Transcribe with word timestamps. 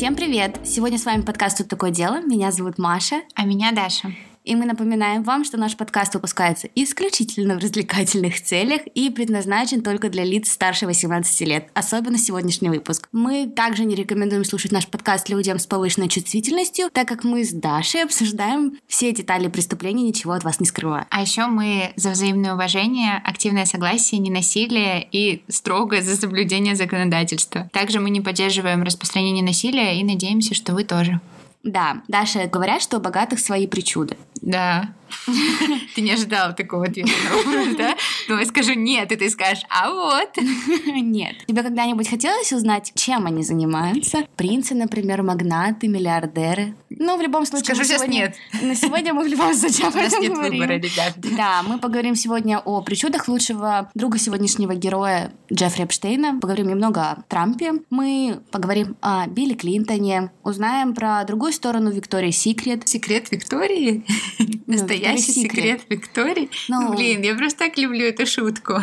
Всем 0.00 0.16
привет! 0.16 0.58
Сегодня 0.64 0.96
с 0.96 1.04
вами 1.04 1.20
подкаст 1.20 1.58
«Тут 1.58 1.68
такое 1.68 1.90
дело». 1.90 2.22
Меня 2.22 2.52
зовут 2.52 2.78
Маша. 2.78 3.20
А 3.34 3.44
меня 3.44 3.70
Даша. 3.70 4.08
И 4.50 4.56
мы 4.56 4.66
напоминаем 4.66 5.22
вам, 5.22 5.44
что 5.44 5.58
наш 5.58 5.76
подкаст 5.76 6.14
выпускается 6.14 6.68
исключительно 6.74 7.54
в 7.54 7.58
развлекательных 7.58 8.42
целях 8.42 8.80
и 8.96 9.08
предназначен 9.08 9.80
только 9.80 10.08
для 10.08 10.24
лиц 10.24 10.50
старше 10.50 10.86
18 10.86 11.40
лет, 11.42 11.68
особенно 11.72 12.18
сегодняшний 12.18 12.68
выпуск. 12.68 13.08
Мы 13.12 13.46
также 13.46 13.84
не 13.84 13.94
рекомендуем 13.94 14.44
слушать 14.44 14.72
наш 14.72 14.88
подкаст 14.88 15.28
людям 15.28 15.60
с 15.60 15.68
повышенной 15.68 16.08
чувствительностью, 16.08 16.90
так 16.92 17.06
как 17.06 17.22
мы 17.22 17.44
с 17.44 17.52
Дашей 17.52 18.02
обсуждаем 18.02 18.76
все 18.88 19.12
детали 19.12 19.46
преступления, 19.46 20.02
ничего 20.02 20.32
от 20.32 20.42
вас 20.42 20.58
не 20.58 20.66
скрывая. 20.66 21.06
А 21.10 21.20
еще 21.20 21.46
мы 21.46 21.92
за 21.94 22.10
взаимное 22.10 22.54
уважение, 22.54 23.22
активное 23.24 23.66
согласие, 23.66 24.18
ненасилие 24.18 25.06
и 25.12 25.44
строго 25.46 26.02
за 26.02 26.16
соблюдение 26.16 26.74
законодательства. 26.74 27.70
Также 27.72 28.00
мы 28.00 28.10
не 28.10 28.20
поддерживаем 28.20 28.82
распространение 28.82 29.44
насилия 29.44 30.00
и 30.00 30.02
надеемся, 30.02 30.56
что 30.56 30.74
вы 30.74 30.82
тоже. 30.82 31.20
Да, 31.62 32.02
Даша, 32.08 32.46
говорят, 32.46 32.80
что 32.80 32.96
у 32.96 33.00
богатых 33.00 33.38
свои 33.38 33.66
причуды. 33.66 34.16
Да. 34.42 34.94
Ты 35.94 36.00
не 36.00 36.12
ожидала 36.12 36.52
такого 36.52 36.84
ответа, 36.84 37.10
да? 37.78 37.96
Ну, 38.28 38.38
я 38.38 38.46
скажу 38.46 38.74
нет, 38.74 39.12
и 39.12 39.16
ты 39.16 39.28
скажешь, 39.30 39.64
а 39.68 39.90
вот. 39.90 40.30
Нет. 40.86 41.34
Тебе 41.46 41.62
когда-нибудь 41.62 42.08
хотелось 42.08 42.52
узнать, 42.52 42.92
чем 42.94 43.26
они 43.26 43.42
занимаются? 43.42 44.24
Принцы, 44.36 44.74
например, 44.74 45.22
магнаты, 45.22 45.88
миллиардеры? 45.88 46.74
Ну, 46.90 47.16
в 47.16 47.22
любом 47.22 47.46
случае... 47.46 47.74
Скажу 47.74 47.84
сейчас 47.84 48.06
нет. 48.06 48.36
На 48.62 48.74
сегодня 48.74 49.14
мы 49.14 49.24
в 49.24 49.26
любом 49.26 49.54
случае 49.54 49.88
об 49.88 49.96
этом 49.96 50.20
нет 50.20 50.32
говорим. 50.32 50.60
выбора, 50.60 50.78
ребят. 50.78 51.14
Да, 51.16 51.62
мы 51.62 51.78
поговорим 51.78 52.14
сегодня 52.14 52.58
о 52.58 52.80
причудах 52.82 53.28
лучшего 53.28 53.90
друга 53.94 54.18
сегодняшнего 54.18 54.74
героя 54.74 55.32
Джеффри 55.52 55.84
Эпштейна. 55.84 56.38
Поговорим 56.40 56.68
немного 56.68 57.02
о 57.02 57.22
Трампе. 57.28 57.74
Мы 57.90 58.40
поговорим 58.50 58.96
о 59.00 59.26
Билли 59.26 59.54
Клинтоне. 59.54 60.30
Узнаем 60.42 60.94
про 60.94 61.24
другую 61.24 61.52
сторону 61.52 61.90
Виктории 61.90 62.30
Секрет. 62.30 62.86
Секрет 62.88 63.30
Виктории? 63.30 64.04
Настоящий 64.66 65.32
секрет 65.32 65.82
Виктории? 65.88 66.50
Ну, 66.68 66.94
Блин, 66.94 67.22
я 67.22 67.34
просто 67.34 67.60
так 67.66 67.78
люблю 67.78 68.06
эту 68.06 68.26
шутку. 68.26 68.74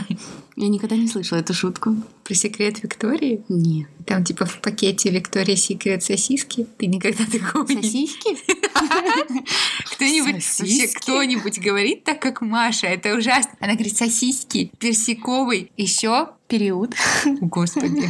Я 0.56 0.68
никогда 0.70 0.96
не 0.96 1.08
слышала 1.08 1.40
эту 1.40 1.54
шутку. 1.54 1.96
Про 2.24 2.34
секрет 2.34 2.82
Виктории? 2.82 3.44
Нет. 3.48 3.88
Там 4.06 4.24
типа 4.24 4.46
в 4.46 4.60
пакете 4.60 5.10
Виктория 5.12 5.56
Секрет 5.56 6.04
сосиски. 6.04 6.66
Ты 6.78 6.88
никогда 6.88 7.26
такого 7.26 7.70
не 7.70 7.82
Сосиски? 7.82 8.38
Кто-нибудь 9.94 10.44
вообще 10.60 10.88
кто-нибудь 10.88 11.60
говорит 11.60 12.04
так, 12.04 12.22
как 12.22 12.42
Маша? 12.42 12.88
Это 12.88 13.16
ужасно. 13.16 13.52
Она 13.60 13.74
говорит 13.74 13.98
сосиски, 13.98 14.72
персиковый, 14.80 15.72
еще 15.78 16.30
Период. 16.48 16.96
Господи. 17.42 18.10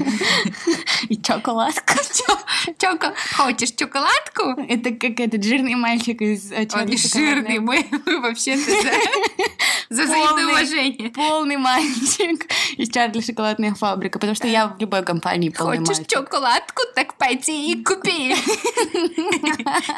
И 1.09 1.17
чоколадка. 1.17 1.95
Чоко, 2.77 3.13
хочешь 3.35 3.71
чоколадку? 3.71 4.61
Это 4.69 4.91
как 4.91 5.19
этот 5.19 5.43
жирный 5.43 5.75
мальчик 5.75 6.21
из 6.21 6.51
Он 6.51 6.67
«Чёрной 6.67 6.85
не 6.85 6.97
жирный, 6.97 7.59
мы 7.59 7.85
вообще-то 8.21 8.71
за, 9.89 9.95
за 9.97 10.03
взаимное 10.03 10.45
уважение. 10.47 11.09
Полный 11.09 11.57
мальчик 11.57 12.45
из 12.77 12.89
Чарли 12.89 13.21
шоколадная 13.21 13.73
фабрика, 13.73 14.19
потому 14.19 14.35
что 14.35 14.47
я 14.47 14.67
в 14.67 14.79
любой 14.79 15.03
компании 15.03 15.49
полный 15.49 15.79
Хочешь 15.79 15.97
мальчик. 15.99 16.07
чоколадку, 16.07 16.81
так 16.95 17.15
пойди 17.15 17.71
и 17.71 17.83
купи. 17.83 18.35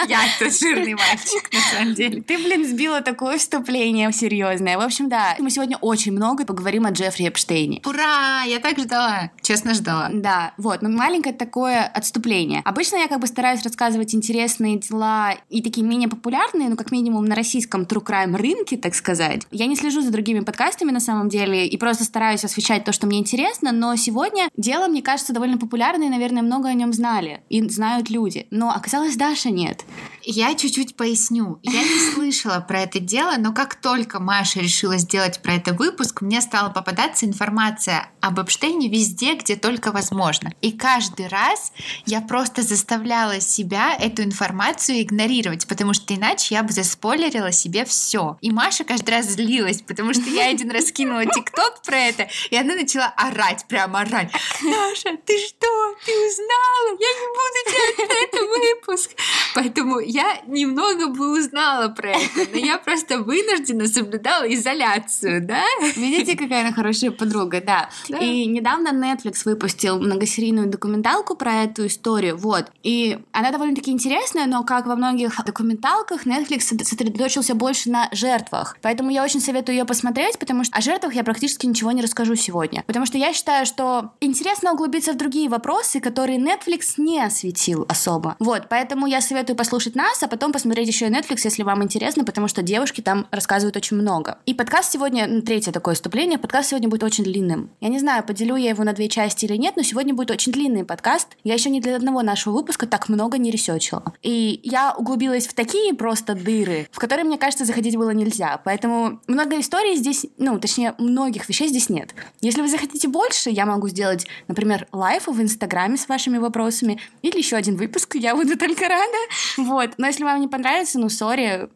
Я 0.08 0.20
тот 0.40 0.54
жирный 0.54 0.94
мальчик, 0.96 1.52
на 1.52 1.60
самом 1.60 1.94
деле. 1.94 2.22
Ты, 2.22 2.38
блин, 2.38 2.66
сбила 2.68 3.02
такое 3.02 3.38
вступление 3.38 4.12
серьезное. 4.12 4.78
В 4.78 4.82
общем, 4.82 5.10
да, 5.10 5.36
мы 5.40 5.50
сегодня 5.50 5.78
очень 5.78 6.12
много 6.12 6.46
поговорим 6.46 6.86
о 6.86 6.92
Джеффри 6.92 7.28
Эпштейне. 7.28 7.82
Ура! 7.86 8.44
Я 8.44 8.60
так 8.60 8.78
ждала. 8.80 9.32
Честно 9.42 9.74
ждала. 9.74 10.10
Да, 10.12 10.54
вот, 10.58 10.82
ну 10.82 10.90
маленькое 10.90 11.34
такое 11.34 11.84
отступление. 11.84 12.62
Обычно 12.66 12.98
я 12.98 13.08
как 13.08 13.20
бы 13.20 13.28
стараюсь 13.28 13.64
рассказывать 13.64 14.14
интересные 14.16 14.78
дела 14.78 15.36
и 15.50 15.62
такие 15.62 15.86
менее 15.86 16.10
популярные, 16.10 16.70
ну 16.70 16.76
как 16.76 16.92
минимум 16.92 17.26
на 17.26 17.36
российском 17.36 17.84
true 17.84 18.04
crime 18.04 18.36
рынке, 18.36 18.78
так 18.78 18.96
сказать. 18.96 19.44
Я 19.52 19.66
не 19.66 19.76
слежу 19.80 20.02
за 20.02 20.12
другими 20.12 20.42
подкастами 20.42 20.92
на 20.92 21.00
самом 21.00 21.30
деле 21.30 21.68
и 21.68 21.78
просто 21.78 22.04
стараюсь 22.04 22.44
освещать 22.44 22.84
то, 22.84 22.92
что 22.92 23.08
мне 23.08 23.20
интересно, 23.20 23.72
но 23.72 23.96
сегодня 23.96 24.50
дело, 24.58 24.88
мне 24.88 25.02
кажется, 25.02 25.34
довольно 25.34 25.58
популярное, 25.58 26.08
и, 26.08 26.12
наверное, 26.12 26.42
много 26.42 26.70
о 26.70 26.74
нем 26.74 26.94
знали 26.94 27.42
и 27.50 27.68
знают 27.70 28.10
люди. 28.10 28.48
Но 28.52 28.72
оказалось, 28.72 29.16
Даша 29.16 29.50
нет. 29.50 29.86
Я 30.24 30.54
чуть-чуть 30.56 30.96
поясню. 30.96 31.60
Я 31.64 31.84
не 31.84 32.12
слышала 32.14 32.60
про 32.60 32.82
это 32.82 33.00
дело, 33.00 33.36
но 33.38 33.54
как 33.54 33.76
только 33.76 34.20
Маша 34.20 34.60
решила 34.60 34.98
сделать 34.98 35.42
про 35.42 35.54
это 35.54 35.74
выпуск, 35.74 36.22
мне 36.22 36.42
стала 36.42 36.70
попадаться 36.70 37.26
информация 37.26 38.10
об 38.22 38.40
Эпштейне 38.40 38.90
везде, 38.90 39.36
где 39.36 39.56
только 39.56 39.92
возможно. 39.92 40.52
И 40.62 40.72
каждый 40.72 41.28
раз 41.28 41.72
я 42.06 42.22
просто 42.22 42.62
заставляла 42.62 43.40
себя 43.40 43.96
эту 43.96 44.24
информацию 44.24 45.02
игнорировать, 45.02 45.68
потому 45.68 45.94
что 45.94 46.14
иначе 46.14 46.56
я 46.56 46.64
бы 46.64 46.74
заспойлерила 46.74 47.52
себе 47.52 47.86
все. 47.86 48.38
И 48.42 48.52
Маша 48.52 48.84
каждый 48.84 49.12
раз 49.12 49.28
злилась, 49.28 49.69
потому 49.78 50.14
что 50.14 50.30
я 50.30 50.48
один 50.50 50.72
раз 50.72 50.92
кинула 50.92 51.26
тикток 51.26 51.82
про 51.86 51.98
это, 51.98 52.28
и 52.50 52.56
она 52.56 52.76
начала 52.76 53.14
орать, 53.16 53.66
прямо 53.68 54.02
орать. 54.02 54.32
Маша, 54.62 55.18
ты 55.26 55.38
что? 55.38 55.96
Ты 56.06 56.12
узнала? 56.12 56.98
Я 57.00 57.12
не 57.20 57.28
буду 57.38 57.60
делать 57.72 57.96
про 58.10 58.40
это 58.40 58.48
выпуск. 58.48 59.12
Поэтому 59.56 60.00
я 60.00 60.42
немного 60.48 61.08
бы 61.08 61.38
узнала 61.38 61.90
про 61.90 62.12
это, 62.12 62.48
но 62.52 62.58
я 62.58 62.78
просто 62.78 63.20
вынуждена 63.20 63.88
соблюдала 63.88 64.52
изоляцию, 64.54 65.46
да? 65.46 65.64
Видите, 65.96 66.38
какая 66.38 66.62
она 66.62 66.74
хорошая 66.74 67.12
подруга, 67.12 67.62
да. 67.62 67.90
Да. 68.08 68.18
И 68.18 68.46
недавно 68.46 68.90
Netflix 68.90 69.42
выпустил 69.46 70.00
многосерийную 70.00 70.68
документалку 70.68 71.36
про 71.36 71.64
эту 71.64 71.88
историю, 71.88 72.38
вот. 72.38 72.66
И 72.84 73.20
она 73.32 73.52
довольно-таки 73.52 73.92
интересная, 73.92 74.46
но 74.46 74.64
как 74.64 74.86
во 74.86 74.96
многих 74.96 75.44
документалках, 75.46 76.26
Netflix 76.26 76.60
сосредо- 76.60 76.84
сосредоточился 76.84 77.56
больше 77.56 77.90
на 77.90 78.10
жертвах. 78.12 78.78
Поэтому 78.82 79.10
я 79.10 79.24
очень 79.24 79.42
советую 79.42 79.59
ее 79.68 79.84
посмотреть, 79.84 80.40
потому 80.40 80.64
что 80.64 80.78
о 80.78 80.80
жертвах 80.80 81.14
я 81.16 81.26
практически 81.26 81.66
ничего 81.66 81.92
не 81.92 82.02
расскажу 82.02 82.36
сегодня. 82.36 82.84
Потому 82.88 83.06
что 83.06 83.18
я 83.18 83.34
считаю, 83.34 83.66
что 83.66 84.12
интересно 84.22 84.72
углубиться 84.72 85.12
в 85.12 85.18
другие 85.18 85.50
вопросы, 85.50 86.00
которые 86.00 86.40
Netflix 86.40 86.94
не 86.96 87.20
осветил 87.20 87.86
особо. 87.90 88.38
Вот, 88.40 88.68
поэтому 88.70 89.08
я 89.08 89.20
советую 89.20 89.58
послушать 89.58 89.96
нас, 89.96 90.24
а 90.24 90.28
потом 90.28 90.54
посмотреть 90.54 90.88
еще 90.88 91.08
и 91.08 91.10
Netflix, 91.10 91.42
если 91.44 91.64
вам 91.64 91.84
интересно, 91.84 92.24
потому 92.24 92.48
что 92.48 92.62
девушки 92.62 93.02
там 93.02 93.28
рассказывают 93.32 93.76
очень 93.76 93.98
много. 93.98 94.38
И 94.46 94.54
подкаст 94.54 94.94
сегодня, 94.94 95.28
ну, 95.28 95.42
третье 95.42 95.72
такое 95.72 95.96
вступление, 95.96 96.38
подкаст 96.38 96.70
сегодня 96.70 96.88
будет 96.88 97.04
очень 97.04 97.24
длинным. 97.24 97.72
Я 97.82 97.90
не 97.90 98.00
знаю, 98.00 98.24
поделю 98.24 98.56
я 98.56 98.70
его 98.70 98.84
на 98.84 98.94
две 98.94 99.10
части 99.10 99.46
или 99.46 99.56
нет, 99.56 99.76
но 99.76 99.84
сегодня 99.84 100.14
будет 100.14 100.32
очень 100.32 100.52
длинный 100.52 100.86
подкаст. 100.86 101.30
Я 101.44 101.56
еще 101.56 101.70
ни 101.70 101.80
для 101.80 101.96
одного 101.96 102.22
нашего 102.22 102.54
выпуска 102.54 102.88
так 102.88 103.10
много 103.10 103.38
не 103.38 103.52
ресечила. 103.52 104.14
И 104.22 104.60
я 104.64 104.94
углубилась 104.96 105.48
в 105.48 105.54
такие 105.54 105.94
просто 105.94 106.36
дыры, 106.36 106.88
в 106.92 107.00
которые, 107.00 107.26
мне 107.26 107.38
кажется, 107.38 107.66
заходить 107.66 107.98
было 107.98 108.12
нельзя. 108.12 108.62
Поэтому 108.64 109.20
много 109.28 109.49
историй 109.58 109.96
здесь, 109.96 110.26
ну, 110.38 110.60
точнее, 110.60 110.96
многих 110.98 111.48
вещей 111.48 111.70
здесь 111.70 111.88
нет. 111.90 112.14
Если 112.42 112.62
вы 112.62 112.68
захотите 112.68 113.08
больше, 113.08 113.50
я 113.50 113.66
могу 113.66 113.88
сделать, 113.88 114.28
например, 114.48 114.88
live 114.92 115.28
в 115.28 115.42
Инстаграме 115.42 115.96
с 115.96 116.10
вашими 116.10 116.38
вопросами 116.38 117.00
или 117.22 117.38
еще 117.38 117.56
один 117.56 117.78
выпуск, 117.78 118.16
я 118.16 118.36
буду 118.36 118.58
только 118.58 118.88
рада. 118.90 119.18
Вот. 119.58 119.92
Но 119.98 120.08
если 120.08 120.24
вам 120.24 120.42
не 120.42 120.48
понравится, 120.48 121.00
ну, 121.00 121.08
sorry. 121.10 121.70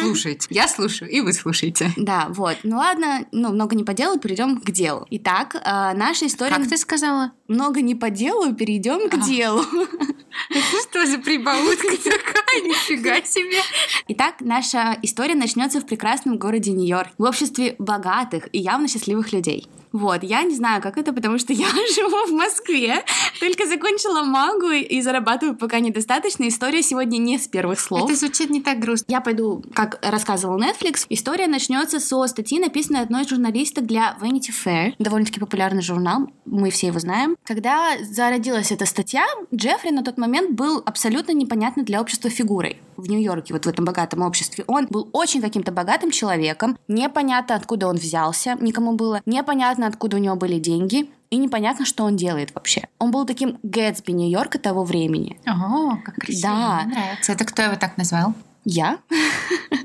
Слушайте. 0.00 0.48
Я 0.50 0.66
слушаю, 0.68 1.10
и 1.10 1.20
вы 1.20 1.32
слушаете. 1.32 1.92
Да, 1.96 2.26
вот. 2.30 2.56
Ну 2.62 2.76
ладно, 2.76 3.26
ну, 3.32 3.52
много 3.52 3.76
не 3.76 3.84
по 3.84 3.94
делу, 3.94 4.18
перейдем 4.18 4.60
к 4.60 4.70
делу. 4.70 5.06
Итак, 5.10 5.54
э, 5.54 5.60
наша 5.94 6.26
история... 6.26 6.56
Как 6.56 6.68
ты 6.68 6.76
сказала? 6.76 7.32
Много 7.48 7.80
не 7.82 7.94
по 7.94 8.10
делу, 8.10 8.54
перейдем 8.54 9.08
к 9.08 9.14
А. 9.14 9.16
делу. 9.18 9.64
Что 10.80 11.06
за 11.06 11.18
прибаутка 11.18 11.96
такая? 11.96 12.62
Нифига 12.62 13.22
себе. 13.22 13.60
Итак, 14.08 14.36
наша 14.40 14.96
история 15.02 15.34
начнется 15.34 15.80
в 15.80 15.86
прекрасном 15.86 16.38
городе 16.38 16.70
Нью-Йорк, 16.82 17.10
в 17.18 17.22
обществе 17.22 17.76
богатых 17.78 18.48
и 18.52 18.58
явно 18.58 18.88
счастливых 18.88 19.32
людей. 19.32 19.68
Вот, 19.92 20.22
я 20.22 20.42
не 20.42 20.54
знаю, 20.54 20.82
как 20.82 20.98
это, 20.98 21.12
потому 21.12 21.38
что 21.38 21.52
я 21.52 21.68
живу 21.94 22.26
в 22.26 22.32
Москве, 22.32 23.04
только 23.40 23.66
закончила 23.66 24.22
магу 24.22 24.70
и 24.70 25.00
зарабатываю 25.00 25.56
пока 25.56 25.80
недостаточно. 25.80 26.48
История 26.48 26.82
сегодня 26.82 27.18
не 27.18 27.38
с 27.38 27.46
первых 27.48 27.80
слов. 27.80 28.10
Это 28.10 28.18
звучит 28.18 28.50
не 28.50 28.62
так 28.62 28.78
грустно. 28.78 29.06
Я 29.12 29.20
пойду, 29.20 29.62
как 29.74 29.98
рассказывал 30.02 30.58
Netflix, 30.58 31.06
история 31.08 31.46
начнется 31.46 32.00
со 32.00 32.26
статьи, 32.26 32.58
написанной 32.58 33.02
одной 33.02 33.22
из 33.22 33.28
журналисток 33.28 33.86
для 33.86 34.16
Vanity 34.20 34.50
Fair, 34.50 34.94
довольно-таки 34.98 35.40
популярный 35.40 35.82
журнал, 35.82 36.28
мы 36.44 36.70
все 36.70 36.88
его 36.88 36.98
знаем. 36.98 37.36
Когда 37.44 37.96
зародилась 38.02 38.72
эта 38.72 38.86
статья, 38.86 39.24
Джеффри 39.54 39.90
на 39.90 40.02
тот 40.02 40.18
момент 40.18 40.52
был 40.52 40.82
абсолютно 40.84 41.32
непонятной 41.32 41.84
для 41.84 42.00
общества 42.00 42.30
фигурой 42.30 42.80
в 42.96 43.08
Нью-Йорке, 43.08 43.54
вот 43.54 43.66
в 43.66 43.68
этом 43.68 43.84
богатом 43.84 44.22
обществе. 44.22 44.64
Он 44.66 44.86
был 44.86 45.08
очень 45.12 45.40
каким-то 45.40 45.72
богатым 45.72 46.10
человеком, 46.10 46.78
непонятно, 46.88 47.56
откуда 47.56 47.88
он 47.88 47.96
взялся, 47.96 48.56
никому 48.60 48.92
было 48.92 49.20
непонятно, 49.26 49.81
откуда 49.86 50.16
у 50.16 50.20
него 50.20 50.36
были 50.36 50.58
деньги, 50.58 51.10
и 51.30 51.36
непонятно, 51.36 51.86
что 51.86 52.04
он 52.04 52.16
делает 52.16 52.54
вообще. 52.54 52.88
Он 52.98 53.10
был 53.10 53.24
таким 53.24 53.58
Гэтсби 53.62 54.12
Нью-Йорка 54.12 54.58
того 54.58 54.84
времени. 54.84 55.40
О, 55.46 55.96
как 56.04 56.16
красиво. 56.16 56.50
Да. 56.50 56.82
Мне 56.84 56.94
нравится. 56.94 57.32
Это 57.32 57.44
кто 57.44 57.62
его 57.62 57.76
так 57.76 57.96
назвал? 57.96 58.34
Я? 58.64 58.98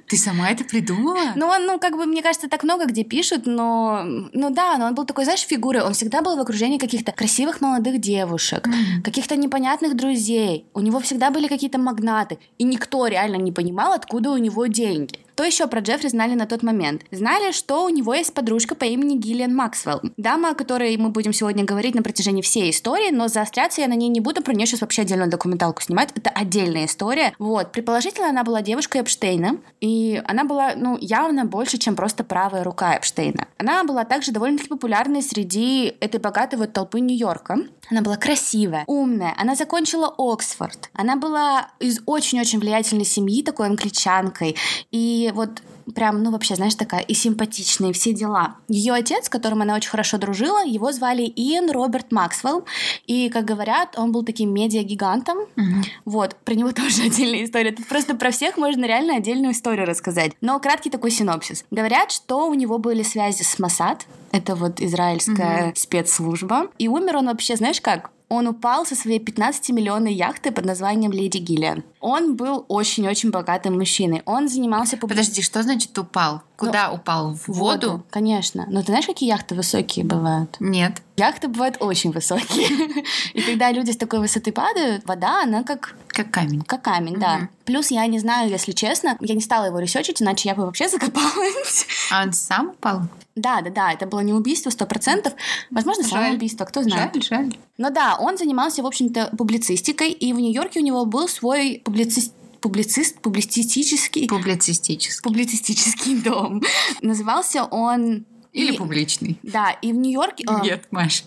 Ты 0.08 0.18
сама 0.18 0.50
это 0.52 0.64
придумала? 0.64 1.34
Ну, 1.36 1.48
он, 1.48 1.66
ну, 1.66 1.80
как 1.80 1.98
бы, 1.98 2.06
мне 2.06 2.22
кажется, 2.22 2.48
так 2.48 2.64
много 2.64 2.86
где 2.86 3.04
пишут, 3.04 3.46
но... 3.46 4.04
Ну 4.06 4.50
да, 4.52 4.78
но 4.78 4.86
он 4.86 4.96
был 4.96 5.06
такой, 5.06 5.24
знаешь, 5.24 5.42
фигурой. 5.42 5.82
Он 5.82 5.94
всегда 5.94 6.22
был 6.22 6.36
в 6.36 6.40
окружении 6.40 6.78
каких-то 6.78 7.12
красивых 7.12 7.60
молодых 7.60 8.00
девушек, 8.00 8.68
mm. 8.68 9.02
каких-то 9.04 9.36
непонятных 9.36 9.96
друзей. 9.96 10.66
У 10.74 10.82
него 10.82 11.00
всегда 11.00 11.32
были 11.32 11.48
какие-то 11.48 11.80
магнаты. 11.80 12.38
И 12.58 12.64
никто 12.64 13.08
реально 13.08 13.38
не 13.38 13.52
понимал, 13.52 13.94
откуда 13.94 14.32
у 14.32 14.38
него 14.38 14.68
деньги. 14.68 15.20
Что 15.38 15.44
еще 15.44 15.68
про 15.68 15.82
Джеффри 15.82 16.08
знали 16.08 16.34
на 16.34 16.48
тот 16.48 16.64
момент? 16.64 17.04
Знали, 17.12 17.52
что 17.52 17.86
у 17.86 17.90
него 17.90 18.12
есть 18.16 18.34
подружка 18.34 18.74
по 18.74 18.86
имени 18.86 19.20
Гиллиан 19.20 19.54
Максвелл. 19.54 20.02
Дама, 20.18 20.50
о 20.50 20.56
которой 20.56 20.98
мы 20.98 21.10
будем 21.10 21.32
сегодня 21.32 21.64
говорить 21.64 21.94
на 21.94 22.02
протяжении 22.02 22.42
всей 22.42 22.72
истории, 22.72 23.12
но 23.12 23.28
заостряться 23.28 23.82
я 23.82 23.88
на 23.88 23.94
ней 23.94 24.10
не 24.10 24.20
буду, 24.20 24.42
про 24.42 24.56
нее 24.56 24.66
сейчас 24.66 24.82
вообще 24.82 25.04
отдельную 25.04 25.30
документалку 25.30 25.84
снимать. 25.84 26.10
Это 26.16 26.32
отдельная 26.32 26.86
история. 26.86 27.36
Вот. 27.38 27.72
Предположительно, 27.72 28.30
она 28.30 28.44
была 28.44 28.64
девушкой 28.64 29.02
Эпштейна, 29.02 29.60
и 29.80 30.20
она 30.26 30.44
была, 30.44 30.74
ну, 30.76 30.98
явно 31.00 31.46
больше, 31.46 31.78
чем 31.78 31.96
просто 31.96 32.24
правая 32.24 32.64
рука 32.64 32.98
Эпштейна. 32.98 33.46
Она 33.60 33.84
была 33.84 34.06
также 34.06 34.32
довольно-таки 34.32 34.70
популярной 34.70 35.22
среди 35.22 35.94
этой 36.00 36.20
богатой 36.20 36.58
вот 36.58 36.74
толпы 36.74 37.00
Нью-Йорка. 37.00 37.58
Она 37.92 38.02
была 38.02 38.18
красивая, 38.18 38.84
умная, 38.88 39.34
она 39.38 39.56
закончила 39.56 40.14
Оксфорд. 40.18 40.90
Она 40.94 41.16
была 41.16 41.68
из 41.80 42.00
очень-очень 42.08 42.60
влиятельной 42.60 43.06
семьи, 43.06 43.44
такой 43.44 43.68
англичанкой. 43.68 44.58
И 44.92 45.27
вот 45.32 45.62
прям, 45.94 46.22
ну, 46.24 46.32
вообще, 46.32 46.56
знаешь, 46.56 46.76
такая 46.76 47.02
и 47.02 47.14
симпатичная, 47.14 47.90
и 47.90 47.94
все 47.94 48.14
дела. 48.14 48.58
Ее 48.68 48.94
отец, 48.94 49.26
с 49.26 49.30
которым 49.30 49.62
она 49.62 49.76
очень 49.76 49.90
хорошо 49.90 50.18
дружила, 50.18 50.64
его 50.66 50.92
звали 50.92 51.24
Иэн 51.24 51.72
Роберт 51.72 52.12
Максвелл, 52.12 52.66
и, 53.06 53.30
как 53.30 53.46
говорят, 53.46 53.98
он 53.98 54.12
был 54.12 54.24
таким 54.24 54.54
медиа-гигантом. 54.54 55.38
Mm-hmm. 55.56 55.84
Вот, 56.06 56.36
про 56.44 56.54
него 56.54 56.72
тоже 56.74 57.04
отдельная 57.04 57.46
история. 57.46 57.72
Тут 57.72 57.88
просто 57.88 58.16
про 58.16 58.32
всех 58.32 58.58
можно 58.58 58.86
реально 58.86 59.16
отдельную 59.16 59.54
историю 59.54 59.86
рассказать. 59.86 60.34
Но 60.42 60.60
краткий 60.60 60.90
такой 60.90 61.12
синопсис. 61.12 61.66
Говорят, 61.72 62.12
что 62.12 62.48
у 62.48 62.54
него 62.54 62.78
были 62.78 63.04
связи 63.04 63.44
с 63.44 63.60
Масад, 63.60 64.06
это 64.32 64.56
вот 64.56 64.82
израильская 64.82 65.70
mm-hmm. 65.70 65.76
спецслужба, 65.76 66.68
и 66.78 66.88
умер 66.88 67.18
он 67.18 67.28
вообще, 67.28 67.56
знаешь 67.56 67.82
как? 67.82 68.12
Он 68.30 68.48
упал 68.48 68.86
со 68.86 68.96
своей 68.96 69.20
15-миллионной 69.20 70.12
яхты 70.12 70.52
под 70.52 70.66
названием 70.66 71.12
Леди 71.12 71.38
Гиллиан. 71.38 71.84
Он 72.00 72.36
был 72.36 72.66
очень-очень 72.68 73.32
богатым 73.32 73.78
мужчиной. 73.78 74.22
Он 74.26 74.50
занимался... 74.50 74.98
Публи... 74.98 75.16
Подожди, 75.16 75.42
что 75.42 75.64
значит 75.64 75.98
упал? 75.98 76.42
Куда 76.58 76.90
ну, 76.90 76.96
упал? 76.96 77.34
В 77.36 77.48
воду? 77.50 77.92
воду? 77.92 78.04
Конечно. 78.10 78.66
Но 78.68 78.80
ты 78.80 78.88
знаешь, 78.88 79.06
какие 79.06 79.30
яхты 79.30 79.54
высокие 79.54 80.04
бывают? 80.04 80.58
Нет. 80.60 81.04
Яхты 81.16 81.48
бывают 81.48 81.78
очень 81.80 82.12
высокие. 82.12 83.04
И 83.34 83.42
когда 83.42 83.72
люди 83.72 83.92
с 83.92 83.98
такой 83.98 84.20
высоты 84.20 84.52
падают, 84.52 85.06
вода, 85.06 85.44
она 85.44 85.64
как... 85.64 85.96
Как 86.08 86.32
камень. 86.32 86.64
Как 86.64 86.82
камень, 86.82 87.16
да. 87.18 87.50
Плюс 87.66 87.92
я 87.92 88.08
не 88.08 88.18
знаю, 88.18 88.50
если 88.50 88.72
честно, 88.72 89.18
я 89.20 89.36
не 89.36 89.42
стала 89.42 89.66
его 89.66 89.78
ресечить, 89.78 90.20
иначе 90.20 90.50
я 90.50 90.56
бы 90.56 90.66
вообще 90.66 90.90
закопалась. 90.90 91.86
А 92.12 92.24
он 92.24 92.34
сам 92.34 92.70
упал? 92.70 93.02
Да, 93.36 93.62
да, 93.62 93.70
да, 93.70 93.94
это 93.94 94.08
было 94.08 94.22
не 94.22 94.34
убийство, 94.34 94.72
сто 94.72 94.86
процентов. 94.86 95.34
Возможно, 95.70 96.04
жаль. 96.04 96.24
самоубийство, 96.24 96.66
кто 96.66 96.82
знает. 96.82 97.14
Жаль, 97.14 97.24
жаль. 97.24 97.58
Но 97.78 97.92
да, 97.92 98.18
он 98.20 98.38
занимался, 98.38 98.82
в 98.82 98.88
общем-то, 98.88 99.32
публицистикой, 99.38 100.12
и 100.12 100.34
в 100.34 100.40
Нью-Йорке 100.40 100.80
у 100.80 100.84
него 100.84 101.06
был 101.06 101.28
свой 101.28 101.82
публицист 101.86 102.34
публицист, 102.60 103.20
публицистический... 103.20 104.28
Публицистический. 104.28 105.22
Публицистический 105.24 106.16
дом. 106.22 106.62
Назывался 107.02 107.66
он... 107.66 108.26
Или 108.54 108.74
и, 108.74 108.78
публичный. 108.78 109.38
Да, 109.44 109.72
и 109.72 109.92
в 109.92 109.96
Нью-Йорке... 109.96 110.46
Нет, 110.64 110.88
Маш. 110.92 111.24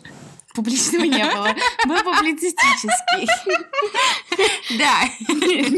Публичного 0.55 1.05
не 1.05 1.25
было. 1.25 1.55
Был 1.87 2.03
публицистический. 2.03 3.29
Да. 4.79 5.01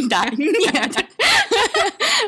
Да, 0.08 0.26
нет. 0.36 0.96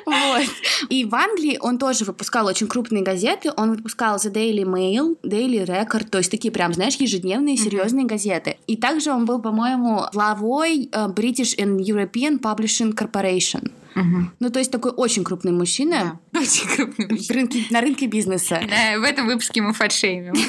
Вот. 0.06 0.49
И 0.88 1.05
в 1.05 1.14
Англии 1.14 1.58
он 1.61 1.79
тоже 1.79 2.05
выпускал 2.05 2.46
очень 2.46 2.67
крупные 2.67 3.02
газеты. 3.02 3.52
Он 3.56 3.75
выпускал 3.75 4.17
The 4.17 4.32
Daily 4.32 4.64
Mail, 4.64 5.17
Daily 5.23 5.64
Record, 5.64 6.08
то 6.08 6.19
есть 6.19 6.31
такие 6.31 6.52
прям, 6.52 6.75
знаешь, 6.75 6.96
ежедневные 6.96 7.56
серьезные 7.56 8.06
газеты. 8.06 8.56
И 8.67 8.76
также 8.76 9.11
он 9.11 9.25
был, 9.25 9.41
по-моему, 9.41 10.05
главой 10.12 10.88
э, 10.91 11.06
British 11.08 11.56
and 11.58 11.79
European 11.79 12.41
Publishing 12.41 12.94
Corporation. 12.94 13.70
Угу. 13.94 14.31
Ну, 14.41 14.50
то 14.50 14.58
есть 14.58 14.70
такой 14.70 14.93
очень 14.93 15.25
крупный 15.25 15.52
мужчина. 15.52 16.20
Да, 16.32 16.41
очень 16.41 16.67
крупный 16.67 17.06
мужчина. 17.08 17.35
Рынке, 17.35 17.64
на 17.70 17.81
рынке 17.81 18.06
бизнеса. 18.06 18.61
Да, 18.69 18.99
в 18.99 19.02
этом 19.02 19.26
выпуске 19.26 19.62
мы 19.62 19.73
фальшеймим. 19.73 20.35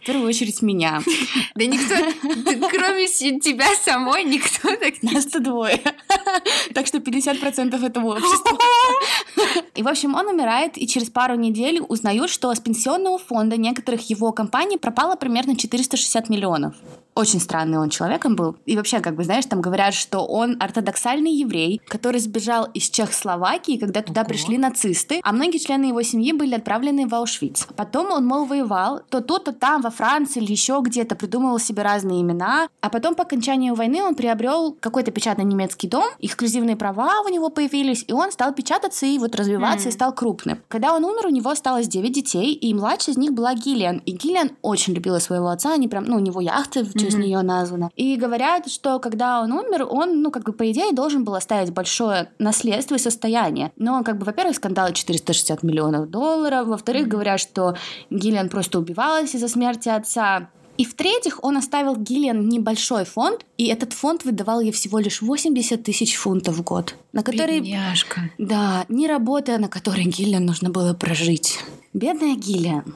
В 0.00 0.06
первую 0.06 0.28
очередь 0.28 0.62
меня. 0.62 1.02
Да 1.54 1.66
никто, 1.66 1.94
кроме 2.70 3.06
тебя 3.06 3.66
самой, 3.76 4.24
никто 4.24 4.74
так 4.76 5.02
не... 5.02 5.12
Нас-то 5.12 5.40
двое. 5.40 5.80
Так 6.72 6.86
что 6.86 6.98
50% 6.98 7.84
этого 7.84 8.16
общества. 8.16 8.58
И, 9.74 9.82
в 9.82 9.88
общем, 9.88 10.14
он 10.14 10.28
умирает, 10.28 10.78
и 10.78 10.86
через 10.86 11.10
пару 11.10 11.34
недель 11.34 11.80
узнают, 11.86 12.30
что 12.30 12.54
с 12.54 12.60
пенсионного 12.60 13.18
фонда 13.18 13.56
некоторых 13.56 14.08
его 14.08 14.32
компаний 14.32 14.78
пропало 14.78 15.16
примерно 15.16 15.56
460 15.56 16.30
миллионов 16.30 16.74
очень 17.14 17.40
странный 17.40 17.78
он 17.78 17.90
человеком 17.90 18.36
был. 18.36 18.56
И 18.64 18.76
вообще, 18.76 19.00
как 19.00 19.14
бы, 19.14 19.24
знаешь, 19.24 19.44
там 19.46 19.60
говорят, 19.60 19.94
что 19.94 20.20
он 20.20 20.56
ортодоксальный 20.60 21.32
еврей, 21.32 21.80
который 21.86 22.20
сбежал 22.20 22.61
из 22.72 22.90
Чехословакии, 22.90 23.78
когда 23.78 24.02
туда 24.02 24.22
Ого. 24.22 24.28
пришли 24.28 24.58
нацисты, 24.58 25.20
а 25.22 25.32
многие 25.32 25.58
члены 25.58 25.86
его 25.86 26.02
семьи 26.02 26.32
были 26.32 26.54
отправлены 26.54 27.06
в 27.06 27.14
Аушвиц. 27.14 27.66
Потом 27.76 28.10
он, 28.10 28.26
мол, 28.26 28.44
воевал 28.44 29.02
то 29.08 29.20
тут, 29.20 29.44
то 29.44 29.52
там, 29.52 29.82
во 29.82 29.90
Франции 29.90 30.40
или 30.42 30.52
еще 30.52 30.80
где-то, 30.82 31.14
придумывал 31.14 31.58
себе 31.58 31.82
разные 31.82 32.22
имена. 32.22 32.68
А 32.80 32.90
потом 32.90 33.14
по 33.14 33.22
окончанию 33.22 33.74
войны 33.74 34.02
он 34.02 34.14
приобрел 34.14 34.76
какой-то 34.78 35.10
печатный 35.10 35.44
немецкий 35.44 35.88
дом, 35.88 36.04
эксклюзивные 36.18 36.76
права 36.76 37.20
у 37.24 37.28
него 37.28 37.50
появились, 37.50 38.04
и 38.06 38.12
он 38.12 38.32
стал 38.32 38.52
печататься 38.52 39.06
и 39.06 39.18
вот 39.18 39.34
развиваться, 39.34 39.88
mm. 39.88 39.90
и 39.90 39.94
стал 39.94 40.14
крупным. 40.14 40.62
Когда 40.68 40.94
он 40.94 41.04
умер, 41.04 41.26
у 41.26 41.30
него 41.30 41.50
осталось 41.50 41.88
9 41.88 42.12
детей, 42.12 42.52
и 42.52 42.74
младшая 42.74 43.14
из 43.14 43.18
них 43.18 43.32
была 43.32 43.54
Гиллиан. 43.54 43.98
И 44.06 44.12
Гиллиан 44.12 44.52
очень 44.62 44.94
любила 44.94 45.18
своего 45.18 45.48
отца, 45.48 45.74
они 45.74 45.88
прям, 45.88 46.04
ну, 46.04 46.16
у 46.16 46.20
него 46.20 46.40
яхты 46.40 46.84
в 46.84 46.92
честь 46.94 47.16
mm-hmm. 47.16 47.20
нее 47.20 47.42
названа. 47.42 47.90
И 47.96 48.16
говорят, 48.16 48.70
что 48.70 48.98
когда 48.98 49.40
он 49.40 49.52
умер, 49.52 49.86
он, 49.88 50.22
ну, 50.22 50.30
как 50.30 50.44
бы, 50.44 50.52
по 50.52 50.70
идее, 50.70 50.92
должен 50.92 51.24
был 51.24 51.34
оставить 51.34 51.72
большое 51.72 52.30
наследство 52.52 52.96
и 52.96 52.98
состояние. 52.98 53.72
Но, 53.76 54.04
как 54.04 54.18
бы, 54.18 54.26
во-первых, 54.26 54.56
скандал 54.56 54.92
460 54.92 55.62
миллионов 55.62 56.10
долларов, 56.10 56.68
во-вторых, 56.68 57.08
говорят, 57.08 57.40
что 57.40 57.76
Гиллиан 58.10 58.50
просто 58.50 58.78
убивалась 58.78 59.34
из-за 59.34 59.48
смерти 59.48 59.88
отца. 59.88 60.50
И 60.76 60.84
в-третьих, 60.84 61.42
он 61.42 61.56
оставил 61.56 61.96
Гиллиан 61.96 62.48
небольшой 62.48 63.04
фонд, 63.04 63.46
и 63.56 63.66
этот 63.66 63.94
фонд 63.94 64.24
выдавал 64.24 64.60
ей 64.60 64.72
всего 64.72 64.98
лишь 64.98 65.22
80 65.22 65.82
тысяч 65.82 66.16
фунтов 66.16 66.56
в 66.56 66.62
год. 66.62 66.94
На 67.12 67.22
который... 67.22 67.60
Бедняжка. 67.60 68.30
Да, 68.38 68.86
не 68.88 69.06
работая, 69.06 69.58
на 69.58 69.68
которой 69.68 70.04
Гиллиан 70.04 70.44
нужно 70.44 70.70
было 70.70 70.94
прожить. 70.94 71.58
Бедная 71.92 72.36
Гиллиан. 72.36 72.94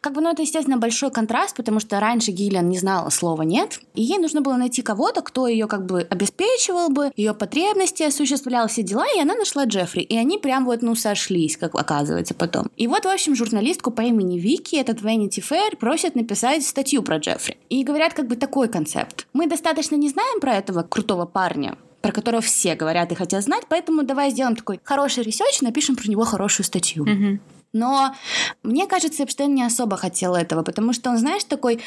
Как 0.00 0.14
бы, 0.14 0.20
ну, 0.20 0.32
это, 0.32 0.42
естественно, 0.42 0.76
большой 0.76 1.12
контраст, 1.12 1.54
потому 1.54 1.78
что 1.78 2.00
раньше 2.00 2.32
Гиллиан 2.32 2.68
не 2.68 2.76
знала 2.76 3.08
слова 3.10 3.42
«нет», 3.42 3.78
и 3.94 4.02
ей 4.02 4.18
нужно 4.18 4.40
было 4.40 4.56
найти 4.56 4.82
кого-то, 4.82 5.22
кто 5.22 5.46
ее 5.46 5.68
как 5.68 5.86
бы 5.86 6.00
обеспечивал 6.00 6.88
бы, 6.88 7.12
ее 7.14 7.34
потребности 7.34 8.02
осуществлял 8.02 8.66
все 8.66 8.82
дела, 8.82 9.04
и 9.16 9.20
она 9.20 9.36
нашла 9.36 9.64
Джеффри. 9.64 10.02
И 10.02 10.16
они 10.16 10.38
прям 10.38 10.64
вот, 10.64 10.82
ну, 10.82 10.96
сошлись, 10.96 11.56
как 11.56 11.76
оказывается 11.76 12.34
потом. 12.34 12.68
И 12.76 12.88
вот, 12.88 13.04
в 13.04 13.08
общем, 13.08 13.36
журналистку 13.36 13.92
по 13.92 14.00
имени 14.00 14.40
Вики, 14.40 14.74
этот 14.74 15.02
Vanity 15.02 15.38
Fair, 15.38 15.76
просят 15.76 16.16
написать 16.16 16.66
статью 16.66 17.04
про 17.04 17.18
Джеффри. 17.18 17.56
И 17.68 17.84
говорят 17.84 18.12
как 18.14 18.26
бы 18.26 18.34
такой 18.34 18.68
концепт. 18.68 19.28
Мы 19.32 19.46
достаточно 19.46 19.94
не 19.94 20.08
знаем 20.08 20.40
про 20.40 20.56
этого 20.56 20.82
крутого 20.82 21.26
парня, 21.26 21.76
про 22.02 22.12
которого 22.12 22.42
все 22.42 22.74
говорят 22.74 23.12
и 23.12 23.14
хотят 23.14 23.44
знать, 23.44 23.64
поэтому 23.68 24.02
давай 24.02 24.30
сделаем 24.30 24.56
такой 24.56 24.80
хороший 24.82 25.22
research, 25.22 25.60
напишем 25.62 25.96
про 25.96 26.08
него 26.08 26.24
хорошую 26.24 26.66
статью. 26.66 27.04
Mm-hmm. 27.04 27.38
Но 27.72 28.14
мне 28.62 28.86
кажется, 28.86 29.22
Эпштейн 29.22 29.54
не 29.54 29.62
особо 29.62 29.96
хотел 29.96 30.34
этого, 30.34 30.62
потому 30.62 30.92
что 30.92 31.10
он, 31.10 31.18
знаешь, 31.18 31.44
такой... 31.44 31.80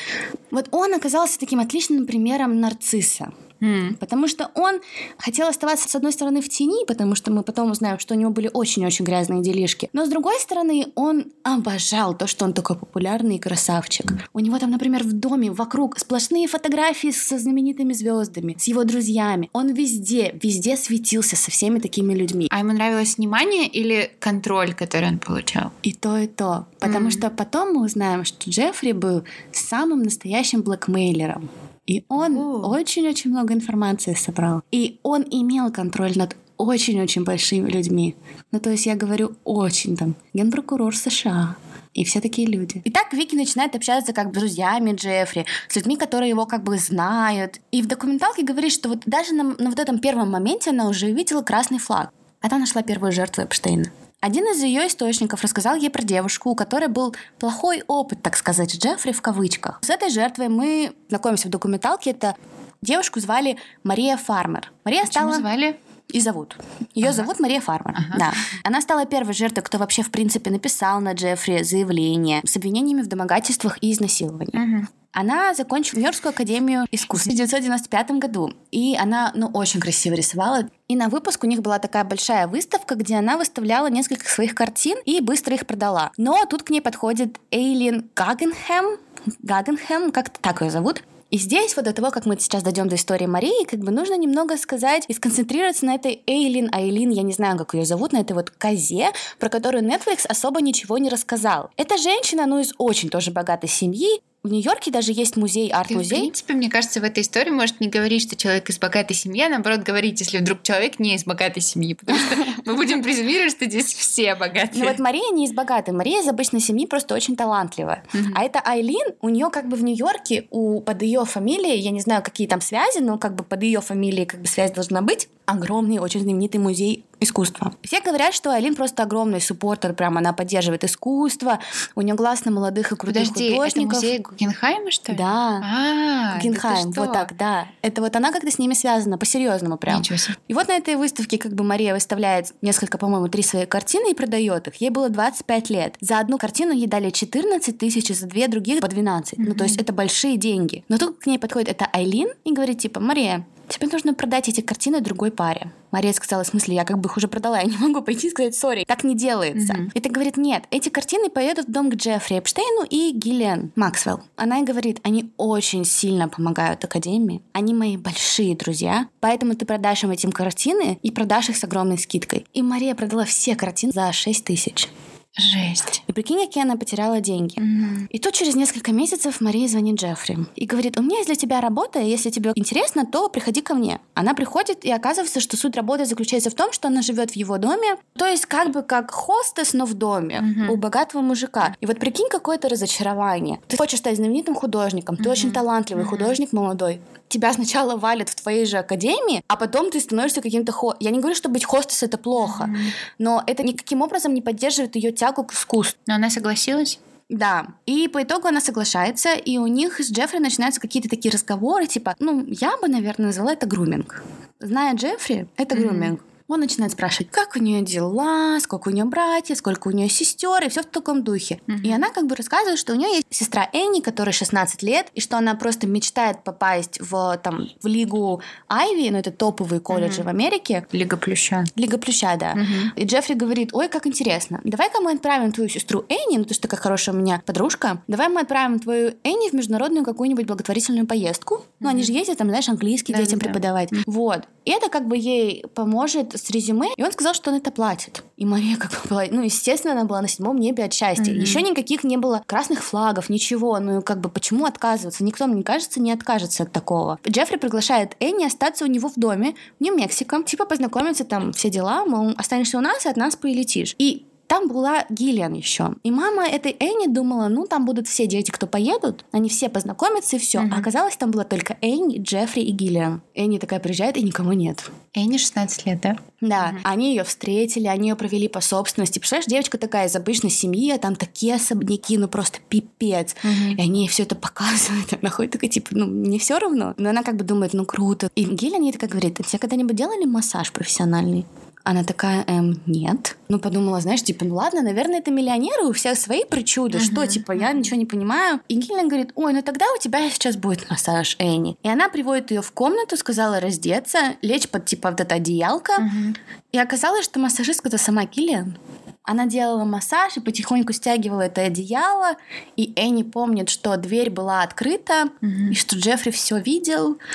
Вот 0.50 0.68
он 0.72 0.94
оказался 0.96 1.40
таким 1.40 1.60
отличным 1.60 2.08
примером 2.08 2.60
нарцисса. 2.60 3.32
Mm. 3.62 3.98
Потому 3.98 4.28
что 4.28 4.52
он 4.54 4.82
хотел 5.18 5.48
оставаться, 5.48 5.90
с 5.90 5.96
одной 5.96 6.12
стороны, 6.12 6.42
в 6.42 6.50
тени, 6.50 6.86
потому 6.86 7.16
что 7.16 7.32
мы 7.32 7.44
потом 7.44 7.72
узнаем, 7.72 8.00
что 8.00 8.14
у 8.14 8.18
него 8.18 8.32
были 8.32 8.50
очень-очень 8.54 9.06
грязные 9.06 9.42
делишки. 9.42 9.90
Но 9.94 10.06
с 10.06 10.10
другой 10.10 10.40
стороны, 10.40 10.88
он 10.96 11.32
обожал 11.44 12.18
то, 12.18 12.28
что 12.28 12.46
он 12.46 12.54
такой 12.54 12.78
популярный 12.78 13.38
и 13.38 13.40
красавчик. 13.40 14.14
У 14.34 14.40
него 14.40 14.60
там, 14.60 14.72
например, 14.72 15.04
в 15.04 15.14
доме 15.14 15.52
вокруг 15.52 15.98
сплошные 16.00 16.48
фотографии 16.48 17.12
со 17.12 17.38
знаменитыми 17.38 17.94
звездами, 17.94 18.56
с 18.60 18.66
его 18.66 18.84
друзьями. 18.84 19.50
Он 19.54 19.74
везде, 19.74 20.38
везде 20.42 20.78
светился 20.78 21.36
со 21.36 21.52
всеми 21.52 21.80
такими 21.80 22.14
людьми. 22.14 22.48
А 22.52 22.60
ему 22.60 22.74
нравилось 22.74 23.18
внимание 23.18 23.68
или 23.68 24.12
контроль, 24.20 24.74
который 24.74 25.10
он 25.10 25.20
получал? 25.20 25.72
И 25.84 25.94
то, 25.94 26.18
и 26.18 26.28
то. 26.28 26.68
Потому 26.80 27.08
mm. 27.08 27.12
что 27.12 27.30
потом 27.30 27.74
мы 27.74 27.86
узнаем, 27.86 28.26
что 28.26 28.50
Джеффри 28.50 28.92
был 28.92 29.24
самым 29.52 30.04
настоящим 30.04 30.62
блэкмейлером. 30.62 31.50
И 31.86 32.04
он 32.10 32.38
очень-очень 32.66 33.32
много 33.32 33.54
информации 33.54 34.14
собрал. 34.14 34.62
И 34.72 35.00
он 35.04 35.24
имел 35.30 35.72
контроль 35.72 36.14
над 36.16 36.36
очень-очень 36.58 37.24
большими 37.24 37.70
людьми. 37.70 38.16
Ну, 38.52 38.60
то 38.60 38.70
есть 38.72 38.86
я 38.86 38.96
говорю 38.96 39.34
очень 39.44 39.98
там, 39.98 40.16
генпрокурор 40.34 40.96
США, 40.96 41.58
и 41.94 42.04
все 42.04 42.22
такие 42.22 42.48
люди. 42.48 42.82
И 42.84 42.92
так 42.92 43.14
Вики 43.14 43.36
начинает 43.36 43.76
общаться 43.76 44.14
как 44.14 44.32
бы 44.32 44.36
с 44.36 44.40
друзьями 44.40 44.94
Джеффри, 44.94 45.46
с 45.68 45.76
людьми, 45.76 45.98
которые 45.98 46.30
его 46.30 46.46
как 46.46 46.64
бы 46.64 46.78
знают. 46.78 47.60
И 47.72 47.82
в 47.82 47.88
документалке 47.88 48.44
говорит, 48.44 48.72
что 48.72 48.90
вот 48.90 49.00
даже 49.06 49.34
на, 49.34 49.44
на 49.44 49.70
вот 49.70 49.80
этом 49.80 50.00
первом 50.00 50.32
моменте 50.32 50.72
она 50.72 50.90
уже 50.90 51.08
увидела 51.08 51.42
красный 51.42 51.80
флаг. 51.80 52.12
она 52.42 52.58
нашла 52.58 52.84
первую 52.84 53.12
жертву 53.12 53.44
Эпштейна. 53.44 53.92
Один 54.26 54.46
из 54.46 54.64
ее 54.64 54.88
источников 54.88 55.44
рассказал 55.44 55.76
ей 55.76 55.92
про 55.92 56.02
девушку, 56.02 56.50
у 56.50 56.56
которой 56.56 56.88
был 56.88 57.16
плохой 57.38 57.84
опыт, 57.86 58.24
так 58.24 58.36
сказать, 58.38 58.76
Джеффри 58.76 59.12
в 59.12 59.22
кавычках. 59.22 59.78
С 59.84 59.90
этой 59.92 60.10
жертвой 60.10 60.50
мы 60.50 60.94
знакомимся 61.10 61.48
в 61.48 61.52
документалке. 61.52 62.10
Это 62.10 62.36
девушку 62.82 63.20
звали 63.20 63.58
Мария 63.84 64.18
Фармер. 64.18 64.72
Мария 64.84 65.06
Почему 65.06 65.30
стала... 65.30 65.38
звали? 65.38 65.80
И 66.08 66.20
зовут. 66.22 66.58
Ее 66.96 67.10
ага. 67.10 67.18
зовут 67.18 67.40
Мария 67.40 67.62
Фармер. 67.62 67.94
Ага. 67.96 68.18
Да. 68.18 68.34
Она 68.64 68.82
стала 68.82 69.06
первой 69.06 69.36
жертвой, 69.36 69.62
кто 69.62 69.78
вообще, 69.78 70.02
в 70.02 70.10
принципе, 70.10 70.50
написал 70.50 71.02
на 71.02 71.14
Джеффри 71.14 71.62
заявление 71.62 72.42
с 72.46 72.58
обвинениями 72.58 73.04
в 73.04 73.08
домогательствах 73.08 73.78
и 73.82 73.92
изнасиловании. 73.92 74.58
Ага. 74.58 74.88
Она 75.16 75.54
закончила 75.54 76.00
Нью-Йоркскую 76.00 76.32
академию 76.32 76.86
искусств 76.92 77.28
в 77.28 77.30
1995 77.30 78.12
году. 78.20 78.52
И 78.72 78.98
она, 78.98 79.32
ну, 79.34 79.48
очень 79.54 79.80
красиво 79.80 80.14
рисовала. 80.14 80.68
И 80.90 80.96
на 80.98 81.08
выпуск 81.08 81.46
у 81.46 81.48
них 81.48 81.62
была 81.62 81.80
такая 81.80 82.04
большая 82.04 82.48
выставка, 82.48 82.96
где 82.96 83.16
она 83.16 83.38
выставляла 83.38 83.88
несколько 83.88 84.28
своих 84.30 84.54
картин 84.54 84.98
и 85.06 85.22
быстро 85.22 85.56
их 85.56 85.66
продала. 85.66 86.12
Но 86.18 86.46
тут 86.46 86.64
к 86.64 86.70
ней 86.70 86.82
подходит 86.82 87.40
Эйлин 87.50 88.10
Гагенхэм, 88.14 88.98
Гагенхэм, 89.40 90.12
как-то 90.12 90.38
так 90.42 90.62
ее 90.62 90.70
зовут. 90.70 91.02
И 91.32 91.38
здесь, 91.38 91.76
вот 91.78 91.86
до 91.86 91.94
того, 91.94 92.12
как 92.12 92.26
мы 92.26 92.38
сейчас 92.38 92.62
дойдем 92.62 92.90
до 92.90 92.96
истории 92.96 93.26
Марии, 93.26 93.66
как 93.66 93.80
бы 93.80 93.92
нужно 93.92 94.18
немного 94.18 94.58
сказать 94.58 95.06
и 95.08 95.14
сконцентрироваться 95.14 95.86
на 95.86 95.96
этой 95.96 96.22
Эйлин, 96.28 96.70
Айлин, 96.74 97.10
я 97.10 97.24
не 97.24 97.34
знаю, 97.34 97.58
как 97.58 97.74
ее 97.74 97.86
зовут, 97.86 98.12
на 98.12 98.18
этой 98.18 98.34
вот 98.34 98.50
козе, 98.50 99.12
про 99.40 99.48
которую 99.48 99.84
Netflix 99.84 100.28
особо 100.28 100.62
ничего 100.62 100.98
не 100.98 101.10
рассказал. 101.10 101.72
Эта 101.78 101.98
женщина, 101.98 102.46
ну, 102.46 102.60
из 102.60 102.74
очень 102.78 103.10
тоже 103.10 103.32
богатой 103.32 103.70
семьи, 103.70 104.22
в 104.46 104.52
Нью-Йорке 104.52 104.92
даже 104.92 105.12
есть 105.12 105.38
музей, 105.38 105.72
арт-музей. 105.72 106.18
В 106.18 106.22
принципе, 106.22 106.54
мне 106.54 106.70
кажется, 106.70 107.00
в 107.00 107.04
этой 107.04 107.22
истории 107.22 107.50
может 107.50 107.80
не 107.80 107.88
говорить, 107.88 108.22
что 108.22 108.36
человек 108.36 108.70
из 108.70 108.78
богатой 108.78 109.16
семьи, 109.16 109.42
а 109.42 109.50
наоборот 109.50 109.82
говорить, 109.82 110.20
если 110.20 110.38
вдруг 110.38 110.62
человек 110.62 111.00
не 111.00 111.16
из 111.16 111.26
богатой 111.26 111.62
семьи, 111.62 111.96
потому 111.96 112.18
что 112.18 112.36
мы 112.66 112.76
будем 112.76 113.02
презюмировать, 113.02 113.52
что 113.52 113.66
здесь 113.66 113.94
все 113.94 114.36
богатые. 114.36 114.84
Ну 114.84 114.90
вот 114.90 115.00
Мария 115.00 115.32
не 115.34 115.46
из 115.46 115.54
богатой, 115.54 115.94
Мария 115.94 116.22
из 116.22 116.28
обычной 116.28 116.60
семьи 116.60 116.86
просто 116.86 117.16
очень 117.16 117.36
талантливая. 117.36 118.04
А 118.36 118.44
это 118.44 118.60
Айлин, 118.60 119.16
у 119.22 119.30
нее 119.30 119.50
как 119.50 119.68
бы 119.68 119.76
в 119.76 119.84
Нью-Йорке, 119.84 120.48
у, 120.52 120.82
под 120.82 121.02
ее 121.02 121.26
фамилией, 121.26 121.80
я 121.80 121.92
не 121.92 122.02
знаю, 122.02 122.22
какие 122.22 122.48
там 122.48 122.62
связи, 122.62 123.00
но 123.00 123.18
как 123.18 123.36
бы 123.36 123.44
под 123.44 123.64
ее 123.64 123.82
фамилией 123.82 124.26
как 124.26 124.42
бы 124.42 124.48
связь 124.48 124.72
должна 124.72 125.02
быть, 125.02 125.28
огромный, 125.46 126.00
очень 126.00 126.22
знаменитый 126.22 126.60
музей 126.60 127.06
искусства. 127.20 127.74
Все 127.82 128.02
говорят, 128.02 128.34
что 128.34 128.52
Айлин 128.52 128.76
просто 128.76 129.04
огромный 129.04 129.42
суппортер, 129.42 129.94
прям 129.94 130.18
она 130.18 130.34
поддерживает 130.34 130.84
искусство, 130.84 131.60
у 131.96 132.02
нее 132.02 132.16
глаз 132.16 132.46
на 132.46 132.52
молодых 132.52 132.92
и 132.92 132.96
крутых 132.96 133.28
Подожди, 133.28 133.52
художников. 133.52 134.04
это 134.04 134.08
музей 134.08 134.20
Гuggenheim, 134.20 134.92
что 134.92 135.12
ли? 135.12 135.18
Да. 135.18 135.62
А, 135.64 136.40
Гuggenheim, 136.40 136.94
вот 136.96 137.14
так, 137.14 137.38
да. 137.38 137.68
Это 137.82 138.02
вот 138.02 138.16
она 138.16 138.32
как-то 138.32 138.52
с 138.52 138.60
ними 138.60 138.74
связана, 138.74 139.18
по-серьезному 139.18 139.78
прям. 139.78 140.00
Ничего 140.00 140.18
себе. 140.18 140.36
И 140.48 140.54
вот 140.54 140.68
на 140.68 140.74
этой 140.74 140.96
выставке 140.96 141.38
как 141.38 141.54
бы 141.54 141.64
Мария 141.64 141.94
выставляет 141.94 142.54
несколько, 142.62 142.98
по-моему, 142.98 143.28
три 143.28 143.44
свои 143.44 143.66
картины 143.66 144.12
и 144.12 144.14
продает 144.14 144.68
их. 144.68 144.76
Ей 144.76 144.90
было 144.90 145.10
25 145.10 145.70
лет. 145.70 145.96
За 146.02 146.20
одну 146.20 146.38
картину 146.38 146.74
ей 146.74 146.88
дали 146.88 147.10
14 147.10 147.78
тысяч, 147.78 148.14
за 148.16 148.28
две 148.28 148.48
других 148.48 148.82
по 148.82 148.88
12. 148.88 149.34
Mm-hmm. 149.34 149.46
Ну, 149.48 149.56
то 149.56 149.64
есть 149.64 149.78
это 149.78 149.94
большие 149.94 150.38
деньги. 150.38 150.84
Но 150.90 150.98
тут 150.98 151.20
к 151.20 151.26
ней 151.26 151.40
подходит 151.40 151.70
это 151.70 151.86
Айлин 151.94 152.30
и 152.44 152.54
говорит, 152.54 152.80
типа, 152.80 153.00
Мария, 153.00 153.46
тебе 153.68 153.88
нужно 153.88 154.14
продать 154.14 154.50
эти 154.50 154.62
картины 154.62 155.02
другой 155.02 155.32
паре. 155.36 155.72
Мария 155.92 156.12
сказала, 156.12 156.44
в 156.44 156.48
смысле, 156.48 156.76
я 156.76 156.84
как 156.84 157.00
бы 157.00 157.08
их 157.08 157.16
уже 157.16 157.28
продала, 157.28 157.60
я 157.60 157.66
не 157.66 157.78
могу 157.78 158.02
пойти 158.02 158.28
и 158.28 158.30
сказать, 158.30 158.56
сори, 158.56 158.84
так 158.86 159.04
не 159.04 159.16
делается. 159.16 159.74
Mm-hmm. 159.74 159.92
И 159.94 160.00
ты 160.02 160.10
говорит, 160.10 160.36
нет, 160.36 160.66
эти 160.72 160.90
картины 160.90 161.30
поедут 161.30 161.68
в 161.68 161.72
дом 161.72 161.90
к 161.90 161.96
Джеффри 161.96 162.40
Эпштейну 162.40 162.86
и 162.90 163.12
Гиллиан 163.12 163.72
Максвелл. 163.76 164.22
Она 164.36 164.60
и 164.60 164.64
говорит, 164.64 165.00
они 165.04 165.32
очень 165.38 165.86
сильно 165.86 166.28
помогают 166.28 166.84
Академии, 166.84 167.42
они 167.54 167.74
мои 167.74 167.96
большие 167.96 168.56
друзья, 168.58 169.08
поэтому 169.22 169.56
ты 169.56 169.66
продашь 169.66 170.04
им 170.04 170.12
этим 170.12 170.32
картины 170.32 171.00
и 171.02 171.12
продашь 171.12 171.50
их 171.50 171.58
с 171.58 171.64
огромной 171.64 171.98
скидкой. 171.98 172.46
И 172.54 172.62
Мария 172.62 172.96
продала 172.96 173.24
все 173.24 173.56
картины 173.56 173.94
за 173.94 174.12
6 174.12 174.44
тысяч. 174.44 174.90
Жесть. 175.38 176.04
И 176.08 176.14
прикинь, 176.14 176.40
какие 176.40 176.64
она 176.64 176.78
потеряла 176.78 177.20
деньги. 177.20 177.60
Мгм. 177.60 178.08
И 178.10 178.20
тут 178.20 178.34
через 178.34 178.56
несколько 178.56 178.94
месяцев 178.94 179.42
Мария 179.42 179.68
звонит 179.68 180.00
Джеффри 180.00 180.46
и 180.56 180.66
говорит, 180.66 180.98
у 180.98 181.02
меня 181.04 181.18
есть 181.18 181.28
для 181.28 181.36
тебя 181.36 181.60
работа, 181.60 182.00
и 182.00 182.10
если 182.10 182.30
тебе 182.30 182.54
интересно, 182.56 183.06
то 183.06 183.28
приходи 183.28 183.62
ко 183.62 183.74
мне. 183.74 184.00
Она 184.14 184.34
приходит, 184.34 184.86
и 184.86 184.92
оказывается, 184.92 185.42
что 185.42 185.58
суть 185.58 185.76
работы 185.76 186.06
заключается 186.06 186.50
в 186.50 186.54
том, 186.54 186.72
что 186.72 186.88
она 186.88 187.02
живет 187.02 187.32
в 187.32 187.36
его 187.36 187.58
доме, 187.58 187.98
то 188.18 188.26
есть 188.26 188.46
как 188.46 188.72
бы 188.72 188.82
как 188.82 189.12
хостес, 189.12 189.74
но 189.74 189.86
в 189.86 189.94
доме 189.94 190.40
Мгм. 190.42 190.70
у 190.70 190.78
богатого 190.78 191.22
мужика. 191.22 191.76
И 191.82 191.86
вот 191.86 192.00
прикинь, 192.00 192.30
какое-то 192.30 192.70
разочарование. 192.70 193.60
Ты 193.68 193.76
хочешь 193.78 194.00
стать 194.00 194.16
знаменитым 194.16 194.56
художником, 194.56 195.18
ты 195.18 195.30
очень 195.30 195.52
талантливый 195.52 196.06
художник 196.06 196.54
молодой. 196.54 197.02
Тебя 197.28 197.52
сначала 197.52 197.98
валят 197.98 198.30
в 198.30 198.36
твоей 198.36 198.66
же 198.66 198.78
академии, 198.78 199.44
а 199.48 199.56
потом 199.58 199.90
ты 199.90 200.00
становишься 200.00 200.42
каким-то 200.42 200.72
хо... 200.72 200.96
Я 201.00 201.10
не 201.10 201.20
говорю, 201.20 201.36
что 201.36 201.50
быть 201.50 201.66
хостес 201.66 202.04
это 202.04 202.18
плохо, 202.18 202.70
но 203.18 203.44
это 203.48 203.64
никаким 203.64 204.02
образом 204.02 204.34
не 204.34 204.42
поддерживает 204.42 204.96
ее 204.96 205.12
тягу 205.26 205.44
к 205.44 205.54
искусству. 205.54 206.00
Но 206.08 206.16
она 206.16 206.30
согласилась? 206.30 207.00
Да. 207.30 207.68
И 207.88 208.08
по 208.08 208.22
итогу 208.22 208.48
она 208.48 208.62
соглашается, 208.62 209.34
и 209.34 209.58
у 209.58 209.66
них 209.66 210.00
с 210.00 210.12
Джеффри 210.12 210.38
начинаются 210.38 210.80
какие-то 210.80 211.10
такие 211.10 211.32
разговоры, 211.34 211.88
типа, 211.88 212.16
ну, 212.20 212.46
я 212.48 212.78
бы, 212.78 212.88
наверное, 212.88 213.28
назвала 213.28 213.54
это 213.54 213.66
груминг. 213.66 214.24
Зная 214.60 214.94
Джеффри, 214.94 215.48
это 215.58 215.76
Мгм. 215.76 215.84
груминг. 215.88 216.22
Он 216.48 216.60
начинает 216.60 216.92
спрашивать, 216.92 217.32
как 217.32 217.56
у 217.56 217.60
нее 217.60 217.82
дела, 217.82 218.60
сколько 218.60 218.90
у 218.90 218.92
нее 218.92 219.06
братьев, 219.06 219.58
сколько 219.58 219.88
у 219.88 219.92
нее 219.92 220.10
сестер, 220.10 220.64
и 220.64 220.70
все 220.70 220.84
в 220.84 220.86
таком 220.86 221.24
духе. 221.24 221.60
Мгм. 221.66 221.82
И 221.82 221.92
она 221.92 222.12
как 222.12 222.28
бы 222.28 222.36
рассказывает, 222.36 222.78
что 222.78 222.94
у 222.94 222.96
нее 222.96 223.10
есть 223.16 223.26
сестра 223.32 223.68
Энни, 223.74 224.00
которой 224.00 224.32
16 224.32 224.84
лет, 224.84 225.08
и 225.16 225.22
что 225.22 225.38
она 225.38 225.56
просто 225.56 225.88
мечтает 225.88 226.44
попасть 226.44 227.00
в, 227.02 227.38
там, 227.44 227.68
в 227.82 227.88
лигу 227.88 228.42
Айви, 228.70 229.10
ну 229.10 229.18
это 229.18 229.32
топовые 229.32 229.80
колледжи 229.80 230.18
Мгм. 230.22 230.26
в 230.26 230.28
Америке. 230.30 230.86
Лига 230.92 231.18
Плюща. 231.18 231.64
Лига 231.76 231.98
Плюща, 231.98 232.36
да. 232.40 232.54
Мгм. 232.54 232.94
И 232.96 233.06
Джеффри 233.06 233.34
говорит, 233.34 233.70
ой, 233.74 233.88
как 233.90 234.06
интересно, 234.06 234.62
давай-ка 234.64 235.02
мы 235.02 235.14
отправим 235.14 235.52
твою 235.52 235.68
сестру 235.70 236.06
Энни, 236.10 236.38
ну 236.38 236.46
ты 236.46 236.54
же 236.54 236.60
такая 236.60 236.80
хорошая 236.80 237.16
у 237.16 237.18
меня 237.18 237.42
подружка, 237.44 238.04
давай 238.08 238.30
мы 238.30 238.42
отправим 238.42 238.80
твою 238.80 239.16
Энни 239.24 239.50
в 239.50 239.54
международную 239.54 240.06
какую-нибудь 240.06 240.46
благотворительную 240.46 241.08
поездку. 241.08 241.66
Ну, 241.80 241.90
они 241.90 242.04
же 242.04 242.12
ездят 242.12 242.38
там, 242.38 242.50
знаешь, 242.50 242.70
английский 242.70 243.14
Да, 243.14 243.20
детям 243.20 243.40
да, 243.40 243.46
да. 243.46 243.52
преподавать. 243.52 243.90
Вот. 244.06 244.44
И 244.64 244.72
это 244.72 244.90
как 244.90 245.08
бы 245.08 245.18
ей 245.18 245.64
поможет 245.74 246.35
с 246.36 246.50
резюме, 246.50 246.90
и 246.96 247.04
он 247.04 247.12
сказал, 247.12 247.34
что 247.34 247.52
он 247.52 247.58
это 247.58 247.72
платит. 247.72 248.24
И 248.38 248.46
Мария 248.46 248.78
как 248.78 248.92
бы 248.92 248.98
была, 249.10 249.24
ну, 249.30 249.42
естественно, 249.42 249.94
она 249.94 250.06
была 250.06 250.22
на 250.22 250.28
седьмом 250.28 250.58
небе 250.58 250.84
от 250.84 250.94
счастья. 250.94 251.32
Мгм. 251.32 251.42
Еще 251.42 251.62
никаких 251.62 252.04
не 252.04 252.18
было 252.18 252.44
красных 252.46 252.84
флагов, 252.84 253.30
ничего. 253.30 253.80
Ну, 253.80 254.02
как 254.02 254.20
бы 254.20 254.30
почему 254.30 254.66
отказываться? 254.66 255.24
Никто, 255.24 255.48
мне 255.48 255.64
кажется, 255.64 256.00
не 256.00 256.12
откажется 256.12 256.64
от 256.64 256.72
такого. 256.72 257.20
Джеффри 257.28 257.58
приглашает 257.58 258.16
Энни 258.20 258.46
остаться 258.46 258.86
у 258.86 258.88
него 258.88 259.10
в 259.10 259.16
доме 259.16 259.56
в 259.80 259.84
Нью-Мексико, 259.84 260.44
типа 260.44 260.66
познакомиться 260.66 261.24
там, 261.24 261.54
все 261.54 261.70
дела, 261.70 262.06
мол, 262.06 262.34
останешься 262.38 262.78
у 262.78 262.82
нас 262.82 263.06
и 263.06 263.10
от 263.10 263.18
нас 263.18 263.36
полетишь. 263.36 263.96
И 263.98 264.26
там 264.48 264.68
была 264.68 265.06
Гиллиан 265.10 265.54
еще. 265.54 265.96
И 266.04 266.12
мама 266.12 266.48
этой 266.48 266.76
Энни 266.80 267.08
думала, 267.08 267.48
ну, 267.48 267.66
там 267.66 267.86
будут 267.86 268.08
все 268.08 268.28
дети, 268.28 268.52
кто 268.52 268.68
поедут, 268.68 269.26
они 269.32 269.50
все 269.50 269.70
познакомятся 269.70 270.36
и 270.36 270.40
все. 270.40 270.62
Мгм. 270.62 270.74
А 270.74 270.78
оказалось, 270.78 271.18
там 271.18 271.32
была 271.32 271.44
только 271.44 271.78
Энни, 271.82 272.20
Джеффри 272.20 272.62
и 272.62 272.72
Гиллиан. 272.72 273.22
Энни 273.34 273.58
такая 273.58 273.80
приезжает, 273.80 274.18
и 274.18 274.24
никого 274.24 274.54
нет. 274.54 274.90
Энни 275.14 275.38
16 275.38 275.86
лет, 275.86 276.02
да? 276.02 276.18
Да, 276.42 276.76
они 276.84 277.12
ее 277.12 277.24
встретили, 277.24 277.88
они 277.88 278.10
ее 278.10 278.16
провели 278.16 278.48
по 278.48 278.62
собственности. 278.62 279.20
Представляешь, 279.20 279.50
девочка 279.50 279.78
такая 279.78 280.08
из 280.08 280.16
обычной 280.16 280.50
семьи, 280.50 280.92
а 280.92 280.98
там 280.98 281.16
такие 281.16 281.56
особняки, 281.56 282.18
ну 282.18 282.28
просто 282.28 282.60
пипец. 282.68 283.36
И 283.44 283.82
они 283.82 284.02
ей 284.02 284.08
все 284.08 284.24
это 284.24 284.36
показывают. 284.36 285.14
Она 285.22 285.32
ходит 285.32 285.54
такая, 285.54 285.70
типа, 285.70 285.90
ну, 285.92 286.06
не 286.06 286.38
все 286.40 286.60
равно. 286.60 286.94
Но 286.98 287.10
она 287.10 287.24
как 287.24 287.38
бы 287.38 287.44
думает, 287.44 287.74
ну, 287.74 287.86
круто. 287.86 288.30
И 288.36 288.44
Гиллиан 288.44 288.82
ей 288.82 288.92
такая 288.92 289.10
говорит, 289.10 289.40
а 289.40 289.44
тебе 289.44 289.60
когда-нибудь 289.60 289.96
делали 289.96 290.26
массаж 290.26 290.72
профессиональный? 290.72 291.46
Она 291.88 292.04
такая, 292.04 292.44
эм, 292.48 292.82
нет. 292.88 293.38
Ну, 293.48 293.60
подумала, 293.60 294.02
знаешь, 294.02 294.24
типа, 294.24 294.44
ну 294.44 294.56
ладно, 294.56 294.82
наверное, 294.82 295.20
это 295.20 295.30
миллионеры, 295.30 295.86
у 295.86 295.94
всех 295.94 296.18
свои 296.18 296.44
причуды. 296.44 297.00
Что, 297.00 297.22
Мгм, 297.22 297.28
типа, 297.28 297.52
я 297.52 297.72
ничего 297.74 297.96
не 297.98 298.08
понимаю. 298.08 298.60
И 298.68 298.76
Гиллиан 298.76 299.08
говорит, 299.08 299.32
ой, 299.36 299.54
ну 299.54 299.62
тогда 299.62 299.86
у 299.96 300.00
тебя 300.00 300.28
сейчас 300.32 300.56
будет 300.58 300.90
массаж, 300.90 301.36
Энни. 301.38 301.78
И 301.84 301.88
она 301.88 302.10
приводит 302.10 302.50
ее 302.50 302.64
в 302.64 302.72
комнату, 302.72 303.16
сказала 303.18 303.60
раздеться, 303.60 304.34
лечь 304.42 304.68
под, 304.68 304.86
типа, 304.86 305.12
вот 305.12 305.22
это 305.22 305.36
одеялко. 305.36 306.02
Мгм. 306.02 306.36
И 306.72 306.80
оказалось, 306.80 307.24
что 307.24 307.40
массажистка 307.40 307.90
это 307.90 308.00
сама 308.00 308.26
Гиллиан. 308.26 308.80
Она 309.22 309.46
делала 309.46 309.84
массаж 309.86 310.38
и 310.38 310.40
потихоньку 310.40 310.92
стягивала 310.92 311.42
это 311.42 311.62
одеяло. 311.62 312.36
И 312.78 312.94
Энни 312.96 313.22
помнит, 313.22 313.70
что 313.70 313.96
дверь 313.98 314.32
была 314.32 314.64
открыта, 314.64 315.30
Мгм. 315.42 315.70
и 315.72 315.76
что 315.76 315.96
Джеффри 315.96 316.32
все 316.32 316.58
видел. 316.58 317.20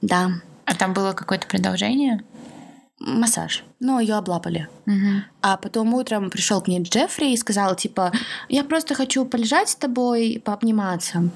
Да, 0.00 0.30
А 0.64 0.74
там 0.74 0.94
было 0.94 1.12
какое-то 1.12 1.46
продолжение? 1.48 2.22
Массаж. 3.06 3.64
Но 3.80 4.00
ее 4.00 4.14
облапали. 4.14 4.68
Мгм. 4.86 5.24
А 5.40 5.56
потом 5.56 5.94
утром 5.94 6.30
пришел 6.30 6.60
к 6.60 6.68
ней 6.68 6.82
Джеффри 6.82 7.32
и 7.32 7.36
сказал, 7.36 7.74
типа, 7.74 8.12
я 8.48 8.64
просто 8.64 8.94
хочу 8.94 9.24
полежать 9.24 9.68
с 9.68 9.74
тобой, 9.74 10.40
пообниматься. 10.44 11.28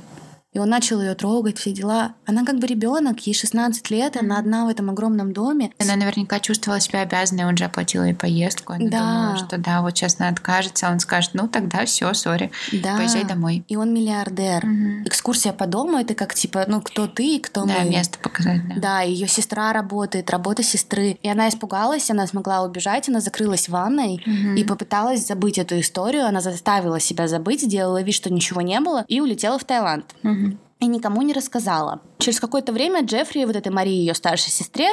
И 0.53 0.59
он 0.59 0.71
начал 0.71 1.03
ее 1.03 1.15
трогать, 1.15 1.59
все 1.59 1.73
дела. 1.73 2.15
Она 2.25 2.43
как 2.45 2.59
бы 2.59 2.67
ребенок, 2.67 3.21
ей 3.26 3.35
16 3.35 3.91
лет, 3.91 4.17
она 4.17 4.38
одна 4.38 4.65
в 4.65 4.69
этом 4.69 4.88
огромном 4.88 5.35
доме. 5.35 5.71
Она 5.79 5.97
наверняка 5.97 6.41
чувствовала 6.41 6.81
себя 6.81 7.00
обязанной, 7.00 7.45
он 7.45 7.59
же 7.59 7.65
оплатил 7.65 8.05
ей 8.05 8.15
поездку. 8.15 8.73
Она 8.73 8.88
Да. 8.88 8.99
думала, 8.99 9.37
что 9.37 9.59
да, 9.59 9.83
вот 9.83 9.97
сейчас 9.99 10.17
она 10.19 10.31
откажется, 10.31 10.88
он 10.91 10.99
скажет, 11.00 11.33
ну 11.35 11.47
тогда 11.47 11.85
все, 11.85 12.15
сори, 12.15 12.50
Да. 12.73 12.97
поезжай 12.97 13.25
домой. 13.25 13.65
И 13.69 13.76
он 13.76 13.93
миллиардер. 13.93 14.65
Экскурсия 15.05 15.53
по 15.53 15.67
дому 15.67 15.99
это 15.99 16.15
как 16.15 16.33
типа, 16.33 16.65
ну 16.69 16.81
кто 16.81 17.07
ты 17.07 17.37
и 17.37 17.38
кто 17.38 17.67
Да, 17.67 17.75
мы. 17.83 17.91
место 17.91 18.19
показать, 18.19 18.67
да. 18.69 18.75
Да, 18.81 19.00
ее 19.03 19.29
сестра 19.29 19.75
работает, 19.75 20.31
работа 20.31 20.62
сестры. 20.62 21.19
И 21.23 21.29
она 21.29 21.50
испугалась, 21.50 22.11
она 22.11 22.26
смогла 22.26 22.62
убежать, 22.62 23.11
она 23.11 23.21
закрылась 23.21 23.67
в 23.69 23.73
ванной 23.73 24.23
и 24.57 24.65
попыталась 24.65 25.26
забыть 25.26 25.59
эту 25.59 25.79
историю. 25.81 26.25
Она 26.26 26.41
заставила 26.41 26.99
себя 26.99 27.29
забыть, 27.29 27.61
сделала 27.62 28.00
вид, 28.00 28.15
что 28.15 28.33
ничего 28.33 28.62
не 28.62 28.81
было, 28.81 29.05
и 29.07 29.21
улетела 29.21 29.59
в 29.59 29.65
Таиланд. 29.65 30.15
Мгм. 30.23 30.46
И 30.78 30.87
никому 30.87 31.23
не 31.23 31.33
рассказала. 31.33 32.00
Через 32.18 32.38
какое-то 32.38 32.73
время 32.73 33.02
Джеффри, 33.02 33.45
вот 33.45 33.56
этой 33.56 33.73
Марии, 33.73 33.95
ее 33.95 34.14
старшей 34.14 34.50
сестре, 34.50 34.88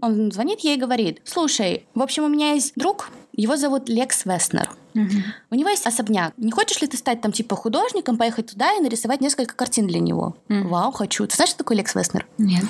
он 0.00 0.32
звонит 0.32 0.60
ей 0.60 0.76
и 0.76 0.80
говорит, 0.80 1.20
слушай, 1.24 1.86
в 1.94 2.02
общем, 2.02 2.24
у 2.24 2.28
меня 2.28 2.52
есть 2.52 2.72
друг, 2.74 3.10
его 3.32 3.56
зовут 3.56 3.88
Лекс 3.88 4.24
Веснер. 4.24 4.68
Мгм. 4.94 5.22
У 5.50 5.54
него 5.54 5.68
есть 5.68 5.86
особняк. 5.86 6.32
Не 6.38 6.50
хочешь 6.50 6.80
ли 6.80 6.88
ты 6.88 6.96
стать 6.96 7.20
там 7.20 7.30
типа 7.30 7.54
художником, 7.54 8.16
поехать 8.16 8.50
туда 8.50 8.74
и 8.74 8.80
нарисовать 8.80 9.20
несколько 9.20 9.54
картин 9.54 9.86
для 9.86 10.00
него? 10.00 10.36
Мгм. 10.48 10.68
Вау, 10.68 10.90
хочу. 10.90 11.24
Ты 11.26 11.36
знаешь, 11.36 11.50
что 11.50 11.58
такое 11.58 11.76
Лекс 11.76 11.94
Веснер? 11.94 12.26
Нет. 12.36 12.64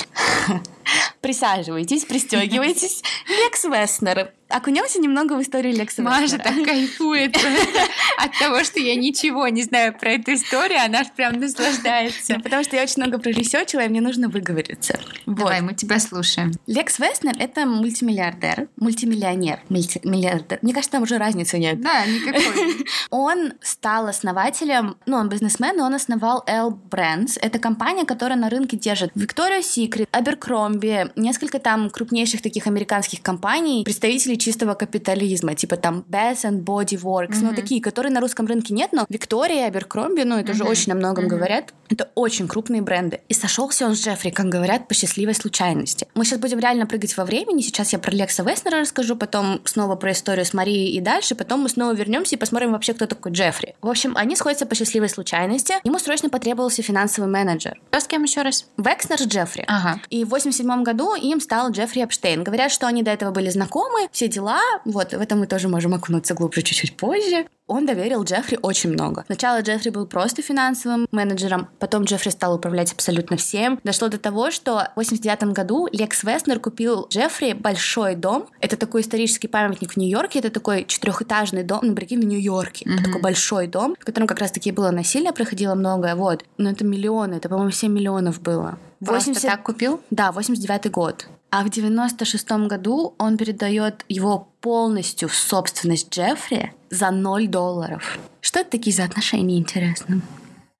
Присаживайтесь, 1.28 2.06
пристегивайтесь. 2.06 3.02
Лекс 3.28 3.62
Веснер. 3.64 4.32
Окунемся 4.48 4.98
немного 4.98 5.34
в 5.34 5.42
историю 5.42 5.74
Лекса 5.74 6.00
Маша 6.00 6.22
Веснера. 6.22 6.42
так 6.42 6.64
кайфует 6.64 7.36
от 8.16 8.38
того, 8.38 8.64
что 8.64 8.80
я 8.80 8.96
ничего 8.96 9.46
не 9.48 9.62
знаю 9.62 9.92
про 9.92 10.12
эту 10.12 10.32
историю, 10.32 10.78
она 10.82 11.04
ж 11.04 11.08
прям 11.14 11.38
наслаждается. 11.38 12.18
Ну, 12.38 12.42
Потому 12.42 12.64
что 12.64 12.76
я 12.76 12.82
очень 12.84 13.02
много 13.02 13.18
проресечила, 13.18 13.80
и 13.80 13.88
мне 13.88 14.00
нужно 14.00 14.28
выговориться. 14.28 14.98
Давай, 15.26 15.60
мы 15.60 15.74
тебя 15.74 15.98
слушаем. 15.98 16.52
Лекс 16.66 16.98
Веснер— 16.98 17.34
это 17.38 17.66
мультимиллиардер, 17.66 18.68
мультимиллионер, 18.76 19.60
мультимиллиардер. 19.68 20.60
Мне 20.62 20.72
кажется, 20.72 20.92
там 20.92 21.02
уже 21.02 21.18
разницы 21.18 21.58
нет. 21.58 21.80
Да, 21.82 22.06
никакой. 22.06 22.86
Он 23.10 23.52
стал 23.60 24.06
основателем, 24.06 24.96
ну, 25.04 25.16
он 25.16 25.28
бизнесмен, 25.28 25.76
но 25.76 25.84
он 25.84 25.94
основал 25.94 26.42
L 26.46 26.70
Brands. 26.90 27.38
Это 27.40 27.58
компания, 27.58 28.04
которая 28.04 28.38
на 28.38 28.48
рынке 28.48 28.76
держит 28.76 29.12
Victoria's 29.14 29.62
Secret, 29.62 30.08
Abercrombie, 30.12 31.10
несколько 31.18 31.58
там 31.58 31.90
крупнейших 31.90 32.40
таких 32.42 32.66
американских 32.66 33.22
компаний, 33.22 33.84
представителей 33.84 34.38
чистого 34.38 34.74
капитализма, 34.74 35.54
типа 35.54 35.76
там 35.76 36.04
Bath 36.08 36.44
and 36.44 36.64
Body 36.64 37.00
Works, 37.00 37.38
ну, 37.40 37.48
Мгм. 37.48 37.56
такие, 37.56 37.80
которые 37.82 38.12
на 38.12 38.20
русском 38.20 38.46
рынке 38.46 38.74
нет, 38.74 38.90
но 38.92 39.04
Victoria, 39.10 39.70
Abercrombie, 39.70 40.24
ну, 40.24 40.38
это 40.38 40.52
же 40.54 40.62
Мгм. 40.64 40.70
очень 40.72 40.92
о 40.92 40.94
многом 40.94 41.24
Мгм. 41.24 41.36
говорят. 41.36 41.74
Это 41.90 42.10
очень 42.14 42.48
крупные 42.48 42.82
бренды. 42.82 43.20
И 43.28 43.34
сошелся 43.34 43.86
он 43.86 43.94
с 43.96 44.00
Джеффри, 44.04 44.30
как 44.30 44.46
говорят, 44.46 44.88
по 44.88 44.94
счастливой 44.94 45.34
случайности. 45.34 46.06
Мы 46.14 46.24
сейчас 46.24 46.38
будем 46.38 46.58
реально 46.58 46.86
прыгать 46.86 47.16
во 47.16 47.24
времени. 47.24 47.62
Сейчас 47.62 47.92
я 47.92 47.98
про 47.98 48.10
Лекса 48.12 48.42
Веснера 48.42 48.80
расскажу, 48.80 49.16
потом 49.16 49.60
снова 49.64 49.96
про 49.96 50.12
историю 50.12 50.44
с 50.44 50.52
Марией 50.52 50.90
и 50.96 51.00
дальше, 51.00 51.34
потом 51.34 51.60
мы 51.60 51.68
снова 51.68 51.94
вернемся 51.94 52.36
и 52.36 52.38
посмотрим 52.38 52.72
вообще, 52.72 52.92
кто 52.94 53.06
такой 53.06 53.32
Джеффри. 53.32 53.74
В 53.80 53.88
общем, 53.88 54.12
они 54.16 54.36
сходятся 54.36 54.66
по 54.66 54.74
счастливой 54.74 55.08
случайности. 55.08 55.74
Ему 55.84 55.98
срочно 55.98 56.28
потребовался 56.28 56.82
финансовый 56.82 57.26
менеджер. 57.28 57.80
Кто 57.90 58.00
с 58.00 58.06
кем 58.06 58.22
еще 58.22 58.42
раз? 58.42 58.66
Векснер 58.76 59.18
с 59.18 59.26
Джеффри. 59.26 59.64
Ага. 59.66 60.00
И 60.10 60.24
в 60.24 60.28
87 60.28 60.82
году 60.82 60.97
им 61.16 61.40
стал 61.40 61.70
Джеффри 61.70 62.02
Эпштейн. 62.04 62.44
Говорят, 62.44 62.72
что 62.72 62.86
они 62.86 63.02
до 63.02 63.10
этого 63.10 63.30
были 63.30 63.50
знакомы, 63.50 64.08
все 64.12 64.28
дела. 64.28 64.60
Вот, 64.84 65.12
в 65.12 65.20
этом 65.20 65.40
мы 65.40 65.46
тоже 65.46 65.68
можем 65.68 65.94
окунуться 65.94 66.34
глубже 66.34 66.62
чуть-чуть 66.62 66.96
позже. 66.96 67.46
Он 67.68 67.84
доверил 67.84 68.24
Джеффри 68.24 68.58
очень 68.62 68.90
много. 68.90 69.24
Сначала 69.26 69.60
Джеффри 69.60 69.90
был 69.90 70.06
просто 70.06 70.40
финансовым 70.40 71.06
менеджером, 71.12 71.68
потом 71.78 72.04
Джеффри 72.04 72.30
стал 72.30 72.54
управлять 72.54 72.92
абсолютно 72.92 73.36
всем. 73.36 73.78
Дошло 73.84 74.08
до 74.08 74.18
того, 74.18 74.50
что 74.50 74.88
в 74.94 74.96
89 74.96 75.52
году 75.52 75.86
Лекс 75.92 76.24
Веснер 76.24 76.60
купил 76.60 77.06
Джеффри 77.08 77.52
большой 77.52 78.14
дом. 78.14 78.46
Это 78.60 78.76
такой 78.76 79.02
исторический 79.02 79.48
памятник 79.48 79.92
в 79.92 79.96
Нью-Йорке. 79.98 80.38
Это 80.38 80.50
такой 80.50 80.86
четырехэтажный 80.86 81.62
дом, 81.62 81.80
ну, 81.82 81.94
прикинь, 81.94 82.20
в 82.20 82.24
Нью-Йорке. 82.24 82.88
Мгм. 82.88 83.04
Такой 83.04 83.20
большой 83.20 83.66
дом, 83.66 83.96
в 84.00 84.04
котором 84.04 84.26
как 84.26 84.38
раз-таки 84.38 84.72
было 84.72 84.90
насилие, 84.90 85.32
проходило 85.32 85.74
многое. 85.74 86.14
Вот. 86.14 86.44
Но 86.56 86.70
это 86.70 86.84
миллионы, 86.84 87.34
это, 87.34 87.50
по-моему, 87.50 87.70
7 87.70 87.92
миллионов 87.92 88.40
было. 88.40 88.78
Просто 89.04 89.30
80 89.30 89.42
так 89.50 89.62
купил? 89.62 90.00
да, 90.10 90.32
89 90.32 90.90
год. 90.90 91.26
А 91.50 91.64
в 91.64 91.70
96 91.70 92.50
году 92.66 93.14
он 93.18 93.36
передает 93.36 94.04
его 94.08 94.48
полностью 94.60 95.28
в 95.28 95.34
собственность 95.34 96.10
Джеффри 96.12 96.74
за 96.90 97.10
0 97.10 97.46
долларов. 97.48 98.18
Что 98.40 98.60
это 98.60 98.70
такие 98.72 98.94
за 98.94 99.04
отношения, 99.04 99.58
интересно? 99.58 100.20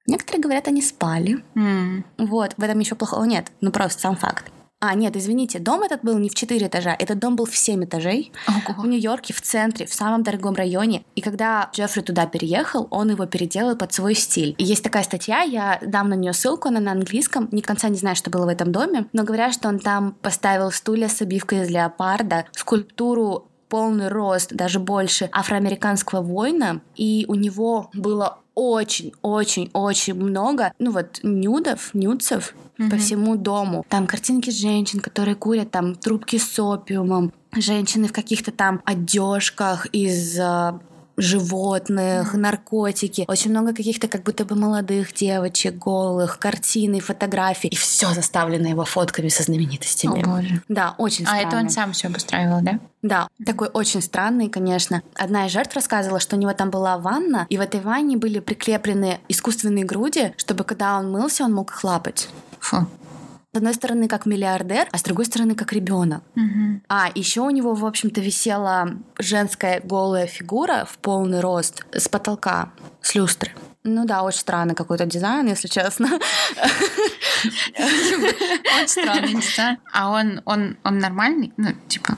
Некоторые 0.07 0.43
говорят, 0.43 0.69
они 0.69 0.83
спали. 0.83 1.43
М. 1.55 2.05
Вот, 2.19 2.55
в 2.57 2.63
этом 2.63 2.79
ничего 2.79 2.97
плохого 2.97 3.25
нет. 3.25 3.51
Ну, 3.61 3.71
просто 3.71 4.01
сам 4.03 4.17
факт. 4.17 4.51
А, 4.81 4.95
нет, 4.95 5.17
извините, 5.17 5.59
дом 5.59 5.83
этот 5.83 6.05
был 6.05 6.19
не 6.19 6.29
в 6.29 6.35
4 6.35 6.67
этажа, 6.67 6.95
этот 6.97 7.19
дом 7.19 7.35
был 7.35 7.47
в 7.47 7.57
7 7.57 7.85
этажей. 7.85 8.31
В 8.47 8.71
Ого. 8.71 8.87
Нью-Йорке, 8.87 9.35
в 9.35 9.41
центре, 9.41 9.87
в 9.87 9.93
самом 9.93 10.23
дорогом 10.23 10.55
районе. 10.55 11.05
И 11.17 11.21
когда 11.21 11.69
Джеффри 11.73 12.03
туда 12.03 12.27
переехал, 12.27 12.87
он 12.91 13.11
его 13.11 13.27
переделал 13.27 13.77
под 13.77 13.93
свой 13.93 14.15
стиль. 14.15 14.55
И 14.57 14.65
есть 14.65 14.85
такая 14.85 15.03
статья, 15.03 15.43
я 15.43 15.81
дам 15.83 16.11
на 16.11 16.15
нее 16.15 16.33
ссылку, 16.33 16.69
она 16.69 16.79
на 16.79 16.93
английском. 16.93 17.49
Ни 17.51 17.61
конца 17.61 17.89
не 17.89 17.97
знаю, 17.97 18.15
что 18.15 18.31
было 18.31 18.45
в 18.45 18.49
этом 18.49 18.71
доме. 18.71 19.07
Но 19.13 19.25
говорят, 19.25 19.53
что 19.53 19.69
он 19.69 19.81
там 19.81 20.13
поставил 20.23 20.71
стулья 20.71 21.09
с 21.09 21.21
обивкой 21.21 21.63
из 21.63 21.71
леопарда, 21.71 22.47
скульптуру 22.53 23.49
полный 23.69 24.09
рост, 24.09 24.53
даже 24.55 24.79
больше 24.79 25.29
афроамериканского 25.33 26.23
воина. 26.23 26.83
И 26.95 27.25
у 27.29 27.35
него 27.35 27.91
было 27.95 28.39
очень-очень-очень 28.59 30.15
много, 30.15 30.73
ну 30.79 30.91
вот, 30.91 31.21
нюдов, 31.23 31.91
нюцев 31.95 32.55
по 32.77 32.83
Мгм. 32.85 32.99
всему 32.99 33.37
дому. 33.37 33.85
Там 33.89 34.07
картинки 34.07 34.51
женщин, 34.51 35.01
которые 35.01 35.35
курят 35.35 35.71
там 35.71 35.95
трубки 35.97 36.39
с 36.39 36.59
опиумом, 36.63 37.33
женщины 37.57 38.07
в 38.09 38.13
каких-то 38.13 38.53
там 38.53 38.81
одежках 38.85 39.87
из 39.87 40.39
а, 40.39 40.79
животных, 41.19 42.35
наркотики, 42.35 43.25
очень 43.29 43.51
много 43.51 43.75
каких-то 43.75 44.09
как 44.09 44.23
будто 44.23 44.45
бы 44.45 44.55
молодых 44.55 45.13
девочек, 45.13 45.77
голых, 45.77 46.39
картины, 46.39 47.01
фотографий. 47.01 47.69
И 47.69 47.77
все 47.77 48.13
заставлено 48.15 48.69
его 48.69 48.85
фотками 48.85 49.29
со 49.29 49.43
О 49.43 49.47
знаменитостями. 49.47 50.23
боже. 50.25 50.63
Да, 50.69 50.95
очень 50.99 51.25
А 51.25 51.29
странно. 51.29 51.47
это 51.49 51.57
он 51.59 51.71
сам 51.71 51.93
все 51.93 52.09
обустраивал, 52.09 52.61
да? 52.63 52.79
Да, 53.03 53.29
такой 53.45 53.69
очень 53.69 54.03
странный, 54.03 54.49
конечно. 54.49 55.03
Одна 55.15 55.47
из 55.47 55.53
жертв 55.53 55.75
рассказывала, 55.75 56.21
что 56.21 56.37
у 56.37 56.39
него 56.39 56.53
там 56.53 56.71
была 56.71 56.99
ванна, 56.99 57.47
и 57.49 57.57
в 57.59 57.61
этой 57.61 57.81
ванне 57.81 58.17
были 58.17 58.41
прикреплены 58.41 59.21
искусственные 59.29 59.85
груди, 59.85 60.33
чтобы 60.37 60.65
когда 60.65 60.99
он 60.99 61.11
мылся, 61.11 61.45
он 61.45 61.53
мог 61.55 61.71
их 61.71 61.85
лапать. 61.85 62.29
Фу. 62.61 62.87
С 63.59 63.61
одной 63.61 63.75
стороны, 63.75 64.07
как 64.07 64.25
миллиардер, 64.25 64.87
а 64.93 64.99
с 64.99 65.03
другой 65.03 65.25
стороны, 65.25 65.57
как 65.57 65.73
ребенок. 65.73 66.23
Мгм. 66.37 66.81
А, 66.89 67.09
еще 67.13 67.41
у 67.41 67.51
него, 67.51 67.75
в 67.75 67.85
общем-то, 67.85 68.21
висела 68.21 68.91
женская 69.19 69.81
голая 69.81 70.29
фигура 70.29 70.87
в 70.89 70.97
полный 70.99 71.41
рост 71.41 71.85
с 71.91 72.09
потолка, 72.09 72.71
с 73.03 73.17
люстры. 73.17 73.51
Ну 73.83 74.05
да, 74.05 74.23
очень 74.23 74.39
странный 74.39 74.77
какой-то 74.77 75.07
дизайн, 75.07 75.49
если 75.49 75.67
честно. 75.67 76.07
Очень 78.79 78.87
странный 78.87 79.35
дизайн. 79.35 79.79
А 79.93 80.11
он, 80.11 80.41
он, 80.45 80.77
он 80.85 81.01
нормальный? 81.01 81.53
Ну, 81.57 81.71
типа... 81.89 82.17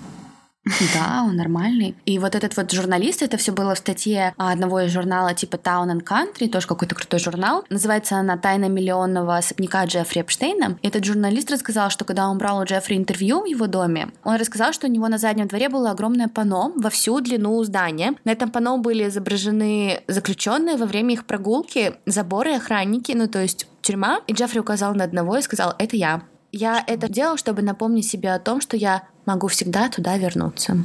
Да, 0.95 1.25
он 1.27 1.37
нормальный. 1.37 1.97
И 2.05 2.19
вот 2.19 2.35
этот 2.35 2.57
вот 2.57 2.71
журналист, 2.71 3.23
это 3.23 3.39
все 3.39 3.53
было 3.53 3.75
в 3.75 3.79
статье 3.79 4.35
одного 4.37 4.81
из 4.81 4.93
журнала 4.93 5.33
типа 5.35 5.57
Town 5.57 5.91
and 5.91 6.05
Country, 6.05 6.49
тоже 6.49 6.67
какой-то 6.67 6.95
крутой 6.95 7.19
журнал. 7.19 7.65
Называется 7.71 8.17
она 8.17 8.37
«Тайна 8.37 8.67
миллионного 8.67 9.39
особняка 9.39 9.85
Джеффри 9.87 10.21
Эпштейна». 10.21 10.79
И 10.83 10.89
этот 10.89 11.05
журналист 11.05 11.51
рассказал, 11.51 11.89
что 11.89 12.05
когда 12.05 12.29
он 12.29 12.37
брал 12.37 12.59
у 12.59 12.65
Джеффри 12.65 12.97
интервью 12.97 13.41
в 13.41 13.47
его 13.47 13.67
доме, 13.67 14.11
он 14.23 14.37
рассказал, 14.37 14.73
что 14.75 14.87
у 14.87 14.91
него 14.91 15.09
на 15.09 15.17
заднем 15.17 15.49
дворе 15.49 15.71
было 15.71 15.91
огромное 15.93 16.29
панно 16.29 16.73
во 16.77 16.91
всю 16.91 17.21
длину 17.21 17.63
здания. 17.65 18.15
На 18.25 18.33
этом 18.33 18.51
панно 18.51 18.77
были 18.77 19.09
изображены 19.09 20.03
заключенные 20.09 20.77
во 20.77 20.85
время 20.85 21.15
их 21.15 21.25
прогулки, 21.25 21.95
заборы, 22.05 22.55
охранники, 22.55 23.13
ну 23.13 23.29
то 23.29 23.41
есть 23.41 23.67
тюрьма. 23.81 24.21
И 24.27 24.35
Джеффри 24.35 24.59
указал 24.59 24.95
на 24.95 25.05
одного 25.05 25.39
и 25.39 25.43
сказал 25.43 25.75
«Это 25.79 25.97
я». 25.97 26.23
Я 26.53 26.83
это 26.85 27.09
делал, 27.09 27.37
чтобы 27.37 27.63
напомнить 27.63 28.09
себе 28.09 28.33
о 28.33 28.41
том, 28.41 28.61
что 28.61 28.77
я 28.77 29.05
могу 29.31 29.49
всегда 29.49 29.89
туда 29.89 30.17
вернуться. 30.19 30.85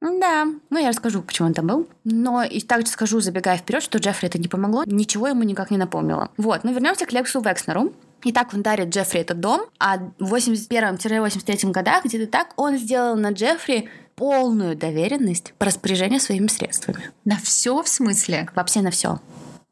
Да, 0.00 0.46
ну 0.70 0.78
я 0.80 0.88
расскажу, 0.88 1.22
почему 1.22 1.48
он 1.48 1.54
там 1.54 1.66
был. 1.66 1.88
Но 2.04 2.42
и 2.42 2.60
также 2.60 2.88
скажу, 2.88 3.20
забегая 3.20 3.56
вперед, 3.58 3.82
что 3.82 3.98
Джеффри 3.98 4.28
это 4.28 4.38
не 4.38 4.48
помогло, 4.48 4.82
ничего 4.86 5.28
ему 5.28 5.44
никак 5.44 5.70
не 5.70 5.78
напомнило. 5.78 6.30
Вот, 6.36 6.64
но 6.64 6.72
вернемся 6.72 7.06
к 7.06 7.12
Лексу 7.12 7.40
Векснеру. 7.40 7.92
Итак, 8.24 8.50
он 8.52 8.62
дарит 8.62 8.88
Джеффри 8.88 9.20
этот 9.20 9.40
дом, 9.40 9.62
а 9.78 9.98
в 10.18 10.34
81-83 10.34 11.70
годах, 11.70 12.04
где-то 12.04 12.30
так, 12.30 12.52
он 12.56 12.78
сделал 12.78 13.16
на 13.16 13.30
Джеффри 13.30 13.88
полную 14.14 14.76
доверенность 14.76 15.54
по 15.58 15.66
распоряжению 15.66 16.20
своими 16.20 16.46
средствами. 16.46 17.10
На 17.24 17.36
все 17.36 17.82
в 17.82 17.88
смысле? 17.88 18.48
Вообще 18.54 18.80
на 18.80 18.90
все. 18.90 19.20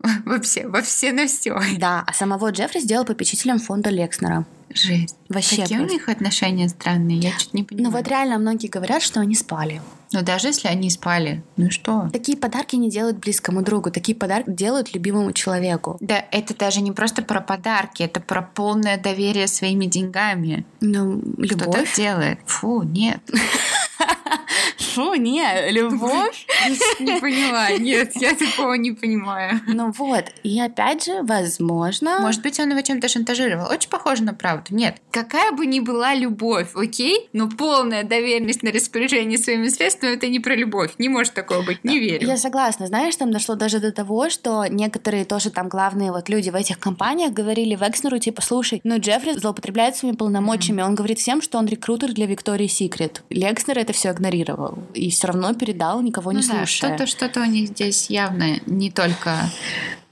Вообще, 0.24 0.66
во 0.66 0.82
все 0.82 1.12
на 1.12 1.26
все. 1.26 1.58
Да, 1.78 2.04
а 2.06 2.12
самого 2.12 2.50
Джеффри 2.50 2.80
сделал 2.80 3.04
попечителем 3.04 3.58
фонда 3.58 3.90
Лекснера. 3.90 4.46
Жесть. 4.72 5.16
Вообще 5.28 5.62
Какие 5.62 5.78
у 5.78 5.80
просто. 5.80 5.94
них 5.96 6.08
отношения 6.08 6.68
странные, 6.68 7.18
я 7.18 7.32
чуть 7.32 7.54
не 7.54 7.64
понимаю. 7.64 7.90
Ну 7.90 7.98
вот 7.98 8.06
реально 8.08 8.38
многие 8.38 8.68
говорят, 8.68 9.02
что 9.02 9.18
они 9.20 9.34
спали. 9.34 9.82
Но 10.12 10.22
даже 10.22 10.48
если 10.48 10.68
они 10.68 10.90
спали, 10.90 11.42
ну 11.56 11.66
и 11.66 11.70
что? 11.70 12.08
Такие 12.12 12.38
подарки 12.38 12.76
не 12.76 12.88
делают 12.88 13.18
близкому 13.18 13.62
другу, 13.62 13.90
такие 13.90 14.16
подарки 14.16 14.50
делают 14.50 14.94
любимому 14.94 15.32
человеку. 15.32 15.96
Да, 16.00 16.24
это 16.30 16.56
даже 16.56 16.80
не 16.82 16.92
просто 16.92 17.22
про 17.22 17.40
подарки, 17.40 18.02
это 18.04 18.20
про 18.20 18.42
полное 18.42 18.96
доверие 18.96 19.48
своими 19.48 19.86
деньгами. 19.86 20.64
Ну, 20.80 21.20
Кто 21.20 21.56
так 21.56 21.66
любовь. 21.66 21.96
делает? 21.96 22.38
Фу, 22.46 22.82
нет. 22.82 23.20
Фу, 25.00 25.14
не, 25.14 25.70
любовь. 25.70 26.46
Не 27.00 27.20
поняла. 27.20 27.70
Нет, 27.78 28.12
я 28.16 28.34
такого 28.34 28.74
не 28.74 28.92
понимаю. 28.92 29.60
Ну 29.66 29.92
вот, 29.92 30.24
и 30.42 30.60
опять 30.60 31.06
же, 31.06 31.22
возможно... 31.22 32.20
Может 32.20 32.42
быть, 32.42 32.60
он 32.60 32.70
его 32.70 32.80
чем-то 32.82 33.08
шантажировал. 33.08 33.70
Очень 33.70 33.88
похоже 33.88 34.24
на 34.24 34.34
правду. 34.34 34.74
Нет. 34.74 34.96
Какая 35.10 35.52
бы 35.52 35.64
ни 35.64 35.80
была 35.80 36.14
любовь, 36.14 36.72
окей? 36.74 37.28
Но 37.32 37.48
полная 37.48 38.04
доверенность 38.04 38.62
на 38.62 38.72
распоряжение 38.72 39.38
своими 39.38 39.68
средствами 39.68 40.16
это 40.16 40.28
не 40.28 40.38
про 40.38 40.54
любовь. 40.54 40.92
Не 40.98 41.08
может 41.08 41.32
такого 41.32 41.62
быть. 41.62 41.82
Не 41.82 41.98
верю. 41.98 42.26
Я 42.26 42.36
согласна. 42.36 42.86
Знаешь, 42.86 43.16
там 43.16 43.32
дошло 43.32 43.54
даже 43.54 43.80
до 43.80 43.92
того, 43.92 44.28
что 44.28 44.66
некоторые 44.66 45.24
тоже 45.24 45.50
там 45.50 45.68
главные 45.68 46.12
вот 46.12 46.28
люди 46.28 46.50
в 46.50 46.54
этих 46.54 46.78
компаниях 46.78 47.32
говорили 47.32 47.74
Векснеру, 47.74 48.18
типа, 48.18 48.42
слушай, 48.42 48.80
ну 48.84 48.98
Джеффри 48.98 49.32
злоупотребляет 49.32 49.96
своими 49.96 50.16
полномочиями. 50.16 50.82
Он 50.82 50.94
говорит 50.94 51.18
всем, 51.18 51.40
что 51.40 51.58
он 51.58 51.66
рекрутер 51.66 52.12
для 52.12 52.26
Виктории 52.26 52.66
Секрет. 52.66 53.22
Лекснер 53.30 53.78
это 53.78 53.94
все 53.94 54.10
игнорировал. 54.10 54.78
И 54.94 55.11
все 55.11 55.26
равно 55.29 55.55
передал, 55.55 56.00
никого 56.03 56.33
не 56.33 56.38
Ну 56.42 56.48
да, 56.48 56.59
слушая. 56.66 56.66
что-то, 56.96 57.07
что-то 57.07 57.40
у 57.40 57.44
них 57.44 57.68
здесь 57.68 58.11
явно 58.11 58.61
не 58.66 58.90
только 58.90 59.37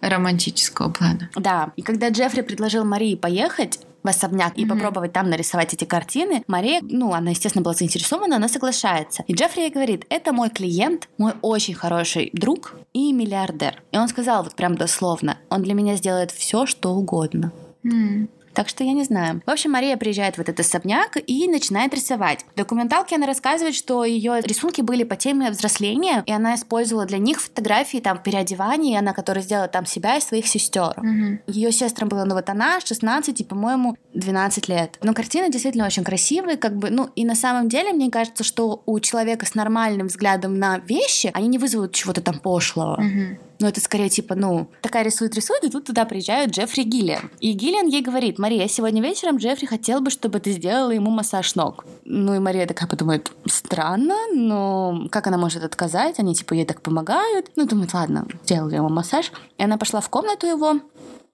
романтического 0.00 0.90
плана. 0.90 1.28
Да. 1.36 1.72
И 1.76 1.82
когда 1.82 2.08
Джеффри 2.08 2.42
предложил 2.42 2.84
Марии 2.84 3.14
поехать 3.16 3.80
в 4.02 4.08
особняк 4.08 4.56
и 4.56 4.64
Мгм. 4.64 4.76
попробовать 4.76 5.12
там 5.12 5.28
нарисовать 5.28 5.74
эти 5.74 5.84
картины, 5.84 6.44
Мария, 6.46 6.80
ну, 6.82 7.12
она, 7.14 7.30
естественно, 7.30 7.62
была 7.64 7.74
заинтересована, 7.74 8.36
она 8.36 8.48
соглашается. 8.48 9.24
И 9.26 9.34
Джеффри 9.34 9.62
ей 9.62 9.70
говорит, 9.70 10.04
это 10.08 10.32
мой 10.32 10.50
клиент, 10.50 11.08
мой 11.18 11.32
очень 11.42 11.74
хороший 11.74 12.30
друг 12.32 12.76
и 12.92 13.12
миллиардер. 13.12 13.82
И 13.90 13.98
он 13.98 14.06
сказал 14.08 14.44
вот 14.44 14.54
прям 14.54 14.76
дословно, 14.76 15.36
он 15.50 15.62
для 15.62 15.74
меня 15.74 15.96
сделает 15.96 16.30
все, 16.30 16.64
что 16.66 16.90
угодно. 16.94 17.50
М. 17.84 18.28
Так 18.58 18.68
что 18.68 18.82
я 18.82 18.92
не 18.92 19.04
знаю. 19.04 19.40
В 19.46 19.50
общем, 19.50 19.70
Мария 19.70 19.96
приезжает 19.96 20.36
в 20.36 20.40
этот 20.40 20.58
особняк 20.58 21.16
и 21.24 21.46
начинает 21.46 21.94
рисовать. 21.94 22.44
В 22.54 22.58
документалке 22.58 23.14
она 23.14 23.24
рассказывает, 23.24 23.76
что 23.76 24.04
ее 24.04 24.40
рисунки 24.42 24.80
были 24.80 25.04
по 25.04 25.14
теме 25.14 25.52
взросления, 25.52 26.24
и 26.26 26.32
она 26.32 26.56
использовала 26.56 27.06
для 27.06 27.18
них 27.18 27.40
фотографии 27.40 27.98
там 27.98 28.20
переодевания, 28.20 28.98
она, 28.98 29.12
которая 29.12 29.44
сделала 29.44 29.68
там 29.68 29.86
себя 29.86 30.16
и 30.16 30.20
своих 30.20 30.48
сестер. 30.48 30.94
Мгм. 30.96 31.38
Ее 31.46 31.70
сестрам 31.70 32.08
было, 32.08 32.24
ну 32.24 32.34
вот 32.34 32.50
она 32.50 32.80
16 32.80 33.40
и, 33.40 33.44
по-моему, 33.44 33.96
12 34.14 34.66
лет. 34.66 34.98
Но 35.04 35.14
картины 35.14 35.52
действительно 35.52 35.86
очень 35.86 36.02
красивые, 36.02 36.56
как 36.56 36.76
бы, 36.76 36.90
ну 36.90 37.10
и 37.14 37.24
на 37.24 37.36
самом 37.36 37.68
деле 37.68 37.92
мне 37.92 38.10
кажется, 38.10 38.42
что 38.42 38.82
у 38.86 38.98
человека 38.98 39.46
с 39.46 39.54
нормальным 39.54 40.08
взглядом 40.08 40.58
на 40.58 40.78
вещи, 40.78 41.30
они 41.32 41.46
не 41.46 41.58
вызовут 41.58 41.92
чего-то 41.92 42.22
там 42.22 42.40
пошлого. 42.40 43.00
Мгм. 43.00 43.38
Но 43.60 43.68
это 43.68 43.80
скорее 43.80 44.08
типа, 44.08 44.34
ну, 44.34 44.68
такая 44.82 45.02
рисует, 45.02 45.34
рисует, 45.34 45.64
и 45.64 45.70
тут 45.70 45.84
туда 45.86 46.04
приезжает 46.04 46.50
Джеффри 46.50 46.82
Гиллиан. 46.82 47.30
И 47.40 47.52
Гиллиан 47.52 47.88
ей 47.88 48.02
говорит, 48.02 48.38
Мария, 48.38 48.68
сегодня 48.68 49.02
вечером 49.02 49.38
Джеффри 49.38 49.66
хотел 49.66 50.00
бы, 50.00 50.10
чтобы 50.10 50.38
ты 50.40 50.52
сделала 50.52 50.92
ему 50.92 51.10
массаж 51.10 51.54
ног. 51.54 51.84
Ну 52.04 52.34
и 52.34 52.38
Мария 52.38 52.66
такая 52.66 52.88
подумает, 52.88 53.32
странно, 53.46 54.16
но 54.32 55.08
как 55.10 55.26
она 55.26 55.38
может 55.38 55.64
отказать? 55.64 56.18
Они 56.18 56.34
типа 56.34 56.54
ей 56.54 56.64
так 56.64 56.82
помогают. 56.82 57.50
Ну, 57.56 57.66
думает, 57.66 57.94
ладно, 57.94 58.26
сделаю 58.44 58.74
ему 58.74 58.88
массаж. 58.88 59.32
И 59.56 59.62
она 59.62 59.76
пошла 59.76 60.00
в 60.00 60.08
комнату 60.08 60.46
его, 60.46 60.80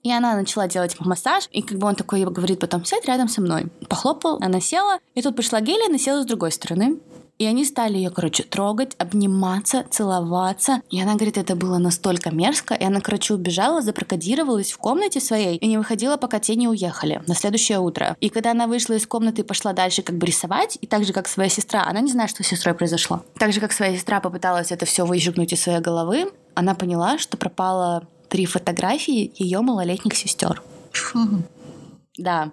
и 0.05 0.13
она 0.13 0.37
начала 0.37 0.69
делать 0.69 0.95
ему 0.95 1.09
массаж, 1.09 1.49
и 1.51 1.63
как 1.63 1.79
бы 1.79 1.87
он 1.87 1.95
такой 1.95 2.25
говорит 2.25 2.61
потом, 2.61 2.85
сядь 2.85 3.07
рядом 3.07 3.29
со 3.29 3.41
мной. 3.41 3.69
Похлопал, 3.89 4.39
она 4.41 4.61
села, 4.61 4.99
и 5.15 5.23
тут 5.23 5.35
пришла 5.35 5.61
Гиллиан 5.61 5.95
и 5.95 5.99
села 5.99 6.23
с 6.23 6.27
другой 6.27 6.53
стороны. 6.53 6.99
И 7.39 7.47
они 7.47 7.65
стали 7.65 7.97
ее, 7.97 8.11
короче, 8.11 8.45
трогать, 8.45 8.95
обниматься, 8.99 9.85
целоваться. 9.91 10.83
И 10.91 11.01
она 11.01 11.15
говорит, 11.15 11.37
это 11.37 11.57
было 11.57 11.79
настолько 11.79 12.31
мерзко. 12.31 12.75
И 12.75 12.85
она, 12.85 13.01
короче, 13.01 13.35
убежала, 13.35 13.83
запрокодировалась 13.83 14.73
в 14.73 14.79
комнате 14.79 15.21
своей 15.21 15.57
и 15.57 15.67
не 15.67 15.77
выходила, 15.77 16.17
пока 16.17 16.39
те 16.39 16.55
не 16.55 16.69
уехали 16.69 17.23
на 17.27 17.35
следующее 17.35 17.81
утро. 17.81 18.17
И 18.21 18.29
когда 18.29 18.53
она 18.53 18.67
вышла 18.67 18.95
из 18.95 19.07
комнаты 19.07 19.43
и 19.43 19.45
пошла 19.45 19.73
дальше 19.73 20.03
как 20.03 20.17
бы 20.17 20.27
рисовать, 20.27 20.79
и 20.81 20.87
так 20.87 21.05
же, 21.05 21.13
как 21.13 21.27
своя 21.27 21.49
сестра, 21.49 21.85
она 21.85 22.01
не 22.01 22.13
знает, 22.13 22.31
что 22.31 22.45
с 22.45 22.47
сестрой 22.47 22.75
произошло. 22.75 23.25
Так 23.39 23.53
же, 23.53 23.61
как 23.61 23.73
своя 23.73 23.97
сестра 23.97 24.21
попыталась 24.21 24.71
это 24.71 24.87
все 24.87 25.05
выжигнуть 25.05 25.53
из 25.53 25.63
своей 25.63 25.81
головы, 25.81 26.31
она 26.55 26.75
поняла, 26.75 27.19
что 27.19 27.37
пропало 27.37 28.07
три 28.29 28.47
фотографии 28.47 29.33
ее 29.37 29.61
малолетних 29.61 30.15
сестер. 30.17 30.63
Да, 32.17 32.53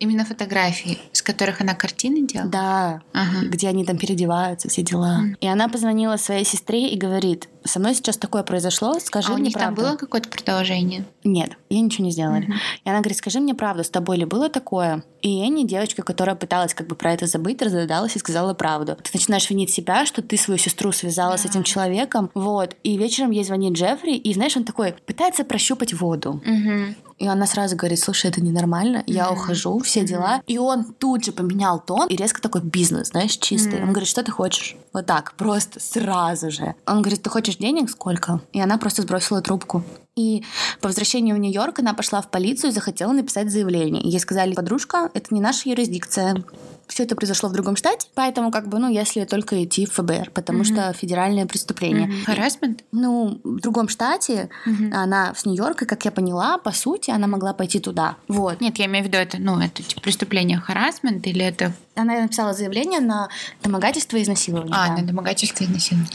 Именно 0.00 0.24
фотографии, 0.24 0.98
с 1.12 1.20
которых 1.22 1.60
она 1.60 1.74
картины 1.74 2.26
делала? 2.26 2.50
да, 2.50 3.02
Ага. 3.12 3.46
где 3.46 3.68
они 3.68 3.84
там 3.84 3.98
переодеваются, 3.98 4.68
все 4.68 4.82
дела. 4.82 5.18
Мгм. 5.18 5.36
И 5.40 5.46
она 5.46 5.68
позвонила 5.68 6.16
своей 6.16 6.44
сестре 6.44 6.88
и 6.88 6.96
говорит, 6.96 7.48
со 7.64 7.78
мной 7.78 7.94
сейчас 7.94 8.16
такое 8.16 8.42
произошло, 8.42 8.98
скажи 8.98 9.28
А 9.30 9.34
у 9.34 9.36
мне 9.36 9.48
них 9.48 9.54
там 9.54 9.74
было 9.74 9.96
какое-то 9.96 10.30
продолжение? 10.30 11.04
Нет, 11.22 11.50
я 11.68 11.80
ничего 11.82 12.04
не 12.06 12.10
сделали. 12.12 12.46
Мгм. 12.46 12.54
И 12.84 12.88
она 12.88 13.00
говорит, 13.00 13.18
скажи 13.18 13.40
мне 13.40 13.54
правду, 13.54 13.84
с 13.84 13.90
тобой 13.90 14.16
ли 14.16 14.24
было 14.24 14.48
такое? 14.48 15.04
И 15.20 15.42
Энни, 15.46 15.64
девочка, 15.66 16.02
которая 16.02 16.34
пыталась 16.34 16.72
как 16.72 16.86
бы 16.86 16.94
про 16.96 17.12
это 17.12 17.26
забыть, 17.26 17.60
разрыдалась 17.60 18.16
и 18.16 18.18
сказала 18.18 18.54
правду. 18.54 18.96
Ты 19.02 19.10
начинаешь 19.12 19.50
винить 19.50 19.70
себя, 19.70 20.06
что 20.06 20.22
ты 20.22 20.38
свою 20.38 20.56
сестру 20.56 20.92
связала 20.92 21.36
с 21.36 21.42
Да. 21.42 21.50
этим 21.50 21.62
человеком, 21.62 22.30
вот. 22.34 22.74
И 22.82 22.96
вечером 22.96 23.30
ей 23.32 23.44
звонит 23.44 23.74
Джеффри, 23.74 24.16
и 24.16 24.32
знаешь, 24.32 24.56
он 24.56 24.64
такой 24.64 24.94
пытается 25.04 25.44
прощупать 25.44 25.92
воду. 25.92 26.40
Угу. 26.46 27.09
И 27.20 27.26
она 27.28 27.46
сразу 27.46 27.76
говорит, 27.76 28.00
слушай, 28.00 28.30
это 28.30 28.40
ненормально, 28.40 29.04
я 29.06 29.26
Мгм. 29.26 29.34
ухожу, 29.34 29.78
все 29.80 30.04
дела. 30.04 30.40
И 30.46 30.56
он 30.56 30.84
тут 30.84 31.22
же 31.22 31.32
поменял 31.32 31.78
тон 31.78 32.08
и 32.08 32.16
резко 32.16 32.40
такой 32.40 32.62
бизнес, 32.62 33.08
знаешь, 33.08 33.36
чистый. 33.36 33.74
Мгм. 33.74 33.82
Он 33.82 33.88
говорит, 33.90 34.08
что 34.08 34.22
ты 34.22 34.32
хочешь? 34.32 34.74
Вот 34.94 35.04
так, 35.04 35.34
просто 35.34 35.80
сразу 35.80 36.50
же. 36.50 36.74
Он 36.86 37.02
говорит, 37.02 37.22
ты 37.22 37.28
хочешь 37.28 37.56
денег? 37.58 37.90
Сколько? 37.90 38.40
И 38.52 38.60
она 38.60 38.78
просто 38.78 39.02
сбросила 39.02 39.42
трубку. 39.42 39.84
И 40.16 40.44
по 40.80 40.88
возвращению 40.88 41.36
в 41.36 41.38
Нью-Йорк 41.38 41.78
она 41.80 41.92
пошла 41.92 42.22
в 42.22 42.30
полицию 42.30 42.70
и 42.70 42.74
захотела 42.74 43.12
написать 43.12 43.50
заявление. 43.52 44.02
Ей 44.02 44.18
сказали, 44.18 44.54
подружка, 44.54 45.10
это 45.14 45.34
не 45.34 45.40
наша 45.42 45.68
юрисдикция. 45.68 46.42
Все 46.90 47.04
это 47.04 47.14
произошло 47.14 47.48
в 47.48 47.52
другом 47.52 47.76
штате, 47.76 48.08
поэтому 48.14 48.50
как 48.50 48.68
бы, 48.68 48.78
ну, 48.80 48.88
если 48.90 49.24
только 49.24 49.62
идти 49.64 49.86
в 49.86 49.92
ФБР, 49.92 50.30
потому 50.34 50.58
Мгм. 50.60 50.64
что 50.64 50.92
федеральное 50.92 51.46
преступление. 51.46 52.10
Харасмент? 52.26 52.82
Ну, 52.90 53.40
в 53.44 53.60
другом 53.60 53.88
штате 53.88 54.48
Мгм. 54.66 54.92
она 54.92 55.32
с 55.34 55.44
Нью-Йорка, 55.46 55.86
как 55.86 56.04
я 56.04 56.10
поняла, 56.10 56.58
по 56.58 56.72
сути, 56.72 57.12
она 57.12 57.28
могла 57.28 57.54
пойти 57.54 57.78
туда. 57.78 58.16
Вот. 58.26 58.60
Нет, 58.60 58.76
я 58.78 58.86
имею 58.86 59.04
в 59.04 59.06
виду, 59.08 59.18
это, 59.18 59.38
ну, 59.38 59.60
это 59.60 59.82
типа 59.84 60.00
преступление 60.00 60.58
харасмент 60.58 61.24
или 61.28 61.44
это... 61.44 61.72
Она 61.94 62.20
написала 62.22 62.54
заявление 62.54 63.00
на 63.00 63.28
домогательство 63.62 64.16
и 64.16 64.22
изнасилование. 64.22 64.74
А, 64.76 64.88
да. 64.88 64.96
на 64.96 65.06
домогательство 65.06 65.62
и 65.64 65.68
насилие. 65.68 66.06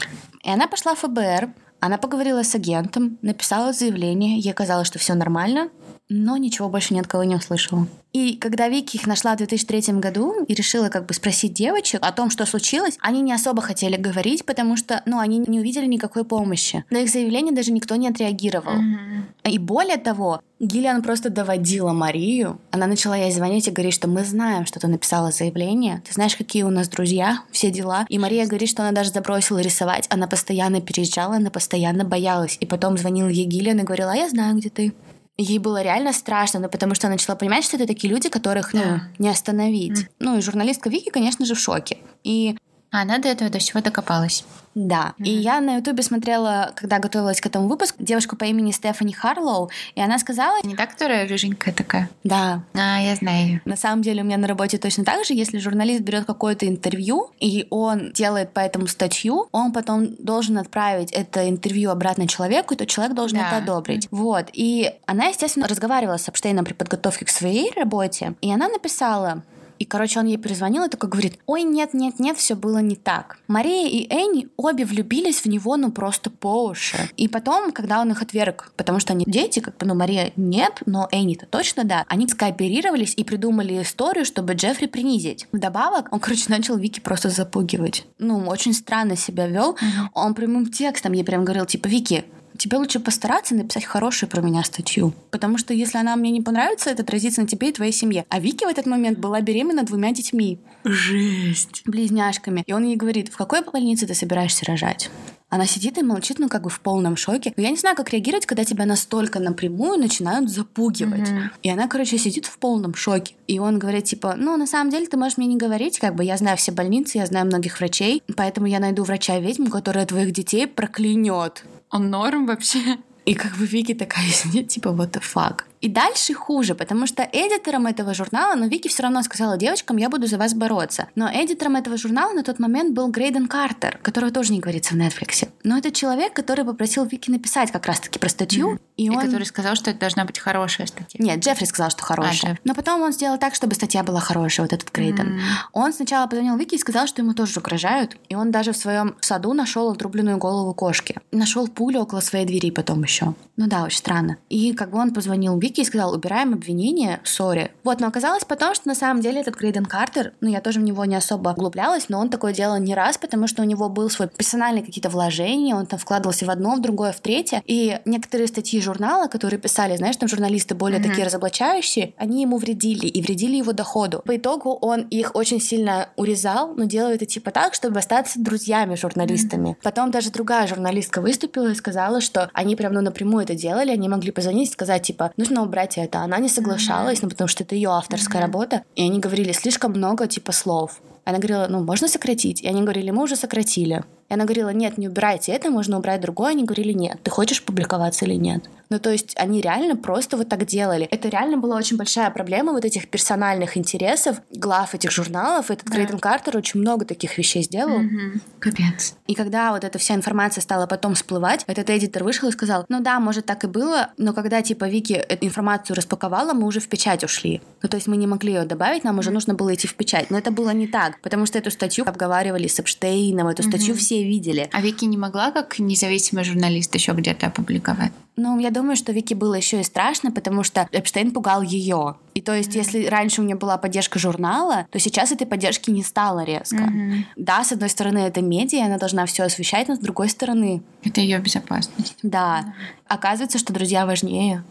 И 0.44 0.50
она 0.50 0.66
пошла 0.68 0.94
в 0.94 0.98
ФБР, 0.98 1.48
она 1.80 1.96
поговорила 1.98 2.42
с 2.42 2.54
агентом, 2.54 3.18
написала 3.22 3.72
заявление, 3.72 4.38
ей 4.38 4.52
казалось, 4.52 4.86
что 4.88 4.98
все 4.98 5.14
нормально, 5.14 5.68
но 6.08 6.36
ничего 6.36 6.68
больше 6.68 6.94
ни 6.94 7.00
от 7.00 7.06
кого 7.06 7.24
не 7.24 7.36
услышала. 7.36 7.86
И 8.12 8.36
когда 8.36 8.68
Вики 8.68 8.96
их 8.96 9.06
нашла 9.06 9.34
в 9.34 9.38
2003 9.38 9.94
году 9.94 10.44
и 10.44 10.54
решила 10.54 10.88
как 10.88 11.04
бы 11.04 11.12
спросить 11.12 11.52
девочек 11.52 12.00
о 12.02 12.12
том, 12.12 12.30
что 12.30 12.46
случилось, 12.46 12.96
они 13.00 13.20
не 13.20 13.32
особо 13.32 13.60
хотели 13.60 13.96
говорить, 13.96 14.46
потому 14.46 14.76
что, 14.76 15.02
ну, 15.04 15.18
они 15.18 15.38
не 15.46 15.60
увидели 15.60 15.84
никакой 15.84 16.24
помощи. 16.24 16.84
На 16.88 16.98
их 16.98 17.10
заявление 17.10 17.52
даже 17.52 17.72
никто 17.72 17.94
не 17.96 18.08
отреагировал. 18.08 18.72
Мгм. 18.72 19.26
И 19.44 19.58
более 19.58 19.98
того, 19.98 20.40
Гиллиан 20.58 21.02
просто 21.02 21.28
доводила 21.28 21.92
Марию. 21.92 22.58
Она 22.70 22.86
начала 22.86 23.16
ей 23.16 23.30
звонить 23.30 23.68
и 23.68 23.70
говорить, 23.70 23.92
что 23.92 24.08
мы 24.08 24.24
знаем, 24.24 24.64
что 24.64 24.80
ты 24.80 24.86
написала 24.86 25.30
заявление. 25.30 26.02
Ты 26.06 26.14
знаешь, 26.14 26.36
какие 26.36 26.62
у 26.62 26.70
нас 26.70 26.88
друзья, 26.88 27.40
все 27.50 27.70
дела. 27.70 28.06
И 28.08 28.18
Мария 28.18 28.46
говорит, 28.46 28.70
что 28.70 28.82
она 28.82 28.92
даже 28.92 29.10
забросила 29.10 29.58
рисовать. 29.58 30.06
Она 30.08 30.26
постоянно 30.26 30.80
переезжала, 30.80 31.36
она 31.36 31.50
постоянно 31.50 32.04
боялась. 32.04 32.56
И 32.60 32.66
потом 32.66 32.96
звонила 32.96 33.28
ей 33.28 33.44
Гиллиан 33.44 33.80
и 33.80 33.82
говорила, 33.82 34.12
а 34.12 34.16
я 34.16 34.30
знаю, 34.30 34.56
где 34.56 34.70
ты. 34.70 34.94
Ей 35.38 35.58
было 35.58 35.82
реально 35.82 36.12
страшно, 36.14 36.60
ну, 36.60 36.68
потому 36.68 36.94
что 36.94 37.08
она 37.08 37.14
начала 37.16 37.36
понимать, 37.36 37.64
что 37.64 37.76
это 37.76 37.86
такие 37.86 38.10
люди, 38.12 38.30
которых 38.30 38.72
ну, 38.72 38.80
Да. 38.80 39.02
не 39.18 39.28
остановить. 39.28 39.98
Мгм. 39.98 40.08
Ну 40.18 40.38
и 40.38 40.40
журналистка 40.40 40.88
Вики, 40.88 41.10
конечно 41.10 41.44
же, 41.44 41.54
в 41.54 41.58
шоке. 41.58 41.98
И 42.24 42.56
А 42.92 43.02
она 43.02 43.18
до 43.18 43.28
этого 43.28 43.50
до 43.50 43.58
всего 43.58 43.80
докопалась. 43.80 44.44
да, 44.74 45.14
и 45.18 45.30
я 45.30 45.60
на 45.60 45.76
ютубе 45.76 46.02
смотрела, 46.02 46.72
когда 46.76 46.98
готовилась 46.98 47.40
к 47.40 47.46
этому 47.46 47.66
выпуску, 47.66 47.96
девушку 48.02 48.36
по 48.36 48.44
имени 48.44 48.70
Стефани 48.72 49.12
Харлоу, 49.12 49.70
и 49.94 50.00
она 50.02 50.18
сказала, 50.18 50.58
Не 50.62 50.76
та, 50.76 50.86
которая 50.86 51.26
рыженькая 51.26 51.72
такая? 51.74 52.08
да, 52.24 52.62
А, 52.74 53.00
я 53.00 53.14
знаю 53.16 53.46
ее. 53.46 53.62
На 53.64 53.76
самом 53.76 54.02
деле 54.02 54.22
у 54.22 54.24
меня 54.24 54.36
на 54.36 54.46
работе 54.46 54.76
точно 54.78 55.04
так 55.04 55.24
же, 55.24 55.32
если 55.34 55.58
журналист 55.58 56.02
берет 56.02 56.26
какое-то 56.26 56.68
интервью, 56.68 57.30
и 57.40 57.66
он 57.70 58.12
делает 58.12 58.52
по 58.52 58.60
этому 58.60 58.86
статью, 58.86 59.48
он 59.50 59.72
потом 59.72 60.14
должен 60.16 60.58
отправить 60.58 61.10
это 61.10 61.48
интервью 61.48 61.90
обратно 61.90 62.28
человеку, 62.28 62.74
и 62.74 62.76
тот 62.76 62.88
человек 62.88 63.14
должен 63.16 63.38
Да. 63.38 63.46
это 63.48 63.56
одобрить. 63.58 64.08
Вот. 64.10 64.48
И 64.52 64.92
она, 65.06 65.26
естественно, 65.26 65.66
разговаривала 65.68 66.18
с 66.18 66.28
Эпштейном 66.28 66.64
при 66.64 66.74
подготовке 66.74 67.24
к 67.24 67.30
своей 67.30 67.72
работе, 67.74 68.34
и 68.42 68.52
она 68.52 68.68
написала 68.68 69.42
И, 69.78 69.84
короче, 69.84 70.20
он 70.20 70.26
ей 70.26 70.36
перезвонил 70.36 70.84
и 70.84 70.88
такой 70.88 71.10
говорит, 71.10 71.38
ой, 71.46 71.62
нет, 71.62 71.94
нет, 71.94 72.18
нет, 72.18 72.36
все 72.36 72.54
было 72.54 72.78
не 72.78 72.96
так. 72.96 73.38
Мария 73.48 73.88
и 73.88 74.06
Энни 74.12 74.48
обе 74.56 74.84
влюбились 74.84 75.40
в 75.40 75.46
него, 75.46 75.76
ну, 75.76 75.90
просто 75.90 76.30
по 76.30 76.66
уши. 76.66 76.96
И 77.16 77.28
потом, 77.28 77.72
когда 77.72 78.00
он 78.00 78.10
их 78.10 78.22
отверг, 78.22 78.72
потому 78.76 79.00
что 79.00 79.12
они 79.12 79.24
дети, 79.26 79.60
как 79.60 79.76
бы, 79.76 79.86
ну, 79.86 79.94
Мария 79.94 80.32
нет, 80.36 80.82
но 80.86 81.08
Энни-то 81.10 81.46
точно 81.46 81.84
да, 81.84 82.04
они 82.08 82.26
скооперировались 82.28 83.14
и 83.16 83.24
придумали 83.24 83.82
историю, 83.82 84.24
чтобы 84.24 84.54
Джеффри 84.54 84.86
принизить. 84.86 85.46
Вдобавок, 85.52 86.08
он, 86.12 86.20
короче, 86.20 86.44
начал 86.48 86.76
Вики 86.76 87.00
просто 87.00 87.28
запугивать. 87.28 88.06
Ну, 88.18 88.46
очень 88.46 88.72
странно 88.72 89.16
себя 89.16 89.46
вел. 89.46 89.76
Он 90.14 90.34
прямым 90.34 90.70
текстом 90.70 91.12
ей 91.12 91.24
прям 91.24 91.44
говорил, 91.44 91.66
типа, 91.66 91.88
Вики, 91.88 92.24
тебе 92.56 92.78
лучше 92.78 93.00
постараться 93.00 93.54
написать 93.54 93.84
хорошую 93.84 94.28
про 94.28 94.40
меня 94.40 94.62
статью. 94.64 95.12
Потому 95.30 95.58
что 95.58 95.74
если 95.74 95.98
она 95.98 96.16
мне 96.16 96.30
не 96.30 96.40
понравится, 96.40 96.90
это 96.90 97.02
отразится 97.02 97.42
на 97.42 97.46
тебе 97.46 97.68
и 97.68 97.72
твоей 97.72 97.92
семье. 97.92 98.24
А 98.28 98.40
Вики 98.40 98.64
в 98.64 98.68
этот 98.68 98.86
момент 98.86 99.18
была 99.18 99.40
беременна 99.40 99.82
двумя 99.82 100.12
детьми. 100.12 100.58
Жесть. 100.84 101.82
Близняшками. 101.84 102.62
И 102.66 102.72
он 102.72 102.84
ей 102.84 102.96
говорит, 102.96 103.28
в 103.28 103.36
какой 103.36 103.62
больнице 103.62 104.06
ты 104.06 104.14
собираешься 104.14 104.64
рожать? 104.66 105.10
Она 105.48 105.64
сидит 105.64 105.96
и 105.96 106.02
молчит, 106.02 106.40
ну, 106.40 106.48
как 106.48 106.62
бы 106.62 106.70
в 106.70 106.80
полном 106.80 107.16
шоке. 107.16 107.52
Но 107.56 107.62
я 107.62 107.70
не 107.70 107.76
знаю, 107.76 107.94
как 107.96 108.10
реагировать, 108.10 108.46
когда 108.46 108.64
тебя 108.64 108.84
настолько 108.84 109.38
напрямую 109.38 109.96
начинают 109.98 110.50
запугивать. 110.50 111.28
Mm-hmm. 111.28 111.50
И 111.62 111.70
она, 111.70 111.86
короче, 111.86 112.18
сидит 112.18 112.46
в 112.46 112.58
полном 112.58 112.94
шоке. 112.94 113.34
И 113.46 113.60
он 113.60 113.78
говорит, 113.78 114.04
типа, 114.04 114.34
ну, 114.36 114.56
на 114.56 114.66
самом 114.66 114.90
деле, 114.90 115.06
ты 115.06 115.16
можешь 115.16 115.38
мне 115.38 115.46
не 115.46 115.56
говорить, 115.56 116.00
как 116.00 116.16
бы 116.16 116.24
я 116.24 116.36
знаю 116.36 116.56
все 116.56 116.72
больницы, 116.72 117.18
я 117.18 117.26
знаю 117.26 117.46
многих 117.46 117.78
врачей, 117.78 118.22
поэтому 118.36 118.66
я 118.66 118.80
найду 118.80 119.04
врача-ведьму, 119.04 119.70
которая 119.70 120.04
твоих 120.04 120.32
детей 120.32 120.66
проклянет. 120.66 121.64
Он 121.96 122.10
норм 122.10 122.44
вообще? 122.44 122.98
И 123.24 123.34
как 123.34 123.56
бы 123.56 123.64
Вики 123.64 123.94
такая 123.94 124.30
типа, 124.68 124.88
what 124.88 125.12
the 125.12 125.22
fuck. 125.22 125.62
И 125.86 125.88
дальше 125.88 126.34
хуже, 126.34 126.74
потому 126.74 127.06
что 127.06 127.22
эдитором 127.22 127.86
этого 127.86 128.12
журнала, 128.12 128.56
но 128.56 128.66
Вики 128.66 128.88
все 128.88 129.04
равно 129.04 129.22
сказала 129.22 129.56
девочкам, 129.56 129.98
я 129.98 130.08
буду 130.08 130.26
за 130.26 130.36
вас 130.36 130.52
бороться. 130.52 131.06
Но 131.14 131.30
эдитором 131.32 131.76
этого 131.76 131.96
журнала 131.96 132.32
на 132.32 132.42
тот 132.42 132.58
момент 132.58 132.92
был 132.92 133.06
Грейден 133.06 133.46
Картер, 133.46 134.00
которого 134.02 134.32
тоже 134.32 134.52
не 134.52 134.58
говорится 134.58 134.94
в 134.94 134.96
Netflix. 134.96 135.48
Но 135.62 135.78
это 135.78 135.92
человек, 135.92 136.32
который 136.32 136.64
попросил 136.64 137.04
Вики 137.04 137.30
написать 137.30 137.70
как 137.70 137.86
раз-таки 137.86 138.18
про 138.18 138.28
статью. 138.28 138.72
Mm-hmm. 138.72 138.80
И, 138.96 139.04
и 139.04 139.10
он... 139.10 139.20
который 139.20 139.46
сказал, 139.46 139.76
что 139.76 139.90
это 139.90 140.00
должна 140.00 140.24
быть 140.24 140.40
хорошая 140.40 140.88
статья. 140.88 141.24
Нет, 141.24 141.38
Джеффри 141.38 141.66
сказал, 141.66 141.90
что 141.90 142.02
хорошая. 142.02 142.54
А, 142.54 142.56
Но 142.64 142.74
потом 142.74 143.02
он 143.02 143.12
сделал 143.12 143.38
так, 143.38 143.54
чтобы 143.54 143.76
статья 143.76 144.02
была 144.02 144.18
хорошая, 144.18 144.66
вот 144.66 144.72
этот 144.72 144.90
Грейден. 144.90 145.36
Mm-hmm. 145.36 145.40
Он 145.72 145.92
сначала 145.92 146.26
позвонил 146.26 146.56
Вики 146.56 146.74
и 146.74 146.78
сказал, 146.78 147.06
что 147.06 147.22
ему 147.22 147.32
тоже 147.32 147.60
угрожают. 147.60 148.16
И 148.28 148.34
он 148.34 148.50
даже 148.50 148.72
в 148.72 148.76
своем 148.76 149.14
саду 149.20 149.52
нашел 149.52 149.92
отрубленную 149.92 150.38
голову 150.38 150.74
кошки. 150.74 151.14
Нашел 151.30 151.68
пулю 151.68 152.00
около 152.00 152.18
своей 152.18 152.44
двери 152.44 152.72
потом 152.72 153.04
еще. 153.04 153.34
Ну 153.56 153.68
да, 153.68 153.84
очень 153.84 153.98
странно. 153.98 154.36
И 154.48 154.72
как 154.72 154.90
бы 154.90 154.98
он 154.98 155.14
позвонил 155.14 155.56
Вики 155.58 155.75
и 155.82 155.84
сказал, 155.84 156.12
убираем 156.14 156.52
обвинение, 156.52 157.20
сори. 157.24 157.70
Вот, 157.84 158.00
но 158.00 158.06
оказалось 158.06 158.44
потом, 158.44 158.74
что 158.74 158.88
на 158.88 158.94
самом 158.94 159.20
деле 159.20 159.40
этот 159.40 159.56
Грейден 159.56 159.84
Картер, 159.84 160.32
ну 160.40 160.48
я 160.48 160.60
тоже 160.60 160.80
в 160.80 160.82
него 160.82 161.04
не 161.04 161.16
особо 161.16 161.50
углублялась, 161.50 162.08
но 162.08 162.18
он 162.18 162.28
такое 162.28 162.52
делал 162.52 162.78
не 162.78 162.94
раз, 162.94 163.18
потому 163.18 163.46
что 163.46 163.62
у 163.62 163.64
него 163.64 163.88
был 163.88 164.10
свой 164.10 164.28
персональный 164.28 164.82
какие-то 164.82 165.08
вложения, 165.08 165.74
он 165.74 165.86
там 165.86 165.98
вкладывался 165.98 166.46
в 166.46 166.50
одно, 166.50 166.76
в 166.76 166.80
другое, 166.80 167.12
в 167.12 167.20
третье. 167.20 167.62
И 167.66 167.98
некоторые 168.04 168.48
статьи 168.48 168.80
журнала, 168.80 169.28
которые 169.28 169.58
писали, 169.58 169.96
знаешь, 169.96 170.16
там 170.16 170.28
журналисты 170.28 170.74
более 170.74 171.00
mm-hmm. 171.00 171.08
такие 171.08 171.26
разоблачающие, 171.26 172.14
они 172.16 172.42
ему 172.42 172.58
вредили 172.58 173.06
и 173.06 173.22
вредили 173.22 173.56
его 173.56 173.72
доходу. 173.72 174.22
По 174.24 174.36
итогу 174.36 174.72
он 174.72 175.02
их 175.02 175.34
очень 175.34 175.60
сильно 175.60 176.08
урезал, 176.16 176.74
но 176.74 176.84
делал 176.84 177.10
это 177.10 177.26
типа 177.26 177.50
так, 177.50 177.74
чтобы 177.74 177.98
остаться 177.98 178.40
друзьями 178.40 178.94
журналистами. 178.94 179.70
Mm-hmm. 179.70 179.82
Потом 179.82 180.10
даже 180.10 180.30
другая 180.30 180.66
журналистка 180.66 181.20
выступила 181.20 181.68
и 181.68 181.74
сказала, 181.74 182.20
что 182.20 182.50
они 182.52 182.76
прям 182.76 182.92
ну 182.92 183.00
напрямую 183.00 183.44
это 183.44 183.54
делали, 183.54 183.90
они 183.90 184.08
могли 184.08 184.32
позвонить 184.32 184.70
и 184.70 184.72
сказать 184.72 185.02
типа 185.02 185.32
нужно 185.36 185.55
убрать 185.62 185.98
это. 185.98 186.20
Она 186.20 186.38
не 186.38 186.48
соглашалась, 186.48 187.18
mm-hmm. 187.18 187.22
ну 187.24 187.30
потому 187.30 187.48
что 187.48 187.64
это 187.64 187.74
ее 187.74 187.90
авторская 187.90 188.40
mm-hmm. 188.40 188.44
работа, 188.44 188.82
и 188.94 189.02
они 189.02 189.20
говорили 189.20 189.52
слишком 189.52 189.92
много 189.92 190.26
типа 190.26 190.52
слов. 190.52 191.00
Она 191.24 191.38
говорила, 191.38 191.66
ну, 191.68 191.82
можно 191.82 192.06
сократить? 192.06 192.62
И 192.62 192.68
они 192.68 192.82
говорили, 192.82 193.10
мы 193.10 193.24
уже 193.24 193.34
сократили. 193.36 194.04
И 194.28 194.34
она 194.34 194.44
говорила, 194.44 194.70
нет, 194.70 194.98
не 194.98 195.08
убирайте 195.08 195.52
это, 195.52 195.70
можно 195.70 195.98
убрать 195.98 196.20
другое. 196.20 196.50
Они 196.50 196.64
говорили, 196.64 196.92
нет, 196.92 197.18
ты 197.22 197.30
хочешь 197.30 197.62
публиковаться 197.62 198.24
или 198.24 198.34
нет? 198.34 198.64
Ну, 198.88 198.98
то 198.98 199.10
есть 199.10 199.34
они 199.36 199.60
реально 199.60 199.96
просто 199.96 200.36
вот 200.36 200.48
так 200.48 200.64
делали. 200.64 201.06
Это 201.10 201.28
реально 201.28 201.58
была 201.58 201.76
очень 201.76 201.96
большая 201.96 202.30
проблема 202.30 202.72
вот 202.72 202.84
этих 202.84 203.08
персональных 203.08 203.76
интересов 203.76 204.40
глав 204.50 204.94
этих 204.94 205.10
журналов. 205.10 205.70
Этот 205.70 205.86
да. 205.86 205.94
Грейден 205.94 206.18
Картер 206.18 206.56
очень 206.56 206.80
много 206.80 207.04
таких 207.04 207.36
вещей 207.38 207.62
сделал. 207.62 207.96
Угу. 207.96 208.40
Капец. 208.60 209.16
И 209.26 209.34
когда 209.34 209.72
вот 209.72 209.84
эта 209.84 209.98
вся 209.98 210.14
информация 210.14 210.62
стала 210.62 210.86
потом 210.86 211.14
всплывать, 211.14 211.64
этот 211.66 211.90
эдитор 211.90 212.24
вышел 212.24 212.48
и 212.48 212.52
сказал, 212.52 212.84
ну 212.88 213.00
да, 213.00 213.18
может 213.20 213.46
так 213.46 213.64
и 213.64 213.66
было, 213.66 214.10
но 214.16 214.32
когда 214.32 214.62
типа 214.62 214.88
Вики 214.88 215.14
эту 215.14 215.46
информацию 215.46 215.96
распаковала, 215.96 216.52
мы 216.52 216.66
уже 216.66 216.80
в 216.80 216.88
печать 216.88 217.24
ушли. 217.24 217.60
Ну, 217.82 217.88
то 217.88 217.96
есть 217.96 218.06
мы 218.06 218.16
не 218.16 218.26
могли 218.26 218.52
ее 218.52 218.64
добавить, 218.64 219.04
нам 219.04 219.18
уже 219.18 219.30
нужно 219.30 219.54
было 219.54 219.74
идти 219.74 219.88
в 219.88 219.94
печать. 219.94 220.30
Но 220.30 220.38
это 220.38 220.50
было 220.50 220.70
не 220.70 220.86
так, 220.86 221.20
потому 221.22 221.46
что 221.46 221.58
эту 221.58 221.70
статью 221.70 222.04
обговаривали 222.06 222.68
с 222.68 222.78
Эпштейном, 222.78 223.48
эту 223.48 223.62
статью 223.62 223.94
угу. 223.94 224.00
Все 224.16 224.24
видели. 224.24 224.68
А 224.72 224.80
Вики 224.80 225.04
не 225.04 225.16
могла 225.16 225.50
как 225.50 225.78
независимый 225.78 226.44
журналист 226.44 226.94
еще 226.94 227.12
где-то 227.12 227.48
опубликовать? 227.48 228.12
Ну, 228.36 228.58
я 228.58 228.70
думаю, 228.70 228.96
что 228.96 229.12
Вики 229.12 229.34
было 229.34 229.54
еще 229.54 229.80
и 229.80 229.82
страшно, 229.82 230.30
потому 230.30 230.62
что 230.62 230.88
Эпштейн 230.92 231.32
пугал 231.32 231.62
ее. 231.62 232.16
И 232.34 232.42
то 232.42 232.54
есть, 232.54 232.70
mm-hmm. 232.70 232.78
если 232.78 233.06
раньше 233.06 233.40
у 233.40 233.44
меня 233.44 233.56
была 233.56 233.78
поддержка 233.78 234.18
журнала, 234.18 234.86
то 234.90 234.98
сейчас 234.98 235.32
этой 235.32 235.46
поддержки 235.46 235.90
не 235.90 236.02
стало 236.02 236.44
резко. 236.44 236.76
Mm-hmm. 236.76 237.24
Да, 237.36 237.64
с 237.64 237.72
одной 237.72 237.88
стороны, 237.88 238.18
это 238.18 238.42
медиа, 238.42 238.84
она 238.86 238.98
должна 238.98 239.24
все 239.26 239.44
освещать, 239.44 239.88
но 239.88 239.96
с 239.96 239.98
другой 239.98 240.28
стороны... 240.28 240.82
Это 241.02 241.20
ее 241.20 241.38
безопасность. 241.38 242.16
Да. 242.22 242.60
Mm-hmm. 242.60 243.04
Оказывается, 243.08 243.58
что 243.58 243.72
друзья 243.72 244.04
важнее 244.06 244.64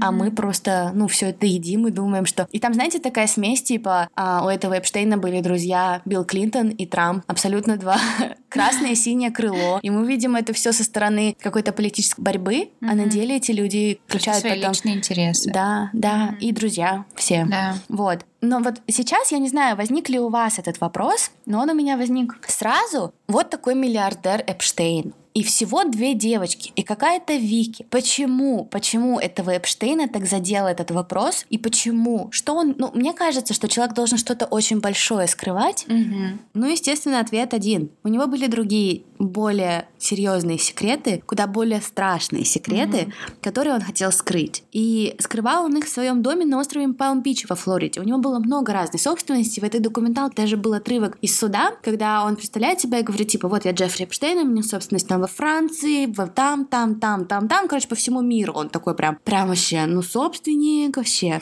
а 0.00 0.12
мы 0.12 0.30
просто, 0.30 0.92
ну, 0.94 1.08
все 1.08 1.30
это 1.30 1.46
едим 1.46 1.86
и 1.86 1.90
думаем, 1.90 2.26
что... 2.26 2.48
И 2.52 2.58
там, 2.58 2.74
знаете, 2.74 2.98
такая 2.98 3.26
смесь, 3.26 3.62
типа, 3.62 4.08
а, 4.14 4.44
у 4.44 4.48
этого 4.48 4.78
Эпштейна 4.78 5.18
были 5.18 5.40
друзья 5.40 6.02
Билл 6.04 6.24
Клинтон 6.24 6.70
и 6.70 6.86
Трамп, 6.86 7.24
абсолютно 7.26 7.76
два 7.76 7.98
красное 8.48 8.92
и 8.92 8.94
синее 8.94 9.30
крыло. 9.30 9.80
И 9.82 9.90
мы 9.90 10.06
видим 10.06 10.36
это 10.36 10.52
все 10.52 10.72
со 10.72 10.84
стороны 10.84 11.36
какой-то 11.40 11.72
политической 11.72 12.20
борьбы, 12.20 12.54
mm-hmm. 12.54 12.88
а 12.88 12.94
на 12.94 13.06
деле 13.06 13.36
эти 13.36 13.52
люди 13.52 14.00
включают 14.06 14.40
Свои 14.40 14.56
потом... 14.56 14.72
личные 14.72 14.96
интересы. 14.96 15.50
Да, 15.52 15.90
да, 15.92 16.30
mm-hmm. 16.30 16.38
и 16.40 16.52
друзья 16.52 17.04
все. 17.14 17.46
Да. 17.48 17.76
Вот. 17.88 18.24
Но 18.40 18.58
вот 18.58 18.80
сейчас 18.88 19.30
я 19.30 19.38
не 19.38 19.48
знаю, 19.48 19.76
возник 19.76 20.08
ли 20.08 20.18
у 20.18 20.28
вас 20.28 20.58
этот 20.58 20.80
вопрос, 20.80 21.30
но 21.46 21.60
он 21.60 21.70
у 21.70 21.74
меня 21.74 21.96
возник 21.96 22.38
сразу. 22.48 23.14
Вот 23.28 23.50
такой 23.50 23.74
миллиардер 23.74 24.42
Эпштейн 24.46 25.14
и 25.34 25.42
всего 25.42 25.84
две 25.84 26.14
девочки, 26.14 26.72
и 26.76 26.82
какая-то 26.82 27.34
Вики. 27.34 27.86
Почему? 27.90 28.64
Почему 28.64 29.18
этого 29.18 29.56
Эпштейна 29.56 30.08
так 30.08 30.26
задел 30.26 30.66
этот 30.66 30.90
вопрос? 30.90 31.46
И 31.50 31.58
почему? 31.58 32.28
Что 32.32 32.54
он... 32.54 32.74
Ну, 32.78 32.90
мне 32.94 33.12
кажется, 33.12 33.54
что 33.54 33.68
человек 33.68 33.94
должен 33.94 34.18
что-то 34.18 34.46
очень 34.46 34.80
большое 34.80 35.26
скрывать. 35.26 35.86
Угу. 35.88 36.38
Ну, 36.54 36.66
естественно, 36.66 37.20
ответ 37.20 37.54
один. 37.54 37.90
У 38.04 38.08
него 38.08 38.26
были 38.26 38.46
другие 38.46 39.02
более 39.28 39.88
серьезные 39.98 40.58
секреты, 40.58 41.22
куда 41.26 41.46
более 41.46 41.80
страшные 41.80 42.44
секреты, 42.44 42.98
mm-hmm. 42.98 43.32
которые 43.42 43.74
он 43.74 43.80
хотел 43.80 44.12
скрыть. 44.12 44.64
И 44.72 45.14
скрывал 45.18 45.64
он 45.64 45.76
их 45.76 45.86
в 45.86 45.88
своем 45.88 46.22
доме 46.22 46.44
на 46.44 46.58
острове 46.58 46.88
Палм-Бич 46.88 47.48
во 47.48 47.56
Флориде. 47.56 48.00
У 48.00 48.04
него 48.04 48.18
было 48.18 48.38
много 48.38 48.72
разной 48.72 48.98
собственности. 48.98 49.60
В 49.60 49.64
этой 49.64 49.80
документалке 49.80 50.42
даже 50.42 50.56
был 50.56 50.74
отрывок 50.74 51.16
из 51.20 51.38
суда, 51.38 51.72
когда 51.82 52.24
он 52.24 52.36
представляет 52.36 52.80
себя 52.80 52.98
и 52.98 53.02
говорит, 53.02 53.28
типа, 53.28 53.48
вот 53.48 53.64
я 53.64 53.72
Джеффри 53.72 54.04
Эпштейн, 54.04 54.38
у 54.38 54.44
меня 54.44 54.62
собственность 54.62 55.08
там 55.08 55.20
во 55.20 55.26
Франции, 55.26 56.06
в 56.06 56.26
там, 56.28 56.66
там, 56.66 56.98
там, 56.98 57.26
там, 57.26 57.48
там, 57.48 57.68
короче, 57.68 57.88
по 57.88 57.94
всему 57.94 58.20
миру. 58.22 58.52
Он 58.54 58.68
такой 58.68 58.94
прям, 58.94 59.18
прям 59.24 59.48
вообще, 59.48 59.86
ну, 59.86 60.02
собственник 60.02 60.96
вообще. 60.96 61.40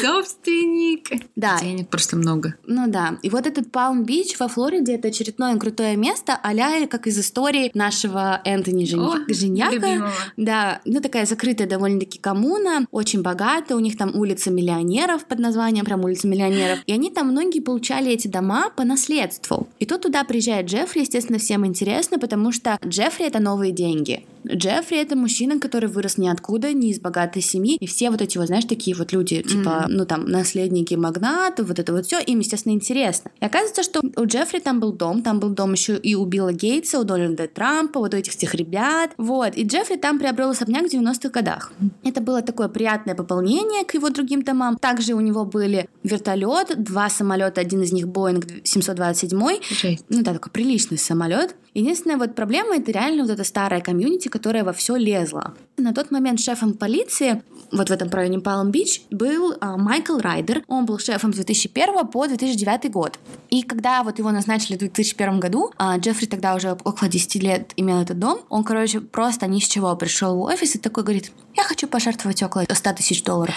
Собственник. 0.00 1.08
Да. 1.36 1.58
Денег 1.60 1.88
просто 1.88 2.16
много. 2.16 2.54
Ну 2.66 2.86
да. 2.88 3.18
И 3.22 3.30
вот 3.30 3.46
этот 3.46 3.70
Палм-Бич 3.70 4.38
во 4.38 4.48
Флориде, 4.48 4.94
это 4.94 5.08
очередное 5.08 5.56
крутое 5.56 5.96
место, 5.96 6.39
а 6.42 6.86
как 6.86 7.06
из 7.06 7.18
истории 7.18 7.70
нашего 7.74 8.40
Энтони 8.44 8.84
Женя... 8.84 9.02
О, 9.02 9.32
Женяка. 9.32 10.12
Да, 10.36 10.80
ну 10.84 11.00
такая 11.00 11.26
закрытая 11.26 11.68
довольно-таки 11.68 12.18
коммуна, 12.18 12.86
очень 12.90 13.22
богатая, 13.22 13.74
у 13.74 13.80
них 13.80 13.96
там 13.96 14.14
улица 14.14 14.50
миллионеров 14.50 15.24
под 15.24 15.38
названием 15.38 15.84
прям 15.84 16.04
улица 16.04 16.28
миллионеров. 16.28 16.80
И 16.86 16.92
они 16.92 17.10
там 17.10 17.28
многие 17.28 17.60
получали 17.60 18.12
эти 18.12 18.28
дома 18.28 18.70
по 18.70 18.84
наследству. 18.84 19.68
И 19.78 19.86
тут 19.86 20.02
туда 20.02 20.24
приезжает 20.24 20.66
Джеффри, 20.66 21.00
естественно, 21.00 21.38
всем 21.38 21.66
интересно, 21.66 22.18
потому 22.18 22.52
что 22.52 22.78
Джеффри— 22.84 23.26
это 23.26 23.40
новые 23.40 23.72
деньги. 23.72 24.24
Джеффри— 24.46 24.96
это 25.02 25.16
мужчина, 25.16 25.60
который 25.60 25.88
вырос 25.88 26.16
ниоткуда, 26.16 26.72
не 26.72 26.90
из 26.90 27.00
богатой 27.00 27.42
семьи, 27.42 27.76
и 27.78 27.86
все 27.86 28.10
вот 28.10 28.22
эти 28.22 28.38
вот, 28.38 28.46
знаешь, 28.46 28.64
такие 28.64 28.96
вот 28.96 29.12
люди, 29.12 29.42
типа, 29.42 29.68
mm-hmm. 29.68 29.86
ну 29.88 30.06
там, 30.06 30.24
наследники 30.26 30.94
магнатов, 30.94 31.68
вот 31.68 31.78
это 31.78 31.92
вот 31.92 32.06
все, 32.06 32.20
им, 32.20 32.38
естественно, 32.38 32.72
интересно. 32.72 33.30
И 33.40 33.44
оказывается, 33.44 33.82
что 33.82 34.00
у 34.00 34.24
Джеффри 34.24 34.60
там 34.60 34.80
был 34.80 34.92
дом, 34.92 35.22
там 35.22 35.40
был 35.40 35.50
дом 35.50 35.72
еще 35.72 35.96
и 35.96 36.14
у 36.14 36.24
Билла 36.30 36.52
Гейтса, 36.52 37.00
у 37.00 37.04
Дональда 37.04 37.48
Трампа, 37.48 37.98
вот 37.98 38.14
у 38.14 38.16
этих 38.16 38.32
всех 38.32 38.54
ребят, 38.54 39.10
вот, 39.18 39.56
и 39.56 39.64
Джеффри 39.64 39.96
там 39.96 40.18
приобрел 40.18 40.50
особняк 40.50 40.84
в 40.88 40.94
90-х 40.94 41.28
годах. 41.28 41.72
Это 42.04 42.20
было 42.20 42.40
такое 42.40 42.68
приятное 42.68 43.16
пополнение 43.16 43.84
к 43.84 43.94
его 43.94 44.10
другим 44.10 44.42
домам. 44.42 44.76
Также 44.76 45.14
у 45.14 45.20
него 45.20 45.44
были 45.44 45.88
вертолет, 46.04 46.82
два 46.82 47.10
самолета, 47.10 47.60
один 47.60 47.82
из 47.82 47.92
них 47.92 48.06
Боинг 48.08 48.46
727, 48.64 49.40
Жесть. 49.70 50.04
ну 50.08 50.22
да, 50.22 50.32
такой 50.32 50.52
приличный 50.52 50.98
самолет, 50.98 51.56
Единственная 51.72 52.16
вот 52.16 52.34
проблема— 52.34 52.76
это 52.78 52.90
реально 52.90 53.22
вот 53.22 53.30
эта 53.30 53.44
старая 53.44 53.80
комьюнити, 53.80 54.28
которая 54.28 54.64
во 54.64 54.72
все 54.72 54.96
лезла. 54.96 55.54
На 55.76 55.94
тот 55.94 56.10
момент 56.10 56.40
шефом 56.40 56.74
полиции 56.74 57.42
вот 57.72 57.88
в 57.88 57.92
этом 57.92 58.08
районе 58.10 58.40
Палм-Бич, 58.40 59.02
был 59.10 59.54
а, 59.60 59.76
Майкл 59.76 60.18
Райдер. 60.18 60.62
Он 60.66 60.86
был 60.86 60.98
шефом 60.98 61.32
с 61.32 61.36
2001 61.36 62.06
по 62.08 62.26
2009 62.26 62.90
год. 62.90 63.18
И 63.50 63.62
когда 63.62 64.02
вот 64.02 64.18
его 64.18 64.30
назначили 64.30 64.76
в 64.76 64.80
2001 64.80 65.40
году, 65.40 65.70
а, 65.76 65.96
Джеффри 65.98 66.26
тогда 66.26 66.54
уже 66.54 66.72
около 66.72 67.08
10 67.08 67.42
лет 67.42 67.72
имел 67.76 68.00
этот 68.00 68.18
дом, 68.18 68.40
он, 68.48 68.64
короче, 68.64 69.00
просто 69.00 69.46
ни 69.46 69.60
с 69.60 69.68
чего 69.68 69.94
пришел 69.96 70.36
в 70.36 70.40
офис 70.42 70.74
и 70.74 70.78
такой 70.78 71.04
говорит, 71.04 71.32
я 71.56 71.64
хочу 71.64 71.86
пожертвовать 71.86 72.42
около 72.42 72.64
100 72.68 72.92
тысяч 72.94 73.22
долларов. 73.22 73.54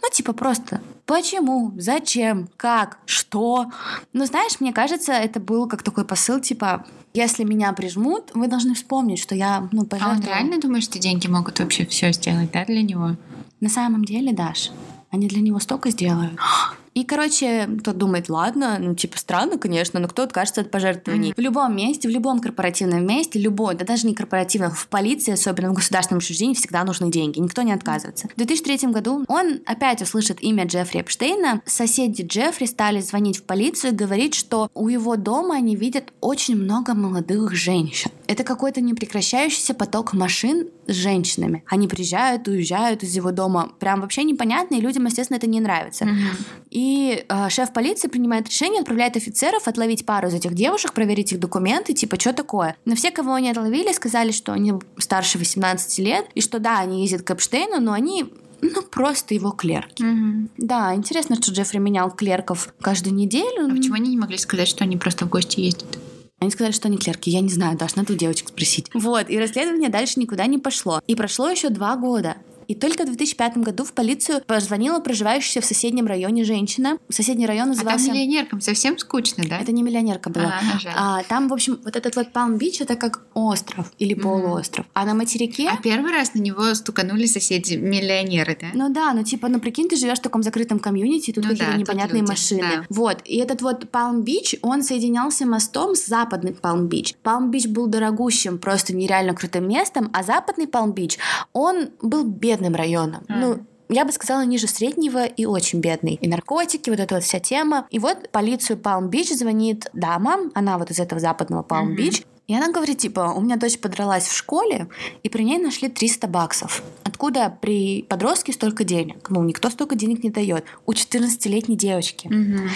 Ну, 0.00 0.08
типа 0.10 0.32
просто 0.32 0.80
почему, 1.08 1.72
зачем, 1.76 2.48
как, 2.56 2.98
что. 3.06 3.66
Ну, 4.12 4.26
знаешь, 4.26 4.60
мне 4.60 4.72
кажется, 4.72 5.12
это 5.12 5.40
был 5.40 5.66
как 5.66 5.82
такой 5.82 6.04
посыл, 6.04 6.38
типа, 6.38 6.84
если 7.14 7.44
меня 7.44 7.72
прижмут, 7.72 8.30
вы 8.34 8.46
должны 8.46 8.74
вспомнить, 8.74 9.18
что 9.18 9.34
я, 9.34 9.68
ну, 9.72 9.84
пожертвовала. 9.84 10.16
А 10.16 10.18
он 10.20 10.26
реально 10.26 10.60
думает, 10.60 10.84
что 10.84 10.98
деньги 10.98 11.26
могут 11.26 11.58
вообще 11.58 11.86
все 11.86 12.12
сделать, 12.12 12.52
да, 12.52 12.64
для 12.66 12.82
него? 12.82 13.16
На 13.60 13.68
самом 13.68 14.04
деле, 14.04 14.32
Даш, 14.32 14.70
они 15.10 15.26
для 15.26 15.40
него 15.40 15.58
столько 15.58 15.90
сделают. 15.90 16.38
И, 16.98 17.04
короче, 17.04 17.68
тот 17.84 17.96
думает, 17.96 18.28
ладно, 18.28 18.76
ну, 18.80 18.92
типа, 18.92 19.18
странно, 19.18 19.56
конечно, 19.56 20.00
но 20.00 20.08
кто 20.08 20.24
откажется 20.24 20.62
от 20.62 20.72
пожертвований? 20.72 21.30
Mm-hmm. 21.30 21.36
В 21.36 21.38
любом 21.38 21.76
месте, 21.76 22.08
в 22.08 22.10
любом 22.10 22.40
корпоративном 22.40 23.06
месте, 23.06 23.38
любой, 23.38 23.76
да 23.76 23.84
даже 23.84 24.04
не 24.04 24.16
корпоративном, 24.16 24.72
в 24.72 24.88
полиции, 24.88 25.30
особенно 25.30 25.70
в 25.70 25.74
государственном 25.74 26.18
учреждении, 26.18 26.54
всегда 26.54 26.82
нужны 26.82 27.08
деньги. 27.08 27.38
Никто 27.38 27.62
не 27.62 27.72
отказывается. 27.72 28.26
В 28.26 28.36
2003 28.36 28.90
году 28.90 29.24
он 29.28 29.60
опять 29.64 30.02
услышит 30.02 30.42
имя 30.42 30.66
Джеффри 30.66 31.02
Эпштейна. 31.02 31.62
Соседи 31.66 32.22
Джеффри 32.22 32.64
стали 32.64 33.00
звонить 33.00 33.38
в 33.38 33.42
полицию 33.44 33.92
и 33.92 33.94
говорить, 33.94 34.34
что 34.34 34.68
у 34.74 34.88
его 34.88 35.14
дома 35.14 35.54
они 35.54 35.76
видят 35.76 36.12
очень 36.20 36.56
много 36.56 36.94
молодых 36.94 37.54
женщин. 37.54 38.10
Это 38.26 38.42
какой-то 38.42 38.80
непрекращающийся 38.80 39.72
поток 39.72 40.14
машин 40.14 40.68
с 40.88 40.92
женщинами. 40.92 41.62
Они 41.66 41.86
приезжают, 41.86 42.48
уезжают 42.48 43.02
из 43.04 43.14
его 43.14 43.30
дома. 43.30 43.70
Прям 43.78 44.00
вообще 44.00 44.24
непонятно, 44.24 44.74
и 44.74 44.80
людям, 44.80 45.06
естественно, 45.06 45.36
это 45.36 45.46
не 45.46 45.60
нравится. 45.60 46.04
Mm-hmm. 46.04 46.68
И 46.70 46.87
э, 47.28 47.48
шеф 47.48 47.72
полиции 47.72 48.08
принимает 48.08 48.48
решение, 48.48 48.80
отправляет 48.80 49.16
офицеров 49.16 49.68
отловить 49.68 50.06
пару 50.06 50.28
из 50.28 50.34
этих 50.34 50.54
девушек, 50.54 50.92
проверить 50.92 51.32
их 51.32 51.40
документы, 51.40 51.94
типа, 51.94 52.18
что 52.18 52.32
такое. 52.32 52.76
Но 52.84 52.94
все, 52.94 53.10
кого 53.10 53.34
они 53.34 53.50
отловили, 53.50 53.92
сказали, 53.92 54.32
что 54.32 54.52
они 54.52 54.74
старше 54.98 55.38
18 55.38 55.98
лет, 56.00 56.26
и 56.34 56.40
что 56.40 56.58
да, 56.58 56.78
они 56.78 57.02
ездят 57.02 57.22
к 57.22 57.30
Эпштейну, 57.30 57.80
но 57.80 57.92
они 57.92 58.26
ну, 58.60 58.82
просто 58.82 59.34
его 59.34 59.50
клерки. 59.50 60.04
Угу. 60.04 60.48
Да, 60.58 60.94
интересно, 60.94 61.36
что 61.36 61.52
Джеффри 61.52 61.78
менял 61.78 62.10
клерков 62.10 62.72
каждую 62.80 63.14
неделю. 63.14 63.66
А 63.66 63.70
почему 63.70 63.94
они 63.94 64.10
не 64.10 64.18
могли 64.18 64.38
сказать, 64.38 64.68
что 64.68 64.84
они 64.84 64.96
просто 64.96 65.26
в 65.26 65.28
гости 65.28 65.60
ездят? 65.60 65.98
Они 66.40 66.50
сказали, 66.50 66.72
что 66.72 66.88
они 66.88 66.98
клерки. 66.98 67.30
Я 67.30 67.40
не 67.40 67.48
знаю, 67.48 67.76
Даш, 67.76 67.96
надо 67.96 68.12
у 68.12 68.16
девочек 68.16 68.48
спросить. 68.48 68.86
Вот, 68.94 69.28
и 69.28 69.38
расследование 69.38 69.88
дальше 69.88 70.20
никуда 70.20 70.46
не 70.46 70.58
пошло. 70.58 71.00
И 71.06 71.16
прошло 71.16 71.50
еще 71.50 71.68
два 71.68 71.96
года. 71.96 72.36
И 72.68 72.74
только 72.74 73.04
в 73.04 73.06
2005 73.06 73.56
году 73.58 73.82
в 73.82 73.94
полицию 73.94 74.42
позвонила 74.46 75.00
проживающая 75.00 75.62
в 75.62 75.64
соседнем 75.64 76.06
районе 76.06 76.44
женщина. 76.44 76.98
Соседний 77.08 77.46
район 77.46 77.68
назывался... 77.68 78.04
А 78.04 78.06
там 78.08 78.14
миллионеркам 78.14 78.60
совсем 78.60 78.98
скучно, 78.98 79.42
да? 79.48 79.58
Это 79.58 79.72
не 79.72 79.82
миллионерка 79.82 80.28
была. 80.28 80.60
А, 80.94 81.20
а 81.20 81.22
там, 81.24 81.48
в 81.48 81.54
общем, 81.54 81.80
вот 81.82 81.96
этот 81.96 82.14
вот 82.14 82.30
Палм-Бич, 82.32 82.82
это 82.82 82.94
как 82.94 83.22
остров 83.32 83.90
или 83.98 84.12
полуостров. 84.12 84.84
Mm-hmm. 84.84 84.90
А 84.92 85.04
на 85.06 85.14
материке... 85.14 85.70
А 85.70 85.80
первый 85.80 86.12
раз 86.12 86.34
на 86.34 86.40
него 86.40 86.74
стуканули 86.74 87.24
соседи 87.24 87.76
миллионеры, 87.76 88.58
да? 88.60 88.66
Ну 88.74 88.90
да, 88.92 89.14
ну 89.14 89.24
типа, 89.24 89.48
ну 89.48 89.60
прикинь, 89.60 89.88
ты 89.88 89.96
живешь 89.96 90.18
в 90.18 90.22
таком 90.22 90.42
закрытом 90.42 90.78
комьюнити, 90.78 91.32
тут 91.32 91.44
ну, 91.44 91.50
какие-то 91.50 91.72
да, 91.72 91.78
непонятные 91.78 92.20
люди, 92.20 92.30
машины. 92.30 92.60
Да. 92.60 92.84
Вот, 92.90 93.22
и 93.24 93.38
этот 93.38 93.62
вот 93.62 93.90
Палм-Бич, 93.90 94.56
он 94.60 94.82
соединялся 94.82 95.46
мостом 95.46 95.94
с 95.94 96.04
западным 96.04 96.52
Палм-Бич. 96.52 97.14
Палм-Бич 97.22 97.66
был 97.66 97.86
дорогущим, 97.86 98.58
просто 98.58 98.94
нереально 98.94 99.34
крутым 99.34 99.66
местом, 99.66 100.10
а 100.12 100.22
западный 100.22 100.66
Палм-Бич, 100.66 101.18
он 101.54 101.88
был 102.02 102.24
бедным 102.24 102.57
бедным 102.58 102.74
районом. 102.74 103.22
Mm. 103.28 103.36
Ну, 103.40 103.58
я 103.88 104.04
бы 104.04 104.12
сказала, 104.12 104.44
ниже 104.44 104.66
среднего 104.66 105.24
и 105.24 105.46
очень 105.46 105.80
бедный. 105.80 106.14
И 106.14 106.28
наркотики, 106.28 106.90
вот 106.90 107.00
эта 107.00 107.14
вот 107.14 107.24
вся 107.24 107.40
тема. 107.40 107.86
И 107.90 107.98
вот 107.98 108.30
полицию 108.30 108.76
Палм-Бич 108.78 109.30
звонит 109.30 109.88
дама, 109.92 110.50
она 110.54 110.78
вот 110.78 110.90
из 110.90 111.00
этого 111.00 111.20
западного 111.20 111.62
Палм-Бич, 111.62 112.20
mm-hmm. 112.20 112.26
И 112.48 112.54
она 112.54 112.72
говорит, 112.72 112.98
типа, 112.98 113.34
у 113.36 113.42
меня 113.42 113.56
дочь 113.56 113.78
подралась 113.78 114.26
в 114.26 114.34
школе, 114.34 114.88
и 115.22 115.28
при 115.28 115.44
ней 115.44 115.58
нашли 115.58 115.90
300 115.90 116.26
баксов. 116.28 116.82
Откуда 117.04 117.54
при 117.60 118.02
подростке 118.02 118.54
столько 118.54 118.84
денег? 118.84 119.28
Ну, 119.28 119.44
никто 119.44 119.68
столько 119.68 119.96
денег 119.96 120.24
не 120.24 120.30
дает. 120.30 120.64
У 120.86 120.92
14-летней 120.92 121.76
девочки. 121.76 122.26
Mm-hmm. 122.26 122.68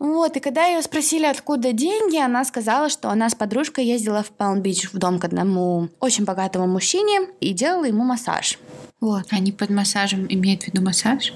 Вот, 0.00 0.36
и 0.36 0.40
когда 0.40 0.66
ее 0.66 0.82
спросили, 0.82 1.24
откуда 1.24 1.72
деньги, 1.72 2.18
она 2.18 2.44
сказала, 2.44 2.90
что 2.90 3.08
она 3.08 3.30
с 3.30 3.34
подружкой 3.34 3.86
ездила 3.86 4.22
в 4.22 4.30
Палм-Бич 4.30 4.92
в 4.92 4.98
дом 4.98 5.18
к 5.18 5.24
одному 5.24 5.88
очень 5.98 6.24
богатому 6.24 6.66
мужчине 6.66 7.28
и 7.40 7.54
делала 7.54 7.84
ему 7.84 8.04
массаж. 8.04 8.58
Вот. 9.00 9.24
Они 9.30 9.50
под 9.50 9.70
массажем 9.70 10.26
имеют 10.28 10.64
в 10.64 10.66
виду 10.66 10.82
массаж? 10.82 11.32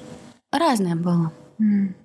Разное 0.53 0.97
было. 0.97 1.33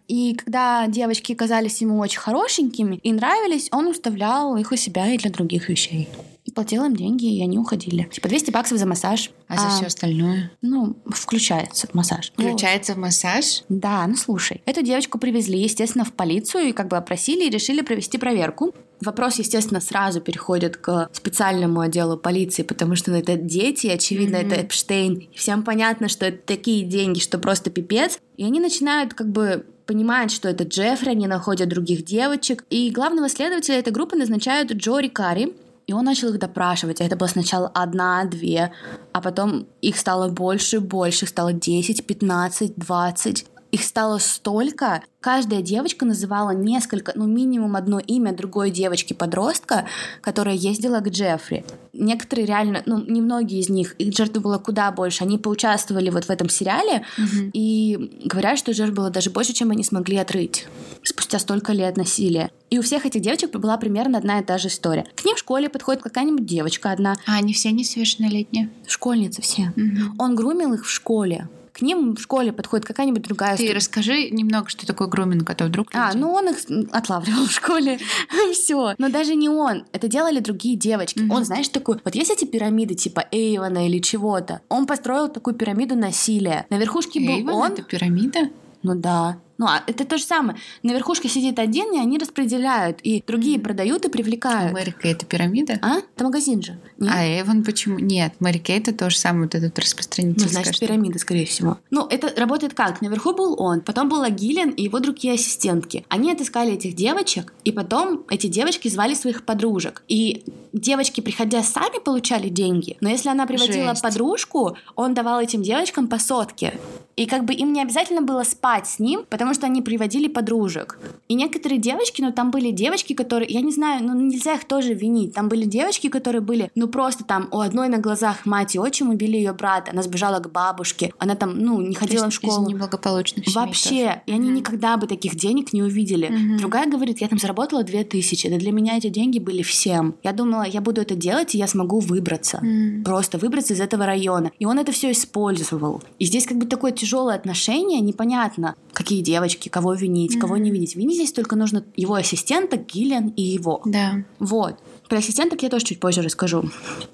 И 0.08 0.34
когда 0.36 0.88
девочки 0.88 1.34
казались 1.34 1.82
ему 1.82 2.00
очень 2.00 2.20
хорошенькими 2.20 2.96
и 2.96 3.14
нравились, 3.14 3.70
он 3.72 3.88
уставлял 3.88 4.56
их 4.58 4.72
у 4.72 4.76
себя 4.76 5.12
и 5.14 5.18
для 5.18 5.32
других 5.32 5.70
вещей. 5.70 6.10
И 6.46 6.52
платил 6.52 6.84
им 6.84 6.96
деньги, 6.96 7.26
и 7.26 7.42
они 7.42 7.58
уходили. 7.58 8.04
Типа 8.12 8.28
200 8.28 8.52
баксов 8.52 8.78
за 8.78 8.86
массаж. 8.86 9.32
А, 9.48 9.56
а 9.56 9.58
за 9.58 9.78
все 9.78 9.86
остальное? 9.86 10.52
Ну, 10.62 10.96
включается 11.06 11.88
в 11.88 11.94
массаж. 11.94 12.34
Включается 12.34 12.94
вот. 12.94 12.98
в 12.98 13.02
массаж? 13.02 13.64
Да, 13.70 14.06
ну 14.06 14.16
слушай. 14.18 14.62
Эту 14.66 14.82
девочку 14.82 15.20
привезли, 15.20 15.60
естественно, 15.60 16.04
в 16.04 16.12
полицию 16.12 16.66
и 16.66 16.72
как 16.74 16.90
бы 16.90 16.98
опросили 16.98 17.48
и 17.48 17.50
решили 17.50 17.82
провести 17.82 18.18
проверку. 18.18 18.76
Вопрос, 19.00 19.40
естественно, 19.40 19.80
сразу 19.80 20.20
переходит 20.20 20.78
к 20.78 21.10
специальному 21.14 21.80
отделу 21.80 22.18
полиции, 22.18 22.64
потому 22.64 22.96
что 22.96 23.12
ну, 23.12 23.18
это 23.18 23.36
дети, 23.36 23.88
очевидно, 23.88 24.38
mm-hmm. 24.38 24.48
это 24.48 24.62
Эпштейн. 24.62 25.14
И 25.16 25.38
всем 25.38 25.64
понятно, 25.64 26.10
что 26.10 26.26
это 26.26 26.40
такие 26.46 26.84
деньги, 26.84 27.20
что 27.20 27.38
просто 27.38 27.70
пипец. 27.70 28.20
И 28.36 28.44
они 28.44 28.60
начинают 28.60 29.14
как 29.14 29.30
бы 29.30 29.66
понимают, 29.86 30.32
что 30.32 30.50
это 30.50 30.64
Джеффри, 30.64 31.10
они 31.10 31.28
находят 31.28 31.70
других 31.70 32.06
девочек. 32.06 32.66
И 32.70 32.90
главного 32.92 33.30
следователя 33.30 33.80
этой 33.80 33.92
группы 33.92 34.16
назначают 34.16 34.72
Джори 34.72 35.08
Карри. 35.08 35.54
И 35.88 35.94
он 35.94 36.06
начал 36.06 36.30
их 36.30 36.40
допрашивать. 36.40 37.02
Это 37.02 37.16
было 37.16 37.28
сначала 37.28 37.68
одна, 37.68 38.26
две, 38.26 38.72
а 39.12 39.22
потом 39.22 39.68
их 39.82 39.98
стало 39.98 40.30
больше, 40.30 40.80
больше, 40.80 41.26
их 41.26 41.30
стало 41.30 41.54
10, 41.54 42.06
15, 42.06 42.76
20. 42.76 43.46
Их 43.74 43.84
стало 43.84 44.20
столько. 44.20 45.02
Каждая 45.20 45.64
девочка 45.64 46.06
называла 46.06 46.52
несколько, 46.52 47.12
ну 47.16 47.26
минимум 47.26 47.76
одно 47.76 47.98
имя 47.98 48.32
другой 48.32 48.70
девочки-подростка, 48.70 49.88
которая 50.22 50.54
ездила 50.54 51.00
к 51.00 51.10
Джеффри. 51.10 51.66
Некоторые 51.92 52.46
реально, 52.46 52.84
ну 52.86 53.04
немногие 53.04 53.62
из 53.62 53.70
них, 53.70 53.96
их 53.96 54.16
жертв 54.16 54.38
было 54.38 54.60
куда 54.60 54.92
больше. 54.92 55.24
Они 55.24 55.40
поучаствовали 55.40 56.12
вот 56.12 56.26
в 56.26 56.30
этом 56.30 56.50
сериале 56.50 57.04
угу. 57.18 57.50
и 57.54 58.22
говорят, 58.24 58.60
что 58.60 58.76
жертв 58.76 58.94
было 58.94 59.10
даже 59.10 59.32
больше, 59.32 59.54
чем 59.54 59.72
они 59.72 59.84
смогли 59.84 60.18
отрыть 60.18 60.68
спустя 61.02 61.40
столько 61.40 61.74
лет 61.74 61.98
насилия. 61.98 62.52
И 62.74 62.80
у 62.80 62.82
всех 62.82 63.06
этих 63.06 63.22
девочек 63.22 63.52
была 63.52 63.78
примерно 63.78 64.18
одна 64.18 64.40
и 64.40 64.44
та 64.44 64.58
же 64.58 64.68
история. 64.70 65.06
К 65.16 65.24
ним 65.24 65.36
в 65.36 65.38
школе 65.38 65.70
подходит 65.70 66.02
какая-нибудь 66.02 66.48
девочка 66.48 66.90
одна. 66.90 67.18
А 67.28 67.36
они 67.36 67.54
все 67.54 67.72
несовершеннолетние? 67.72 68.72
Школьницы 68.88 69.44
все. 69.44 69.72
Угу. 69.78 70.16
Он 70.18 70.36
грумил 70.36 70.74
их 70.74 70.84
в 70.84 70.90
школе 70.90 71.48
к 71.72 71.82
ним 71.82 72.16
в 72.16 72.22
школе 72.22 72.54
подходит 72.54 72.86
какая-нибудь 72.86 73.24
другая... 73.24 73.58
Ты 73.58 73.74
расскажи 73.74 74.30
немного, 74.30 74.70
что 74.70 74.86
такое 74.86 75.08
груминг, 75.08 75.50
а 75.50 75.56
то 75.56 75.66
вдруг... 75.66 75.90
А, 75.96 76.14
ну 76.14 76.32
он 76.32 76.50
их 76.50 76.58
отлавливал 76.92 77.48
в 77.48 77.52
школе. 77.52 77.98
Все. 78.54 78.94
Но 79.00 79.10
даже 79.10 79.34
не 79.34 79.50
он. 79.50 79.84
Это 79.92 80.08
делали 80.08 80.40
другие 80.40 80.76
девочки. 80.76 81.28
Он, 81.32 81.44
знаешь, 81.44 81.70
такой... 81.70 81.98
Вот 82.06 82.14
есть 82.14 82.30
эти 82.30 82.46
пирамиды 82.46 82.94
типа 82.94 83.26
Эйвона 83.32 83.88
или 83.88 83.98
чего-то. 83.98 84.62
Он 84.70 84.86
построил 84.86 85.30
такую 85.30 85.56
пирамиду 85.56 85.96
насилия. 85.96 86.68
На 86.70 86.78
верхушке 86.78 87.20
был 87.20 87.56
он... 87.56 87.72
это 87.72 87.82
пирамида? 87.82 88.50
Ну 88.84 88.94
да. 88.94 89.40
Ну, 89.58 89.68
а 89.68 89.84
это 89.86 90.06
то 90.06 90.18
же 90.18 90.24
самое. 90.24 90.58
На 90.82 90.92
верхушке 90.92 91.30
сидит 91.30 91.60
один, 91.60 91.94
и 91.94 92.00
они 92.00 92.18
распределяют, 92.18 93.00
и 93.04 93.24
другие 93.26 93.60
продают 93.60 94.06
и 94.06 94.10
привлекают. 94.10 94.74
Мэри 94.74 94.96
Кей 95.00 95.14
это 95.14 95.26
пирамида? 95.26 95.80
А? 95.82 95.98
Это 95.98 96.24
магазин 96.24 96.62
же. 96.62 96.80
Нет? 96.98 97.12
А 97.14 97.42
Эван 97.42 97.64
почему? 97.64 98.00
Нет, 98.00 98.34
Мэри 98.40 98.58
Кей 98.58 98.80
это 98.80 98.94
то 98.94 99.10
же 99.10 99.18
самое, 99.18 99.44
вот 99.44 99.56
этот 99.56 99.78
распространитель. 99.78 100.44
Ну, 100.44 100.50
значит, 100.50 100.80
пирамида, 100.80 101.20
скорее 101.20 101.46
всего. 101.46 101.78
Ну, 101.92 102.08
это 102.08 102.34
работает 102.40 102.74
как? 102.74 103.02
Наверху 103.02 103.34
был 103.34 103.56
он, 103.60 103.82
потом 103.82 104.10
был 104.10 104.24
Агилен 104.24 104.72
и 104.72 104.84
его 104.84 105.00
другие 105.00 105.36
ассистентки. 105.36 106.06
Они 106.10 106.32
отыскали 106.32 106.74
этих 106.74 106.96
девочек, 106.96 107.54
и 107.64 107.72
потом 107.72 108.24
эти 108.30 108.48
девочки 108.48 108.88
звали 108.88 109.14
своих 109.14 109.46
подружек. 109.46 110.04
И 110.08 110.44
девочки, 110.74 111.22
приходя 111.22 111.62
сами, 111.64 112.00
получали 112.04 112.50
деньги. 112.50 112.98
Но 113.02 113.10
если 113.10 113.30
она 113.30 113.46
приводила 113.46 113.90
Жесть. 113.90 114.02
подружку, 114.02 114.78
он 114.96 115.14
давал 115.14 115.40
этим 115.40 115.62
девочкам 115.62 116.08
по 116.08 116.18
сотке. 116.20 116.80
И 117.16 117.28
как 117.28 117.46
бы 117.46 117.54
им 117.54 117.74
не 117.74 117.82
обязательно 117.82 118.22
было 118.22 118.44
спать 118.44 118.88
с 118.88 119.00
ним, 119.00 119.26
потому 119.30 119.43
что 119.52 119.66
они 119.66 119.82
приводили 119.82 120.28
подружек. 120.28 121.00
И 121.28 121.34
некоторые 121.34 121.80
девочки, 121.80 122.22
ну 122.22 122.32
там 122.32 122.52
были 122.52 122.72
девочки, 122.72 123.14
которые, 123.14 123.52
я 123.52 123.62
не 123.62 123.72
знаю, 123.72 124.04
ну 124.04 124.14
нельзя 124.14 124.54
их 124.54 124.66
тоже 124.66 124.94
винить. 124.94 125.34
Там 125.34 125.50
были 125.50 125.66
девочки, 125.66 126.08
которые 126.08 126.42
были, 126.42 126.70
ну 126.76 126.88
просто 126.88 127.24
там 127.24 127.48
у 127.52 127.60
одной 127.60 127.90
на 127.90 127.98
глазах 127.98 128.46
мать 128.46 128.76
и 128.76 128.80
отчим 128.80 129.10
убили 129.10 129.38
ее 129.38 129.54
брата, 129.54 129.92
она 129.92 130.04
сбежала 130.04 130.40
к 130.40 130.52
бабушке, 130.52 131.12
она 131.18 131.36
там, 131.36 131.58
ну, 131.58 131.82
не 131.82 131.96
ходила 131.96 132.30
в 132.30 132.34
школу. 132.34 132.68
неблагополучных 132.68 133.54
Вообще. 133.54 133.90
Тоже. 133.90 134.22
И 134.28 134.32
они 134.32 134.50
mm-hmm. 134.50 134.54
никогда 134.54 134.98
бы 134.98 135.08
таких 135.08 135.36
денег 135.36 135.74
не 135.74 135.82
увидели. 135.82 136.30
Mm-hmm. 136.30 136.58
Другая 136.58 136.90
говорит, 136.90 137.22
я 137.22 137.28
там 137.28 137.40
заработала 137.40 137.84
две 137.84 138.04
тысячи. 138.04 138.50
Да 138.50 138.58
для 138.58 138.72
меня 138.72 138.98
эти 138.98 139.10
деньги 139.10 139.40
были 139.40 139.62
всем. 139.64 140.16
Я 140.24 140.34
думала, 140.34 140.64
я 140.64 140.82
буду 140.82 141.02
это 141.02 141.16
делать, 141.16 141.56
и 141.56 141.58
я 141.58 141.68
смогу 141.68 142.00
выбраться. 142.00 142.60
Mm-hmm. 142.64 143.04
Просто 143.04 143.38
выбраться 143.38 143.74
из 143.74 143.82
этого 143.82 144.06
района. 144.06 144.52
И 144.60 144.66
он 144.66 144.80
это 144.80 144.92
все 144.92 145.12
использовал. 145.12 146.04
И 146.20 146.26
здесь 146.26 146.46
как 146.46 146.58
бы 146.58 146.66
такое 146.66 146.92
тяжелое 146.92 147.36
отношение, 147.36 148.00
непонятно, 148.02 148.76
какие 148.94 149.22
девочки, 149.34 149.70
кого 149.70 149.94
винить, 149.94 150.36
mm-hmm. 150.36 150.40
кого 150.40 150.58
не 150.58 150.70
винить. 150.70 150.96
Винить 150.96 151.16
здесь 151.16 151.34
только 151.34 151.56
нужно 151.56 151.84
его 151.96 152.14
ассистента, 152.14 152.78
Гиллиан 152.78 153.30
и 153.30 153.42
его. 153.42 153.82
Да. 153.86 154.24
Вот. 154.40 154.76
Про 155.14 155.20
ассистенток 155.20 155.62
я 155.62 155.70
тоже 155.70 155.86
чуть 155.86 156.00
позже 156.00 156.24
расскажу. 156.24 156.72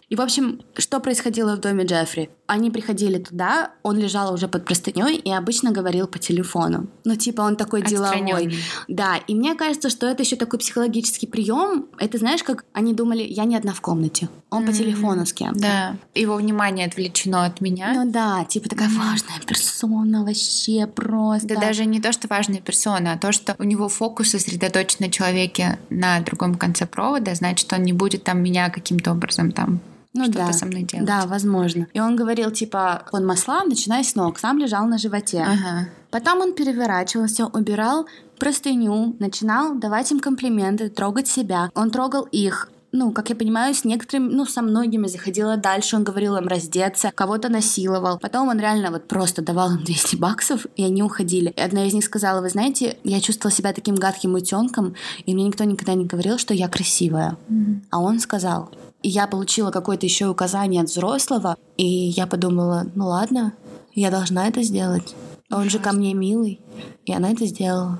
И, 0.08 0.16
в 0.16 0.22
общем, 0.22 0.62
что 0.78 1.02
происходило 1.02 1.58
в 1.58 1.60
доме 1.60 1.84
Джеффри? 1.84 2.30
Они 2.48 2.72
приходили 2.72 3.18
туда, 3.18 3.74
он 3.84 3.98
лежал 3.98 4.34
уже 4.34 4.48
под 4.48 4.64
простыней 4.64 5.18
и 5.18 5.30
обычно 5.30 5.72
говорил 5.72 6.08
по 6.08 6.18
телефону. 6.18 6.88
Ну, 7.04 7.16
типа, 7.18 7.42
он 7.42 7.58
такой 7.58 7.82
деловой. 7.84 8.56
Да, 8.88 9.18
и 9.18 9.36
мне 9.36 9.54
кажется, 9.54 9.90
что 9.90 10.08
это 10.08 10.24
еще 10.24 10.38
такой 10.38 10.60
психологический 10.60 11.28
прием. 11.28 11.88
Это 12.00 12.18
знаешь, 12.18 12.42
как 12.42 12.64
они 12.72 12.94
думали, 12.94 13.22
я 13.22 13.44
не 13.44 13.58
одна 13.58 13.74
в 13.74 13.82
комнате. 13.82 14.30
Он 14.50 14.64
mm-hmm. 14.64 14.66
по 14.66 14.74
телефону 14.74 15.26
с 15.26 15.34
кем-то. 15.34 15.60
Да. 15.60 15.96
Его 16.16 16.38
внимание 16.38 16.88
отвлечено 16.88 17.46
от 17.46 17.62
меня. 17.62 17.94
Ну 17.94 18.10
да, 18.10 18.46
типа 18.46 18.70
такая 18.70 18.88
mm-hmm. 18.88 18.98
важная 18.98 19.40
персона 19.46 20.24
вообще 20.24 20.88
просто. 20.88 21.50
Да 21.50 21.60
даже 21.60 21.86
не 21.86 22.00
то, 22.00 22.14
что 22.14 22.28
важная 22.30 22.62
персона, 22.62 23.14
а 23.14 23.18
то, 23.18 23.32
что 23.32 23.56
у 23.60 23.64
него 23.64 23.90
фокус 23.90 24.30
сосредоточен 24.30 24.98
на 25.02 25.12
человеке 25.12 25.78
на 25.90 26.20
другом 26.22 26.56
конце 26.56 26.88
провода, 26.88 27.36
значит, 27.36 27.72
он 27.74 27.89
не 27.90 27.94
будет 27.94 28.24
там 28.24 28.44
меня 28.44 28.70
каким-то 28.70 29.12
образом 29.12 29.52
там 29.52 29.80
ну, 30.14 30.24
что-то 30.26 30.48
да. 30.48 30.54
со 30.54 30.66
мной 30.66 30.84
делать. 30.84 31.06
Да, 31.06 31.26
возможно. 31.26 31.88
И 31.94 32.00
он 32.00 32.16
говорил, 32.16 32.52
типа, 32.52 33.06
он 33.12 33.26
масла, 33.26 33.64
начиная 33.64 34.04
с 34.04 34.16
ног, 34.16 34.40
сам 34.40 34.60
лежал 34.60 34.86
на 34.86 34.98
животе. 34.98 35.42
Ага. 35.42 35.90
Потом 36.12 36.42
он 36.42 36.54
переворачивался, 36.54 37.46
убирал 37.48 38.08
простыню, 38.40 39.16
начинал 39.20 39.76
давать 39.76 40.12
им 40.12 40.20
комплименты, 40.20 40.90
трогать 40.90 41.28
себя. 41.28 41.70
Он 41.76 41.90
трогал 41.90 42.28
их, 42.32 42.70
ну, 42.92 43.12
как 43.12 43.30
я 43.30 43.36
понимаю, 43.36 43.74
с 43.76 43.86
некоторыми, 43.86 44.34
ну, 44.34 44.46
со 44.46 44.62
многими 44.62 45.08
заходила 45.08 45.58
дальше, 45.58 45.96
он 45.96 46.04
говорил 46.04 46.36
им 46.38 46.48
раздеться, 46.48 47.12
кого-то 47.14 47.50
насиловал. 47.50 48.18
Потом 48.20 48.50
он 48.50 48.60
реально 48.60 48.92
вот 48.92 49.08
просто 49.08 49.42
давал 49.42 49.72
им 49.72 49.84
200 49.86 50.16
баксов, 50.16 50.66
и 50.76 50.84
они 50.84 51.04
уходили. 51.04 51.54
И 51.56 51.62
одна 51.62 51.86
из 51.86 51.94
них 51.94 52.04
сказала, 52.04 52.42
вы 52.42 52.50
знаете, 52.50 52.98
я 53.04 53.22
чувствовала 53.22 53.56
себя 53.56 53.74
таким 53.74 53.96
гадким 53.96 54.34
утенком, 54.34 54.96
и 55.26 55.34
мне 55.34 55.46
никто 55.46 55.64
никогда 55.64 55.94
не 55.94 56.06
говорил, 56.06 56.38
что 56.38 56.54
я 56.54 56.68
красивая. 56.68 57.38
Mm-hmm. 57.50 57.82
А 57.92 58.00
он 58.00 58.20
сказал. 58.20 58.72
И 59.02 59.10
я 59.10 59.28
получила 59.28 59.72
какое-то 59.72 60.06
еще 60.06 60.28
указание 60.28 60.82
от 60.82 60.90
взрослого, 60.90 61.58
и 61.78 61.86
я 61.86 62.28
подумала, 62.28 62.88
ну 62.96 63.08
ладно, 63.08 63.54
я 63.94 64.12
должна 64.12 64.48
это 64.48 64.62
сделать. 64.64 65.16
Он 65.52 65.70
же 65.70 65.80
ко 65.80 65.94
мне 65.94 66.14
милый. 66.14 66.60
И 67.06 67.14
она 67.14 67.32
это 67.32 67.46
сделала. 67.46 68.00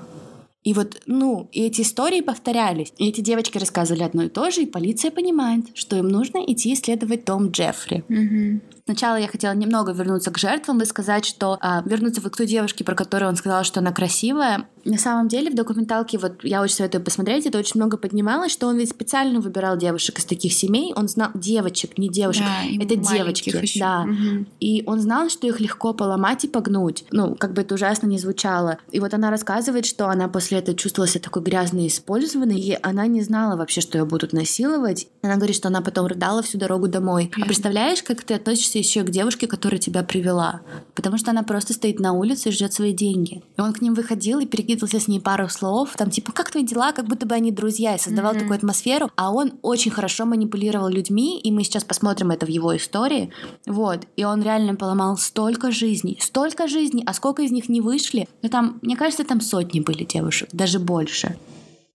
И 0.70 0.72
вот, 0.72 1.02
ну, 1.06 1.48
и 1.50 1.62
эти 1.62 1.80
истории 1.80 2.20
повторялись. 2.20 2.92
И 2.96 3.08
эти 3.08 3.20
девочки 3.20 3.58
рассказывали 3.58 4.04
одно 4.04 4.22
и 4.22 4.28
то 4.28 4.52
же, 4.52 4.62
и 4.62 4.66
полиция 4.66 5.10
понимает, 5.10 5.64
что 5.74 5.96
им 5.96 6.06
нужно 6.06 6.38
идти 6.46 6.72
исследовать 6.74 7.24
дом 7.24 7.50
Джеффри. 7.50 8.04
Mm-hmm. 8.08 8.60
Сначала 8.84 9.16
я 9.16 9.28
хотела 9.28 9.52
немного 9.52 9.92
вернуться 9.92 10.30
к 10.30 10.38
жертвам 10.38 10.80
и 10.82 10.84
сказать, 10.84 11.24
что 11.24 11.58
а, 11.60 11.82
вернуться 11.84 12.20
вот 12.20 12.32
к 12.32 12.36
той 12.36 12.46
девушке, 12.46 12.84
про 12.84 12.94
которую 12.94 13.28
он 13.28 13.36
сказал, 13.36 13.64
что 13.64 13.80
она 13.80 13.92
красивая. 13.92 14.66
На 14.84 14.98
самом 14.98 15.28
деле 15.28 15.50
в 15.50 15.54
документалке, 15.54 16.18
вот 16.18 16.42
я 16.42 16.62
очень 16.62 16.76
советую 16.76 17.04
посмотреть, 17.04 17.46
это 17.46 17.58
очень 17.58 17.72
много 17.76 17.96
поднималось, 17.96 18.52
что 18.52 18.66
он 18.66 18.78
ведь 18.78 18.90
специально 18.90 19.40
выбирал 19.40 19.76
девушек 19.76 20.18
из 20.18 20.24
таких 20.24 20.52
семей. 20.52 20.92
Он 20.96 21.08
знал 21.08 21.30
девочек, 21.34 21.98
не 21.98 22.08
девушек, 22.08 22.44
да, 22.44 22.84
это 22.84 22.96
девочки, 22.96 23.50
еще. 23.50 23.80
да. 23.80 24.02
Угу. 24.02 24.46
И 24.60 24.82
он 24.86 25.00
знал, 25.00 25.28
что 25.28 25.46
их 25.46 25.60
легко 25.60 25.92
поломать 25.92 26.44
и 26.44 26.48
погнуть. 26.48 27.04
Ну, 27.10 27.34
как 27.34 27.52
бы 27.52 27.62
это 27.62 27.74
ужасно 27.74 28.06
не 28.06 28.18
звучало. 28.18 28.78
И 28.90 29.00
вот 29.00 29.12
она 29.12 29.30
рассказывает, 29.30 29.86
что 29.86 30.08
она 30.08 30.28
после 30.28 30.58
этого 30.58 30.76
чувствовала 30.76 31.08
себя 31.08 31.22
такой 31.22 31.42
грязной 31.42 31.84
и 31.84 31.88
использованной, 31.88 32.58
и 32.58 32.78
она 32.82 33.06
не 33.06 33.22
знала 33.22 33.56
вообще, 33.56 33.80
что 33.80 33.98
ее 33.98 34.04
будут 34.04 34.32
насиловать. 34.32 35.08
Она 35.22 35.36
говорит, 35.36 35.56
что 35.56 35.68
она 35.68 35.80
потом 35.82 36.06
рыдала 36.06 36.42
всю 36.42 36.58
дорогу 36.58 36.88
домой. 36.88 37.30
А 37.40 37.44
представляешь, 37.44 38.02
как 38.02 38.22
ты 38.22 38.34
относишься 38.34 38.69
еще 38.78 39.02
к 39.02 39.10
девушке, 39.10 39.46
которая 39.46 39.80
тебя 39.80 40.02
привела? 40.02 40.60
Потому 40.94 41.18
что 41.18 41.30
она 41.30 41.42
просто 41.42 41.72
стоит 41.72 42.00
на 42.00 42.12
улице 42.12 42.48
и 42.48 42.52
ждет 42.52 42.72
свои 42.72 42.92
деньги. 42.92 43.42
И 43.56 43.60
он 43.60 43.72
к 43.72 43.80
ним 43.80 43.94
выходил 43.94 44.40
и 44.40 44.46
перекидывался 44.46 45.00
с 45.00 45.08
ней 45.08 45.20
пару 45.20 45.48
слов, 45.48 45.94
там 45.96 46.10
типа, 46.10 46.32
как 46.32 46.50
твои 46.50 46.64
дела, 46.64 46.92
как 46.92 47.06
будто 47.06 47.26
бы 47.26 47.34
они 47.34 47.52
друзья, 47.52 47.94
и 47.94 47.98
создавал 47.98 48.34
mm-hmm. 48.34 48.38
такую 48.38 48.56
атмосферу. 48.56 49.10
А 49.16 49.32
он 49.32 49.52
очень 49.62 49.90
хорошо 49.90 50.26
манипулировал 50.26 50.88
людьми, 50.88 51.40
и 51.40 51.50
мы 51.50 51.64
сейчас 51.64 51.84
посмотрим 51.84 52.30
это 52.30 52.46
в 52.46 52.48
его 52.48 52.76
истории. 52.76 53.30
Вот. 53.66 54.06
И 54.16 54.24
он 54.24 54.42
реально 54.42 54.74
поломал 54.74 55.16
столько 55.16 55.70
жизней, 55.70 56.18
столько 56.20 56.68
жизней, 56.68 57.02
а 57.06 57.14
сколько 57.14 57.42
из 57.42 57.50
них 57.50 57.68
не 57.68 57.80
вышли? 57.80 58.28
Ну 58.42 58.48
там, 58.48 58.78
мне 58.82 58.96
кажется, 58.96 59.24
там 59.24 59.40
сотни 59.40 59.80
были 59.80 60.04
девушек, 60.04 60.48
даже 60.52 60.78
больше. 60.78 61.36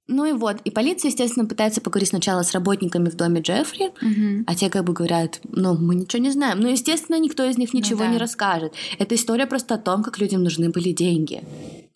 Ну 0.08 0.26
и 0.26 0.34
вот, 0.34 0.58
и 0.64 0.70
полиция, 0.70 1.10
естественно, 1.10 1.48
пытается 1.48 1.82
поговорить 1.82 2.10
сначала 2.10 2.44
с 2.44 2.52
работниками 2.52 3.10
в 3.10 3.16
доме 3.16 3.42
Джеффри, 3.42 3.88
угу. 3.88 4.44
а 4.46 4.56
те 4.56 4.70
как 4.70 4.84
бы 4.84 4.94
говорят, 4.94 5.40
ну, 5.50 5.76
мы 5.76 5.96
ничего 5.96 6.22
не 6.22 6.30
знаем. 6.30 6.60
Ну, 6.60 6.68
естественно, 6.68 7.20
никто 7.20 7.44
из 7.44 7.58
них 7.58 7.74
ничего 7.74 8.04
ну, 8.04 8.06
да. 8.06 8.12
не 8.12 8.18
расскажет. 8.20 8.74
Эта 9.00 9.16
история 9.16 9.48
просто 9.48 9.76
о 9.76 9.78
том, 9.80 10.04
как 10.04 10.20
людям 10.20 10.44
нужны 10.44 10.70
были 10.70 10.92
деньги. 10.92 11.44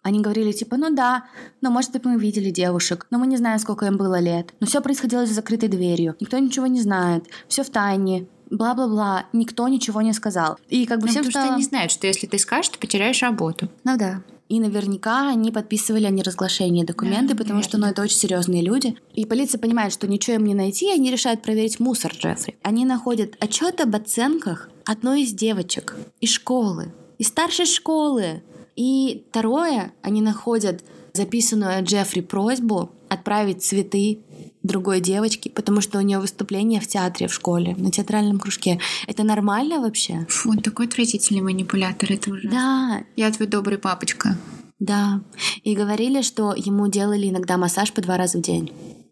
Они 0.02 0.22
говорили, 0.22 0.52
типа, 0.54 0.78
ну 0.78 0.96
да, 0.96 1.26
но 1.62 1.70
может 1.70 1.92
быть 1.92 2.06
мы 2.06 2.18
видели 2.18 2.50
девушек, 2.50 3.06
но 3.12 3.20
мы 3.20 3.28
не 3.28 3.38
знаем, 3.38 3.60
сколько 3.60 3.86
им 3.86 3.98
было 3.98 4.20
лет. 4.20 4.54
Но 4.60 4.66
все 4.66 4.82
происходило 4.82 5.26
за 5.26 5.34
закрытой 5.34 5.68
дверью. 5.68 6.16
Никто 6.20 6.40
ничего 6.40 6.68
не 6.68 6.82
знает. 6.82 7.26
Все 7.48 7.64
в 7.64 7.70
тайне 7.70 8.26
бла-бла-бла, 8.50 9.26
никто 9.34 9.68
ничего 9.68 10.02
не 10.02 10.14
сказал. 10.14 10.58
И 10.70 10.86
как 10.86 11.00
бы 11.00 11.06
ну, 11.06 11.12
всем 11.12 11.26
потому 11.26 11.32
стало... 11.32 11.46
что 11.46 11.54
они 11.56 11.64
знают, 11.64 11.92
что 11.92 12.08
если 12.08 12.26
ты 12.26 12.40
скажешь, 12.40 12.70
ты 12.70 12.80
потеряешь 12.80 13.22
работу. 13.22 13.70
Ну 13.84 13.98
да. 13.98 14.22
И 14.50 14.60
наверняка 14.60 15.30
они 15.30 15.52
подписывали 15.52 16.06
о 16.06 16.10
неразглашении 16.10 16.84
документы, 16.84 17.36
да, 17.36 17.38
потому 17.38 17.62
что 17.62 17.78
ну, 17.78 17.86
это 17.86 18.02
очень 18.02 18.18
серьезные 18.18 18.64
люди. 18.64 18.98
И 19.14 19.26
полиция 19.26 19.60
понимает, 19.60 19.94
что 19.94 20.08
ничего 20.08 20.38
им 20.38 20.46
не 20.46 20.56
найти, 20.56 20.88
и 20.88 20.94
они 20.94 21.12
решают 21.12 21.44
проверить 21.44 21.80
мусор 21.80 22.12
Джеффри. 22.14 22.58
Они 22.64 22.84
находят 22.84 23.36
отчет 23.40 23.80
об 23.80 23.96
оценках 23.96 24.70
одной 24.86 25.22
из 25.22 25.34
девочек 25.34 25.96
из 26.20 26.32
школы, 26.32 26.92
из 27.20 27.28
старшей 27.28 27.68
школы. 27.68 28.42
И 28.76 29.24
второе, 29.30 29.94
они 30.02 30.22
находят 30.22 30.84
записанную 31.14 31.78
от 31.80 31.86
Джеффри 31.86 32.22
просьбу 32.22 32.90
отправить 33.08 33.64
цветы 33.64 34.20
другой 34.64 35.00
девочке, 35.00 35.50
потому 35.50 35.82
что 35.82 36.00
у 36.00 36.02
нее 36.02 36.20
выступление 36.20 36.82
в 36.82 36.88
театре 36.88 37.28
в 37.28 37.34
школе, 37.34 37.76
на 37.78 37.92
театральном 37.92 38.40
кружке. 38.40 38.80
Это 39.08 39.24
нормально 39.24 39.80
вообще? 39.80 40.26
Фу, 40.30 40.52
он 40.52 40.60
такой 40.60 40.88
отвратительный 40.88 41.42
манипулятор, 41.42 42.12
это 42.12 42.32
ужасно. 42.32 42.52
Да. 42.52 43.04
Я 43.16 43.32
твой 43.32 43.48
добрый 43.48 43.78
папочка. 43.78 44.38
Да. 44.80 45.22
И 45.64 45.76
говорили, 45.76 46.22
что 46.22 46.54
ему 46.56 46.88
делали 46.88 47.30
иногда 47.30 47.58
массаж 47.58 47.92
по 47.92 48.02
два 48.02 48.18
раза 48.18 48.38
в 48.38 48.42
день. 48.42 48.72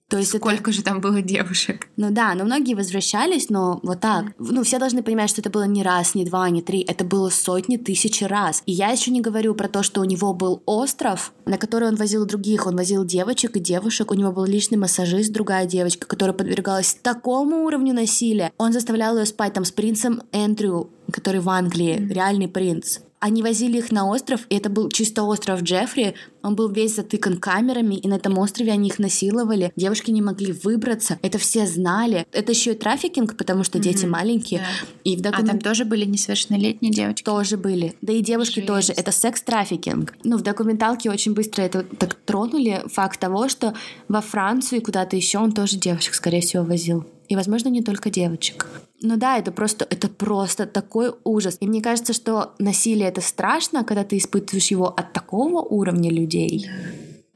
То 0.09 0.17
есть 0.17 0.29
Сколько 0.37 0.71
это... 0.71 0.71
же 0.71 0.83
там 0.83 1.01
было 1.01 1.21
девушек? 1.21 1.87
Ну 1.97 2.11
да, 2.11 2.33
но 2.33 2.45
многие 2.45 2.75
возвращались, 2.75 3.49
но 3.49 3.79
вот 3.83 3.99
так. 3.99 4.27
Ну, 4.39 4.63
все 4.63 4.79
должны 4.79 5.03
понимать, 5.03 5.29
что 5.29 5.41
это 5.41 5.49
было 5.49 5.63
не 5.63 5.83
раз, 5.83 6.15
не 6.15 6.23
два, 6.23 6.49
не 6.49 6.61
три. 6.61 6.79
Это 6.79 7.03
было 7.03 7.29
сотни, 7.29 7.75
тысячи 7.75 8.23
раз. 8.23 8.63
И 8.65 8.71
я 8.71 8.89
еще 8.89 9.11
не 9.11 9.19
говорю 9.19 9.53
про 9.53 9.67
то, 9.67 9.83
что 9.83 9.99
у 9.99 10.05
него 10.05 10.33
был 10.33 10.63
остров, 10.65 11.33
на 11.45 11.57
который 11.57 11.89
он 11.89 11.95
возил 11.95 12.25
других. 12.25 12.67
Он 12.67 12.77
возил 12.77 13.03
девочек 13.03 13.57
и 13.57 13.59
девушек. 13.59 14.11
У 14.11 14.13
него 14.13 14.31
был 14.31 14.45
личный 14.45 14.77
массажист, 14.77 15.33
другая 15.33 15.65
девочка, 15.65 16.07
которая 16.07 16.33
подвергалась 16.33 16.97
такому 17.01 17.65
уровню 17.65 17.93
насилия. 17.93 18.53
Он 18.57 18.71
заставлял 18.71 19.17
ее 19.17 19.25
спать 19.25 19.53
там 19.53 19.65
с 19.65 19.71
принцем 19.71 20.21
Эндрю, 20.31 20.89
который 21.11 21.41
в 21.41 21.49
Англии, 21.49 21.97
mm-hmm. 21.97 22.13
реальный 22.13 22.47
принц. 22.47 22.99
Они 23.19 23.41
возили 23.41 23.79
их 23.79 23.91
на 23.91 24.07
остров, 24.07 24.41
и 24.49 24.55
это 24.55 24.69
был 24.69 24.89
чисто 24.89 25.23
остров 25.23 25.61
Джеффри. 25.63 26.13
Он 26.43 26.55
был 26.55 26.69
весь 26.69 26.95
затыкан 26.95 27.37
камерами, 27.37 27.95
и 27.95 28.07
на 28.07 28.13
этом 28.13 28.37
острове 28.37 28.71
они 28.71 28.89
их 28.89 28.99
насиловали. 28.99 29.71
Девушки 29.75 30.11
не 30.11 30.21
могли 30.21 30.51
выбраться. 30.51 31.17
Это 31.23 31.39
все 31.39 31.65
знали. 31.65 32.27
Это 32.31 32.51
еще 32.51 32.73
и 32.73 32.75
трафикинг, 32.75 33.35
потому 33.35 33.63
что 33.63 33.79
mm-hmm. 33.79 33.81
дети 33.81 34.05
маленькие. 34.05 34.59
Да. 34.59 34.65
И 35.03 35.15
в 35.15 35.21
документ... 35.21 35.49
А 35.49 35.51
там 35.53 35.61
тоже 35.61 35.83
были 35.83 36.05
несовершеннолетние 36.05 36.91
девочки? 36.91 37.23
Тоже 37.23 37.57
были. 37.57 37.95
Да 38.01 38.13
и 38.13 38.21
девушки 38.21 38.55
Жесть. 38.55 38.67
тоже. 38.67 38.93
Это 38.93 39.11
секс-трафикинг. 39.11 40.13
Ну, 40.23 40.37
в 40.37 40.43
документалке 40.43 41.09
очень 41.09 41.33
быстро 41.33 41.63
это 41.63 41.83
так 41.83 42.13
тронули. 42.13 42.83
Факт 42.85 43.19
того, 43.19 43.49
что 43.49 43.73
во 44.07 44.21
Францию 44.21 44.79
и 44.79 44.83
куда-то 44.83 45.15
еще 45.15 45.39
он 45.39 45.51
тоже 45.53 45.77
девочек, 45.77 46.13
скорее 46.13 46.41
всего, 46.41 46.63
возил. 46.63 47.05
И, 47.27 47.35
возможно, 47.35 47.69
не 47.69 47.81
только 47.81 48.09
девочек. 48.09 48.67
Ну 49.01 49.17
да, 49.17 49.37
это 49.37 49.51
просто, 49.51 49.85
это 49.89 50.07
просто 50.07 50.65
такой 50.65 51.13
ужас. 51.23 51.57
И 51.59 51.67
мне 51.67 51.81
кажется, 51.81 52.13
что 52.13 52.53
насилие 52.57 53.07
это 53.07 53.21
страшно, 53.21 53.83
когда 53.83 54.03
ты 54.03 54.17
испытываешь 54.17 54.71
его 54.71 54.87
от 54.87 55.13
такого 55.13 55.61
уровня 55.61 56.11
людей. 56.11 56.67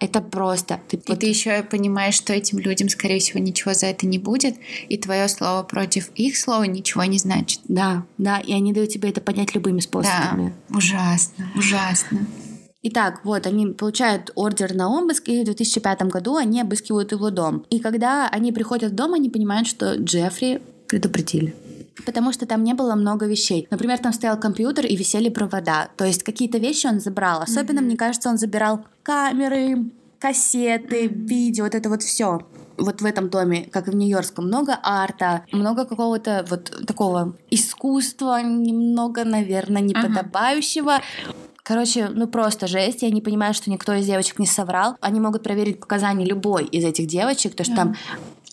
Это 0.01 0.19
просто. 0.19 0.79
Ты, 0.87 0.97
и 0.97 1.01
вот... 1.07 1.19
ты 1.19 1.27
еще 1.27 1.61
понимаешь, 1.61 2.15
что 2.15 2.33
этим 2.33 2.57
людям, 2.57 2.89
скорее 2.89 3.19
всего, 3.19 3.39
ничего 3.39 3.75
за 3.75 3.85
это 3.85 4.07
не 4.07 4.17
будет, 4.17 4.55
и 4.89 4.97
твое 4.97 5.27
слово 5.27 5.61
против 5.61 6.09
их 6.15 6.37
слова 6.37 6.63
ничего 6.63 7.03
не 7.03 7.19
значит. 7.19 7.59
Да, 7.65 8.03
да, 8.17 8.39
и 8.39 8.51
они 8.51 8.73
дают 8.73 8.89
тебе 8.89 9.09
это 9.09 9.21
понять 9.21 9.53
любыми 9.53 9.79
способами. 9.79 10.55
Да, 10.69 10.77
ужасно, 10.77 11.51
ужасно. 11.55 12.25
Итак, 12.84 13.21
вот 13.23 13.45
они 13.45 13.67
получают 13.67 14.32
ордер 14.34 14.73
на 14.73 14.89
обыск, 14.89 15.29
и 15.29 15.41
в 15.41 15.45
2005 15.45 16.01
году 16.03 16.36
они 16.36 16.61
обыскивают 16.61 17.11
его 17.11 17.29
дом. 17.29 17.63
И 17.69 17.79
когда 17.79 18.27
они 18.27 18.51
приходят 18.51 18.91
в 18.91 18.95
дом, 18.95 19.13
они 19.13 19.29
понимают, 19.29 19.67
что 19.67 19.95
Джеффри 19.95 20.61
предупредили 20.88 21.53
потому 22.05 22.32
что 22.34 22.45
там 22.45 22.63
не 22.63 22.73
было 22.73 22.95
много 22.95 23.27
вещей. 23.27 23.67
Например, 23.69 23.99
там 23.99 24.13
стоял 24.13 24.39
компьютер 24.39 24.86
и 24.86 24.95
висели 24.95 25.29
провода. 25.29 25.89
То 25.97 26.05
есть 26.05 26.23
какие-то 26.23 26.57
вещи 26.57 26.88
он 26.88 26.99
забрал. 26.99 27.41
Особенно, 27.41 27.79
mm-hmm. 27.79 27.84
мне 27.84 27.97
кажется, 27.97 28.29
он 28.29 28.38
забирал 28.38 28.86
камеры, 29.03 29.86
кассеты, 30.17 31.05
mm-hmm. 31.05 31.27
видео, 31.27 31.65
вот 31.65 31.75
это 31.75 31.89
вот 31.89 32.01
все. 32.01 32.39
Вот 32.77 33.01
в 33.01 33.05
этом 33.05 33.29
доме, 33.29 33.69
как 33.71 33.88
и 33.88 33.91
в 33.91 33.95
Нью-Йоркском, 33.95 34.47
много 34.47 34.79
арта, 34.82 35.43
много 35.51 35.86
какого-то 35.86 36.45
вот 36.49 36.86
такого 36.88 37.36
искусства, 37.51 38.41
немного, 38.41 39.23
наверное, 39.23 39.82
неподобающего. 39.82 40.93
Uh-huh. 40.93 41.36
Короче, 41.72 42.09
ну 42.09 42.28
просто 42.28 42.67
жесть. 42.67 43.01
Я 43.01 43.09
не 43.11 43.22
понимаю, 43.22 43.53
что 43.53 43.72
никто 43.72 43.93
из 43.93 44.05
девочек 44.05 44.39
не 44.39 44.45
соврал. 44.45 44.97
Они 44.99 45.22
могут 45.22 45.41
проверить 45.41 45.80
показания 45.80 46.26
любой 46.26 46.65
из 46.65 46.84
этих 46.84 47.07
девочек, 47.07 47.55
то 47.55 47.63
что 47.63 47.76
там 47.76 47.95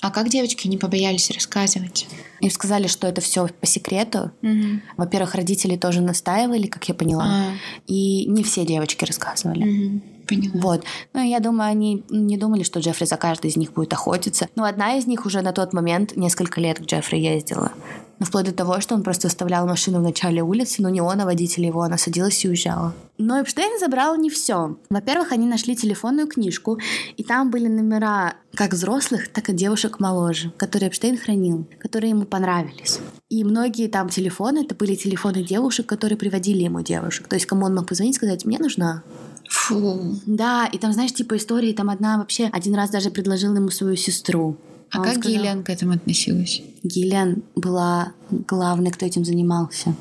а 0.01 0.12
как 0.12 0.29
девочки 0.29 0.69
не 0.69 0.79
побоялись 0.79 1.29
рассказывать? 1.33 2.07
Им 2.41 2.51
сказали, 2.53 2.87
что 2.87 3.09
это 3.09 3.21
все 3.21 3.49
по 3.49 3.66
секрету. 3.66 4.31
Угу. 4.43 4.81
Во-первых, 4.97 5.35
родители 5.35 5.77
тоже 5.77 6.01
настаивали, 6.01 6.69
как 6.69 6.89
я 6.89 6.95
поняла. 6.95 7.25
А. 7.27 7.53
И 7.89 8.27
не 8.27 8.45
все 8.45 8.64
девочки 8.64 9.05
рассказывали. 9.05 9.64
Угу. 9.64 10.01
Поняла. 10.29 10.61
Вот. 10.61 10.85
Ну, 11.14 11.22
я 11.22 11.41
думаю, 11.41 11.70
они 11.70 12.05
не 12.11 12.37
думали, 12.37 12.62
что 12.62 12.81
Джеффри 12.81 13.07
за 13.07 13.16
каждой 13.16 13.51
из 13.51 13.57
них 13.57 13.72
будет 13.72 13.93
охотиться. 13.93 14.49
Но 14.55 14.64
одна 14.64 14.97
из 14.97 15.07
них 15.07 15.26
уже 15.26 15.41
на 15.41 15.53
тот 15.53 15.72
момент 15.72 16.16
несколько 16.16 16.61
лет 16.61 16.79
к 16.79 16.83
Джеффри 16.83 17.18
ездила. 17.18 17.72
Ну, 18.18 18.26
вплоть 18.26 18.47
до 18.47 18.53
того, 18.53 18.81
что 18.81 18.95
он 18.95 19.03
просто 19.05 19.29
оставлял 19.29 19.66
машину 19.66 20.01
в 20.01 20.03
начале 20.03 20.43
улицы, 20.43 20.83
но 20.83 20.89
не 20.89 21.01
он, 21.01 21.20
а 21.20 21.24
водитель 21.24 21.64
его. 21.64 21.83
Она 21.83 21.99
садилась 21.99 22.45
и 22.45 22.49
уезжала. 22.49 22.93
Но 23.16 23.41
Эпштейн 23.41 23.79
забрал 23.79 24.16
не 24.16 24.29
все. 24.29 24.76
Во-первых, 24.91 25.33
они 25.33 25.47
нашли 25.47 25.76
телефонную 25.76 26.26
книжку, 26.26 26.79
и 27.16 27.22
там 27.22 27.51
были 27.51 27.68
номера 27.68 28.35
как 28.55 28.72
взрослых, 28.72 29.29
так 29.29 29.49
и 29.51 29.53
девушек 29.53 30.01
моложе, 30.01 30.51
которые 30.57 30.89
Эпштейн 30.89 31.16
хранил, 31.16 31.66
которые 31.81 32.11
ему 32.11 32.24
понравились. 32.24 32.99
И 33.29 33.45
многие 33.45 33.89
там 33.89 34.09
телефоны, 34.09 34.64
это 34.64 34.74
были 34.74 34.97
телефоны 34.97 35.45
девушек, 35.45 35.87
которые 35.87 36.18
приводили 36.18 36.64
ему 36.64 36.81
девушек. 36.81 37.29
То 37.29 37.37
есть 37.37 37.47
кому 37.47 37.66
он 37.66 37.74
мог 37.74 37.87
позвонить 37.87 38.16
и 38.16 38.18
сказать, 38.18 38.45
мне 38.45 38.59
нужна 38.59 39.05
Фу. 39.49 40.17
Да, 40.27 40.67
и 40.67 40.79
там, 40.79 40.93
знаешь, 40.93 41.13
типа 41.13 41.37
истории, 41.37 41.73
там 41.73 41.91
одна 41.91 42.19
вообще 42.19 42.47
один 42.53 42.75
раз 42.75 42.91
даже 42.91 43.11
предложила 43.11 43.57
ему 43.57 43.71
свою 43.71 43.97
сестру. 43.97 44.57
А, 44.91 45.01
а 45.01 45.05
как 45.05 45.15
сказал, 45.15 45.33
Гиллиан 45.33 45.65
к 45.65 45.71
этому 45.71 45.93
относилась? 45.93 46.63
Гиллиан 46.83 47.43
была 47.55 48.13
главной, 48.31 48.91
кто 48.91 49.05
этим 49.07 49.25
занимался. 49.25 49.95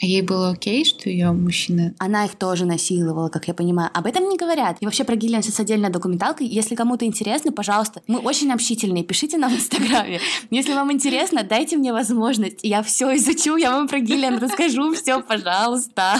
Ей 0.00 0.22
было 0.22 0.50
окей, 0.50 0.84
что 0.84 1.08
ее 1.08 1.30
мужчина... 1.32 1.94
Она 1.98 2.24
их 2.24 2.34
тоже 2.34 2.66
насиловала, 2.66 3.28
как 3.28 3.46
я 3.46 3.54
понимаю. 3.54 3.90
Об 3.94 4.06
этом 4.06 4.28
не 4.28 4.36
говорят. 4.36 4.78
И 4.80 4.84
вообще 4.84 5.04
про 5.04 5.14
Гиллиан 5.14 5.42
сейчас 5.42 5.60
отдельная 5.60 5.90
документалка. 5.90 6.42
Если 6.42 6.74
кому-то 6.74 7.04
интересно, 7.04 7.52
пожалуйста, 7.52 8.02
мы 8.08 8.18
очень 8.18 8.50
общительные, 8.52 9.04
пишите 9.04 9.38
нам 9.38 9.52
в 9.52 9.56
Инстаграме. 9.56 10.20
Если 10.50 10.74
вам 10.74 10.92
интересно, 10.92 11.44
дайте 11.44 11.76
мне 11.76 11.92
возможность. 11.92 12.60
Я 12.62 12.82
все 12.82 13.14
изучу, 13.16 13.56
я 13.56 13.70
вам 13.70 13.86
про 13.86 14.00
Гиллиан 14.00 14.38
расскажу, 14.38 14.94
все, 14.94 15.20
пожалуйста. 15.22 16.16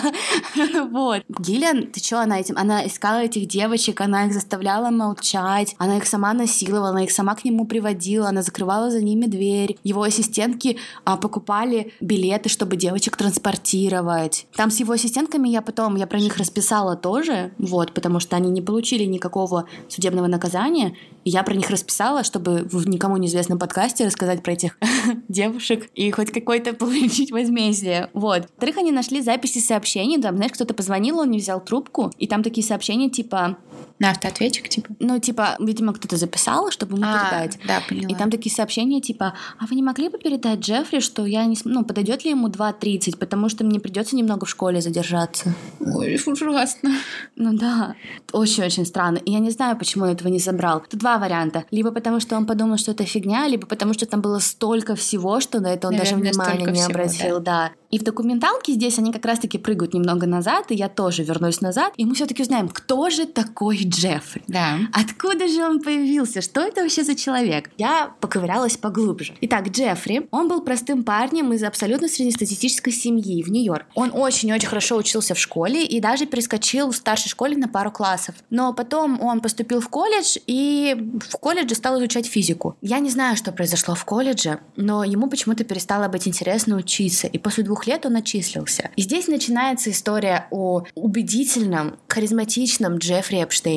Вот. 0.90 1.22
Гиллиан, 1.28 1.88
ты 1.88 2.00
что, 2.00 2.20
она 2.20 2.40
этим... 2.40 2.56
Она 2.56 2.86
искала 2.86 3.24
этих 3.24 3.48
девочек, 3.48 4.00
она 4.00 4.26
их 4.26 4.32
заставляла 4.32 4.90
молчать, 4.90 5.74
она 5.78 5.96
их 5.96 6.06
сама 6.06 6.32
насиловала, 6.32 6.90
она 6.90 7.04
их 7.04 7.10
сама 7.10 7.34
к 7.34 7.44
нему 7.44 7.66
приводила, 7.66 8.28
она 8.28 8.42
закрывала 8.42 8.90
за 8.90 9.02
ними 9.02 9.26
дверь. 9.26 9.76
Его 9.82 10.02
ассистентки 10.02 10.78
а, 11.04 11.16
покупали 11.16 11.92
билеты, 12.00 12.48
чтобы 12.48 12.76
девочек 12.76 13.16
транспортировать 13.16 13.63
редактировать. 13.64 14.46
Там 14.54 14.70
с 14.70 14.80
его 14.80 14.92
ассистентками 14.92 15.48
я 15.48 15.62
потом, 15.62 15.96
я 15.96 16.06
про 16.06 16.18
них 16.18 16.36
расписала 16.36 16.96
тоже, 16.96 17.52
вот, 17.58 17.92
потому 17.92 18.20
что 18.20 18.36
они 18.36 18.50
не 18.50 18.60
получили 18.60 19.04
никакого 19.04 19.66
судебного 19.88 20.26
наказания, 20.26 20.96
и 21.24 21.30
я 21.30 21.42
про 21.42 21.54
них 21.54 21.70
расписала, 21.70 22.24
чтобы 22.24 22.68
в 22.70 22.86
никому 22.86 23.16
неизвестном 23.16 23.58
подкасте 23.58 24.04
рассказать 24.06 24.42
про 24.42 24.52
этих 24.52 24.78
девушек 25.28 25.88
и 25.94 26.10
хоть 26.10 26.30
какой-то 26.30 26.74
получить 26.74 27.32
возмездие. 27.32 28.10
Вот. 28.12 28.42
Во-вторых, 28.42 28.78
они 28.78 28.92
нашли 28.92 29.22
записи 29.22 29.58
сообщений, 29.58 30.20
там, 30.20 30.36
знаешь, 30.36 30.52
кто-то 30.52 30.74
позвонил, 30.74 31.18
он 31.18 31.30
не 31.30 31.38
взял 31.38 31.64
трубку, 31.64 32.12
и 32.18 32.26
там 32.26 32.42
такие 32.42 32.66
сообщения 32.66 33.08
типа 33.08 33.56
на 33.98 34.10
автоответчик, 34.10 34.68
типа? 34.68 34.90
Ну, 34.98 35.18
типа, 35.20 35.56
видимо, 35.60 35.94
кто-то 35.94 36.16
записал, 36.16 36.70
чтобы 36.70 36.96
ему 36.96 37.06
а, 37.06 37.30
передать. 37.30 37.58
Да, 37.66 37.80
поняла. 37.88 38.08
И 38.08 38.14
там 38.14 38.30
такие 38.30 38.52
сообщения, 38.52 39.00
типа, 39.00 39.34
а 39.58 39.66
вы 39.66 39.76
не 39.76 39.82
могли 39.82 40.08
бы 40.08 40.18
передать 40.18 40.60
Джеффри, 40.60 41.00
что 41.00 41.24
я 41.24 41.44
не... 41.44 41.56
Ну, 41.64 41.84
подойдет 41.84 42.24
ли 42.24 42.30
ему 42.30 42.48
2.30, 42.48 43.16
потому 43.18 43.48
что 43.48 43.64
мне 43.64 43.78
придется 43.78 44.16
немного 44.16 44.46
в 44.46 44.50
школе 44.50 44.80
задержаться. 44.80 45.54
Ой, 45.80 46.16
ужасно. 46.26 46.90
Ну 47.36 47.56
да, 47.56 47.94
очень-очень 48.32 48.84
странно. 48.84 49.18
И 49.18 49.30
я 49.30 49.38
не 49.38 49.50
знаю, 49.50 49.78
почему 49.78 50.04
он 50.04 50.10
этого 50.10 50.28
не 50.28 50.40
забрал. 50.40 50.80
Тут 50.80 51.00
два 51.00 51.18
варианта. 51.18 51.64
Либо 51.70 51.92
потому, 51.92 52.20
что 52.20 52.36
он 52.36 52.46
подумал, 52.46 52.78
что 52.78 52.90
это 52.90 53.04
фигня, 53.04 53.46
либо 53.46 53.66
потому, 53.66 53.94
что 53.94 54.06
там 54.06 54.20
было 54.20 54.40
столько 54.40 54.96
всего, 54.96 55.40
что 55.40 55.60
на 55.60 55.72
это 55.72 55.88
он 55.88 55.94
Наверное, 55.94 56.32
даже 56.32 56.32
внимания 56.32 56.72
не 56.72 56.82
обратил. 56.82 57.40
да. 57.40 57.68
да. 57.68 57.70
И 57.94 57.98
в 58.00 58.02
документалке 58.02 58.72
здесь 58.72 58.98
они 58.98 59.12
как 59.12 59.24
раз-таки 59.24 59.56
прыгают 59.56 59.94
немного 59.94 60.26
назад, 60.26 60.72
и 60.72 60.74
я 60.74 60.88
тоже 60.88 61.22
вернусь 61.22 61.60
назад, 61.60 61.92
и 61.96 62.04
мы 62.04 62.16
все-таки 62.16 62.42
узнаем, 62.42 62.68
кто 62.68 63.08
же 63.08 63.24
такой 63.24 63.76
Джеффри. 63.94 64.42
Да. 64.48 64.78
Откуда 64.92 65.48
же 65.48 65.64
он 65.64 65.80
появился? 65.80 66.40
Что 66.40 66.60
это 66.60 66.82
вообще 66.82 67.04
за 67.04 67.14
человек? 67.14 67.70
Я 67.78 68.12
поковырялась 68.20 68.76
поглубже. 68.76 69.34
Итак, 69.40 69.68
Джеффри, 69.68 70.28
он 70.30 70.48
был 70.48 70.62
простым 70.62 71.04
парнем 71.04 71.52
из 71.52 71.62
абсолютно 71.62 72.08
среднестатистической 72.08 72.92
семьи 72.92 73.42
в 73.42 73.50
Нью-Йорк. 73.50 73.86
Он 73.94 74.10
очень-очень 74.12 74.68
хорошо 74.68 74.96
учился 74.96 75.34
в 75.34 75.38
школе 75.38 75.84
и 75.84 76.00
даже 76.00 76.26
перескочил 76.26 76.90
в 76.90 76.96
старшей 76.96 77.28
школе 77.28 77.56
на 77.56 77.68
пару 77.68 77.90
классов. 77.90 78.34
Но 78.50 78.72
потом 78.72 79.20
он 79.20 79.40
поступил 79.40 79.80
в 79.80 79.88
колледж 79.88 80.36
и 80.46 80.96
в 81.28 81.36
колледже 81.38 81.74
стал 81.74 81.98
изучать 81.98 82.26
физику. 82.26 82.76
Я 82.80 82.98
не 82.98 83.10
знаю, 83.10 83.36
что 83.36 83.52
произошло 83.52 83.94
в 83.94 84.04
колледже, 84.04 84.60
но 84.76 85.04
ему 85.04 85.28
почему-то 85.28 85.64
перестало 85.64 86.08
быть 86.08 86.26
интересно 86.26 86.76
учиться. 86.76 87.26
И 87.26 87.38
после 87.38 87.64
двух 87.64 87.86
лет 87.86 88.06
он 88.06 88.16
отчислился. 88.16 88.90
И 88.96 89.02
здесь 89.02 89.28
начинается 89.28 89.90
история 89.90 90.46
о 90.50 90.84
убедительном, 90.94 91.96
харизматичном 92.08 92.98
Джеффри 92.98 93.42
Эпштейне. 93.42 93.73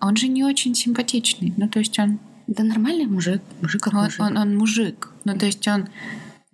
Он 0.00 0.16
же 0.16 0.28
не 0.28 0.44
очень 0.44 0.74
симпатичный. 0.74 1.52
Ну, 1.56 1.68
то 1.68 1.78
есть 1.78 1.98
он... 1.98 2.18
Да 2.46 2.62
нормальный 2.62 3.06
мужик. 3.06 3.40
Мужик 3.62 3.82
как 3.82 3.94
он, 3.94 4.04
мужик. 4.04 4.20
Он, 4.20 4.36
он 4.36 4.56
мужик. 4.56 5.10
Ну, 5.24 5.38
то 5.38 5.46
есть 5.46 5.66
он... 5.68 5.88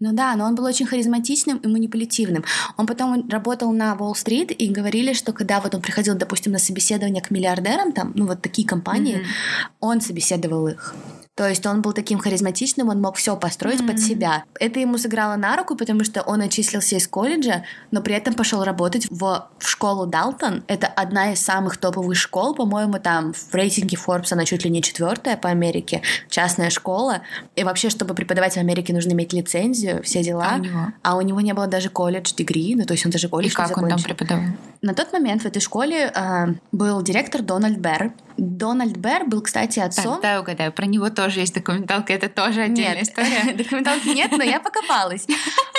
Ну 0.03 0.14
да, 0.14 0.34
но 0.34 0.47
он 0.47 0.55
был 0.55 0.64
очень 0.64 0.86
харизматичным 0.86 1.59
и 1.59 1.68
манипулятивным. 1.68 2.43
Он 2.78 2.86
потом 2.86 3.28
работал 3.28 3.70
на 3.72 3.95
Уолл-стрит 3.95 4.51
и 4.51 4.68
говорили, 4.68 5.12
что 5.12 5.34
когда 5.34 5.61
вот 5.61 5.74
он 5.74 5.82
приходил, 5.82 6.14
допустим, 6.14 6.53
на 6.53 6.59
собеседование 6.59 7.22
к 7.22 7.30
миллиардерам, 7.30 7.93
там, 7.93 8.12
ну 8.14 8.26
вот 8.26 8.41
такие 8.41 8.66
компании, 8.66 9.16
mm-hmm. 9.16 9.70
он 9.80 10.01
собеседовал 10.01 10.68
их. 10.68 10.95
То 11.41 11.49
есть 11.49 11.64
он 11.64 11.80
был 11.80 11.95
таким 11.95 12.18
харизматичным, 12.18 12.91
он 12.91 13.01
мог 13.01 13.16
все 13.16 13.34
построить 13.34 13.80
mm-hmm. 13.80 13.86
под 13.86 13.99
себя. 13.99 14.45
Это 14.59 14.78
ему 14.78 14.99
сыграло 14.99 15.36
на 15.36 15.57
руку, 15.57 15.74
потому 15.74 16.05
что 16.05 16.20
он 16.20 16.43
отчислился 16.43 16.97
из 16.97 17.09
колледжа, 17.09 17.64
но 17.91 18.03
при 18.03 18.14
этом 18.14 18.34
пошел 18.34 18.62
работать 18.62 19.07
в, 19.11 19.49
в 19.59 19.66
школу 19.66 20.05
Далтон. 20.05 20.64
Это 20.66 20.86
одна 20.86 21.32
из 21.32 21.41
самых 21.41 21.78
топовых 21.78 22.14
школ, 22.18 22.55
по-моему, 22.55 22.99
там 22.99 23.32
в 23.32 23.55
рейтинге 23.55 23.97
Forbes 23.97 24.34
она 24.34 24.45
чуть 24.45 24.64
ли 24.64 24.70
не 24.70 24.82
четвертая 24.82 25.38
по 25.38 25.49
Америке, 25.49 26.03
частная 26.28 26.68
школа. 26.68 27.22
И 27.57 27.64
вообще, 27.64 27.88
чтобы 27.88 28.12
преподавать 28.12 28.53
в 28.53 28.59
Америке, 28.59 28.93
нужно 28.93 29.12
иметь 29.12 29.32
лицензию, 29.32 30.03
все 30.03 30.22
дела. 30.22 30.47
А 30.51 30.57
у 30.57 30.59
него, 30.59 30.86
а 31.03 31.16
у 31.16 31.20
него 31.22 31.41
не 31.41 31.55
было 31.55 31.68
даже 31.68 31.88
колледж-дегри, 31.88 32.74
ну 32.76 32.84
то 32.84 32.93
есть 32.93 33.07
он 33.07 33.12
даже 33.12 33.30
колледж 33.30 33.53
И 33.53 33.55
как 33.55 33.78
он 33.78 33.88
там 33.88 34.03
преподавал? 34.03 34.45
На 34.82 34.93
тот 34.93 35.11
момент 35.14 35.41
в 35.41 35.47
этой 35.47 35.61
школе 35.61 36.12
э, 36.14 36.47
был 36.70 37.01
директор 37.01 37.41
Дональд 37.41 37.78
Берр. 37.78 38.12
Дональд 38.41 38.97
Берр 38.97 39.26
был, 39.26 39.43
кстати, 39.43 39.80
отцом... 39.80 40.14
Так, 40.14 40.22
да, 40.22 40.41
угадаю, 40.41 40.72
про 40.72 40.86
него 40.86 41.11
тоже 41.11 41.41
есть 41.41 41.55
документалка, 41.55 42.14
это 42.14 42.28
тоже 42.28 42.62
отдельная 42.62 42.97
нет, 42.97 43.09
история. 43.09 43.53
Документалки 43.55 44.09
нет, 44.09 44.32
но 44.32 44.43
я 44.43 44.61
покопалась. 44.61 45.26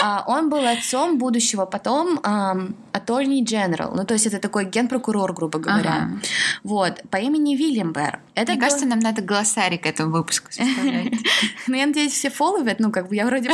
А, 0.01 0.23
он 0.27 0.49
был 0.49 0.65
отцом 0.65 1.17
будущего 1.17 1.65
потом 1.65 2.19
Attorney 2.19 3.43
General, 3.43 3.93
ну 3.95 4.05
то 4.05 4.13
есть 4.13 4.27
это 4.27 4.39
такой 4.39 4.65
генпрокурор, 4.65 5.33
грубо 5.33 5.57
говоря. 5.57 6.11
Вот, 6.63 7.01
по 7.09 7.17
имени 7.17 7.55
Вильям 7.55 7.93
Берр. 7.93 8.19
Мне 8.35 8.59
кажется, 8.59 8.85
нам 8.85 8.99
надо 8.99 9.21
глоссарий 9.21 9.77
к 9.77 9.85
этому 9.87 10.11
выпуску 10.11 10.51
составлять. 10.51 11.13
Ну, 11.67 11.75
я 11.75 11.85
надеюсь, 11.85 12.11
все 12.11 12.29
фолловят, 12.29 12.79
ну, 12.79 12.91
как 12.91 13.07
бы 13.07 13.15
я 13.15 13.25
вроде... 13.25 13.49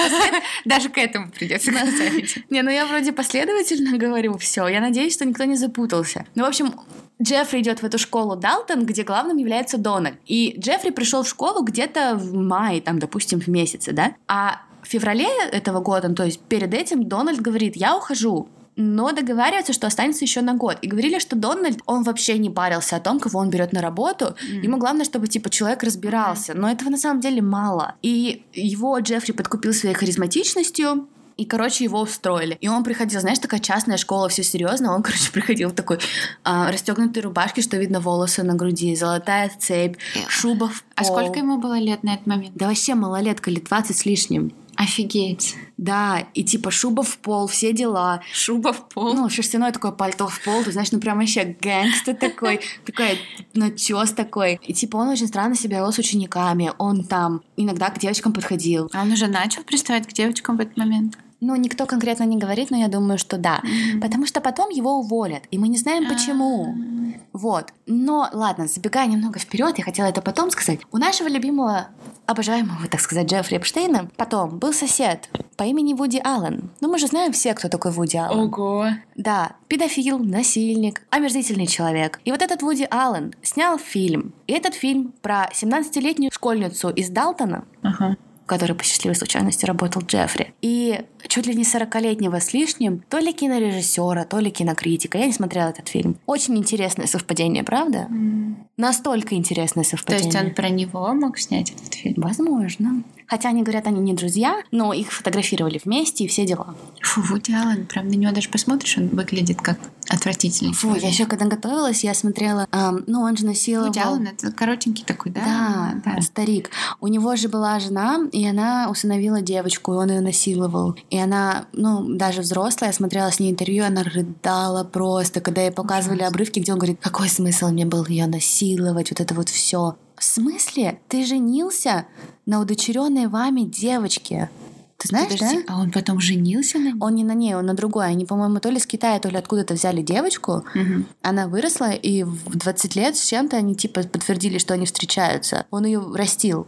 Даже 0.66 0.90
к 0.90 0.98
этому 0.98 1.30
придется 1.30 1.72
глоссарить. 1.72 2.40
Не, 2.50 2.62
ну 2.62 2.70
я 2.70 2.86
вроде 2.86 3.12
последовательно 3.12 3.98
говорю 3.98 4.38
все. 4.38 4.68
Я 4.68 4.82
надеюсь, 4.82 5.14
что 5.14 5.26
никто 5.26 5.44
не 5.44 5.56
запутался. 5.56 6.26
Ну, 6.36 6.44
в 6.44 6.48
общем, 6.48 6.74
Джеффри 7.22 7.62
идет 7.62 7.82
в 7.82 7.86
эту 7.86 7.98
школу 7.98 8.36
Далтон, 8.36 8.86
где 8.86 8.97
главным 9.04 9.38
является 9.38 9.78
Дональд. 9.78 10.18
И 10.26 10.56
Джеффри 10.60 10.92
пришел 10.92 11.24
в 11.24 11.28
школу 11.28 11.64
где-то 11.64 12.16
в 12.16 12.34
мае, 12.34 12.82
там, 12.82 13.00
допустим, 13.00 13.40
в 13.40 13.48
месяце, 13.48 13.92
да? 13.92 14.16
А 14.28 14.62
в 14.84 14.88
феврале 14.88 15.28
этого 15.52 15.80
года, 15.82 16.14
то 16.14 16.24
есть 16.24 16.40
перед 16.40 16.74
этим, 16.74 17.08
Дональд 17.08 17.42
говорит, 17.42 17.76
я 17.76 17.98
ухожу, 17.98 18.50
но 18.78 19.12
договариваются, 19.12 19.74
что 19.74 19.88
останется 19.88 20.24
еще 20.24 20.42
на 20.42 20.54
год. 20.54 20.78
И 20.82 20.88
говорили, 20.88 21.18
что 21.18 21.36
Дональд, 21.36 21.80
он 21.88 22.04
вообще 22.04 22.38
не 22.38 22.52
парился 22.52 22.96
о 22.96 23.00
том, 23.00 23.20
кого 23.20 23.40
он 23.40 23.50
берет 23.50 23.74
на 23.74 23.82
работу. 23.82 24.36
Mm. 24.50 24.62
Ему 24.64 24.78
главное, 24.78 25.04
чтобы 25.04 25.28
типа 25.28 25.50
человек 25.50 25.82
разбирался. 25.82 26.54
Но 26.54 26.70
этого 26.70 26.90
на 26.90 26.98
самом 26.98 27.20
деле 27.20 27.42
мало. 27.42 27.96
И 28.04 28.44
его 28.54 28.98
Джеффри 29.00 29.32
подкупил 29.32 29.74
своей 29.74 29.96
харизматичностью, 29.96 31.10
и, 31.38 31.46
короче, 31.46 31.84
его 31.84 32.02
устроили. 32.02 32.58
И 32.62 32.68
он 32.68 32.84
приходил, 32.84 33.22
знаешь, 33.22 33.40
такая 33.40 33.60
частная 33.60 33.98
школа, 33.98 34.28
все 34.28 34.44
серьезно. 34.44 34.96
Он, 34.96 35.04
короче, 35.04 35.32
приходил 35.32 35.70
в 35.70 35.74
такой 35.74 36.00
а, 36.44 36.72
расстегнутой 36.72 37.24
рубашке, 37.24 37.62
что 37.62 37.78
видно 37.78 38.00
волосы 38.00 38.44
на 38.44 38.56
груди, 38.56 38.96
золотая 38.96 39.52
цепь, 39.60 39.98
шуба 40.28 40.68
в 40.68 40.84
а 40.96 41.04
пол. 41.04 41.18
А 41.18 41.22
сколько 41.22 41.40
ему 41.40 41.58
было 41.58 41.78
лет 41.78 42.04
на 42.04 42.16
этот 42.16 42.28
момент? 42.28 42.56
Да 42.56 42.68
вообще 42.68 42.96
малолетка, 42.96 43.52
лет 43.52 43.66
20 43.66 43.96
с 43.96 44.06
лишним. 44.06 44.52
Офигеть. 44.78 45.56
Да, 45.78 46.28
и 46.36 46.44
типа 46.44 46.70
шуба 46.70 47.02
в 47.02 47.18
пол, 47.18 47.48
все 47.48 47.74
дела. 47.74 48.22
Шуба 48.32 48.74
в 48.74 48.88
пол? 48.90 49.16
Ну, 49.16 49.28
шерстяное 49.28 49.72
такое 49.72 49.92
пальто 49.92 50.28
в 50.28 50.44
пол, 50.44 50.64
ты 50.64 50.72
знаешь, 50.72 50.92
ну 50.92 51.00
прям 51.00 51.18
вообще 51.18 51.56
гэнгстер 51.60 52.16
такой, 52.16 52.62
такой 52.86 53.20
начес 53.56 54.12
такой. 54.12 54.60
И 54.64 54.74
типа 54.74 54.98
он 54.98 55.10
очень 55.10 55.28
странно 55.28 55.56
себя 55.56 55.78
вел 55.78 55.92
с 55.92 55.98
учениками, 55.98 56.72
он 56.78 57.04
там 57.04 57.42
иногда 57.58 57.90
к 57.90 57.98
девочкам 57.98 58.34
подходил. 58.34 58.90
А 58.94 59.02
он 59.02 59.12
уже 59.12 59.26
начал 59.26 59.64
приставать 59.64 60.08
к 60.08 60.14
девочкам 60.14 60.58
в 60.58 60.60
этот 60.60 60.78
момент? 60.78 61.18
Ну, 61.40 61.56
никто 61.56 61.86
конкретно 61.86 62.24
не 62.24 62.38
говорит, 62.38 62.72
но 62.72 62.78
я 62.78 62.88
думаю, 62.88 63.20
что 63.20 63.38
да. 63.38 63.62
Mm-hmm. 63.64 64.02
Потому 64.02 64.26
что 64.26 64.42
потом 64.42 64.70
его 64.70 64.98
уволят, 64.98 65.44
и 65.52 65.60
мы 65.60 65.68
не 65.68 65.78
знаем 65.78 66.08
почему. 66.08 66.74
Mm-hmm. 66.74 67.22
Вот. 67.34 67.74
Но 67.86 68.28
ладно, 68.34 68.68
забегая 68.68 69.06
немного 69.06 69.38
вперед, 69.38 69.78
я 69.78 69.84
хотела 69.84 70.08
это 70.08 70.22
потом 70.22 70.50
сказать. 70.50 70.80
У 70.92 70.98
нашего 70.98 71.28
любимого, 71.28 71.90
обожаемого, 72.26 72.88
так 72.90 73.00
сказать, 73.00 73.32
Джеффри 73.32 73.58
Эпштейна 73.58 74.10
потом 74.18 74.58
был 74.58 74.74
сосед 74.74 75.30
по 75.56 75.64
имени 75.64 75.94
Вуди 75.94 76.20
Аллен. 76.24 76.72
Ну, 76.82 76.90
мы 76.90 76.98
же 76.98 77.06
знаем 77.06 77.32
все, 77.34 77.54
кто 77.54 77.70
такой 77.70 77.92
Вуди 77.92 78.18
Аллен. 78.18 78.52
Ого. 78.52 78.88
Да, 79.16 79.52
педофил, 79.68 80.18
насильник, 80.18 81.04
омерзительный 81.12 81.68
человек. 81.68 82.20
И 82.26 82.32
вот 82.32 82.42
этот 82.42 82.64
Вуди 82.64 82.88
Аллен 82.90 83.36
снял 83.44 83.78
фильм. 83.78 84.34
И 84.48 84.54
этот 84.54 84.74
фильм 84.74 85.14
про 85.22 85.50
17-летнюю 85.54 86.32
школьницу 86.34 86.90
из 86.90 87.10
Далтона, 87.10 87.66
uh-huh 87.84 88.16
который 88.48 88.76
по 88.76 88.84
счастливой 88.84 89.16
случайности 89.16 89.66
работал 89.66 90.02
Джеффри. 90.02 90.54
И 90.62 91.02
чуть 91.28 91.46
ли 91.46 91.56
не 91.56 91.64
40-летнего 91.64 92.40
с 92.40 92.54
лишним, 92.54 93.04
то 93.10 93.20
ли 93.20 93.34
кинорежиссера, 93.34 94.26
то 94.26 94.40
ли 94.40 94.52
кинокритика. 94.52 95.18
Я 95.18 95.28
не 95.28 95.34
смотрела 95.34 95.70
этот 95.70 95.88
фильм. 95.88 96.18
Очень 96.26 96.58
интересное 96.58 97.08
совпадение, 97.08 97.64
правда? 97.64 98.08
Mm. 98.10 98.56
Настолько 98.78 99.36
интересное 99.36 99.84
совпадение. 99.84 100.32
То 100.32 100.38
есть 100.38 100.50
он 100.50 100.54
про 100.54 100.70
него 100.70 101.14
мог 101.14 101.38
снять 101.38 101.72
этот 101.72 101.94
фильм? 101.94 102.22
Возможно. 102.22 103.04
Хотя 103.28 103.50
они 103.50 103.62
говорят, 103.62 103.88
они 103.88 104.00
не 104.00 104.14
друзья, 104.14 104.62
но 104.72 104.94
их 104.94 105.12
фотографировали 105.12 105.82
вместе 105.84 106.24
и 106.24 106.28
все 106.28 106.46
дела. 106.46 106.76
Фу, 107.02 107.22
Вуди 107.22 107.52
Аллен, 107.52 107.86
прям 107.86 108.08
на 108.08 108.14
него 108.14 108.32
даже 108.32 108.48
посмотришь, 108.48 108.98
он 108.98 109.10
выглядит 109.10 109.62
как 109.62 109.78
отвратительный. 110.08 110.74
Фу, 110.74 110.96
я 110.96 111.10
еще 111.10 111.26
когда 111.26 111.46
готовилась, 111.46 112.06
я 112.06 112.14
смотрела, 112.14 112.68
эм, 112.72 113.04
ну 113.06 113.22
он 113.22 113.36
же 113.36 113.46
насиловал... 113.46 113.88
Вуди 113.88 114.00
Аллен, 114.00 114.28
это 114.28 114.50
коротенький 114.54 115.04
такой, 115.04 115.34
да? 115.34 115.42
Да, 115.42 116.14
да, 116.16 116.22
старик. 116.22 116.70
У 117.02 117.08
него 117.08 117.36
же 117.36 117.50
была 117.50 117.80
жена, 117.80 118.22
и 118.32 118.48
она 118.48 118.88
усыновила 118.90 119.42
девочку, 119.42 119.94
и 119.94 119.98
он 119.98 120.10
ее 120.10 120.22
насиловал. 120.22 120.96
И 121.10 121.17
она, 121.20 121.66
ну, 121.74 122.16
даже 122.16 122.42
взрослая, 122.42 122.92
смотрела 122.92 123.32
с 123.32 123.40
ней 123.40 123.52
интервью, 123.52 123.86
она 123.86 124.04
рыдала 124.04 124.84
просто, 124.84 125.42
когда 125.42 125.62
ей 125.62 125.72
показывали 125.72 126.24
обрывки, 126.24 126.60
где 126.60 126.74
он 126.74 126.80
говорит, 126.80 127.00
какой 127.02 127.30
смысл 127.30 127.68
мне 127.68 127.86
был 127.86 128.06
ее 128.06 128.28
насиловать, 128.28 129.10
вот 129.12 129.20
это 129.20 129.34
вот 129.34 129.50
все. 129.50 129.96
В 130.16 130.24
смысле? 130.24 131.00
Ты 131.08 131.26
женился 131.26 132.06
на 132.46 132.60
удочеренной 132.60 133.28
вами 133.28 133.62
девочке? 133.62 134.50
Ты 134.98 135.10
знаешь, 135.10 135.32
Подожди, 135.32 135.64
да? 135.68 135.74
А 135.76 135.80
он 135.80 135.92
потом 135.92 136.20
женился 136.20 136.80
на 136.80 136.92
ней? 136.92 136.96
Он 137.00 137.14
не 137.14 137.24
на 137.24 137.34
ней, 137.34 137.54
он 137.54 137.68
на 137.68 137.76
другой. 137.76 138.08
Они, 138.08 138.26
по-моему, 138.26 138.60
то 138.60 138.70
ли 138.70 138.80
с 138.80 138.88
Китая, 138.88 139.20
то 139.20 139.30
ли 139.30 139.38
откуда-то 139.38 139.76
взяли 139.76 140.02
девочку. 140.02 140.66
Угу. 140.74 141.06
Она 141.22 141.48
выросла, 141.48 141.92
и 141.92 142.24
в 142.24 142.58
20 142.58 142.96
лет 142.96 143.16
с 143.16 143.24
чем-то 143.28 143.58
они 143.58 143.76
типа 143.76 144.02
подтвердили, 144.04 144.58
что 144.58 144.74
они 144.74 144.88
встречаются. 144.88 145.68
Он 145.70 145.86
ее 145.86 146.02
растил. 146.16 146.66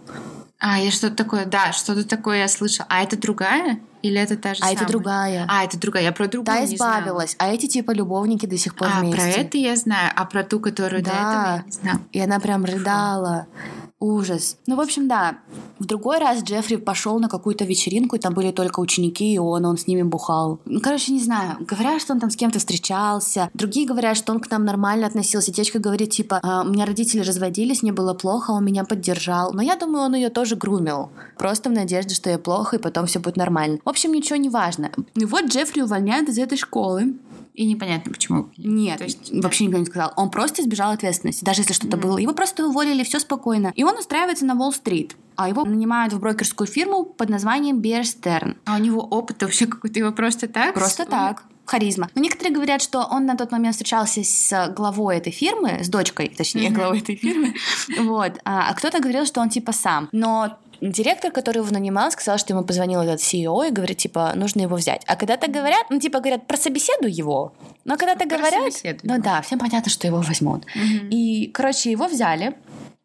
А, 0.60 0.78
я 0.78 0.92
что-то 0.92 1.16
такое, 1.16 1.46
да, 1.46 1.72
что-то 1.72 2.04
такое 2.08 2.40
я 2.40 2.48
слышала. 2.50 2.86
А 2.90 3.02
это 3.02 3.18
другая? 3.18 3.80
Или 4.02 4.20
это 4.20 4.36
та 4.36 4.54
же 4.54 4.62
А 4.62 4.68
самая? 4.68 4.76
это 4.76 4.88
другая. 4.88 5.46
А, 5.50 5.64
это 5.64 5.80
другая. 5.80 6.04
Я 6.04 6.12
про 6.12 6.28
другую 6.28 6.46
Та 6.46 6.66
избавилась, 6.66 7.36
а 7.40 7.48
эти 7.48 7.68
типа 7.68 7.92
любовники 7.92 8.46
до 8.46 8.58
сих 8.58 8.76
пор 8.76 8.90
а, 8.92 9.00
вместе. 9.00 9.22
А, 9.22 9.24
про 9.24 9.42
это 9.42 9.58
я 9.58 9.76
знаю, 9.78 10.12
а 10.16 10.26
про 10.26 10.44
ту, 10.44 10.60
которую 10.60 11.02
да. 11.02 11.12
до 11.12 11.16
этого 11.16 11.56
я 11.58 11.64
не 11.66 11.72
знаю. 11.72 12.00
И 12.12 12.20
она 12.20 12.40
прям 12.40 12.66
рыдала. 12.66 13.48
Фу. 13.54 13.89
Ужас. 14.02 14.56
Ну, 14.66 14.78
в 14.78 14.80
общем, 14.80 15.10
да. 15.10 15.40
В 15.78 15.86
другой 15.86 16.20
раз 16.20 16.42
Джеффри 16.42 16.78
пошел 16.78 17.20
на 17.20 17.28
какую-то 17.28 17.66
вечеринку, 17.66 18.16
и 18.16 18.20
там 18.20 18.34
были 18.34 18.52
только 18.52 18.80
ученики, 18.80 19.34
и 19.34 19.38
он, 19.38 19.66
он 19.66 19.78
с 19.78 19.88
ними 19.88 20.04
бухал. 20.04 20.60
Ну, 20.64 20.80
короче, 20.80 21.12
не 21.12 21.20
знаю. 21.20 21.58
Говорят, 21.60 22.02
что 22.02 22.14
он 22.14 22.22
там 22.22 22.30
с 22.30 22.38
кем-то 22.38 22.60
встречался. 22.60 23.50
Другие 23.54 23.86
говорят, 23.86 24.16
что 24.16 24.32
он 24.32 24.40
к 24.40 24.50
нам 24.50 24.64
нормально 24.64 25.06
относился. 25.06 25.52
Девочка 25.52 25.80
говорит, 25.80 26.12
типа, 26.12 26.40
а, 26.42 26.62
у 26.62 26.70
меня 26.70 26.86
родители 26.86 27.20
разводились, 27.20 27.82
мне 27.82 27.92
было 27.92 28.14
плохо, 28.14 28.52
он 28.52 28.64
меня 28.64 28.86
поддержал. 28.86 29.52
Но 29.52 29.62
я 29.62 29.76
думаю, 29.76 30.06
он 30.06 30.16
ее 30.16 30.30
тоже 30.30 30.56
грумил. 30.56 31.10
Просто 31.38 31.70
в 31.70 31.74
надежде, 31.74 32.16
что 32.16 32.30
ей 32.30 32.38
плохо, 32.38 32.78
и 32.78 32.80
потом 32.80 33.06
все 33.06 33.20
будет 33.20 33.36
нормально. 33.36 33.80
В 33.84 33.90
общем, 33.90 34.14
ничего 34.14 34.38
не 34.38 34.48
важно. 34.50 34.92
И 35.16 35.26
вот 35.26 35.48
Джеффри 35.48 35.82
увольняют 35.82 36.30
из 36.30 36.38
этой 36.38 36.58
школы. 36.58 37.16
И 37.54 37.66
непонятно 37.66 38.12
почему. 38.12 38.50
Нет, 38.58 39.00
То 39.00 39.04
есть, 39.04 39.32
вообще 39.34 39.66
никто 39.66 39.78
не 39.78 39.86
сказал. 39.86 40.14
Он 40.16 40.30
просто 40.30 40.62
избежал 40.62 40.92
ответственности, 40.92 41.44
даже 41.44 41.62
если 41.62 41.74
что-то 41.74 41.98
mm-hmm. 41.98 42.02
было. 42.02 42.18
Его 42.18 42.34
просто 42.34 42.66
уволили, 42.66 43.04
все 43.04 43.20
спокойно. 43.20 43.74
И 43.76 43.84
он 43.84 43.98
устраивается 43.98 44.46
на 44.46 44.56
Уолл-стрит. 44.56 45.16
А 45.36 45.50
его 45.50 45.64
нанимают 45.66 46.14
в 46.14 46.20
брокерскую 46.20 46.68
фирму 46.68 47.04
под 47.04 47.30
названием 47.30 47.80
Bear 47.80 48.02
Stern. 48.02 48.58
А 48.66 48.76
у 48.76 48.80
него 48.80 49.02
опыт 49.02 49.42
вообще 49.42 49.68
какой-то, 49.68 50.00
его 50.00 50.12
просто 50.12 50.48
так? 50.48 50.74
Просто 50.74 51.04
он... 51.04 51.10
так 51.10 51.44
харизма. 51.70 52.10
Но 52.16 52.22
некоторые 52.22 52.54
говорят, 52.54 52.82
что 52.82 53.04
он 53.04 53.26
на 53.26 53.38
тот 53.38 53.52
момент 53.52 53.76
встречался 53.76 54.24
с 54.24 54.74
главой 54.76 55.18
этой 55.18 55.32
фирмы, 55.32 55.84
с 55.84 55.90
дочкой, 55.90 56.30
точнее, 56.36 56.72
главой 56.72 57.00
этой 57.00 57.16
фирмы. 57.16 57.54
Вот. 58.00 58.40
А, 58.44 58.70
а 58.70 58.74
кто-то 58.74 59.00
говорил, 59.00 59.26
что 59.26 59.40
он 59.40 59.50
типа 59.50 59.72
сам. 59.72 60.10
Но 60.12 60.58
директор, 60.82 61.32
который 61.32 61.58
его 61.58 61.72
нанимал, 61.72 62.12
сказал, 62.12 62.38
что 62.38 62.54
ему 62.54 62.64
позвонил 62.64 63.02
этот 63.02 63.20
CEO 63.20 63.68
и 63.68 63.72
говорит, 63.72 63.98
типа, 63.98 64.34
нужно 64.36 64.62
его 64.62 64.76
взять. 64.76 65.04
А 65.08 65.16
когда-то 65.16 65.50
говорят, 65.50 65.86
ну, 65.90 66.00
типа, 66.00 66.20
говорят, 66.20 66.48
про 66.48 66.58
собеседуй 66.58 67.12
его. 67.12 67.54
Но 67.86 67.98
когда-то 67.98 68.26
говорят, 68.26 68.74
ну 69.04 69.22
да, 69.22 69.42
всем 69.42 69.60
понятно, 69.60 69.92
что 69.92 70.08
его 70.08 70.22
возьмут. 70.22 70.66
Угу. 70.76 71.08
И, 71.12 71.52
короче, 71.54 71.92
его 71.92 72.08
взяли, 72.08 72.56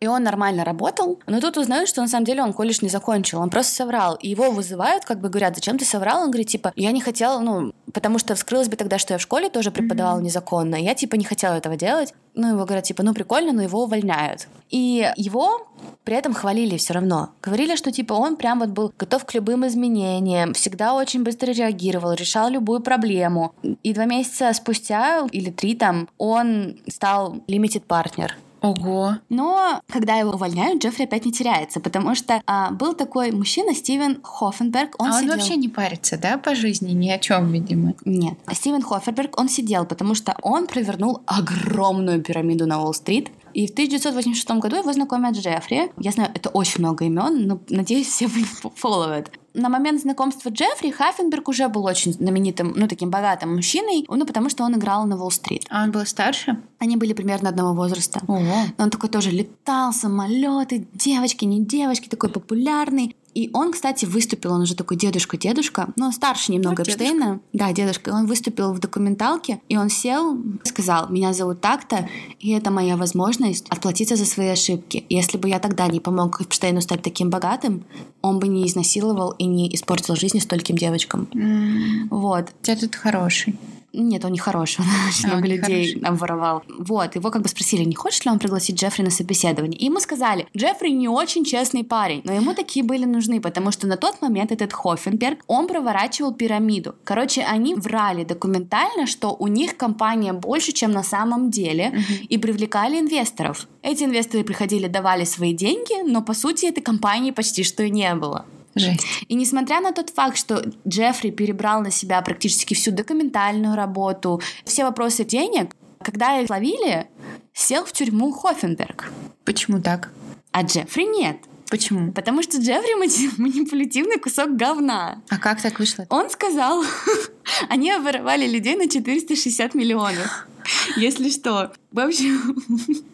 и 0.05 0.07
он 0.07 0.23
нормально 0.23 0.65
работал, 0.65 1.19
но 1.27 1.41
тут 1.41 1.57
узнают, 1.57 1.89
что 1.89 2.03
на 2.03 2.09
самом 2.09 2.27
деле 2.27 2.43
он 2.43 2.53
колледж 2.53 2.81
не 2.83 2.91
закончил, 2.91 3.41
он 3.41 3.49
просто 3.49 3.75
соврал. 3.75 4.17
И 4.17 4.29
его 4.29 4.51
вызывают, 4.51 5.05
как 5.07 5.19
бы 5.19 5.31
говорят, 5.31 5.55
зачем 5.55 5.79
ты 5.79 5.87
соврал? 5.87 6.23
Он 6.23 6.31
говорит, 6.31 6.49
типа, 6.49 6.73
я 6.77 6.93
не 6.93 7.01
хотел, 7.01 7.41
ну, 7.41 7.73
потому 7.93 8.19
что 8.19 8.35
вскрылось 8.35 8.69
бы 8.69 8.77
тогда, 8.77 8.99
что 8.99 9.15
я 9.15 9.19
в 9.19 9.23
школе 9.23 9.49
тоже 9.49 9.71
преподавал 9.71 10.19
mm-hmm. 10.19 10.25
незаконно. 10.25 10.75
Я, 10.77 10.95
типа, 10.95 11.15
не 11.17 11.25
хотела 11.25 11.55
этого 11.55 11.77
делать. 11.77 12.13
Ну, 12.35 12.49
его 12.49 12.65
говорят, 12.65 12.85
типа, 12.85 13.03
ну, 13.03 13.15
прикольно, 13.15 13.53
но 13.53 13.63
его 13.63 13.85
увольняют. 13.85 14.49
И 14.69 15.11
его 15.17 15.69
при 16.05 16.17
этом 16.17 16.35
хвалили 16.35 16.77
все 16.77 16.93
равно. 16.93 17.31
Говорили, 17.43 17.77
что, 17.77 17.91
типа, 17.91 18.13
он 18.13 18.37
прям 18.37 18.61
вот 18.61 18.69
был 18.71 18.93
готов 18.99 19.25
к 19.25 19.33
любым 19.33 19.67
изменениям, 19.67 20.53
всегда 20.53 20.95
очень 20.95 21.23
быстро 21.23 21.53
реагировал, 21.53 22.13
решал 22.13 22.51
любую 22.51 22.81
проблему. 22.81 23.55
И 23.83 23.95
два 23.95 24.05
месяца 24.05 24.53
спустя, 24.53 25.27
или 25.33 25.51
три 25.51 25.75
там, 25.75 26.09
он 26.19 26.77
стал 26.89 27.37
limited 27.49 27.83
партнер. 27.87 28.37
Ого. 28.65 29.19
Но 29.29 29.83
когда 29.91 30.17
его 30.17 30.31
увольняют, 30.33 30.83
Джеффри 30.83 31.05
опять 31.05 31.27
не 31.27 31.33
теряется, 31.33 31.81
потому 31.81 32.15
что 32.15 32.41
а, 32.47 32.71
был 32.71 32.95
такой 32.95 33.31
мужчина 33.31 33.75
Стивен 33.75 34.21
Хоффенберг. 34.23 34.95
Он 34.99 35.09
а 35.09 35.21
сидел... 35.21 35.33
он 35.33 35.39
вообще 35.39 35.57
не 35.57 35.69
парится, 35.69 36.17
да, 36.17 36.39
по 36.39 36.55
жизни? 36.55 36.93
Ни 36.93 37.11
о 37.11 37.19
чем, 37.19 37.53
видимо. 37.53 37.93
Нет. 38.07 38.39
Стивен 38.53 38.81
Хоффенберг, 38.81 39.39
он 39.39 39.51
сидел, 39.51 39.85
потому 39.85 40.15
что 40.15 40.35
он 40.41 40.67
провернул 40.67 41.21
огромную 41.27 42.23
пирамиду 42.23 42.67
на 42.67 42.81
Уолл-стрит, 42.81 43.31
и 43.55 43.67
в 43.67 43.71
1986 43.71 44.51
году 44.61 44.77
его 44.77 44.93
знакомят 44.93 45.37
с 45.37 45.39
Джеффри. 45.39 45.93
Я 45.99 46.11
знаю, 46.11 46.31
это 46.35 46.51
очень 46.51 46.81
много 46.81 47.05
имен, 47.05 47.47
но 47.47 47.61
надеюсь, 47.69 48.09
все 48.09 48.29
фолловят 48.77 49.31
на 49.55 49.69
момент 49.69 50.01
знакомства 50.01 50.51
Джеффри 50.51 50.91
Хаффенберг 50.91 51.49
уже 51.49 51.69
был 51.69 51.85
очень 51.85 52.13
знаменитым, 52.13 52.75
ну, 52.77 52.89
таким 52.89 53.11
богатым 53.11 53.55
мужчиной, 53.55 54.05
ну, 54.09 54.27
потому 54.27 54.51
что 54.51 54.65
он 54.65 54.75
играл 54.75 55.07
на 55.07 55.17
Уолл-стрит. 55.17 55.65
А 55.71 55.85
он 55.85 55.93
был 55.93 56.05
старше? 56.05 56.59
Они 56.79 56.97
были 56.97 57.13
примерно 57.13 57.49
одного 57.49 57.73
возраста. 57.73 58.21
Ого. 58.27 58.43
Но 58.77 58.85
он 58.85 58.91
такой 58.91 59.09
тоже 59.09 59.31
летал, 59.31 59.93
самолеты, 59.93 60.87
девочки, 60.93 61.45
не 61.45 61.65
девочки, 61.65 62.09
такой 62.09 62.31
популярный. 62.31 63.17
И 63.35 63.51
он, 63.53 63.73
кстати, 63.73 64.05
выступил, 64.05 64.53
он 64.53 64.63
уже 64.63 64.75
такой 64.75 64.97
дедушка-дедушка, 64.97 65.89
ну, 65.97 66.13
старше 66.13 66.53
немного 66.53 66.85
ну, 66.87 66.93
Эпштейна. 66.93 67.41
Да, 67.53 67.73
дедушка. 67.73 68.11
Он 68.11 68.27
выступил 68.27 68.73
в 68.73 68.79
документалке, 68.79 69.61
и 69.69 69.77
он 69.77 69.91
сел, 69.91 70.39
сказал, 70.63 71.09
меня 71.09 71.33
зовут 71.33 71.61
так-то, 71.61 72.09
и 72.39 72.53
это 72.53 72.71
моя 72.71 72.97
возможность 72.97 73.67
отплатиться 73.69 74.17
за 74.17 74.25
свои 74.25 74.49
ошибки. 74.49 75.05
Если 75.09 75.37
бы 75.37 75.49
я 75.49 75.59
тогда 75.59 75.87
не 75.89 76.01
помог 76.01 76.41
Эпштейну 76.41 76.81
стать 76.81 77.03
таким 77.03 77.31
богатым, 77.31 77.85
он 78.23 78.39
бы 78.39 78.49
не 78.49 78.67
изнасиловал 78.67 79.33
и 79.33 79.45
не 79.45 79.75
испортил 79.75 80.15
жизни 80.17 80.39
стольким 80.39 80.77
девочкам. 80.77 81.29
Mm. 81.35 82.09
Вот. 82.11 82.53
Дед 82.63 82.81
тут 82.81 82.95
хороший. 82.95 83.59
Нет, 83.95 84.25
он 84.25 84.33
не 84.33 84.39
хороший, 84.39 84.81
он 84.85 85.09
очень 85.09 85.29
А, 85.29 85.35
много 85.35 85.47
людей 85.47 86.01
обворовал. 86.03 86.63
Вот, 86.79 87.15
его 87.15 87.31
как 87.31 87.43
бы 87.43 87.49
спросили, 87.49 87.85
не 87.85 87.95
хочет 87.95 88.25
ли 88.25 88.31
он 88.31 88.39
пригласить 88.39 88.81
Джеффри 88.81 89.03
на 89.03 89.11
собеседование. 89.11 89.79
И 89.79 89.85
ему 89.87 90.01
сказали, 90.01 90.47
Джеффри 90.57 90.91
не 90.91 91.09
очень 91.09 91.45
честный 91.45 91.85
парень, 91.85 92.21
но 92.25 92.33
ему 92.33 92.55
такие 92.55 92.85
были 92.85 93.05
нужны, 93.05 93.41
потому 93.41 93.71
что 93.71 93.87
на 93.87 93.97
тот 93.97 94.21
момент 94.21 94.53
этот 94.53 94.73
Хоффенберг, 94.73 95.39
он 95.47 95.69
проворачивал 95.69 96.35
пирамиду. 96.35 96.97
Короче, 97.05 97.43
они 97.43 97.75
врали 97.75 98.25
документально, 98.25 99.07
что 99.07 99.35
у 99.39 99.47
них 99.47 99.77
компания 99.77 100.33
больше, 100.33 100.73
чем 100.73 100.91
на 100.91 101.03
самом 101.03 101.51
деле, 101.51 101.99
и 102.29 102.39
привлекали 102.39 102.99
инвесторов. 102.99 103.69
Эти 103.83 104.05
инвесторы 104.05 104.45
приходили, 104.45 104.89
давали 104.89 105.25
свои 105.25 105.53
деньги, 105.53 106.03
но 106.03 106.23
по 106.23 106.35
сути 106.35 106.67
этой 106.67 106.81
компании 106.83 107.31
почти 107.31 107.63
что 107.63 107.83
и 107.83 107.91
не 107.91 108.15
было. 108.15 108.45
Жесть. 108.75 109.07
И 109.29 109.35
несмотря 109.35 109.81
на 109.81 109.93
тот 109.93 110.11
факт, 110.11 110.37
что 110.37 110.65
Джеффри 110.87 111.31
перебрал 111.31 111.81
на 111.81 111.91
себя 111.91 112.21
практически 112.23 112.75
всю 112.75 112.91
документальную 112.91 113.77
работу, 113.77 114.41
все 114.65 114.85
вопросы 114.85 115.25
денег, 115.25 115.75
когда 116.03 116.41
их 116.41 116.51
ловили, 116.51 117.07
сел 117.53 117.85
в 117.85 117.93
тюрьму 117.93 118.33
Хоффенберг. 118.33 119.13
Почему 119.45 119.81
так? 119.81 120.11
А 120.53 120.63
Джеффри 120.63 121.05
нет. 121.05 121.37
Почему? 121.71 122.13
Потому 122.13 122.43
что 122.43 122.59
Джеффри 122.59 122.95
манипулятивный 123.39 124.19
кусок 124.19 124.57
говна. 124.57 125.23
А 125.29 125.39
как 125.39 125.61
так 125.63 125.79
вышло? 125.79 126.07
Он 126.11 126.31
сказал, 126.31 126.85
они 127.69 127.91
обворовали 127.91 128.47
людей 128.47 128.77
на 128.77 128.89
460 128.89 129.75
миллионов. 129.75 130.47
Если 130.97 131.31
что. 131.31 131.73
В 131.93 132.01
общем, 132.01 132.57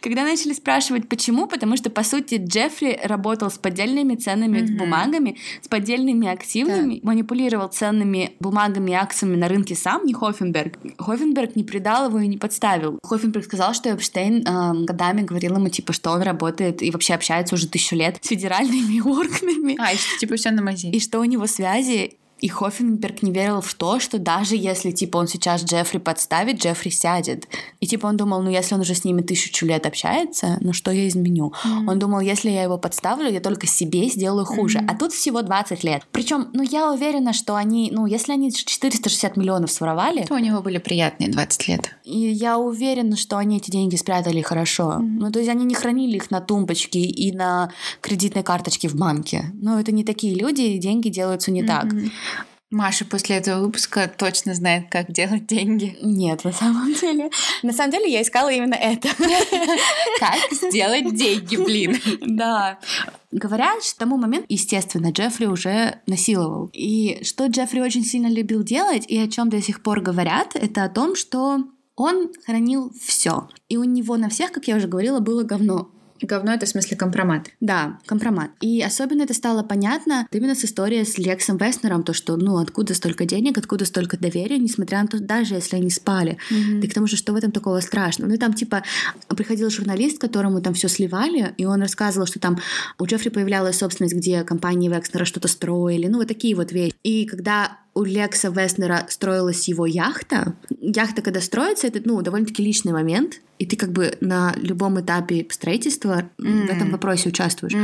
когда 0.00 0.22
начали 0.22 0.52
спрашивать, 0.52 1.08
почему, 1.08 1.46
потому 1.46 1.76
что, 1.76 1.90
по 1.90 2.02
сути, 2.02 2.40
Джеффри 2.44 3.00
работал 3.04 3.50
с 3.50 3.58
поддельными 3.58 4.14
ценными 4.14 4.60
Мгм. 4.60 4.76
бумагами, 4.76 5.36
с 5.60 5.68
поддельными 5.68 6.28
активами, 6.28 7.00
манипулировал 7.02 7.68
ценными 7.68 8.32
бумагами 8.40 8.92
и 8.92 8.94
акциями 8.94 9.36
на 9.36 9.48
рынке 9.48 9.74
сам, 9.74 10.04
не 10.04 10.14
Хоффенберг. 10.14 10.78
Хоффенберг 10.98 11.56
не 11.56 11.64
предал 11.64 12.08
его 12.08 12.20
и 12.20 12.26
не 12.28 12.36
подставил. 12.38 12.98
Хоффенберг 13.02 13.44
сказал, 13.44 13.74
что 13.74 13.90
Эпштейн 13.90 14.46
эм, 14.46 14.86
годами 14.86 15.22
говорил 15.22 15.56
ему, 15.56 15.68
типа, 15.68 15.92
что 15.92 16.10
он 16.10 16.22
работает 16.22 16.82
и 16.82 16.90
вообще 16.90 17.14
общается 17.14 17.54
уже 17.56 17.66
тысячу 17.68 17.96
лет 17.96 18.18
с 18.22 18.28
федеральными 18.28 19.00
органами. 19.04 19.76
А, 19.80 19.92
и 19.92 19.96
что, 19.96 20.18
типа 20.18 20.36
все 20.36 20.50
на 20.50 20.62
мази. 20.62 20.88
И 20.90 21.00
что 21.00 21.18
у 21.20 21.24
него 21.24 21.46
связи. 21.46 22.16
И 22.40 22.48
Хоффенберг 22.48 23.22
не 23.22 23.32
верил 23.32 23.60
в 23.60 23.74
то, 23.74 23.98
что 24.00 24.18
даже 24.18 24.56
если, 24.56 24.90
типа, 24.92 25.16
он 25.18 25.26
сейчас 25.28 25.62
Джеффри 25.64 25.98
подставит, 25.98 26.60
Джеффри 26.62 26.90
сядет. 26.90 27.48
И, 27.80 27.86
типа, 27.86 28.06
он 28.06 28.16
думал, 28.16 28.42
ну, 28.42 28.50
если 28.50 28.74
он 28.74 28.80
уже 28.82 28.94
с 28.94 29.04
ними 29.04 29.22
тысячу 29.22 29.66
лет 29.66 29.86
общается, 29.86 30.58
ну, 30.60 30.72
что 30.72 30.90
я 30.90 31.08
изменю? 31.08 31.52
Он 31.86 31.98
думал, 31.98 32.20
если 32.20 32.50
я 32.50 32.62
его 32.62 32.78
подставлю, 32.78 33.30
я 33.30 33.40
только 33.40 33.66
себе 33.66 34.08
сделаю 34.08 34.44
хуже. 34.44 34.84
А 34.88 34.94
тут 34.94 35.12
всего 35.12 35.42
20 35.42 35.84
лет. 35.84 36.02
Причем, 36.12 36.48
ну, 36.52 36.62
я 36.62 36.92
уверена, 36.92 37.32
что 37.32 37.56
они, 37.56 37.90
ну, 37.92 38.06
если 38.06 38.32
они 38.32 38.52
460 38.52 39.36
миллионов 39.36 39.70
своровали, 39.70 40.22
То 40.24 40.34
у 40.34 40.38
него 40.38 40.62
были 40.62 40.78
приятные 40.78 41.28
20 41.30 41.68
лет. 41.68 41.90
и 42.04 42.18
я 42.18 42.58
уверена, 42.58 43.16
что 43.16 43.36
они 43.36 43.56
эти 43.56 43.70
деньги 43.70 43.96
спрятали 43.96 44.40
хорошо. 44.42 44.98
Ну, 44.98 45.30
то 45.32 45.38
есть 45.38 45.50
они 45.50 45.64
не 45.64 45.74
хранили 45.74 46.16
их 46.16 46.30
на 46.30 46.40
тумбочке 46.40 47.00
и 47.00 47.32
на 47.32 47.70
кредитной 48.00 48.42
карточке 48.42 48.88
в 48.88 48.94
банке. 48.94 49.50
Ну, 49.54 49.78
это 49.78 49.92
не 49.92 50.04
такие 50.04 50.34
люди, 50.34 50.62
и 50.62 50.78
деньги 50.78 51.08
делаются 51.08 51.50
не 51.50 51.62
так. 51.62 51.86
Маша 52.70 53.06
после 53.06 53.36
этого 53.36 53.60
выпуска 53.64 54.12
точно 54.14 54.54
знает, 54.54 54.90
как 54.90 55.10
делать 55.10 55.46
деньги. 55.46 55.96
Нет, 56.02 56.44
на 56.44 56.52
самом 56.52 56.92
деле. 56.92 57.30
На 57.62 57.72
самом 57.72 57.92
деле 57.92 58.12
я 58.12 58.20
искала 58.20 58.52
именно 58.52 58.74
это. 58.74 59.08
Как 60.20 60.36
сделать 60.52 61.14
деньги, 61.16 61.56
блин? 61.56 61.98
Да. 62.20 62.78
Говорят, 63.32 63.82
что 63.82 63.94
к 63.94 63.98
тому 63.98 64.18
моменту, 64.18 64.46
естественно, 64.50 65.10
Джеффри 65.12 65.46
уже 65.46 66.00
насиловал. 66.06 66.68
И 66.74 67.20
что 67.22 67.46
Джеффри 67.46 67.80
очень 67.80 68.04
сильно 68.04 68.28
любил 68.28 68.62
делать, 68.62 69.04
и 69.08 69.18
о 69.18 69.28
чем 69.28 69.48
до 69.48 69.62
сих 69.62 69.82
пор 69.82 70.00
говорят, 70.00 70.54
это 70.54 70.84
о 70.84 70.90
том, 70.90 71.16
что 71.16 71.64
он 71.96 72.30
хранил 72.44 72.92
все. 73.00 73.48
И 73.70 73.78
у 73.78 73.84
него 73.84 74.18
на 74.18 74.28
всех, 74.28 74.52
как 74.52 74.68
я 74.68 74.76
уже 74.76 74.88
говорила, 74.88 75.20
было 75.20 75.42
говно. 75.42 75.90
Говно 76.20 76.52
это 76.52 76.66
в 76.66 76.68
смысле 76.68 76.96
компромат. 76.96 77.50
Да, 77.60 77.98
компромат. 78.06 78.50
И 78.60 78.82
особенно 78.82 79.22
это 79.22 79.34
стало 79.34 79.62
понятно 79.62 80.26
именно 80.32 80.54
с 80.54 80.64
историей 80.64 81.04
с 81.04 81.18
Лексом 81.18 81.56
Веснером, 81.56 82.02
то, 82.02 82.12
что, 82.12 82.36
ну, 82.36 82.58
откуда 82.58 82.94
столько 82.94 83.24
денег, 83.24 83.58
откуда 83.58 83.84
столько 83.84 84.16
доверия, 84.16 84.58
несмотря 84.58 85.02
на 85.02 85.08
то, 85.08 85.20
даже 85.20 85.54
если 85.54 85.76
они 85.76 85.90
спали. 85.90 86.38
Да 86.50 86.88
к 86.88 86.94
тому 86.94 87.06
же, 87.06 87.16
что 87.16 87.32
в 87.32 87.36
этом 87.36 87.52
такого 87.52 87.80
страшного? 87.80 88.28
Ну, 88.28 88.34
и 88.34 88.38
там, 88.38 88.52
типа, 88.52 88.82
приходил 89.28 89.70
журналист, 89.70 90.18
которому 90.18 90.60
там 90.60 90.74
все 90.74 90.88
сливали, 90.88 91.54
и 91.56 91.64
он 91.64 91.80
рассказывал, 91.80 92.26
что 92.26 92.38
там 92.40 92.58
у 92.98 93.06
Джеффри 93.06 93.30
появлялась 93.30 93.78
собственность, 93.78 94.14
где 94.14 94.42
компании 94.42 94.88
Векснера 94.88 95.24
что-то 95.24 95.48
строили, 95.48 96.06
ну, 96.08 96.18
вот 96.18 96.28
такие 96.28 96.54
вот 96.54 96.72
вещи. 96.72 96.94
И 97.02 97.26
когда 97.26 97.78
у 97.98 98.04
Лекса 98.04 98.48
Веснера 98.48 99.06
строилась 99.08 99.66
его 99.68 99.84
яхта. 99.86 100.54
Яхта, 100.80 101.20
когда 101.20 101.40
строится, 101.40 101.88
это, 101.88 102.00
ну, 102.04 102.22
довольно-таки 102.22 102.62
личный 102.62 102.92
момент, 102.92 103.40
и 103.58 103.66
ты 103.66 103.76
как 103.76 103.90
бы 103.92 104.16
на 104.20 104.54
любом 104.56 105.00
этапе 105.00 105.46
строительства 105.50 106.30
м, 106.38 106.66
в 106.66 106.70
этом 106.70 106.90
вопросе 106.90 107.28
участвуешь. 107.28 107.74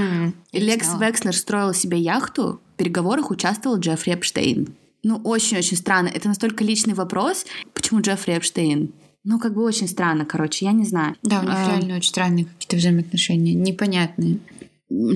И 0.52 0.58
Лекс 0.60 0.88
Векснер 1.00 1.36
строил 1.36 1.74
себе 1.74 1.98
яхту, 1.98 2.60
в 2.74 2.76
переговорах 2.76 3.30
участвовал 3.30 3.78
Джеффри 3.78 4.12
Эпштейн. 4.14 4.68
Ну, 5.02 5.20
очень-очень 5.24 5.76
странно. 5.76 6.08
Это 6.08 6.28
настолько 6.28 6.64
личный 6.64 6.94
вопрос. 6.94 7.44
Почему 7.74 8.00
Джеффри 8.00 8.34
Эпштейн? 8.34 8.92
Ну, 9.24 9.38
как 9.38 9.54
бы 9.54 9.62
очень 9.64 9.88
странно, 9.88 10.24
короче, 10.26 10.66
я 10.66 10.72
не 10.72 10.84
знаю. 10.84 11.16
Да, 11.22 11.40
у 11.40 11.44
них 11.44 11.54
А, 11.54 11.70
реально 11.70 11.96
очень 11.96 12.10
странные 12.10 12.44
какие-то 12.44 12.76
взаимоотношения, 12.76 13.54
непонятные. 13.54 14.38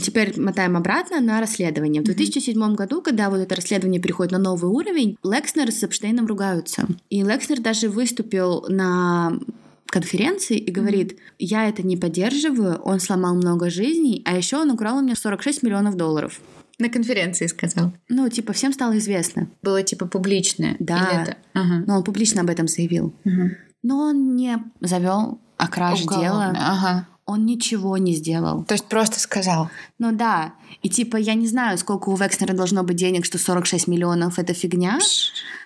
Теперь 0.03 0.39
мотаем 0.41 0.77
обратно 0.77 1.21
на 1.21 1.41
расследование. 1.41 2.03
В 2.03 2.05
2007 2.05 2.75
году, 2.75 3.01
когда 3.03 3.31
вот 3.31 3.39
это 3.39 3.55
расследование 3.55 4.01
переходит 4.01 4.33
на 4.33 4.39
новый 4.39 4.71
уровень, 4.71 5.17
Лекснер 5.23 5.71
с 5.71 5.83
Эпштейном 5.83 6.27
ругаются. 6.27 6.87
И 7.11 7.23
Лекснер 7.23 7.61
даже 7.61 7.89
выступил 7.89 8.65
на 8.69 9.39
конференции 9.87 10.59
и 10.59 10.71
говорит, 10.71 11.19
я 11.39 11.69
это 11.69 11.83
не 11.83 11.97
поддерживаю, 11.97 12.77
он 12.77 13.01
сломал 13.01 13.35
много 13.35 13.71
жизней, 13.71 14.23
а 14.27 14.37
еще 14.37 14.59
он 14.59 14.71
украл 14.71 14.99
у 14.99 15.01
меня 15.01 15.15
46 15.15 15.63
миллионов 15.63 15.97
долларов. 15.97 16.41
На 16.79 16.89
конференции 16.89 17.47
сказал. 17.47 17.93
Ну, 18.09 18.29
типа, 18.29 18.53
всем 18.53 18.73
стало 18.73 18.99
известно. 18.99 19.49
Было 19.63 19.83
типа 19.83 20.07
публичное. 20.07 20.77
Да. 20.79 21.23
Это? 21.23 21.37
Ага. 21.53 21.85
Но 21.87 21.97
он 21.97 22.05
публично 22.05 22.43
об 22.43 22.51
этом 22.51 22.69
заявил. 22.69 23.15
Мгм. 23.25 23.57
Но 23.83 23.99
он 23.99 24.37
не 24.37 24.59
завел 24.81 25.41
о 25.57 25.69
краже 25.69 26.05
Уголовное. 26.05 26.53
дела. 26.53 26.55
Ага. 26.57 27.09
Он 27.29 27.45
ничего 27.45 27.99
не 27.99 28.15
сделал. 28.15 28.65
То 28.65 28.73
есть 28.73 28.87
просто 28.87 29.21
сказал. 29.21 29.69
Ну 29.99 30.13
да. 30.13 30.55
И 30.83 30.89
типа, 30.89 31.19
я 31.19 31.35
не 31.35 31.47
знаю, 31.47 31.77
сколько 31.77 32.09
у 32.09 32.17
Векснера 32.17 32.55
должно 32.55 32.83
быть 32.85 32.97
денег, 32.97 33.27
что 33.27 33.37
46 33.37 33.87
миллионов— 33.87 34.39
это 34.41 34.55
фигня. 34.55 34.99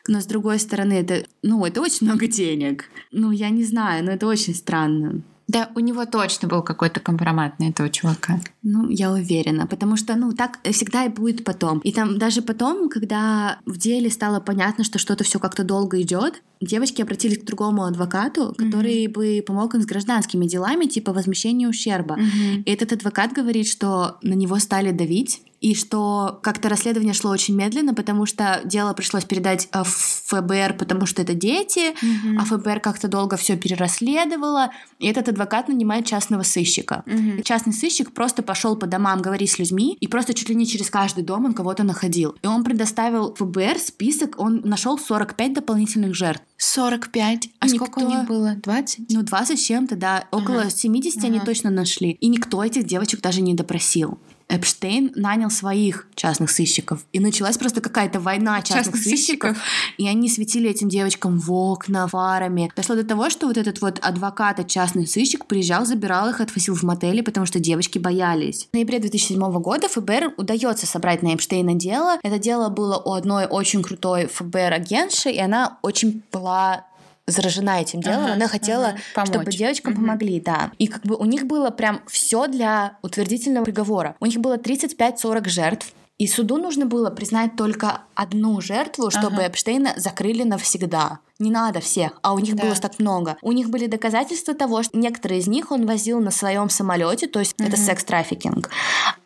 Но 0.08 0.20
с 0.20 0.26
другой 0.26 0.58
стороны, 0.58 0.94
это, 0.94 1.24
ну, 1.42 1.64
это 1.64 1.80
очень 1.80 2.08
много 2.08 2.26
денег. 2.26 2.86
Ну, 3.12 3.30
я 3.30 3.50
не 3.50 3.62
знаю, 3.62 4.04
но 4.04 4.10
это 4.10 4.26
очень 4.26 4.56
странно. 4.56 5.22
Да, 5.52 5.68
у 5.74 5.80
него 5.80 6.06
точно 6.06 6.48
был 6.48 6.62
какой-то 6.62 6.98
компромат 6.98 7.58
на 7.58 7.68
этого 7.68 7.90
чувака. 7.90 8.40
Ну, 8.62 8.88
я 8.88 9.12
уверена, 9.12 9.66
потому 9.66 9.98
что, 9.98 10.16
ну, 10.16 10.32
так 10.32 10.58
всегда 10.64 11.04
и 11.04 11.10
будет 11.10 11.44
потом. 11.44 11.80
И 11.80 11.92
там 11.92 12.16
даже 12.16 12.40
потом, 12.40 12.88
когда 12.88 13.58
в 13.66 13.76
деле 13.76 14.10
стало 14.10 14.40
понятно, 14.40 14.82
что 14.82 14.98
что-то 14.98 15.24
все 15.24 15.38
как-то 15.38 15.62
долго 15.62 16.00
идет, 16.00 16.42
девочки 16.62 17.02
обратились 17.02 17.38
к 17.38 17.44
другому 17.44 17.84
адвокату, 17.84 18.54
который 18.56 19.06
бы 19.08 19.44
помог 19.46 19.74
им 19.74 19.82
с 19.82 19.86
гражданскими 19.86 20.46
делами, 20.46 20.86
типа 20.86 21.12
возмещения 21.12 21.68
ущерба. 21.68 22.18
И 22.64 22.70
этот 22.70 22.94
адвокат 22.94 23.32
говорит, 23.34 23.68
что 23.68 24.16
на 24.22 24.32
него 24.32 24.58
стали 24.58 24.90
давить, 24.90 25.42
и 25.62 25.76
что 25.76 26.40
как-то 26.42 26.68
расследование 26.68 27.14
шло 27.14 27.30
очень 27.30 27.54
медленно, 27.54 27.94
потому 27.94 28.26
что 28.26 28.60
дело 28.64 28.92
пришлось 28.94 29.24
передать 29.24 29.68
э, 29.72 29.84
в 29.84 29.86
ФБР, 30.26 30.74
потому 30.76 31.06
что 31.06 31.22
это 31.22 31.34
дети, 31.34 31.94
а 32.36 32.44
ФБР 32.44 32.80
как-то 32.80 33.06
долго 33.06 33.36
все 33.36 33.56
перерасследовало, 33.56 34.72
и 34.98 35.06
этот 35.06 35.28
адвокат 35.28 35.68
нанимает 35.68 36.04
частного 36.04 36.42
сыщика. 36.42 37.04
И 37.06 37.42
частный 37.44 37.72
сыщик 37.72 38.12
просто 38.12 38.42
пошел 38.42 38.76
по 38.76 38.86
домам 38.86 39.22
говорить 39.22 39.52
с 39.52 39.58
людьми, 39.60 39.96
и 40.00 40.08
просто 40.08 40.34
чуть 40.34 40.48
ли 40.48 40.56
не 40.56 40.66
через 40.66 40.90
каждый 40.90 41.22
дом 41.22 41.44
он 41.44 41.54
кого-то 41.54 41.84
находил. 41.84 42.34
И 42.42 42.46
он 42.46 42.64
предоставил 42.64 43.34
ФБР 43.34 43.78
список, 43.78 44.34
он 44.38 44.62
нашел 44.64 44.98
45 44.98 45.54
дополнительных 45.54 46.14
жертв. 46.16 46.42
45. 46.56 47.48
А 47.60 47.66
Никто- 47.66 47.86
сколько 47.86 47.98
у 48.00 48.08
них 48.08 48.26
было? 48.26 48.54
20? 48.56 49.10
Ну, 49.10 49.22
20 49.22 49.58
с 49.58 49.62
чем-то, 49.62 49.96
да. 49.96 50.24
Около 50.30 50.70
70 50.70 51.24
они 51.24 51.36
Ага. 51.38 51.46
точно 51.46 51.70
нашли. 51.70 52.10
И 52.10 52.28
никто 52.28 52.64
этих 52.64 52.84
девочек 52.84 53.20
даже 53.20 53.42
не 53.42 53.54
допросил. 53.54 54.18
Эпштейн 54.52 55.12
нанял 55.16 55.50
своих 55.50 56.06
частных 56.14 56.50
сыщиков. 56.50 57.04
И 57.12 57.20
началась 57.20 57.56
просто 57.56 57.80
какая-то 57.80 58.20
война 58.20 58.60
частных, 58.60 58.84
Частных 58.84 59.02
сыщиков. 59.02 59.56
сыщиков. 59.56 59.58
И 59.96 60.06
они 60.06 60.28
светили 60.28 60.68
этим 60.68 60.88
девочкам 60.90 61.38
в 61.38 61.50
окна, 61.52 62.06
фарами. 62.06 62.70
Дошло 62.76 62.94
до 62.94 63.04
того, 63.04 63.30
что 63.30 63.46
вот 63.46 63.56
этот 63.56 63.80
вот 63.80 63.98
адвокат, 64.00 64.60
а 64.60 64.64
частный 64.64 65.06
сыщик, 65.06 65.46
приезжал, 65.46 65.86
забирал 65.86 66.28
их, 66.28 66.40
отвозил 66.40 66.74
в 66.74 66.82
мотеле, 66.82 67.22
потому 67.22 67.46
что 67.46 67.60
девочки 67.60 67.98
боялись. 67.98 68.68
В 68.70 68.74
ноябре 68.74 68.98
2007 68.98 69.40
года 69.60 69.88
ФБР 69.88 70.34
удается 70.36 70.86
собрать 70.86 71.22
на 71.22 71.34
Эпштейна 71.34 71.74
дело. 71.74 72.18
Это 72.22 72.38
дело 72.38 72.68
было 72.68 72.98
у 72.98 73.12
одной 73.12 73.46
очень 73.46 73.82
крутой 73.82 74.26
ФБР-агентши, 74.26 75.30
и 75.30 75.38
она 75.38 75.78
очень 75.82 76.22
была 76.30 76.84
заражена 77.26 77.80
этим 77.80 78.00
делом. 78.00 78.24
Ага, 78.24 78.32
она 78.34 78.48
хотела, 78.48 78.88
ага. 78.88 78.98
Помочь. 79.14 79.28
чтобы 79.28 79.50
девочкам 79.52 79.92
Мгм. 79.92 80.02
помогли, 80.02 80.40
да. 80.40 80.72
И 80.78 80.86
как 80.86 81.02
бы 81.02 81.16
у 81.16 81.24
них 81.24 81.46
было 81.46 81.70
прям 81.70 82.00
все 82.06 82.46
для 82.46 82.98
утвердительного 83.02 83.64
приговора. 83.64 84.16
У 84.20 84.26
них 84.26 84.38
было 84.38 84.56
35-40 84.56 85.48
жертв. 85.48 85.92
И 86.18 86.26
суду 86.28 86.58
нужно 86.58 86.86
было 86.86 87.10
признать 87.10 87.56
только 87.56 88.02
одну 88.14 88.60
жертву, 88.60 89.10
чтобы 89.10 89.38
ага. 89.38 89.48
Эпштейна 89.48 89.94
закрыли 89.96 90.44
навсегда. 90.44 91.18
Не 91.40 91.50
надо 91.50 91.80
всех, 91.80 92.18
а 92.22 92.34
у 92.34 92.38
них 92.38 92.54
да. 92.54 92.62
было 92.62 92.76
так 92.76 93.00
много. 93.00 93.36
У 93.42 93.50
них 93.50 93.70
были 93.70 93.86
доказательства 93.86 94.54
того, 94.54 94.84
что 94.84 94.96
некоторые 94.96 95.40
из 95.40 95.48
них 95.48 95.72
он 95.72 95.86
возил 95.86 96.20
на 96.20 96.30
своем 96.30 96.70
самолете, 96.70 97.26
то 97.26 97.40
есть 97.40 97.54
угу. 97.58 97.66
это 97.66 97.76
секс-трафикинг 97.76 98.70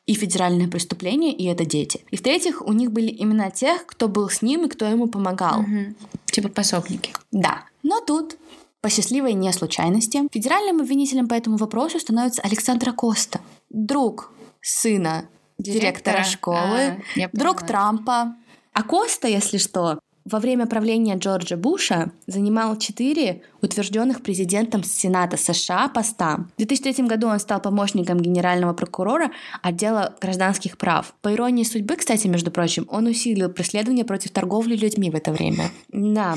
и 0.06 0.14
федеральное 0.14 0.68
преступление, 0.68 1.32
и 1.32 1.44
это 1.46 1.64
дети. 1.64 2.00
И 2.10 2.16
в-третьих, 2.16 2.62
у 2.62 2.72
них 2.72 2.92
были 2.92 3.14
имена 3.18 3.50
тех, 3.50 3.84
кто 3.86 4.08
был 4.08 4.30
с 4.30 4.40
ним 4.40 4.64
и 4.64 4.68
кто 4.68 4.86
ему 4.86 5.08
помогал. 5.08 5.60
Угу. 5.60 5.94
Типа 6.26 6.48
пособники. 6.48 7.12
Да. 7.32 7.64
Но 7.86 8.00
тут 8.00 8.36
по 8.80 8.90
счастливой 8.90 9.32
не 9.34 9.52
случайности 9.52 10.28
федеральным 10.32 10.80
обвинителем 10.80 11.28
по 11.28 11.34
этому 11.34 11.56
вопросу 11.56 12.00
становится 12.00 12.42
Александра 12.42 12.90
Коста, 12.90 13.40
друг 13.70 14.32
сына 14.60 15.28
директора, 15.56 16.16
директора 16.16 16.24
школы, 16.24 17.04
а, 17.16 17.28
друг 17.32 17.64
Трампа. 17.64 18.34
А 18.72 18.82
Коста, 18.82 19.28
если 19.28 19.58
что, 19.58 20.00
во 20.26 20.40
время 20.40 20.66
правления 20.66 21.16
Джорджа 21.16 21.56
Буша 21.56 22.10
занимал 22.26 22.76
четыре 22.76 23.42
утвержденных 23.62 24.22
президентом 24.22 24.82
Сената 24.82 25.36
США 25.36 25.88
поста. 25.88 26.46
В 26.54 26.58
2003 26.58 27.06
году 27.06 27.28
он 27.28 27.38
стал 27.38 27.60
помощником 27.60 28.20
генерального 28.20 28.72
прокурора 28.72 29.30
отдела 29.62 30.14
гражданских 30.20 30.78
прав. 30.78 31.14
По 31.22 31.32
иронии 31.32 31.62
судьбы, 31.62 31.96
кстати, 31.96 32.26
между 32.26 32.50
прочим, 32.50 32.86
он 32.90 33.06
усилил 33.06 33.50
преследование 33.50 34.04
против 34.04 34.32
торговли 34.32 34.76
людьми 34.76 35.10
в 35.10 35.14
это 35.14 35.30
время. 35.30 35.70
Да. 35.92 36.36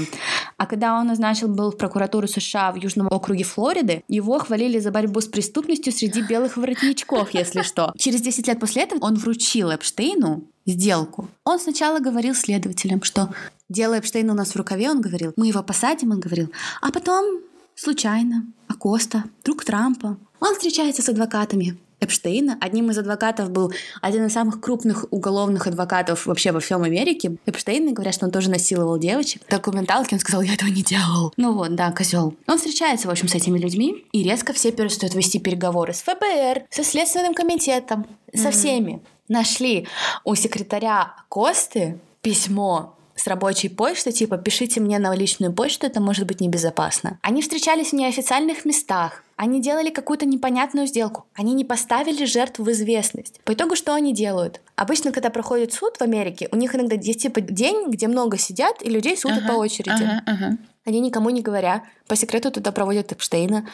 А 0.57 0.65
когда 0.67 0.99
он 0.99 1.07
назначил 1.07 1.47
был 1.47 1.71
в 1.71 1.77
прокуратуру 1.77 2.27
США 2.27 2.71
в 2.71 2.75
Южном 2.75 3.07
округе 3.07 3.43
Флориды, 3.43 4.03
его 4.07 4.37
хвалили 4.37 4.77
за 4.79 4.91
борьбу 4.91 5.19
с 5.19 5.27
преступностью 5.27 5.91
среди 5.91 6.21
белых 6.21 6.57
воротничков, 6.57 7.31
если 7.31 7.63
что. 7.63 7.91
Через 7.97 8.21
10 8.21 8.47
лет 8.47 8.59
после 8.59 8.83
этого 8.83 9.03
он 9.03 9.15
вручил 9.15 9.71
Эпштейну 9.71 10.43
сделку. 10.71 11.29
Он 11.43 11.59
сначала 11.59 11.99
говорил 11.99 12.35
следователям, 12.35 13.03
что 13.03 13.29
дело 13.69 13.99
Эпштейна 13.99 14.33
у 14.33 14.35
нас 14.35 14.51
в 14.51 14.55
рукаве, 14.55 14.89
он 14.89 15.01
говорил, 15.01 15.33
мы 15.35 15.47
его 15.47 15.63
посадим, 15.63 16.11
он 16.11 16.19
говорил. 16.19 16.51
А 16.81 16.91
потом 16.91 17.41
случайно 17.75 18.45
Акоста, 18.67 19.23
друг 19.43 19.63
Трампа, 19.63 20.17
он 20.39 20.53
встречается 20.53 21.01
с 21.01 21.09
адвокатами. 21.09 21.77
Эпштейна. 22.01 22.57
Одним 22.61 22.91
из 22.91 22.97
адвокатов 22.97 23.51
был 23.51 23.73
один 24.01 24.25
из 24.25 24.33
самых 24.33 24.61
крупных 24.61 25.05
уголовных 25.11 25.67
адвокатов 25.67 26.25
вообще 26.25 26.51
во 26.51 26.59
всем 26.59 26.83
Америке. 26.83 27.35
Эпштейн, 27.45 27.93
говорят, 27.93 28.13
что 28.13 28.25
он 28.25 28.31
тоже 28.31 28.49
насиловал 28.49 28.97
девочек. 28.97 29.41
В 29.45 29.49
документалке 29.49 30.15
он 30.15 30.19
сказал, 30.19 30.41
я 30.41 30.53
этого 30.53 30.69
не 30.69 30.81
делал. 30.81 31.33
Ну 31.37 31.53
вот, 31.53 31.75
да, 31.75 31.91
козел. 31.91 32.35
Он 32.47 32.57
встречается, 32.57 33.07
в 33.07 33.11
общем, 33.11 33.27
с 33.27 33.35
этими 33.35 33.59
людьми, 33.59 34.05
и 34.11 34.23
резко 34.23 34.53
все 34.53 34.71
перестают 34.71 35.13
вести 35.15 35.39
переговоры 35.39 35.93
с 35.93 36.01
ФБР, 36.03 36.63
со 36.69 36.83
Следственным 36.83 37.33
комитетом, 37.33 38.05
со 38.33 38.47
mm-hmm. 38.47 38.51
всеми 38.51 39.01
нашли 39.29 39.87
у 40.23 40.35
секретаря 40.35 41.15
Косты 41.29 41.99
письмо 42.21 42.95
с 43.15 43.27
рабочей 43.27 43.69
почты, 43.69 44.11
типа 44.11 44.37
«пишите 44.37 44.79
мне 44.79 44.97
на 44.97 45.13
личную 45.13 45.53
почту, 45.53 45.87
это 45.87 46.01
может 46.01 46.25
быть 46.25 46.41
небезопасно». 46.41 47.19
Они 47.21 47.41
встречались 47.41 47.89
в 47.89 47.93
неофициальных 47.93 48.65
местах, 48.65 49.23
они 49.35 49.61
делали 49.61 49.89
какую-то 49.89 50.25
непонятную 50.25 50.85
сделку. 50.85 51.25
Они 51.33 51.53
не 51.53 51.63
поставили 51.63 52.25
жертв 52.25 52.59
в 52.59 52.69
известность. 52.71 53.39
По 53.45 53.53
итогу 53.53 53.77
что 53.77 53.93
они 53.93 54.13
делают? 54.13 54.59
Обычно, 54.75 55.13
когда 55.13 55.29
проходит 55.29 55.71
суд 55.71 55.95
в 55.95 56.01
Америке, 56.01 56.49
у 56.51 56.57
них 56.57 56.75
иногда 56.75 56.95
есть 56.95 57.21
типа 57.21 57.39
день, 57.39 57.89
где 57.89 58.09
много 58.09 58.37
сидят, 58.37 58.81
и 58.81 58.89
людей 58.89 59.15
судят 59.15 59.43
ага, 59.45 59.53
по 59.53 59.57
очереди. 59.57 60.03
Ага, 60.03 60.23
ага. 60.25 60.57
Они 60.85 60.99
никому 60.99 61.29
не 61.29 61.41
говоря, 61.41 61.83
по 62.07 62.17
секрету 62.17 62.51
туда 62.51 62.73
проводят 62.73 63.13
Эпштейна. 63.13 63.65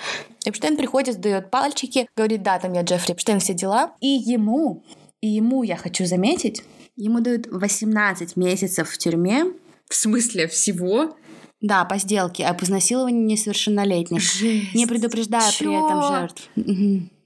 Эпштейн 0.46 0.78
приходит, 0.78 1.20
дает 1.20 1.50
пальчики, 1.50 2.08
говорит, 2.16 2.44
да, 2.44 2.60
там 2.60 2.74
я 2.74 2.84
Джеффри 2.84 3.14
Эпштейн, 3.14 3.40
все 3.40 3.56
дела. 3.56 3.96
И 4.02 4.08
ему 4.08 4.84
и 5.26 5.28
ему, 5.28 5.64
я 5.64 5.76
хочу 5.76 6.06
заметить, 6.06 6.64
ему 6.96 7.20
дают 7.20 7.48
18 7.48 8.36
месяцев 8.36 8.88
в 8.88 8.98
тюрьме. 9.00 9.46
В 9.90 9.96
смысле 9.96 10.48
всего? 10.48 11.16
Да, 11.62 11.84
по 11.84 11.98
сделке 11.98 12.46
об 12.46 12.64
изнасиловании 12.64 13.34
несовершеннолетних. 13.34 14.22
Жесть. 14.22 14.76
Не 14.76 14.86
предупреждая 14.86 15.52
Чё? 15.52 15.58
при 15.58 15.84
этом 15.84 16.04
жертв. 16.04 16.50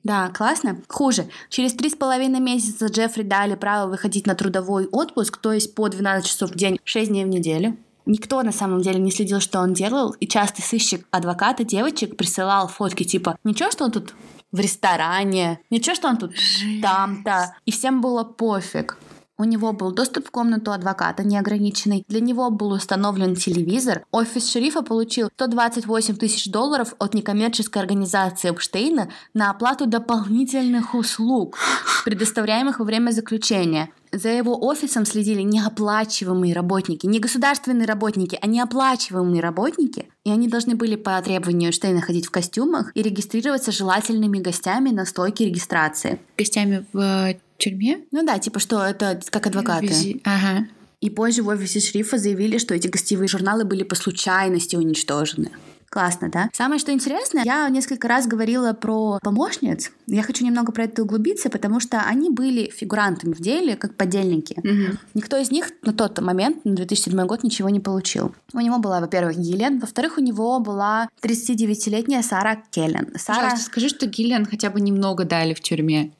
Да, 0.05 0.29
классно. 0.29 0.81
Хуже. 0.87 1.27
Через 1.49 1.73
три 1.73 1.89
с 1.89 1.95
половиной 1.95 2.39
месяца 2.39 2.85
Джеффри 2.85 3.23
дали 3.23 3.55
право 3.55 3.89
выходить 3.89 4.25
на 4.25 4.33
трудовой 4.33 4.85
отпуск, 4.85 5.35
то 5.35 5.51
есть 5.51 5.75
по 5.75 5.89
12 5.89 6.25
часов 6.25 6.51
в 6.51 6.55
день, 6.55 6.79
6 6.85 7.09
дней 7.09 7.25
в 7.25 7.27
неделю. 7.27 7.75
Никто 8.05 8.41
на 8.43 8.53
самом 8.53 8.81
деле 8.81 8.97
не 8.97 9.11
следил, 9.11 9.41
что 9.41 9.59
он 9.59 9.73
делал, 9.73 10.11
и 10.21 10.25
часто 10.25 10.61
сыщик 10.61 11.05
адвоката 11.11 11.65
девочек 11.65 12.15
присылал 12.15 12.69
фотки 12.69 13.03
типа 13.03 13.37
«Ничего, 13.43 13.71
что 13.71 13.83
он 13.83 13.91
тут 13.91 14.15
в 14.51 14.59
ресторане. 14.59 15.59
Ничего, 15.69 15.95
что 15.95 16.07
он 16.07 16.17
тут 16.17 16.35
там-то. 16.81 17.55
И 17.65 17.71
всем 17.71 18.01
было 18.01 18.23
пофиг. 18.23 18.97
У 19.39 19.45
него 19.45 19.71
был 19.71 19.93
доступ 19.93 20.27
в 20.27 20.31
комнату 20.31 20.73
адвоката 20.73 21.23
неограниченный. 21.23 22.03
Для 22.09 22.19
него 22.19 22.49
был 22.49 22.71
установлен 22.71 23.35
телевизор. 23.35 24.03
Офис 24.11 24.51
шерифа 24.51 24.81
получил 24.81 25.29
128 25.33 26.17
тысяч 26.17 26.51
долларов 26.51 26.93
от 26.99 27.13
некоммерческой 27.13 27.81
организации 27.81 28.51
Эпштейна 28.51 29.09
на 29.33 29.49
оплату 29.49 29.85
дополнительных 29.85 30.93
услуг, 30.93 31.57
предоставляемых 32.03 32.79
во 32.79 32.85
время 32.85 33.11
заключения. 33.11 33.89
За 34.11 34.27
его 34.27 34.59
офисом 34.61 35.05
следили 35.05 35.41
неоплачиваемые 35.41 36.53
работники, 36.53 37.05
не 37.05 37.19
государственные 37.19 37.87
работники, 37.87 38.37
а 38.41 38.45
неоплачиваемые 38.45 39.41
работники. 39.41 40.09
И 40.25 40.31
они 40.31 40.49
должны 40.49 40.75
были 40.75 40.97
по 40.97 41.21
требованию 41.21 41.71
Штейна 41.71 42.01
ходить 42.01 42.25
в 42.25 42.31
костюмах 42.31 42.91
и 42.93 43.01
регистрироваться 43.01 43.71
желательными 43.71 44.39
гостями 44.39 44.89
на 44.89 45.05
стойке 45.05 45.45
регистрации. 45.45 46.19
Гостями 46.37 46.85
в 46.91 47.35
тюрьме? 47.59 48.01
Ну 48.11 48.25
да, 48.25 48.39
типа 48.39 48.59
что 48.59 48.83
это 48.83 49.19
как 49.29 49.47
адвокаты. 49.47 49.87
Визи... 49.87 50.21
Ага. 50.23 50.67
И 51.01 51.09
позже 51.09 51.43
в 51.43 51.47
офисе 51.47 51.79
шрифа 51.79 52.17
заявили, 52.17 52.57
что 52.57 52.73
эти 52.73 52.87
гостевые 52.87 53.29
журналы 53.29 53.63
были 53.63 53.83
по 53.83 53.95
случайности 53.95 54.75
уничтожены. 54.75 55.51
Классно, 55.89 56.29
да? 56.29 56.49
Самое, 56.53 56.79
что 56.79 56.91
интересно, 56.91 57.41
я 57.43 57.67
несколько 57.69 58.07
раз 58.07 58.27
говорила 58.27 58.73
про 58.73 59.17
помощниц. 59.23 59.91
Я 60.05 60.21
хочу 60.21 60.45
немного 60.45 60.71
про 60.71 60.83
это 60.83 61.01
углубиться, 61.01 61.49
потому 61.49 61.79
что 61.79 62.01
они 62.01 62.29
были 62.29 62.69
фигурантами 62.69 63.33
в 63.33 63.41
деле, 63.41 63.75
как 63.75 63.95
подельники. 63.95 64.55
Угу. 64.59 64.97
Никто 65.15 65.37
из 65.37 65.49
них 65.49 65.71
на 65.81 65.93
тот 65.93 66.19
момент, 66.19 66.63
на 66.63 66.75
2007 66.75 67.25
год, 67.25 67.43
ничего 67.43 67.69
не 67.69 67.79
получил. 67.79 68.35
У 68.53 68.59
него 68.59 68.77
была, 68.77 68.99
во-первых, 68.99 69.37
Гиллиан, 69.37 69.79
во-вторых, 69.79 70.19
у 70.19 70.21
него 70.21 70.59
была 70.59 71.09
39-летняя 71.23 72.21
Сара 72.21 72.61
Келлен. 72.69 73.11
Сара... 73.17 73.41
Пожалуйста, 73.41 73.65
скажи, 73.65 73.89
что 73.89 74.05
Гиллиан 74.05 74.45
хотя 74.45 74.69
бы 74.69 74.81
немного 74.81 75.23
дали 75.23 75.55
в 75.55 75.61
тюрьме. 75.61 76.11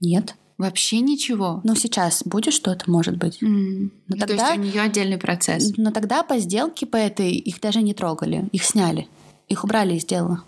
Нет. 0.00 0.36
Вообще 0.58 0.98
ничего. 1.00 1.60
Ну, 1.62 1.76
сейчас 1.76 2.24
будет 2.24 2.52
что-то, 2.52 2.90
может 2.90 3.16
быть. 3.16 3.40
Mm. 3.40 3.90
Но 4.08 4.16
тогда, 4.16 4.26
То 4.26 4.32
есть 4.34 4.58
у 4.58 4.62
нее 4.62 4.80
отдельный 4.82 5.18
процесс. 5.18 5.72
Но 5.76 5.92
тогда 5.92 6.24
по 6.24 6.38
сделке 6.38 6.84
по 6.84 6.96
этой 6.96 7.32
их 7.32 7.60
даже 7.60 7.80
не 7.80 7.94
трогали, 7.94 8.48
их 8.50 8.64
сняли, 8.64 9.06
их 9.46 9.62
убрали 9.62 9.94
из 9.94 10.04
дела. 10.04 10.42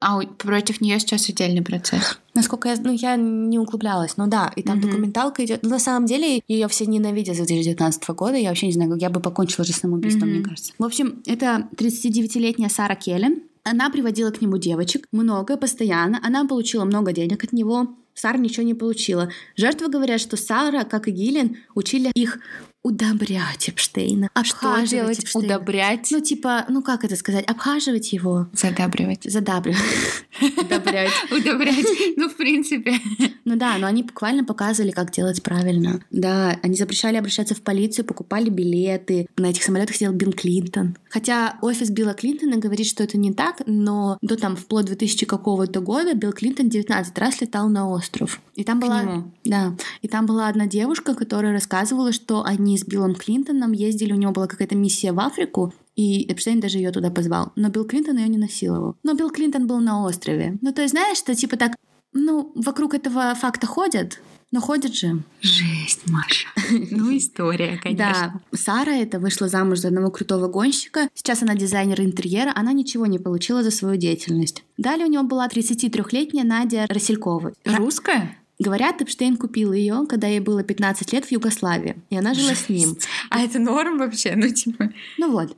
А 0.00 0.18
против 0.20 0.80
нее 0.80 0.98
сейчас 0.98 1.28
отдельный 1.28 1.62
процесс. 1.62 2.18
Насколько 2.34 2.68
я, 2.68 2.76
ну, 2.78 2.92
я 2.92 3.16
не 3.16 3.58
углублялась, 3.58 4.16
ну 4.18 4.26
да, 4.26 4.52
и 4.54 4.62
там 4.62 4.78
mm-hmm. 4.78 4.82
документалка 4.82 5.44
идет. 5.44 5.62
Но 5.62 5.70
на 5.70 5.78
самом 5.78 6.06
деле 6.06 6.42
ее 6.48 6.68
все 6.68 6.84
ненавидят 6.84 7.36
с 7.36 7.38
2019 7.38 8.08
года. 8.10 8.36
Я 8.36 8.50
вообще 8.50 8.66
не 8.66 8.72
знаю, 8.72 8.90
как 8.90 9.00
я 9.00 9.08
бы 9.08 9.20
покончила 9.20 9.64
же 9.64 9.72
самоубийством, 9.72 10.28
mm-hmm. 10.28 10.32
мне 10.32 10.44
кажется. 10.44 10.72
В 10.78 10.84
общем, 10.84 11.22
это 11.24 11.68
39-летняя 11.76 12.68
Сара 12.68 12.94
Келлен. 12.94 13.42
Она 13.62 13.90
приводила 13.90 14.30
к 14.30 14.40
нему 14.42 14.58
девочек, 14.58 15.08
много, 15.12 15.56
постоянно. 15.56 16.20
Она 16.22 16.46
получила 16.46 16.84
много 16.84 17.12
денег 17.12 17.42
от 17.42 17.52
него. 17.52 17.88
Сара 18.16 18.38
ничего 18.38 18.64
не 18.64 18.72
получила. 18.72 19.30
Жертвы 19.56 19.88
говорят, 19.88 20.20
что 20.20 20.38
Сара, 20.38 20.84
как 20.84 21.06
и 21.06 21.10
Гиллен, 21.10 21.58
учили 21.74 22.10
их 22.14 22.38
удобрять 22.86 23.68
Эпштейна. 23.68 24.30
А 24.32 24.44
что 24.44 24.80
делать? 24.86 25.18
Эпштейна. 25.18 25.56
Удобрять? 25.56 26.08
Ну, 26.12 26.20
типа, 26.20 26.66
ну 26.68 26.82
как 26.82 27.04
это 27.04 27.16
сказать? 27.16 27.44
Обхаживать 27.46 28.12
его. 28.12 28.46
Задабривать. 28.52 29.24
Задабривать. 29.24 29.80
Удобрять. 30.40 31.10
Удобрять. 31.32 31.86
Ну, 32.16 32.28
в 32.28 32.36
принципе. 32.36 32.94
Ну 33.44 33.56
да, 33.56 33.76
но 33.78 33.88
они 33.88 34.04
буквально 34.04 34.44
показывали, 34.44 34.92
как 34.92 35.10
делать 35.10 35.42
правильно. 35.42 36.00
Да, 36.12 36.60
они 36.62 36.76
запрещали 36.76 37.16
обращаться 37.16 37.56
в 37.56 37.62
полицию, 37.62 38.04
покупали 38.04 38.50
билеты. 38.50 39.26
На 39.36 39.46
этих 39.46 39.64
самолетах 39.64 39.96
сидел 39.96 40.12
Билл 40.12 40.32
Клинтон. 40.32 40.96
Хотя 41.10 41.56
офис 41.62 41.90
Билла 41.90 42.14
Клинтона 42.14 42.58
говорит, 42.58 42.86
что 42.86 43.02
это 43.02 43.18
не 43.18 43.32
так, 43.32 43.62
но 43.66 44.16
до 44.22 44.36
там 44.36 44.54
вплоть 44.54 44.86
2000 44.86 45.26
какого-то 45.26 45.80
года 45.80 46.14
Билл 46.14 46.32
Клинтон 46.32 46.68
19 46.68 47.18
раз 47.18 47.40
летал 47.40 47.68
на 47.68 47.88
остров. 47.88 48.40
И 48.54 48.62
там 48.62 48.78
была... 48.78 49.24
Да. 49.44 49.74
И 50.02 50.08
там 50.08 50.26
была 50.26 50.48
одна 50.48 50.66
девушка, 50.66 51.14
которая 51.14 51.52
рассказывала, 51.52 52.12
что 52.12 52.44
они 52.44 52.75
с 52.76 52.84
Биллом 52.84 53.14
Клинтоном 53.14 53.72
ездили, 53.72 54.12
у 54.12 54.16
него 54.16 54.32
была 54.32 54.46
какая-то 54.46 54.76
миссия 54.76 55.12
в 55.12 55.20
Африку, 55.20 55.72
и 55.96 56.30
Эпштейн 56.30 56.60
даже 56.60 56.78
ее 56.78 56.92
туда 56.92 57.10
позвал. 57.10 57.52
Но 57.56 57.68
Билл 57.70 57.84
Клинтон 57.84 58.18
ее 58.18 58.28
не 58.28 58.38
насиловал. 58.38 58.96
Но 59.02 59.14
Билл 59.14 59.30
Клинтон 59.30 59.66
был 59.66 59.80
на 59.80 60.04
острове. 60.04 60.58
Ну, 60.60 60.72
то 60.72 60.82
есть, 60.82 60.92
знаешь, 60.92 61.18
что 61.18 61.34
типа 61.34 61.56
так, 61.56 61.74
ну, 62.12 62.52
вокруг 62.54 62.94
этого 62.94 63.34
факта 63.34 63.66
ходят, 63.66 64.20
но 64.52 64.60
ходят 64.60 64.94
же. 64.94 65.22
Жесть, 65.40 66.02
Маша. 66.06 66.48
Ну, 66.90 67.16
история, 67.16 67.78
конечно. 67.82 68.40
Да. 68.50 68.56
Сара 68.56 68.92
это 68.92 69.18
вышла 69.18 69.48
замуж 69.48 69.78
за 69.78 69.88
одного 69.88 70.10
крутого 70.10 70.48
гонщика. 70.48 71.08
Сейчас 71.14 71.42
она 71.42 71.54
дизайнер 71.54 72.00
интерьера. 72.00 72.52
Она 72.54 72.72
ничего 72.72 73.06
не 73.06 73.18
получила 73.18 73.62
за 73.62 73.70
свою 73.70 73.96
деятельность. 73.96 74.64
Далее 74.76 75.06
у 75.06 75.10
него 75.10 75.24
была 75.24 75.48
33-летняя 75.48 76.44
Надя 76.44 76.86
Расселькова. 76.88 77.52
Русская? 77.64 78.36
Говорят, 78.58 79.02
Эпштейн 79.02 79.36
купил 79.36 79.74
ее, 79.74 80.06
когда 80.08 80.28
ей 80.28 80.40
было 80.40 80.62
15 80.62 81.12
лет 81.12 81.26
в 81.26 81.30
Югославии, 81.30 81.96
и 82.08 82.16
она 82.16 82.32
жила 82.32 82.54
с 82.54 82.70
ним. 82.70 82.96
А 83.28 83.40
это 83.40 83.58
норм 83.58 83.98
вообще? 83.98 84.34
Ну, 84.34 84.48
типа... 84.48 84.90
Ну 85.18 85.30
вот. 85.30 85.54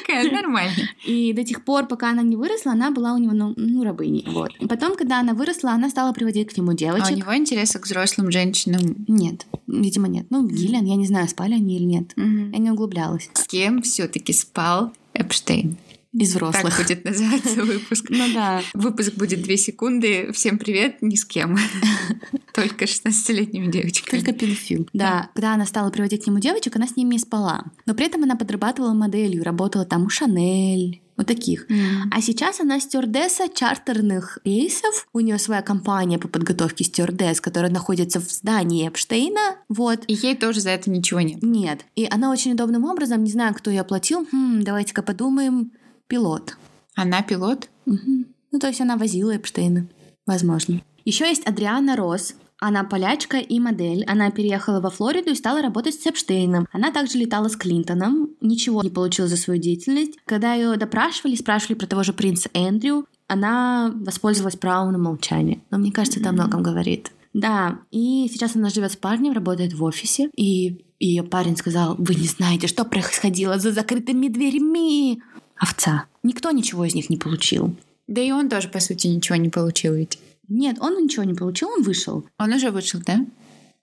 Такая, 0.00 0.30
нормально. 0.30 0.88
И 1.04 1.34
до 1.34 1.44
тех 1.44 1.62
пор, 1.62 1.86
пока 1.86 2.10
она 2.10 2.22
не 2.22 2.36
выросла, 2.36 2.72
она 2.72 2.90
была 2.90 3.12
у 3.12 3.18
него, 3.18 3.34
ну, 3.34 3.52
ну 3.56 3.84
рабыней. 3.84 4.24
Вот. 4.26 4.52
И 4.60 4.66
потом, 4.66 4.96
когда 4.96 5.20
она 5.20 5.34
выросла, 5.34 5.72
она 5.72 5.90
стала 5.90 6.14
приводить 6.14 6.54
к 6.54 6.56
нему 6.56 6.72
девочек. 6.72 7.10
А 7.10 7.12
у 7.12 7.16
него 7.16 7.36
интереса 7.36 7.78
к 7.78 7.84
взрослым 7.84 8.30
женщинам? 8.30 9.04
Нет, 9.06 9.46
видимо, 9.66 10.08
нет. 10.08 10.26
Ну, 10.30 10.46
Гиллиан, 10.48 10.86
я 10.86 10.96
не 10.96 11.06
знаю, 11.06 11.28
спали 11.28 11.52
они 11.52 11.76
или 11.76 11.84
нет. 11.84 12.12
Я 12.16 12.58
не 12.58 12.70
углублялась. 12.70 13.28
С 13.34 13.46
кем 13.46 13.82
все 13.82 14.08
таки 14.08 14.32
спал 14.32 14.92
Эпштейн? 15.12 15.76
Так 16.18 16.28
взрослых. 16.28 16.78
будет 16.78 17.04
называться 17.04 17.64
выпуск. 17.64 18.06
Ну 18.08 18.32
да. 18.32 18.62
Выпуск 18.72 19.14
будет 19.14 19.42
две 19.42 19.56
секунды. 19.56 20.30
Всем 20.32 20.58
привет, 20.58 21.02
ни 21.02 21.16
с 21.16 21.24
кем. 21.24 21.58
Только 22.54 22.84
16-летними 22.84 23.70
девочками. 23.70 24.20
Только 24.20 24.32
педофил. 24.32 24.88
Да, 24.92 25.30
когда 25.34 25.54
она 25.54 25.66
стала 25.66 25.90
приводить 25.90 26.24
к 26.24 26.26
нему 26.28 26.38
девочек, 26.38 26.76
она 26.76 26.86
с 26.86 26.96
ними 26.96 27.16
спала. 27.16 27.64
Но 27.86 27.94
при 27.94 28.06
этом 28.06 28.22
она 28.22 28.36
подрабатывала 28.36 28.94
моделью, 28.94 29.42
работала 29.42 29.84
там 29.84 30.04
у 30.04 30.08
Шанель, 30.08 31.02
вот 31.16 31.26
таких. 31.26 31.68
М. 31.68 32.08
А 32.12 32.20
сейчас 32.20 32.60
она 32.60 32.78
стюардесса 32.78 33.48
чартерных 33.52 34.38
рейсов. 34.44 35.08
У 35.12 35.18
нее 35.18 35.38
своя 35.38 35.62
компания 35.62 36.18
по 36.18 36.28
подготовке 36.28 36.84
стюардесс, 36.84 37.40
которая 37.40 37.72
находится 37.72 38.20
в 38.20 38.30
здании 38.30 38.86
Эпштейна. 38.88 39.56
Вот. 39.68 40.04
И 40.06 40.14
ей 40.14 40.36
тоже 40.36 40.60
за 40.60 40.70
это 40.70 40.90
ничего 40.90 41.20
нет. 41.20 41.42
Нет. 41.42 41.84
И 41.96 42.06
она 42.08 42.30
очень 42.30 42.52
удобным 42.52 42.84
образом, 42.84 43.24
не 43.24 43.30
знаю, 43.30 43.54
кто 43.54 43.70
ее 43.70 43.80
оплатил, 43.80 44.26
хм, 44.30 44.62
давайте-ка 44.62 45.02
подумаем, 45.02 45.72
пилот. 46.08 46.56
Она 46.94 47.22
пилот? 47.22 47.68
Мгм. 47.86 48.26
Ну, 48.52 48.58
то 48.58 48.68
есть 48.68 48.80
она 48.80 48.96
возила 48.96 49.36
Эпштейна. 49.36 49.88
Возможно. 50.26 50.82
Еще 51.04 51.26
есть 51.26 51.46
Адриана 51.46 51.96
Росс. 51.96 52.34
Она 52.60 52.84
полячка 52.84 53.38
и 53.38 53.58
модель. 53.60 54.04
Она 54.06 54.30
переехала 54.30 54.80
во 54.80 54.90
Флориду 54.90 55.30
и 55.30 55.34
стала 55.34 55.60
работать 55.60 55.94
с 55.94 56.06
Эпштейном. 56.06 56.66
Она 56.72 56.92
также 56.92 57.18
летала 57.18 57.48
с 57.48 57.56
Клинтоном. 57.56 58.30
Ничего 58.40 58.82
не 58.82 58.90
получила 58.90 59.28
за 59.28 59.36
свою 59.36 59.60
деятельность. 59.60 60.18
Когда 60.24 60.54
ее 60.54 60.76
допрашивали, 60.76 61.34
спрашивали 61.34 61.76
про 61.76 61.86
того 61.86 62.02
же 62.04 62.12
принца 62.12 62.48
Эндрю, 62.54 63.06
она 63.26 63.92
воспользовалась 63.94 64.56
правом 64.56 64.92
на 64.92 64.98
молчание. 64.98 65.62
Но 65.70 65.78
мне 65.78 65.92
кажется, 65.92 66.20
это 66.20 66.30
о 66.30 66.32
многом 66.32 66.62
говорит. 66.62 67.10
Да, 67.34 67.80
и 67.90 68.28
сейчас 68.32 68.54
она 68.54 68.68
живет 68.70 68.92
с 68.92 68.96
парнем, 68.96 69.32
работает 69.32 69.74
в 69.74 69.82
офисе, 69.82 70.30
и 70.36 70.86
ее 71.00 71.24
парень 71.24 71.56
сказал, 71.56 71.96
вы 71.98 72.14
не 72.14 72.28
знаете, 72.28 72.68
что 72.68 72.84
происходило 72.84 73.58
за 73.58 73.72
закрытыми 73.72 74.28
дверьми. 74.28 75.20
Овца. 75.56 76.06
Никто 76.22 76.50
ничего 76.50 76.84
из 76.84 76.94
них 76.94 77.10
не 77.10 77.16
получил. 77.16 77.76
Да 78.06 78.20
и 78.20 78.30
он 78.32 78.48
тоже, 78.48 78.68
по 78.68 78.80
сути, 78.80 79.06
ничего 79.06 79.36
не 79.36 79.48
получил 79.48 79.94
ведь. 79.94 80.18
Нет, 80.48 80.76
он 80.80 81.02
ничего 81.02 81.24
не 81.24 81.34
получил, 81.34 81.68
он 81.68 81.82
вышел. 81.82 82.24
Он 82.38 82.52
уже 82.52 82.70
вышел, 82.70 83.00
да? 83.04 83.24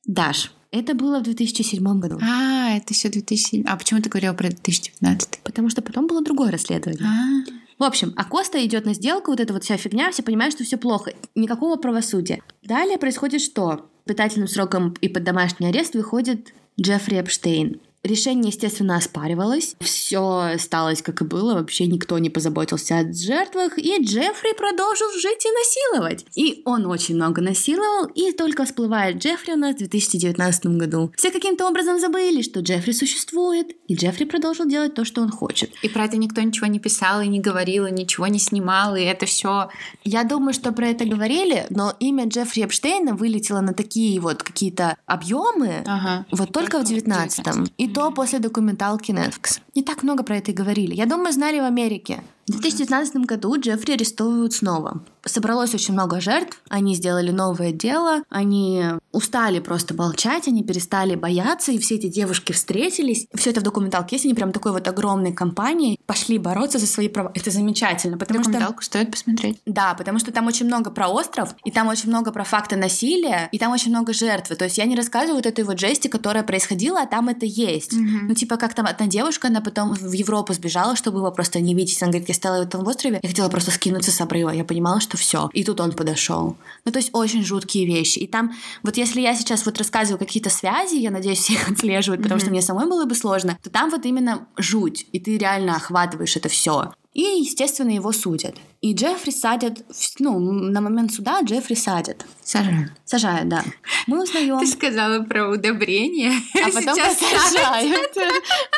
Даш, 0.06 0.52
это 0.72 0.94
было 0.94 1.20
в 1.20 1.24
2007 1.24 2.00
году. 2.00 2.20
А, 2.22 2.76
это 2.76 2.94
еще 2.94 3.10
2007. 3.10 3.64
А 3.68 3.76
почему 3.78 4.02
ты 4.02 4.10
говорил 4.10 4.34
про 4.34 4.50
2019? 4.50 5.40
Потому 5.44 5.70
что 5.70 5.82
потом 5.82 6.08
было 6.08 6.22
другое 6.24 6.52
расследование. 6.52 7.04
А, 7.04 7.52
В 7.80 7.84
общем, 7.84 8.14
Акоста 8.16 8.64
идет 8.66 8.86
на 8.86 8.94
сделку, 8.94 9.32
вот 9.32 9.40
эта 9.40 9.54
вот 9.54 9.64
вся 9.64 9.78
фигня, 9.78 10.12
все 10.12 10.24
понимают, 10.24 10.54
что 10.54 10.64
все 10.64 10.78
плохо. 10.78 11.14
Никакого 11.36 11.78
правосудия. 11.78 12.42
Далее 12.64 12.98
происходит 12.98 13.42
что? 13.42 13.90
Пытательным 14.06 14.48
сроком 14.48 14.96
и 15.02 15.10
под 15.10 15.24
домашний 15.24 15.68
арест 15.68 15.96
выходит 15.96 16.54
Джеффри 16.80 17.18
Эпштейн. 17.20 17.80
Решение, 18.04 18.50
естественно, 18.50 18.96
оспаривалось. 18.96 19.76
Все 19.80 20.54
осталось, 20.56 21.04
как 21.04 21.22
и 21.22 21.26
было. 21.26 21.54
Вообще 21.54 21.86
никто 21.86 22.18
не 22.18 22.32
позаботился 22.32 22.98
о 22.98 23.14
жертвах. 23.14 23.78
И 23.78 24.02
Джеффри 24.02 24.58
продолжил 24.58 25.12
жить 25.14 25.46
и 25.46 25.50
насиловать. 25.52 26.26
И 26.36 26.64
он 26.66 26.88
очень 26.88 27.16
много 27.16 27.42
насиловал. 27.42 28.08
И 28.16 28.32
только 28.32 28.66
всплывает 28.66 29.18
Джеффри 29.18 29.54
у 29.54 29.56
нас 29.58 29.76
в 29.76 29.80
2019 29.80 30.66
году. 30.78 31.12
Все 31.16 31.30
каким-то 31.30 31.68
образом 31.68 32.00
забыли, 32.00 32.42
что 32.42 32.62
Джеффри 32.62 32.92
существует. 32.92 33.68
И 33.88 33.94
Джеффри 33.94 34.26
продолжил 34.26 34.66
делать 34.66 34.96
то, 34.96 35.06
что 35.06 35.22
он 35.22 35.30
хочет. 35.30 35.72
И 35.84 35.90
про 35.90 36.06
это 36.06 36.18
никто 36.18 36.42
ничего 36.42 36.66
не 36.66 36.80
писал 36.80 37.22
и 37.22 37.28
не 37.28 37.40
говорил, 37.40 37.86
и 37.86 37.92
ничего 37.92 38.26
не 38.26 38.40
снимал, 38.40 38.96
и 38.96 39.04
это 39.04 39.28
все. 39.28 39.70
Я 40.04 40.24
думаю, 40.24 40.54
что 40.54 40.72
про 40.72 40.88
это 40.88 41.06
говорили, 41.06 41.68
но 41.70 41.94
имя 42.00 42.28
Джеффри 42.28 42.64
Эпштейна 42.64 43.14
вылетело 43.14 43.62
на 43.62 43.74
такие 43.74 44.20
вот 44.20 44.42
какие-то 44.42 44.98
объемы 45.06 45.84
Ага. 45.86 46.26
вот 46.32 46.52
только, 46.52 46.80
в 46.80 46.88
Только 46.88 47.06
в 47.06 47.08
19-м. 47.08 47.68
И 47.78 47.91
то 47.94 48.12
после 48.12 48.40
документалки 48.40 49.12
Netflix. 49.12 49.60
Не 49.76 49.84
так 49.84 50.04
много 50.04 50.24
про 50.24 50.38
это 50.38 50.52
и 50.52 50.54
говорили. 50.54 50.94
Я 50.94 51.06
думаю, 51.06 51.34
знали 51.34 51.60
в 51.60 51.64
Америке. 51.64 52.22
В 52.52 52.60
2019 52.60 53.16
году 53.26 53.58
Джеффри 53.58 53.94
арестовывают 53.94 54.54
снова. 54.54 55.02
Собралось 55.24 55.74
очень 55.74 55.94
много 55.94 56.20
жертв, 56.20 56.60
они 56.70 56.96
сделали 56.96 57.32
новое 57.32 57.72
дело, 57.72 58.24
они 58.30 58.84
устали 59.12 59.60
просто 59.60 59.94
молчать, 59.94 60.48
они 60.48 60.64
перестали 60.64 61.16
бояться, 61.16 61.72
и 61.72 61.78
все 61.78 61.96
эти 61.96 62.08
девушки 62.08 62.52
встретились. 62.52 63.28
Все 63.34 63.52
это 63.52 63.62
в 63.62 63.64
документалке 63.64 64.16
есть, 64.16 64.26
они 64.26 64.34
прям 64.34 64.52
такой 64.52 64.74
вот 64.74 64.88
огромной 64.88 65.32
компанией 65.32 66.00
пошли 66.08 66.40
бороться 66.40 66.78
за 66.78 66.88
свои 66.88 67.08
права. 67.08 67.32
Это 67.36 67.52
замечательно, 67.52 68.18
потому 68.18 68.42
что... 68.42 68.52
Документалку 68.52 68.84
стоит 68.84 69.12
посмотреть. 69.12 69.62
Да, 69.66 69.94
потому 69.94 70.20
что 70.20 70.34
там 70.34 70.48
очень 70.48 70.66
много 70.66 70.90
про 70.92 71.08
остров, 71.08 71.56
и 71.64 71.72
там 71.72 71.88
очень 71.88 72.10
много 72.10 72.32
про 72.32 72.44
факты 72.44 72.76
насилия, 72.76 73.48
и 73.54 73.60
там 73.60 73.72
очень 73.72 73.92
много 73.92 74.12
жертвы. 74.12 74.56
То 74.56 74.66
есть 74.66 74.78
я 74.78 74.86
не 74.86 74.96
рассказываю 74.96 75.36
вот 75.36 75.46
этой 75.46 75.64
вот 75.64 75.80
жести, 75.80 76.10
которая 76.10 76.44
происходила, 76.44 77.02
а 77.02 77.06
там 77.06 77.30
это 77.30 77.46
есть. 77.46 77.94
Мгм. 77.94 78.28
Ну, 78.28 78.34
типа, 78.34 78.58
как 78.58 78.74
там 78.74 78.88
одна 78.88 79.08
девушка, 79.08 79.48
она 79.48 79.62
потом 79.62 79.94
в 79.94 80.12
Европу 80.12 80.54
сбежала, 80.54 80.98
чтобы 80.98 81.20
его 81.20 81.32
просто 81.32 81.62
не 81.62 81.76
видеть. 81.76 82.02
Она 82.02 82.12
говорит, 82.12 82.28
я 82.28 82.36
стала 82.42 82.58
в 82.58 82.68
этом 82.68 82.86
острове, 82.88 83.20
я 83.22 83.30
хотела 83.30 83.50
просто 83.50 83.70
скинуться 83.72 84.12
с 84.12 84.20
обрыва. 84.20 84.50
Я 84.50 84.64
понимала, 84.64 85.00
что 85.00 85.16
все. 85.16 85.50
И 85.54 85.64
тут 85.64 85.80
он 85.80 85.92
подошел. 85.92 86.58
Ну, 86.86 86.92
то 86.92 86.98
есть 86.98 87.12
очень 87.14 87.44
жуткие 87.44 87.86
вещи. 87.86 88.18
И 88.20 88.28
там, 88.28 88.54
вот 88.82 88.98
если 88.98 89.22
я 89.22 89.36
сейчас 89.36 89.66
вот 89.66 89.78
рассказываю 89.78 90.18
какие-то 90.18 90.50
связи, 90.50 90.96
я 90.96 91.12
надеюсь, 91.12 91.40
все 91.40 91.54
их 91.60 91.70
отслеживают, 91.70 92.24
потому 92.24 92.40
что 92.40 92.50
мне 92.50 92.62
самой 92.62 92.88
было 92.88 93.06
бы 93.06 93.14
сложно, 93.14 93.58
то 93.62 93.70
там 93.70 93.92
вот 93.92 94.06
именно 94.06 94.48
жуть. 94.58 95.06
И 95.12 95.20
ты 95.20 95.38
реально 95.38 95.76
охватываешь 95.76 96.36
это 96.36 96.50
все. 96.50 96.92
И, 97.14 97.22
естественно, 97.22 97.90
его 97.90 98.14
судят. 98.14 98.56
И 98.80 98.94
Джеффри 98.94 99.32
садят, 99.32 99.84
ну, 100.20 100.40
на 100.40 100.80
момент 100.80 101.14
суда 101.14 101.42
Джеффри 101.42 101.76
садят. 101.76 102.26
Сажаю. 102.42 102.90
Сажают, 103.04 103.50
да. 103.50 103.64
Мы 104.08 104.24
узнаем. 104.24 104.60
Ты 104.60 104.68
сказала 104.68 105.22
про 105.24 105.50
удобрение. 105.50 106.32
А 106.56 106.72
потом 106.72 106.96
Сейчас 106.96 107.18
посажают. 107.18 108.18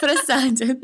Просадят. 0.01 0.83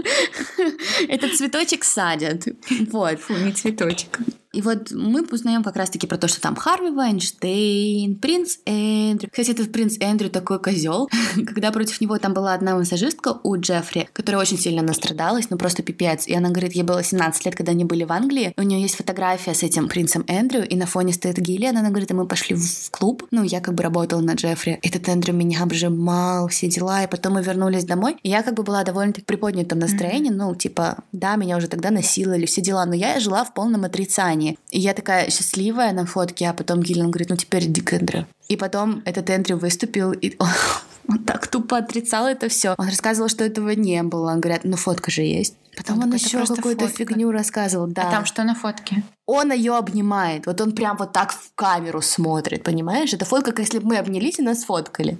Этот 1.07 1.35
цветочек 1.35 1.83
садят. 1.83 2.47
Вот. 2.91 3.19
Фу, 3.19 3.33
не 3.33 3.51
цветочек. 3.51 4.19
И 4.59 4.61
вот 4.61 4.91
мы 4.91 5.21
узнаем 5.21 5.63
как 5.63 5.77
раз-таки 5.77 6.05
про 6.05 6.17
то, 6.17 6.27
что 6.27 6.41
там 6.41 6.53
Харви 6.53 6.89
Вайнштейн, 6.89 8.15
принц 8.15 8.57
Эндрю. 8.65 9.29
Кстати, 9.31 9.51
этот 9.51 9.71
принц 9.71 9.95
Эндрю 10.01 10.29
такой 10.29 10.59
козел. 10.59 11.09
Когда 11.35 11.71
против 11.71 12.01
него 12.01 12.17
там 12.17 12.33
была 12.33 12.53
одна 12.53 12.75
массажистка 12.75 13.39
у 13.43 13.55
Джеффри, 13.55 14.09
которая 14.11 14.41
очень 14.41 14.57
сильно 14.57 14.81
настрадалась, 14.81 15.49
ну 15.49 15.57
просто 15.57 15.81
пипец. 15.81 16.27
И 16.27 16.33
она 16.35 16.49
говорит, 16.49 16.73
ей 16.73 16.83
было 16.83 17.01
17 17.01 17.45
лет, 17.45 17.55
когда 17.55 17.71
они 17.71 17.85
были 17.85 18.03
в 18.03 18.11
Англии. 18.11 18.53
У 18.57 18.61
нее 18.61 18.81
есть 18.81 18.95
фотография 18.95 19.53
с 19.53 19.63
этим 19.63 19.87
принцем 19.87 20.25
Эндрю, 20.27 20.67
и 20.67 20.75
на 20.75 20.87
фоне 20.87 21.13
стоит 21.13 21.37
Гиллиан. 21.37 21.77
Она 21.77 21.87
говорит, 21.87 22.11
и 22.11 22.13
мы 22.13 22.27
пошли 22.27 22.57
в 22.57 22.91
клуб. 22.91 23.27
Ну, 23.31 23.43
я 23.43 23.61
как 23.61 23.75
бы 23.75 23.83
работала 23.83 24.19
на 24.19 24.33
Джеффри. 24.33 24.79
Этот 24.83 25.07
Эндрю 25.07 25.35
меня 25.35 25.63
обжимал, 25.63 26.49
все 26.49 26.67
дела. 26.67 27.01
И 27.05 27.07
потом 27.07 27.35
мы 27.35 27.43
вернулись 27.43 27.85
домой. 27.85 28.17
И 28.23 28.29
я 28.29 28.43
как 28.43 28.55
бы 28.55 28.63
была 28.63 28.83
довольно-таки 28.83 29.21
в 29.23 29.25
приподнятом 29.25 29.79
настроении. 29.79 30.31
Ну, 30.31 30.53
типа, 30.53 30.97
да, 31.13 31.37
меня 31.37 31.55
уже 31.55 31.69
тогда 31.69 31.91
насиловали, 31.91 32.45
все 32.45 32.59
дела. 32.59 32.85
Но 32.85 32.93
я 32.93 33.21
жила 33.21 33.45
в 33.45 33.53
полном 33.53 33.85
отрицании. 33.85 34.48
И 34.71 34.79
я 34.79 34.93
такая 34.93 35.29
счастливая 35.29 35.93
на 35.93 36.05
фотке, 36.05 36.49
а 36.49 36.53
потом 36.53 36.81
Гиллиан 36.81 37.11
говорит, 37.11 37.29
ну 37.29 37.35
теперь 37.35 37.65
иди 37.65 37.81
к 37.81 37.93
Эндрю. 37.93 38.27
И 38.47 38.57
потом 38.57 39.01
этот 39.05 39.29
Эндрю 39.29 39.57
выступил, 39.57 40.11
и 40.11 40.35
он 40.39 41.19
так 41.25 41.47
тупо 41.47 41.77
отрицал 41.77 42.27
это 42.27 42.49
все. 42.49 42.75
Он 42.77 42.87
рассказывал, 42.87 43.29
что 43.29 43.43
этого 43.43 43.69
не 43.69 44.01
было. 44.03 44.31
Он 44.31 44.41
говорит, 44.41 44.63
ну 44.63 44.77
фотка 44.77 45.11
же 45.11 45.21
есть. 45.21 45.55
Потом 45.77 45.97
Он 45.97 46.03
он, 46.03 46.11
такой, 46.11 46.25
«Это 46.25 46.37
еще 46.37 46.55
какую-то 46.55 46.87
фотка». 46.87 46.97
фигню 46.97 47.31
рассказывал, 47.31 47.87
да. 47.87 48.09
А 48.09 48.11
там 48.11 48.25
что 48.25 48.43
на 48.43 48.55
фотке? 48.55 49.03
Он 49.25 49.51
ее 49.51 49.75
обнимает. 49.77 50.45
Вот 50.45 50.59
он 50.61 50.73
прям 50.73 50.97
вот 50.97 51.13
так 51.13 51.31
в 51.31 51.51
камеру 51.55 52.01
смотрит, 52.01 52.63
понимаешь? 52.63 53.13
Это 53.13 53.25
фотка, 53.25 53.51
как 53.51 53.59
если 53.59 53.79
бы 53.79 53.87
мы 53.87 53.97
обнялись 53.97 54.39
и 54.39 54.41
нас 54.41 54.63
фоткали. 54.63 55.17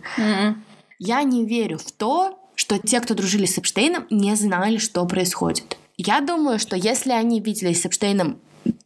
Я 0.97 1.23
не 1.23 1.45
верю 1.45 1.77
в 1.77 1.91
то, 1.91 2.38
что 2.55 2.77
те, 2.77 2.99
кто 2.99 3.13
дружили 3.13 3.45
с 3.45 3.57
Эпштейном, 3.57 4.05
не 4.09 4.36
знали, 4.36 4.77
что 4.80 5.05
происходит. 5.05 5.77
Я 5.95 6.19
думаю, 6.19 6.59
что 6.59 6.75
если 6.75 7.11
они 7.11 7.39
виделись 7.39 7.82
с 7.82 7.86
Эпштейном 7.86 8.38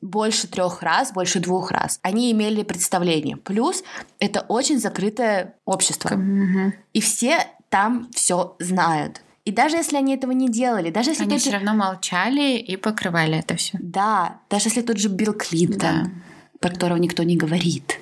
больше 0.01 0.47
трех 0.47 0.81
раз, 0.83 1.11
больше 1.13 1.39
двух 1.39 1.71
раз, 1.71 1.99
они 2.01 2.31
имели 2.31 2.63
представление. 2.63 3.37
Плюс 3.37 3.83
это 4.19 4.41
очень 4.41 4.79
закрытое 4.79 5.55
общество. 5.65 6.19
И 6.93 7.01
все 7.01 7.47
там 7.69 8.09
все 8.13 8.55
знают. 8.59 9.21
И 9.45 9.51
даже 9.51 9.75
если 9.75 9.97
они 9.97 10.15
этого 10.15 10.31
не 10.31 10.47
делали, 10.49 10.89
даже 10.89 11.09
если 11.11 11.23
Они 11.23 11.31
тот 11.33 11.41
все 11.41 11.49
же... 11.51 11.57
равно 11.57 11.73
молчали 11.73 12.57
и 12.57 12.77
покрывали 12.77 13.39
это 13.39 13.55
все. 13.57 13.77
Да, 13.81 14.39
даже 14.49 14.69
если 14.69 14.81
тот 14.81 14.97
же 14.97 15.09
Билл 15.09 15.33
Клинтон, 15.33 15.79
Да. 15.79 16.09
про 16.61 16.69
которого 16.69 16.97
никто 16.97 17.23
не 17.23 17.35
говорит. 17.35 17.99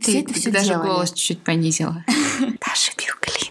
Все 0.00 0.20
это 0.20 0.34
все 0.34 0.50
даже 0.52 0.68
делали. 0.68 0.86
голос 0.88 1.10
чуть-чуть 1.12 1.42
понизила. 1.42 2.04
Даже 2.40 2.92
Билл 2.96 3.14
Клинтон. 3.20 3.47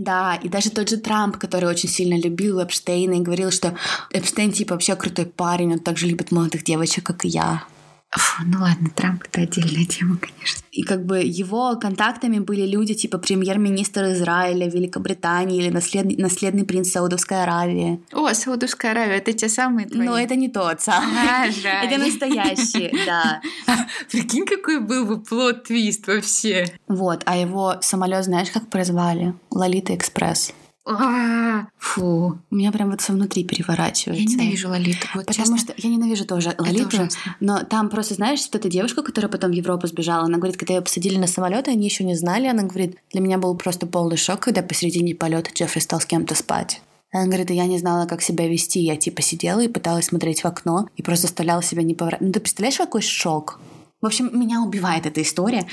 Да, 0.00 0.36
и 0.36 0.48
даже 0.48 0.70
тот 0.70 0.88
же 0.88 0.96
Трамп, 0.96 1.36
который 1.36 1.68
очень 1.68 1.90
сильно 1.90 2.18
любил 2.18 2.58
Эпштейна 2.58 3.16
и 3.16 3.20
говорил, 3.20 3.50
что 3.50 3.76
Эпштейн 4.10 4.50
типа 4.50 4.72
вообще 4.72 4.96
крутой 4.96 5.26
парень, 5.26 5.74
он 5.74 5.78
так 5.78 5.98
же 5.98 6.06
любит 6.06 6.32
молодых 6.32 6.64
девочек, 6.64 7.04
как 7.04 7.26
и 7.26 7.28
я. 7.28 7.64
Фу, 8.08 8.44
ну 8.46 8.60
ладно, 8.62 8.88
Трамп 8.96 9.24
это 9.24 9.42
отдельная 9.42 9.84
тема, 9.84 10.16
конечно. 10.16 10.59
И 10.72 10.82
как 10.82 11.04
бы 11.04 11.18
его 11.18 11.76
контактами 11.76 12.38
были 12.38 12.66
люди 12.66 12.94
типа 12.94 13.18
премьер-министр 13.18 14.12
Израиля, 14.12 14.68
Великобритании 14.68 15.58
или 15.58 15.68
наслед... 15.70 16.16
наследный 16.18 16.64
принц 16.64 16.90
Саудовской 16.90 17.42
Аравии. 17.42 18.00
О, 18.12 18.32
Саудовская 18.32 18.92
Аравия, 18.92 19.16
это 19.16 19.32
те 19.32 19.48
самые 19.48 19.88
твои? 19.88 20.06
Но 20.06 20.18
это 20.18 20.36
не 20.36 20.48
тот 20.48 20.80
самый. 20.80 21.10
А, 21.28 21.50
жаль. 21.50 21.86
Это 21.86 21.98
настоящий, 21.98 22.92
да. 23.06 23.40
Прикинь, 24.10 24.46
какой 24.46 24.80
был 24.80 25.06
бы 25.06 25.20
плод-твист 25.20 26.06
вообще. 26.06 26.66
Вот, 26.86 27.22
а 27.26 27.36
его 27.36 27.76
самолет, 27.80 28.24
знаешь, 28.24 28.50
как 28.50 28.68
прозвали? 28.68 29.34
Лолита 29.50 29.94
Экспресс. 29.94 30.52
А, 30.86 31.66
Фу. 31.78 32.38
У 32.50 32.54
меня 32.54 32.72
прям 32.72 32.90
вот 32.90 33.00
все 33.00 33.12
внутри 33.12 33.42
Я 33.42 33.48
переворачивается. 33.48 34.24
ненавижу 34.24 34.68
Лолиту. 34.68 35.06
Вот 35.14 35.26
Потому 35.26 35.56
честно. 35.56 35.58
что 35.58 35.74
я 35.76 35.90
ненавижу 35.94 36.24
тоже 36.24 36.54
Лолиту, 36.58 37.08
но 37.38 37.62
там 37.64 37.90
просто, 37.90 38.14
знаешь, 38.14 38.40
вот 38.42 38.54
эта 38.54 38.68
девушка, 38.68 39.02
которая 39.02 39.30
потом 39.30 39.50
в 39.50 39.54
Европу 39.54 39.86
сбежала, 39.86 40.24
она 40.24 40.38
говорит, 40.38 40.56
когда 40.56 40.74
ее 40.74 40.80
посадили 40.80 41.18
на 41.18 41.26
самолет, 41.26 41.68
они 41.68 41.84
еще 41.84 42.02
не 42.04 42.14
знали, 42.14 42.46
она 42.46 42.62
говорит, 42.62 42.96
для 43.12 43.20
меня 43.20 43.38
был 43.38 43.54
просто 43.56 43.86
полный 43.86 44.16
шок, 44.16 44.40
когда 44.40 44.62
посередине 44.62 45.14
полета 45.14 45.50
Джеффри 45.52 45.80
стал 45.80 46.00
с 46.00 46.06
кем-то 46.06 46.34
спать. 46.34 46.80
Она 47.12 47.26
говорит, 47.26 47.50
«И 47.50 47.54
я 47.54 47.66
не 47.66 47.78
знала, 47.78 48.06
как 48.06 48.22
себя 48.22 48.46
вести. 48.46 48.78
Я 48.80 48.96
типа 48.96 49.20
сидела 49.20 49.60
и 49.60 49.68
пыталась 49.68 50.06
смотреть 50.06 50.42
в 50.42 50.46
окно 50.46 50.88
и 50.96 51.02
просто 51.02 51.26
заставляла 51.26 51.62
себя 51.62 51.82
не 51.82 51.94
поворачивать. 51.94 52.26
Ну 52.28 52.32
ты 52.32 52.40
представляешь, 52.40 52.76
какой 52.76 53.02
шок? 53.02 53.58
В 54.00 54.06
общем, 54.06 54.30
меня 54.32 54.62
убивает 54.62 55.04
эта 55.04 55.20
история. 55.20 55.66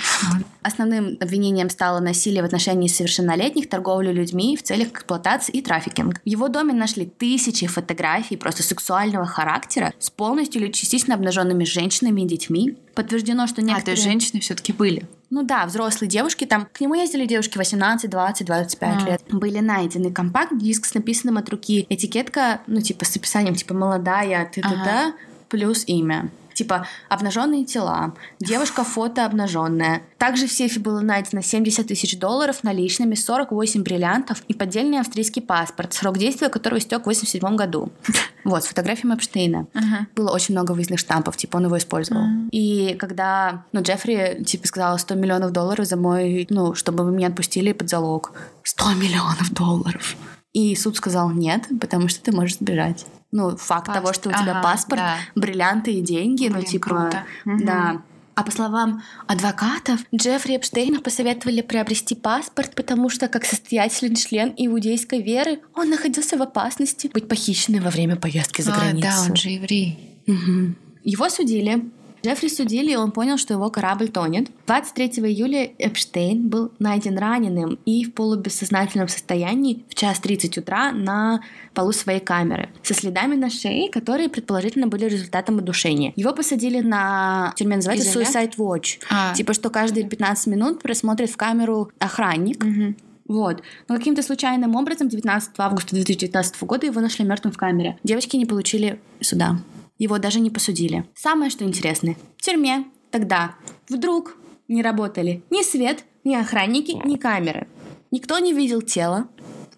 Основным 0.62 1.18
обвинением 1.22 1.70
стало 1.70 2.02
насилие 2.02 2.42
в 2.42 2.46
отношении 2.46 2.90
совершеннолетних, 2.90 3.70
торговлю 3.70 4.12
людьми 4.12 4.58
в 4.58 4.64
целях 4.64 4.90
эксплуатации 4.90 5.54
и 5.54 5.62
трафикинг. 5.62 6.20
В 6.20 6.28
его 6.28 6.50
доме 6.50 6.74
нашли 6.74 7.06
тысячи 7.06 7.68
фотографий 7.68 8.36
просто 8.36 8.64
сексуального 8.64 9.26
характера 9.26 9.94
с 9.98 10.10
полностью 10.10 10.62
или 10.62 10.72
частично 10.74 11.16
обнаженными 11.16 11.64
женщинами 11.64 12.22
и 12.22 12.26
детьми. 12.28 12.78
Подтверждено, 12.96 13.48
что 13.48 13.62
А, 13.62 13.64
то 13.64 13.68
некоторые... 13.68 13.94
есть 13.94 14.04
женщины 14.04 14.42
все-таки 14.42 14.74
были. 14.74 15.08
Ну 15.30 15.44
да, 15.44 15.66
взрослые 15.66 16.10
девушки, 16.10 16.46
там 16.46 16.68
к 16.72 16.82
нему 16.82 16.96
ездили 16.96 17.26
девушки 17.26 17.58
18, 17.58 18.10
20, 18.10 18.46
25 18.46 19.04
А. 19.04 19.06
лет. 19.06 19.22
Были 19.30 19.60
найдены 19.60 20.12
компакт-диск 20.12 20.86
с 20.86 20.94
написанным 20.94 21.38
от 21.38 21.48
руки 21.50 21.86
этикетка, 21.90 22.60
ну 22.68 22.82
типа 22.82 23.06
с 23.06 23.16
описанием, 23.16 23.56
типа 23.56 23.74
молодая, 23.74 24.50
ты 24.54 24.62
Ага. 24.62 25.14
плюс 25.48 25.84
имя. 25.88 26.30
Типа 26.58 26.88
обнаженные 27.08 27.66
тела, 27.66 28.16
девушка 28.40 28.84
фото 28.84 29.28
обнаженная. 29.28 30.02
Также 30.18 30.48
в 30.48 30.52
сейфе 30.52 30.80
было 30.80 31.02
найдено 31.02 31.44
70 31.44 31.86
тысяч 31.86 32.18
долларов 32.18 32.64
наличными, 32.64 33.14
48 33.14 33.84
бриллиантов 33.84 34.42
и 34.48 34.56
поддельный 34.56 35.00
австрийский 35.00 35.44
паспорт, 35.44 35.94
срок 35.94 36.18
действия 36.18 36.50
которого 36.50 36.80
истек 36.80 37.04
в 37.04 37.06
87 37.06 37.56
году. 37.56 37.92
Вот, 38.44 38.64
с 38.64 38.68
фотографией 38.68 39.14
Эпштейна. 39.14 39.68
Ага. 39.74 40.08
Было 40.16 40.32
очень 40.32 40.54
много 40.54 40.72
выездных 40.72 41.00
штампов, 41.00 41.36
типа 41.36 41.58
он 41.58 41.66
его 41.66 41.78
использовал. 41.78 42.24
И 42.52 42.96
когда, 42.98 43.66
ну, 43.74 43.82
Джеффри, 43.82 44.42
типа, 44.46 44.68
сказал 44.68 44.98
100 44.98 45.16
миллионов 45.16 45.52
долларов 45.52 45.86
за 45.86 45.98
мой, 45.98 46.48
ну, 46.50 46.74
чтобы 46.74 47.04
вы 47.04 47.12
меня 47.12 47.28
отпустили 47.28 47.74
под 47.74 47.90
залог. 47.90 48.32
100 48.64 48.94
миллионов 48.94 49.52
долларов! 49.52 50.16
И 50.54 50.76
суд 50.78 50.96
сказал 50.96 51.30
нет, 51.30 51.66
потому 51.82 52.08
что 52.08 52.22
ты 52.22 52.32
можешь 52.32 52.56
сбежать. 52.56 53.06
Ну, 53.32 53.58
факт 53.58 53.88
Паспорт. 53.88 53.94
того, 54.04 54.14
что 54.14 54.30
у 54.30 54.32
тебя 54.34 54.52
Ага, 54.52 54.62
паспорт, 54.64 55.02
да. 55.02 55.18
бриллианты 55.36 55.92
и 55.94 56.02
деньги, 56.02 56.48
ну, 56.48 56.56
Блин, 56.56 56.66
типа... 56.66 56.88
круто. 56.90 57.24
Да. 57.46 58.02
А 58.36 58.44
по 58.44 58.52
словам 58.52 59.02
адвокатов, 59.26 60.00
Джеффри 60.16 60.58
Эпштейна 60.58 61.02
посоветовали 61.02 61.62
приобрести 61.62 62.14
паспорт, 62.14 62.76
потому 62.76 63.10
что, 63.10 63.28
как 63.28 63.46
состоятельный 63.46 64.16
член 64.16 64.54
иудейской 64.56 65.22
веры, 65.24 65.60
он 65.76 65.90
находился 65.90 66.38
в 66.38 66.42
опасности 66.44 67.10
быть 67.12 67.28
похищенным 67.28 67.84
во 67.84 67.90
время 67.90 68.16
поездки 68.16 68.62
за 68.62 68.74
А, 68.74 68.80
границу. 68.80 69.08
да, 69.08 69.24
он 69.28 69.36
же 69.36 69.50
еврей. 69.50 70.20
Мгм. 70.28 70.78
Его 71.04 71.30
судили. 71.30 71.90
Джеффри 72.28 72.50
судили, 72.50 72.92
и 72.92 72.96
он 72.96 73.12
понял, 73.12 73.38
что 73.38 73.54
его 73.54 73.70
корабль 73.70 74.10
тонет. 74.10 74.50
23 74.66 75.24
июля 75.24 75.72
Эпштейн 75.78 76.50
был 76.50 76.72
найден 76.78 77.18
раненым 77.18 77.80
и 77.86 78.04
в 78.04 78.14
полубессознательном 78.14 79.08
состоянии 79.08 79.86
в 79.88 79.96
час 79.96 80.20
30 80.20 80.58
утра 80.58 80.92
на 80.92 81.42
полу 81.74 81.94
своей 81.94 82.20
камеры 82.20 82.70
со 82.84 82.94
следами 82.94 83.36
на 83.36 83.50
шее, 83.50 83.90
которые 83.90 84.28
предположительно 84.28 84.88
были 84.88 85.06
результатом 85.06 85.58
удушения. 85.60 86.12
Его 86.18 86.34
посадили 86.34 86.82
на 86.82 87.54
тюрьме, 87.56 87.78
называется 87.78 88.10
Изолятор? 88.10 88.44
Suicide 88.44 88.58
Watch. 88.58 89.00
А. 89.10 89.34
Типа, 89.34 89.54
что 89.54 89.70
каждые 89.70 90.06
15 90.06 90.48
минут 90.48 90.82
просмотрит 90.82 91.30
в 91.30 91.38
камеру 91.38 91.92
охранник. 91.98 92.62
Мгм. 92.62 92.98
Вот. 93.28 93.62
Но 93.88 93.96
каким-то 93.96 94.22
случайным 94.22 94.76
образом 94.76 95.08
19 95.08 95.52
августа 95.60 95.96
2019 95.96 96.64
года 96.64 96.86
его 96.86 97.00
нашли 97.00 97.24
мертвым 97.24 97.54
в 97.54 97.58
камере. 97.58 97.98
Девочки 98.04 98.36
не 98.36 98.46
получили 98.46 99.00
суда. 99.22 99.60
Его 99.98 100.18
даже 100.18 100.40
не 100.40 100.50
посудили. 100.50 101.06
Самое 101.16 101.50
что 101.50 101.64
интересное. 101.64 102.18
В 102.38 102.42
тюрьме 102.42 102.86
тогда 103.12 103.56
вдруг 103.90 104.38
не 104.68 104.82
работали 104.82 105.44
ни 105.50 105.64
свет, 105.64 106.04
ни 106.24 106.36
охранники, 106.36 106.92
ни 107.06 107.16
камеры. 107.16 107.68
Никто 108.12 108.40
не 108.40 108.54
видел 108.54 108.82
тело. 108.82 109.28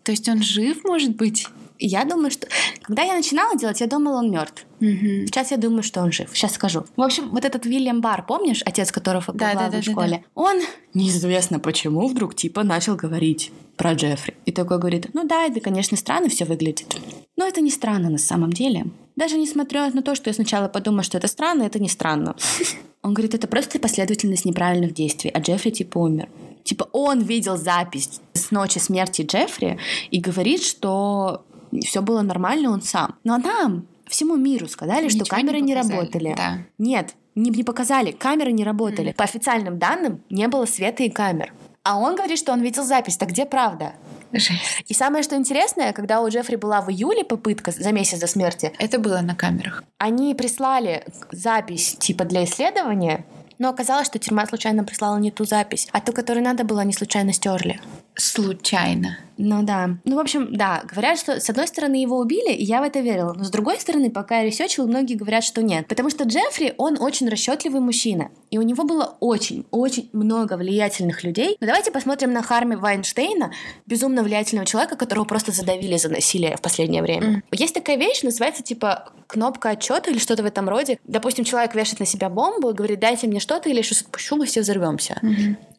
То 0.04 0.12
есть 0.12 0.28
он 0.28 0.42
жив, 0.42 0.84
может 0.84 1.16
быть? 1.16 1.48
Я 1.80 2.04
думаю, 2.04 2.30
что... 2.30 2.48
Когда 2.82 3.04
я 3.04 3.16
начинала 3.16 3.58
делать, 3.58 3.80
я 3.80 3.88
думала, 3.88 4.18
он 4.18 4.30
мертв. 4.30 4.66
Мгм. 4.82 5.28
Сейчас 5.28 5.52
я 5.52 5.58
думаю, 5.58 5.82
что 5.82 6.02
он 6.02 6.12
жив. 6.12 6.30
Сейчас 6.34 6.54
скажу. 6.54 6.86
В 6.98 7.02
общем, 7.02 7.30
вот 7.30 7.46
этот 7.46 7.66
Уильям 7.66 8.02
Бар, 8.02 8.26
помнишь, 8.26 8.62
отец 8.66 8.92
которого 8.92 9.24
Да, 9.34 9.54
главы 9.54 9.72
да, 9.72 9.78
да, 9.78 9.82
в 9.82 9.86
да, 9.86 9.92
школе? 9.92 10.26
Он 10.36 10.60
неизвестно 10.94 11.60
почему 11.60 12.08
вдруг 12.08 12.36
типа 12.36 12.64
начал 12.64 12.96
говорить 12.96 13.52
про 13.78 13.94
Джеффри. 13.94 14.36
И 14.46 14.52
такой 14.52 14.78
говорит, 14.78 15.08
ну 15.14 15.26
да, 15.26 15.46
это, 15.46 15.62
конечно, 15.62 15.96
странно 15.96 16.28
все 16.28 16.44
выглядит. 16.44 16.98
Но 17.38 17.48
это 17.48 17.62
не 17.62 17.72
странно 17.72 18.10
на 18.10 18.18
самом 18.18 18.52
деле. 18.52 18.88
Даже 19.16 19.38
несмотря 19.38 19.90
на 19.92 20.02
то, 20.02 20.16
что 20.16 20.30
я 20.30 20.34
сначала 20.34 20.68
подумала, 20.68 21.04
что 21.04 21.18
это 21.18 21.28
странно, 21.28 21.64
это 21.64 21.80
не 21.80 21.90
странно. 21.90 22.36
Он 23.02 23.14
говорит, 23.14 23.34
это 23.34 23.48
просто 23.48 23.80
последовательность 23.80 24.44
неправильных 24.44 24.94
действий, 24.94 25.32
а 25.34 25.40
Джеффри 25.40 25.72
типа 25.72 25.98
умер. 26.00 26.28
Типа 26.64 26.88
он 26.92 27.22
видел 27.22 27.58
запись 27.58 28.20
с 28.34 28.52
ночи 28.52 28.78
смерти 28.80 29.22
Джеффри 29.22 29.80
и 30.12 30.20
говорит, 30.20 30.62
что 30.62 31.46
все 31.84 32.02
было 32.02 32.22
нормально, 32.22 32.72
он 32.72 32.82
сам. 32.82 33.16
Но 33.24 33.38
нам, 33.38 33.86
всему 34.08 34.36
миру 34.36 34.68
сказали, 34.68 35.10
что 35.10 35.20
Ничего 35.20 35.36
камеры 35.38 35.60
не, 35.62 35.74
показали. 35.76 35.98
работали. 35.98 36.34
Да. 36.38 36.58
Нет, 36.78 37.16
не, 37.36 37.50
не 37.50 37.64
показали, 37.64 38.12
камеры 38.12 38.52
не 38.52 38.64
работали. 38.64 39.12
По 39.14 39.24
официальным 39.24 39.78
данным 39.80 40.22
не 40.30 40.48
было 40.48 40.66
света 40.66 41.04
и 41.04 41.10
камер. 41.10 41.54
А 41.84 41.98
он 41.98 42.16
говорит, 42.16 42.38
что 42.38 42.52
он 42.52 42.62
видел 42.62 42.84
запись. 42.84 43.18
Так 43.18 43.30
где 43.30 43.46
правда? 43.46 43.94
Жесть. 44.32 44.84
И 44.88 44.94
самое 44.94 45.24
что 45.24 45.36
интересное, 45.36 45.92
когда 45.94 46.22
у 46.22 46.30
Джеффри 46.30 46.56
была 46.58 46.82
в 46.82 46.90
июле 46.92 47.24
попытка 47.24 47.72
за 47.72 47.92
месяц 47.92 48.20
до 48.20 48.28
смерти, 48.28 48.72
Это 48.78 49.00
было 49.00 49.22
на 49.22 49.34
камерах. 49.34 49.84
они 49.98 50.36
прислали 50.36 51.04
запись 51.32 51.96
типа 52.00 52.26
для 52.26 52.44
исследования, 52.44 53.26
но 53.58 53.70
оказалось, 53.70 54.06
что 54.08 54.20
тюрьма 54.20 54.46
случайно 54.46 54.84
прислала 54.84 55.18
не 55.18 55.32
ту 55.32 55.46
запись, 55.46 55.88
а 55.94 56.00
ту, 56.02 56.14
которую 56.14 56.44
надо 56.44 56.64
было, 56.64 56.82
они 56.82 56.94
случайно 56.94 57.34
стерли. 57.34 57.80
Случайно. 58.20 59.18
Ну 59.42 59.64
да. 59.64 59.92
Ну, 60.04 60.18
в 60.18 60.20
общем, 60.20 60.50
да, 60.52 60.84
говорят, 60.84 61.18
что 61.18 61.40
с 61.40 61.50
одной 61.50 61.66
стороны 61.66 61.96
его 61.96 62.18
убили, 62.18 62.52
и 62.52 62.62
я 62.62 62.82
в 62.82 62.84
это 62.84 63.00
верила. 63.00 63.34
Но 63.34 63.46
с 63.46 63.50
другой 63.50 63.80
стороны, 63.80 64.12
пока 64.12 64.40
я 64.40 64.44
ресечила, 64.44 64.86
многие 64.86 65.16
говорят, 65.16 65.46
что 65.46 65.64
нет. 65.64 65.88
Потому 65.88 66.10
что 66.10 66.26
Джеффри, 66.26 66.74
он 66.78 66.98
очень 67.02 67.30
расчетливый 67.30 67.80
мужчина. 67.80 68.32
И 68.52 68.58
у 68.58 68.62
него 68.64 68.84
было 68.84 69.16
очень-очень 69.22 70.10
много 70.12 70.58
влиятельных 70.58 71.24
людей. 71.24 71.56
Но 71.62 71.68
давайте 71.68 71.90
посмотрим 71.90 72.34
на 72.34 72.44
Харми 72.44 72.76
Вайнштейна, 72.76 73.54
безумно 73.86 74.24
влиятельного 74.24 74.66
человека, 74.66 74.98
которого 74.98 75.24
просто 75.24 75.54
задавили 75.54 75.96
за 75.96 76.10
насилие 76.10 76.58
в 76.58 76.62
последнее 76.62 77.02
время. 77.02 77.42
Есть 77.54 77.74
такая 77.74 77.96
вещь, 77.96 78.24
называется 78.24 78.62
типа 78.62 79.14
кнопка 79.28 79.70
отчета 79.70 80.12
или 80.12 80.18
что-то 80.18 80.44
в 80.44 80.48
этом 80.48 80.68
роде. 80.68 81.00
Допустим, 81.06 81.46
человек 81.46 81.76
вешает 81.76 82.02
на 82.02 82.06
себя 82.06 82.28
бомбу 82.30 82.72
и 82.72 82.74
говорит, 82.74 83.00
дайте 83.00 83.28
мне 83.28 83.40
что-то, 83.40 83.70
или 83.70 83.78
я 83.78 83.84
сейчас 83.84 84.02
отпущу, 84.02 84.36
мы 84.36 84.48
все 84.48 84.62
взорвемся. 84.62 85.22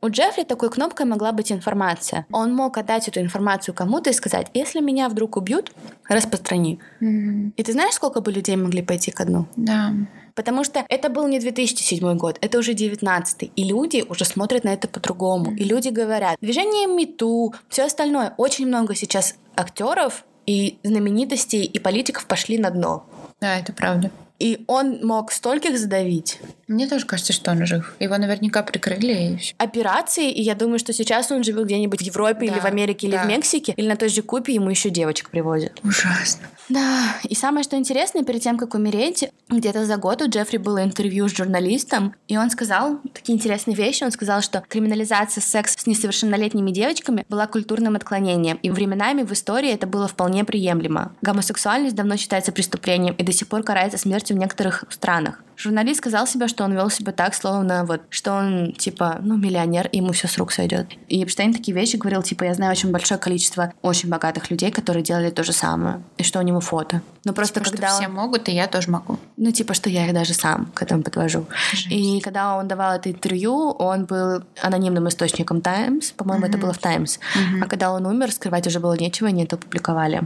У 0.02 0.08
Джеффри 0.08 0.44
такой 0.44 0.70
кнопкой 0.70 1.04
могла 1.04 1.32
быть 1.32 1.52
информация. 1.52 2.26
Он 2.32 2.54
мог 2.54 2.78
отдать 2.78 3.08
эту 3.08 3.20
информацию 3.20 3.74
кому-то 3.74 4.10
и 4.10 4.14
сказать, 4.14 4.46
если 4.54 4.80
меня 4.80 5.08
вдруг 5.08 5.36
убьют, 5.36 5.72
распространи. 6.08 6.78
Мгм. 7.00 7.52
И 7.56 7.62
ты 7.62 7.72
знаешь, 7.72 7.94
сколько 7.94 8.22
бы 8.22 8.32
людей 8.32 8.56
могли 8.56 8.82
пойти 8.82 9.10
ко 9.10 9.26
дну? 9.26 9.46
Да. 9.56 9.92
Потому 10.34 10.64
что 10.64 10.84
это 10.88 11.10
был 11.10 11.28
не 11.28 11.38
2007 11.38 12.16
год, 12.16 12.38
это 12.40 12.58
уже 12.58 12.72
19 12.72 13.50
И 13.54 13.64
люди 13.64 14.02
уже 14.08 14.24
смотрят 14.24 14.64
на 14.64 14.70
это 14.70 14.88
по-другому. 14.88 15.52
И 15.52 15.64
люди 15.64 15.88
говорят, 15.88 16.38
движение 16.40 16.86
МИТУ, 16.86 17.52
все 17.68 17.84
остальное. 17.84 18.32
Очень 18.38 18.68
много 18.68 18.94
сейчас 18.94 19.34
актеров 19.54 20.24
и 20.46 20.78
знаменитостей 20.82 21.64
и 21.64 21.78
политиков 21.78 22.24
пошли 22.26 22.56
на 22.58 22.70
дно. 22.70 23.04
Да, 23.40 23.58
это 23.58 23.72
правда. 23.74 24.10
И 24.40 24.64
он 24.66 25.06
мог 25.06 25.32
стольких 25.32 25.78
задавить. 25.78 26.40
Мне 26.66 26.88
тоже 26.88 27.04
кажется, 27.04 27.32
что 27.32 27.50
он 27.50 27.66
жив. 27.66 27.94
Его 28.00 28.16
наверняка 28.16 28.62
прикрыли 28.62 29.34
и 29.34 29.36
все. 29.36 29.54
Операции, 29.58 30.30
и 30.30 30.40
я 30.40 30.54
думаю, 30.54 30.78
что 30.78 30.92
сейчас 30.92 31.30
он 31.30 31.44
живет 31.44 31.66
где-нибудь 31.66 32.00
в 32.00 32.02
Европе 32.02 32.46
или 32.46 32.54
Да, 32.54 32.60
в 32.60 32.64
Америке 32.64 33.06
или 33.06 33.16
да. 33.16 33.24
в 33.24 33.26
Мексике, 33.26 33.74
или 33.76 33.86
на 33.86 33.96
той 33.96 34.08
же 34.08 34.22
Кубе 34.22 34.54
ему 34.54 34.70
еще 34.70 34.88
девочек 34.88 35.30
привозят. 35.30 35.78
Ужасно. 35.84 36.48
Да, 36.70 37.16
и 37.24 37.34
самое 37.34 37.64
что 37.64 37.76
интересное, 37.76 38.22
перед 38.22 38.42
тем, 38.42 38.56
как 38.56 38.74
умереть, 38.74 39.28
где-то 39.48 39.84
за 39.84 39.96
год 39.96 40.22
у 40.22 40.28
Джеффри 40.28 40.56
было 40.56 40.82
интервью 40.84 41.28
с 41.28 41.36
журналистом, 41.36 42.14
и 42.28 42.36
он 42.38 42.50
сказал 42.50 43.00
такие 43.12 43.36
интересные 43.36 43.76
вещи. 43.76 44.04
Он 44.04 44.12
сказал, 44.12 44.40
что 44.40 44.62
криминализация 44.68 45.42
секса 45.42 45.76
с 45.78 45.86
несовершеннолетними 45.86 46.70
девочками 46.70 47.26
была 47.28 47.46
культурным 47.46 47.96
отклонением, 47.96 48.58
и 48.62 48.70
временами 48.70 49.22
в 49.22 49.32
истории 49.32 49.70
это 49.70 49.86
было 49.86 50.06
вполне 50.08 50.44
приемлемо. 50.44 51.12
Гомосексуальность 51.20 51.96
давно 51.96 52.16
считается 52.16 52.52
преступлением 52.52 53.14
и 53.14 53.22
до 53.22 53.32
сих 53.32 53.48
пор 53.48 53.64
карается 53.64 53.98
смертью 53.98 54.29
в 54.34 54.38
некоторых 54.38 54.84
странах. 54.90 55.42
журналист 55.56 55.98
сказал 55.98 56.26
себе, 56.26 56.48
что 56.48 56.64
он 56.64 56.72
вел 56.72 56.88
себя 56.88 57.12
так, 57.12 57.34
словно 57.34 57.84
вот, 57.84 58.00
что 58.08 58.32
он, 58.32 58.72
типа, 58.72 59.18
ну, 59.20 59.36
миллионер, 59.36 59.88
и 59.92 59.98
ему 59.98 60.12
все 60.12 60.26
с 60.26 60.38
рук 60.38 60.52
сойдет. 60.52 60.86
И 61.08 61.22
Эпштейн 61.22 61.52
такие 61.52 61.74
вещи 61.74 61.96
говорил, 61.96 62.22
типа, 62.22 62.44
я 62.44 62.54
знаю 62.54 62.72
очень 62.72 62.90
большое 62.90 63.20
количество 63.20 63.72
очень 63.82 64.08
богатых 64.08 64.50
людей, 64.50 64.70
которые 64.70 65.02
делали 65.02 65.28
то 65.30 65.42
же 65.44 65.52
самое, 65.52 66.02
и 66.16 66.22
что 66.22 66.38
у 66.38 66.42
него 66.42 66.60
фото. 66.60 67.02
Но 67.24 67.34
просто 67.34 67.60
Типа, 67.60 67.70
когда... 67.72 67.88
что 67.88 67.96
он- 67.96 68.02
все 68.02 68.08
могут, 68.10 68.48
и 68.48 68.52
я 68.52 68.66
тоже 68.68 68.90
могу. 68.90 69.18
Ну, 69.36 69.50
типа, 69.52 69.74
что 69.74 69.90
я 69.90 70.06
их 70.06 70.14
даже 70.14 70.32
сам 70.32 70.70
к 70.74 70.80
этому 70.82 71.02
подвожу. 71.02 71.44
Жесть. 71.72 71.88
И 71.90 72.20
когда 72.20 72.56
он 72.56 72.66
давал 72.66 72.94
это 72.96 73.10
интервью, 73.10 73.70
он 73.78 74.06
был 74.06 74.42
анонимным 74.62 75.08
источником 75.08 75.60
Times, 75.60 76.12
по-моему, 76.12 76.46
это 76.46 76.56
было 76.56 76.72
в 76.72 76.78
Times. 76.78 77.20
А 77.62 77.66
когда 77.66 77.92
он 77.92 78.06
умер, 78.06 78.32
скрывать 78.32 78.66
уже 78.66 78.80
было 78.80 78.94
нечего, 78.96 79.28
они 79.28 79.44
это 79.44 79.56
опубликовали. 79.56 80.22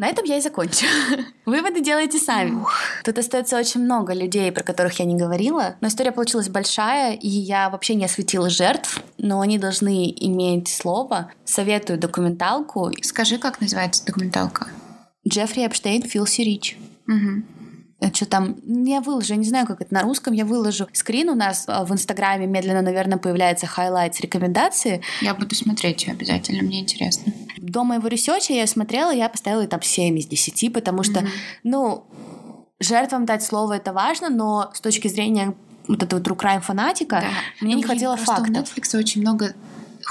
На 0.00 0.06
этом 0.06 0.24
я 0.24 0.38
и 0.38 0.40
закончу. 0.40 0.86
Выводы 1.44 1.82
делайте 1.82 2.18
сами. 2.18 2.64
Тут 3.04 3.18
остается 3.18 3.58
очень 3.58 3.82
много 3.82 4.14
людей, 4.14 4.50
про 4.50 4.62
которых 4.62 4.98
я 4.98 5.04
не 5.04 5.14
говорила, 5.14 5.76
но 5.82 5.88
история 5.88 6.10
получилась 6.10 6.48
большая, 6.48 7.12
и 7.12 7.28
я 7.28 7.68
вообще 7.68 7.94
не 7.94 8.06
осветила 8.06 8.48
жертв, 8.48 9.02
но 9.18 9.42
они 9.42 9.58
должны 9.58 10.10
иметь 10.10 10.68
слово. 10.68 11.30
Советую 11.44 11.98
документалку 11.98 12.90
Скажи, 13.02 13.36
как 13.36 13.60
называется 13.60 14.02
документалка? 14.06 14.68
Джеффри 15.28 15.66
Эпштейн, 15.66 16.02
Filthy 16.02 16.40
Rich. 16.40 16.78
Мгм. 17.06 17.44
Что 18.14 18.26
там, 18.26 18.56
я 18.66 19.00
выложу, 19.00 19.34
я 19.34 19.36
не 19.36 19.44
знаю, 19.44 19.66
как 19.66 19.82
это 19.82 19.92
на 19.92 20.02
русском, 20.02 20.32
я 20.32 20.44
выложу 20.44 20.88
скрин 20.92 21.28
у 21.28 21.34
нас 21.34 21.64
а, 21.66 21.84
в 21.84 21.92
Инстаграме, 21.92 22.46
медленно, 22.46 22.80
наверное, 22.80 23.18
появляется 23.18 23.66
highlights, 23.66 24.20
рекомендации. 24.20 25.02
Я 25.20 25.34
буду 25.34 25.54
смотреть 25.54 26.04
ее 26.04 26.12
обязательно, 26.12 26.62
мне 26.62 26.80
интересно. 26.80 27.32
До 27.58 27.84
моего 27.84 28.08
ресерча 28.08 28.54
я 28.54 28.66
смотрела, 28.66 29.10
я 29.10 29.28
поставила 29.28 29.66
там 29.66 29.82
7 29.82 30.18
из 30.18 30.26
10, 30.26 30.72
потому 30.72 31.02
что, 31.02 31.24
ну, 31.62 32.04
жертвам 32.80 33.26
дать 33.26 33.42
слово 33.42 33.74
это 33.74 33.92
важно, 33.92 34.30
но 34.30 34.70
с 34.74 34.80
точки 34.80 35.08
зрения 35.08 35.54
вот 35.86 36.02
этого 36.02 36.20
true 36.20 36.36
crime 36.36 36.60
фанатика, 36.60 37.22
мне 37.60 37.74
не 37.74 37.82
Ну, 37.82 37.88
блин, 37.88 37.88
хватило 37.88 38.16
фактов. 38.16 38.48
У 38.48 38.52
Netflix 38.52 38.98
очень 38.98 39.20
много 39.20 39.54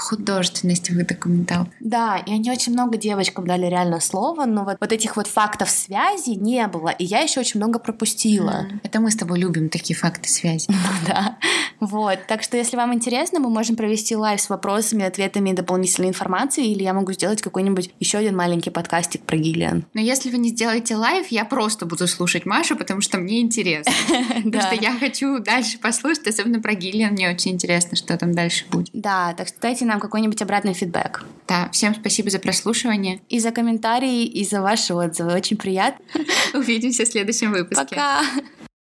художественности 0.00 0.92
в 0.92 1.06
документалках. 1.06 1.72
Да, 1.80 2.18
и 2.18 2.32
они 2.32 2.50
очень 2.50 2.72
много 2.72 2.96
девочкам 2.96 3.46
дали 3.46 3.66
реально 3.66 4.00
слово, 4.00 4.44
но 4.46 4.64
вот, 4.64 4.76
вот 4.80 4.92
этих 4.92 5.16
вот 5.16 5.26
фактов 5.26 5.70
связи 5.70 6.30
не 6.30 6.66
было, 6.66 6.88
и 6.88 7.04
я 7.04 7.20
еще 7.20 7.40
очень 7.40 7.60
много 7.60 7.78
пропустила. 7.78 8.66
Это 8.82 9.00
мы 9.00 9.10
с 9.10 9.16
тобой 9.16 9.38
любим 9.38 9.68
такие 9.68 9.96
факты 9.96 10.28
связи. 10.28 10.68
Ну 10.90 11.06
да. 11.06 11.36
Вот. 11.78 12.18
Так 12.26 12.42
что, 12.42 12.56
если 12.56 12.76
вам 12.76 12.92
интересно, 12.92 13.38
мы 13.38 13.48
можем 13.48 13.76
провести 13.76 14.16
live 14.16 14.40
с 14.40 14.50
вопросами, 14.50 15.04
ответами 15.04 15.50
и 15.50 15.52
дополнительной 15.52 16.08
информацией, 16.08 16.72
или 16.72 16.82
я 16.82 16.92
могу 16.92 17.12
сделать 17.12 17.42
какой-нибудь 17.42 17.90
еще 18.00 18.18
один 18.18 18.36
маленький 18.36 18.70
подкастик 18.70 19.22
про 19.22 19.36
Гиллиан. 19.36 19.84
Но 19.94 20.00
если 20.00 20.30
вы 20.30 20.38
не 20.38 20.50
сделаете 20.50 20.96
live, 20.96 21.28
я 21.28 21.44
просто 21.44 21.86
буду 21.86 22.06
слушать 22.06 22.44
Машу, 22.44 22.76
потому 22.76 23.00
что 23.00 23.18
мне 23.18 23.40
интересно. 23.40 23.92
Потому 24.44 24.62
что 24.62 24.74
я 24.74 24.92
хочу 24.98 25.38
дальше 25.38 25.78
послушать, 25.78 26.26
особенно 26.26 26.60
про 26.60 26.74
Гиллиан. 26.74 27.12
Мне 27.12 27.30
очень 27.30 27.52
интересно, 27.52 27.96
что 27.96 28.16
там 28.16 28.32
дальше 28.32 28.64
будет. 28.70 28.90
Да, 28.92 29.34
так 29.34 29.48
что 29.48 29.60
дайте 29.60 29.84
нам 29.90 30.00
какой-нибудь 30.00 30.40
обратный 30.40 30.72
фидбэк. 30.72 31.24
Да, 31.46 31.68
всем 31.72 31.94
спасибо 31.94 32.30
за 32.30 32.38
прослушивание. 32.38 33.20
И 33.28 33.40
за 33.40 33.50
комментарии, 33.50 34.24
и 34.24 34.44
за 34.44 34.62
ваши 34.62 34.94
отзывы. 34.94 35.34
Очень 35.34 35.56
приятно. 35.56 36.04
Увидимся 36.54 37.04
в 37.04 37.08
следующем 37.08 37.52
выпуске. 37.52 37.84
Пока! 37.84 38.22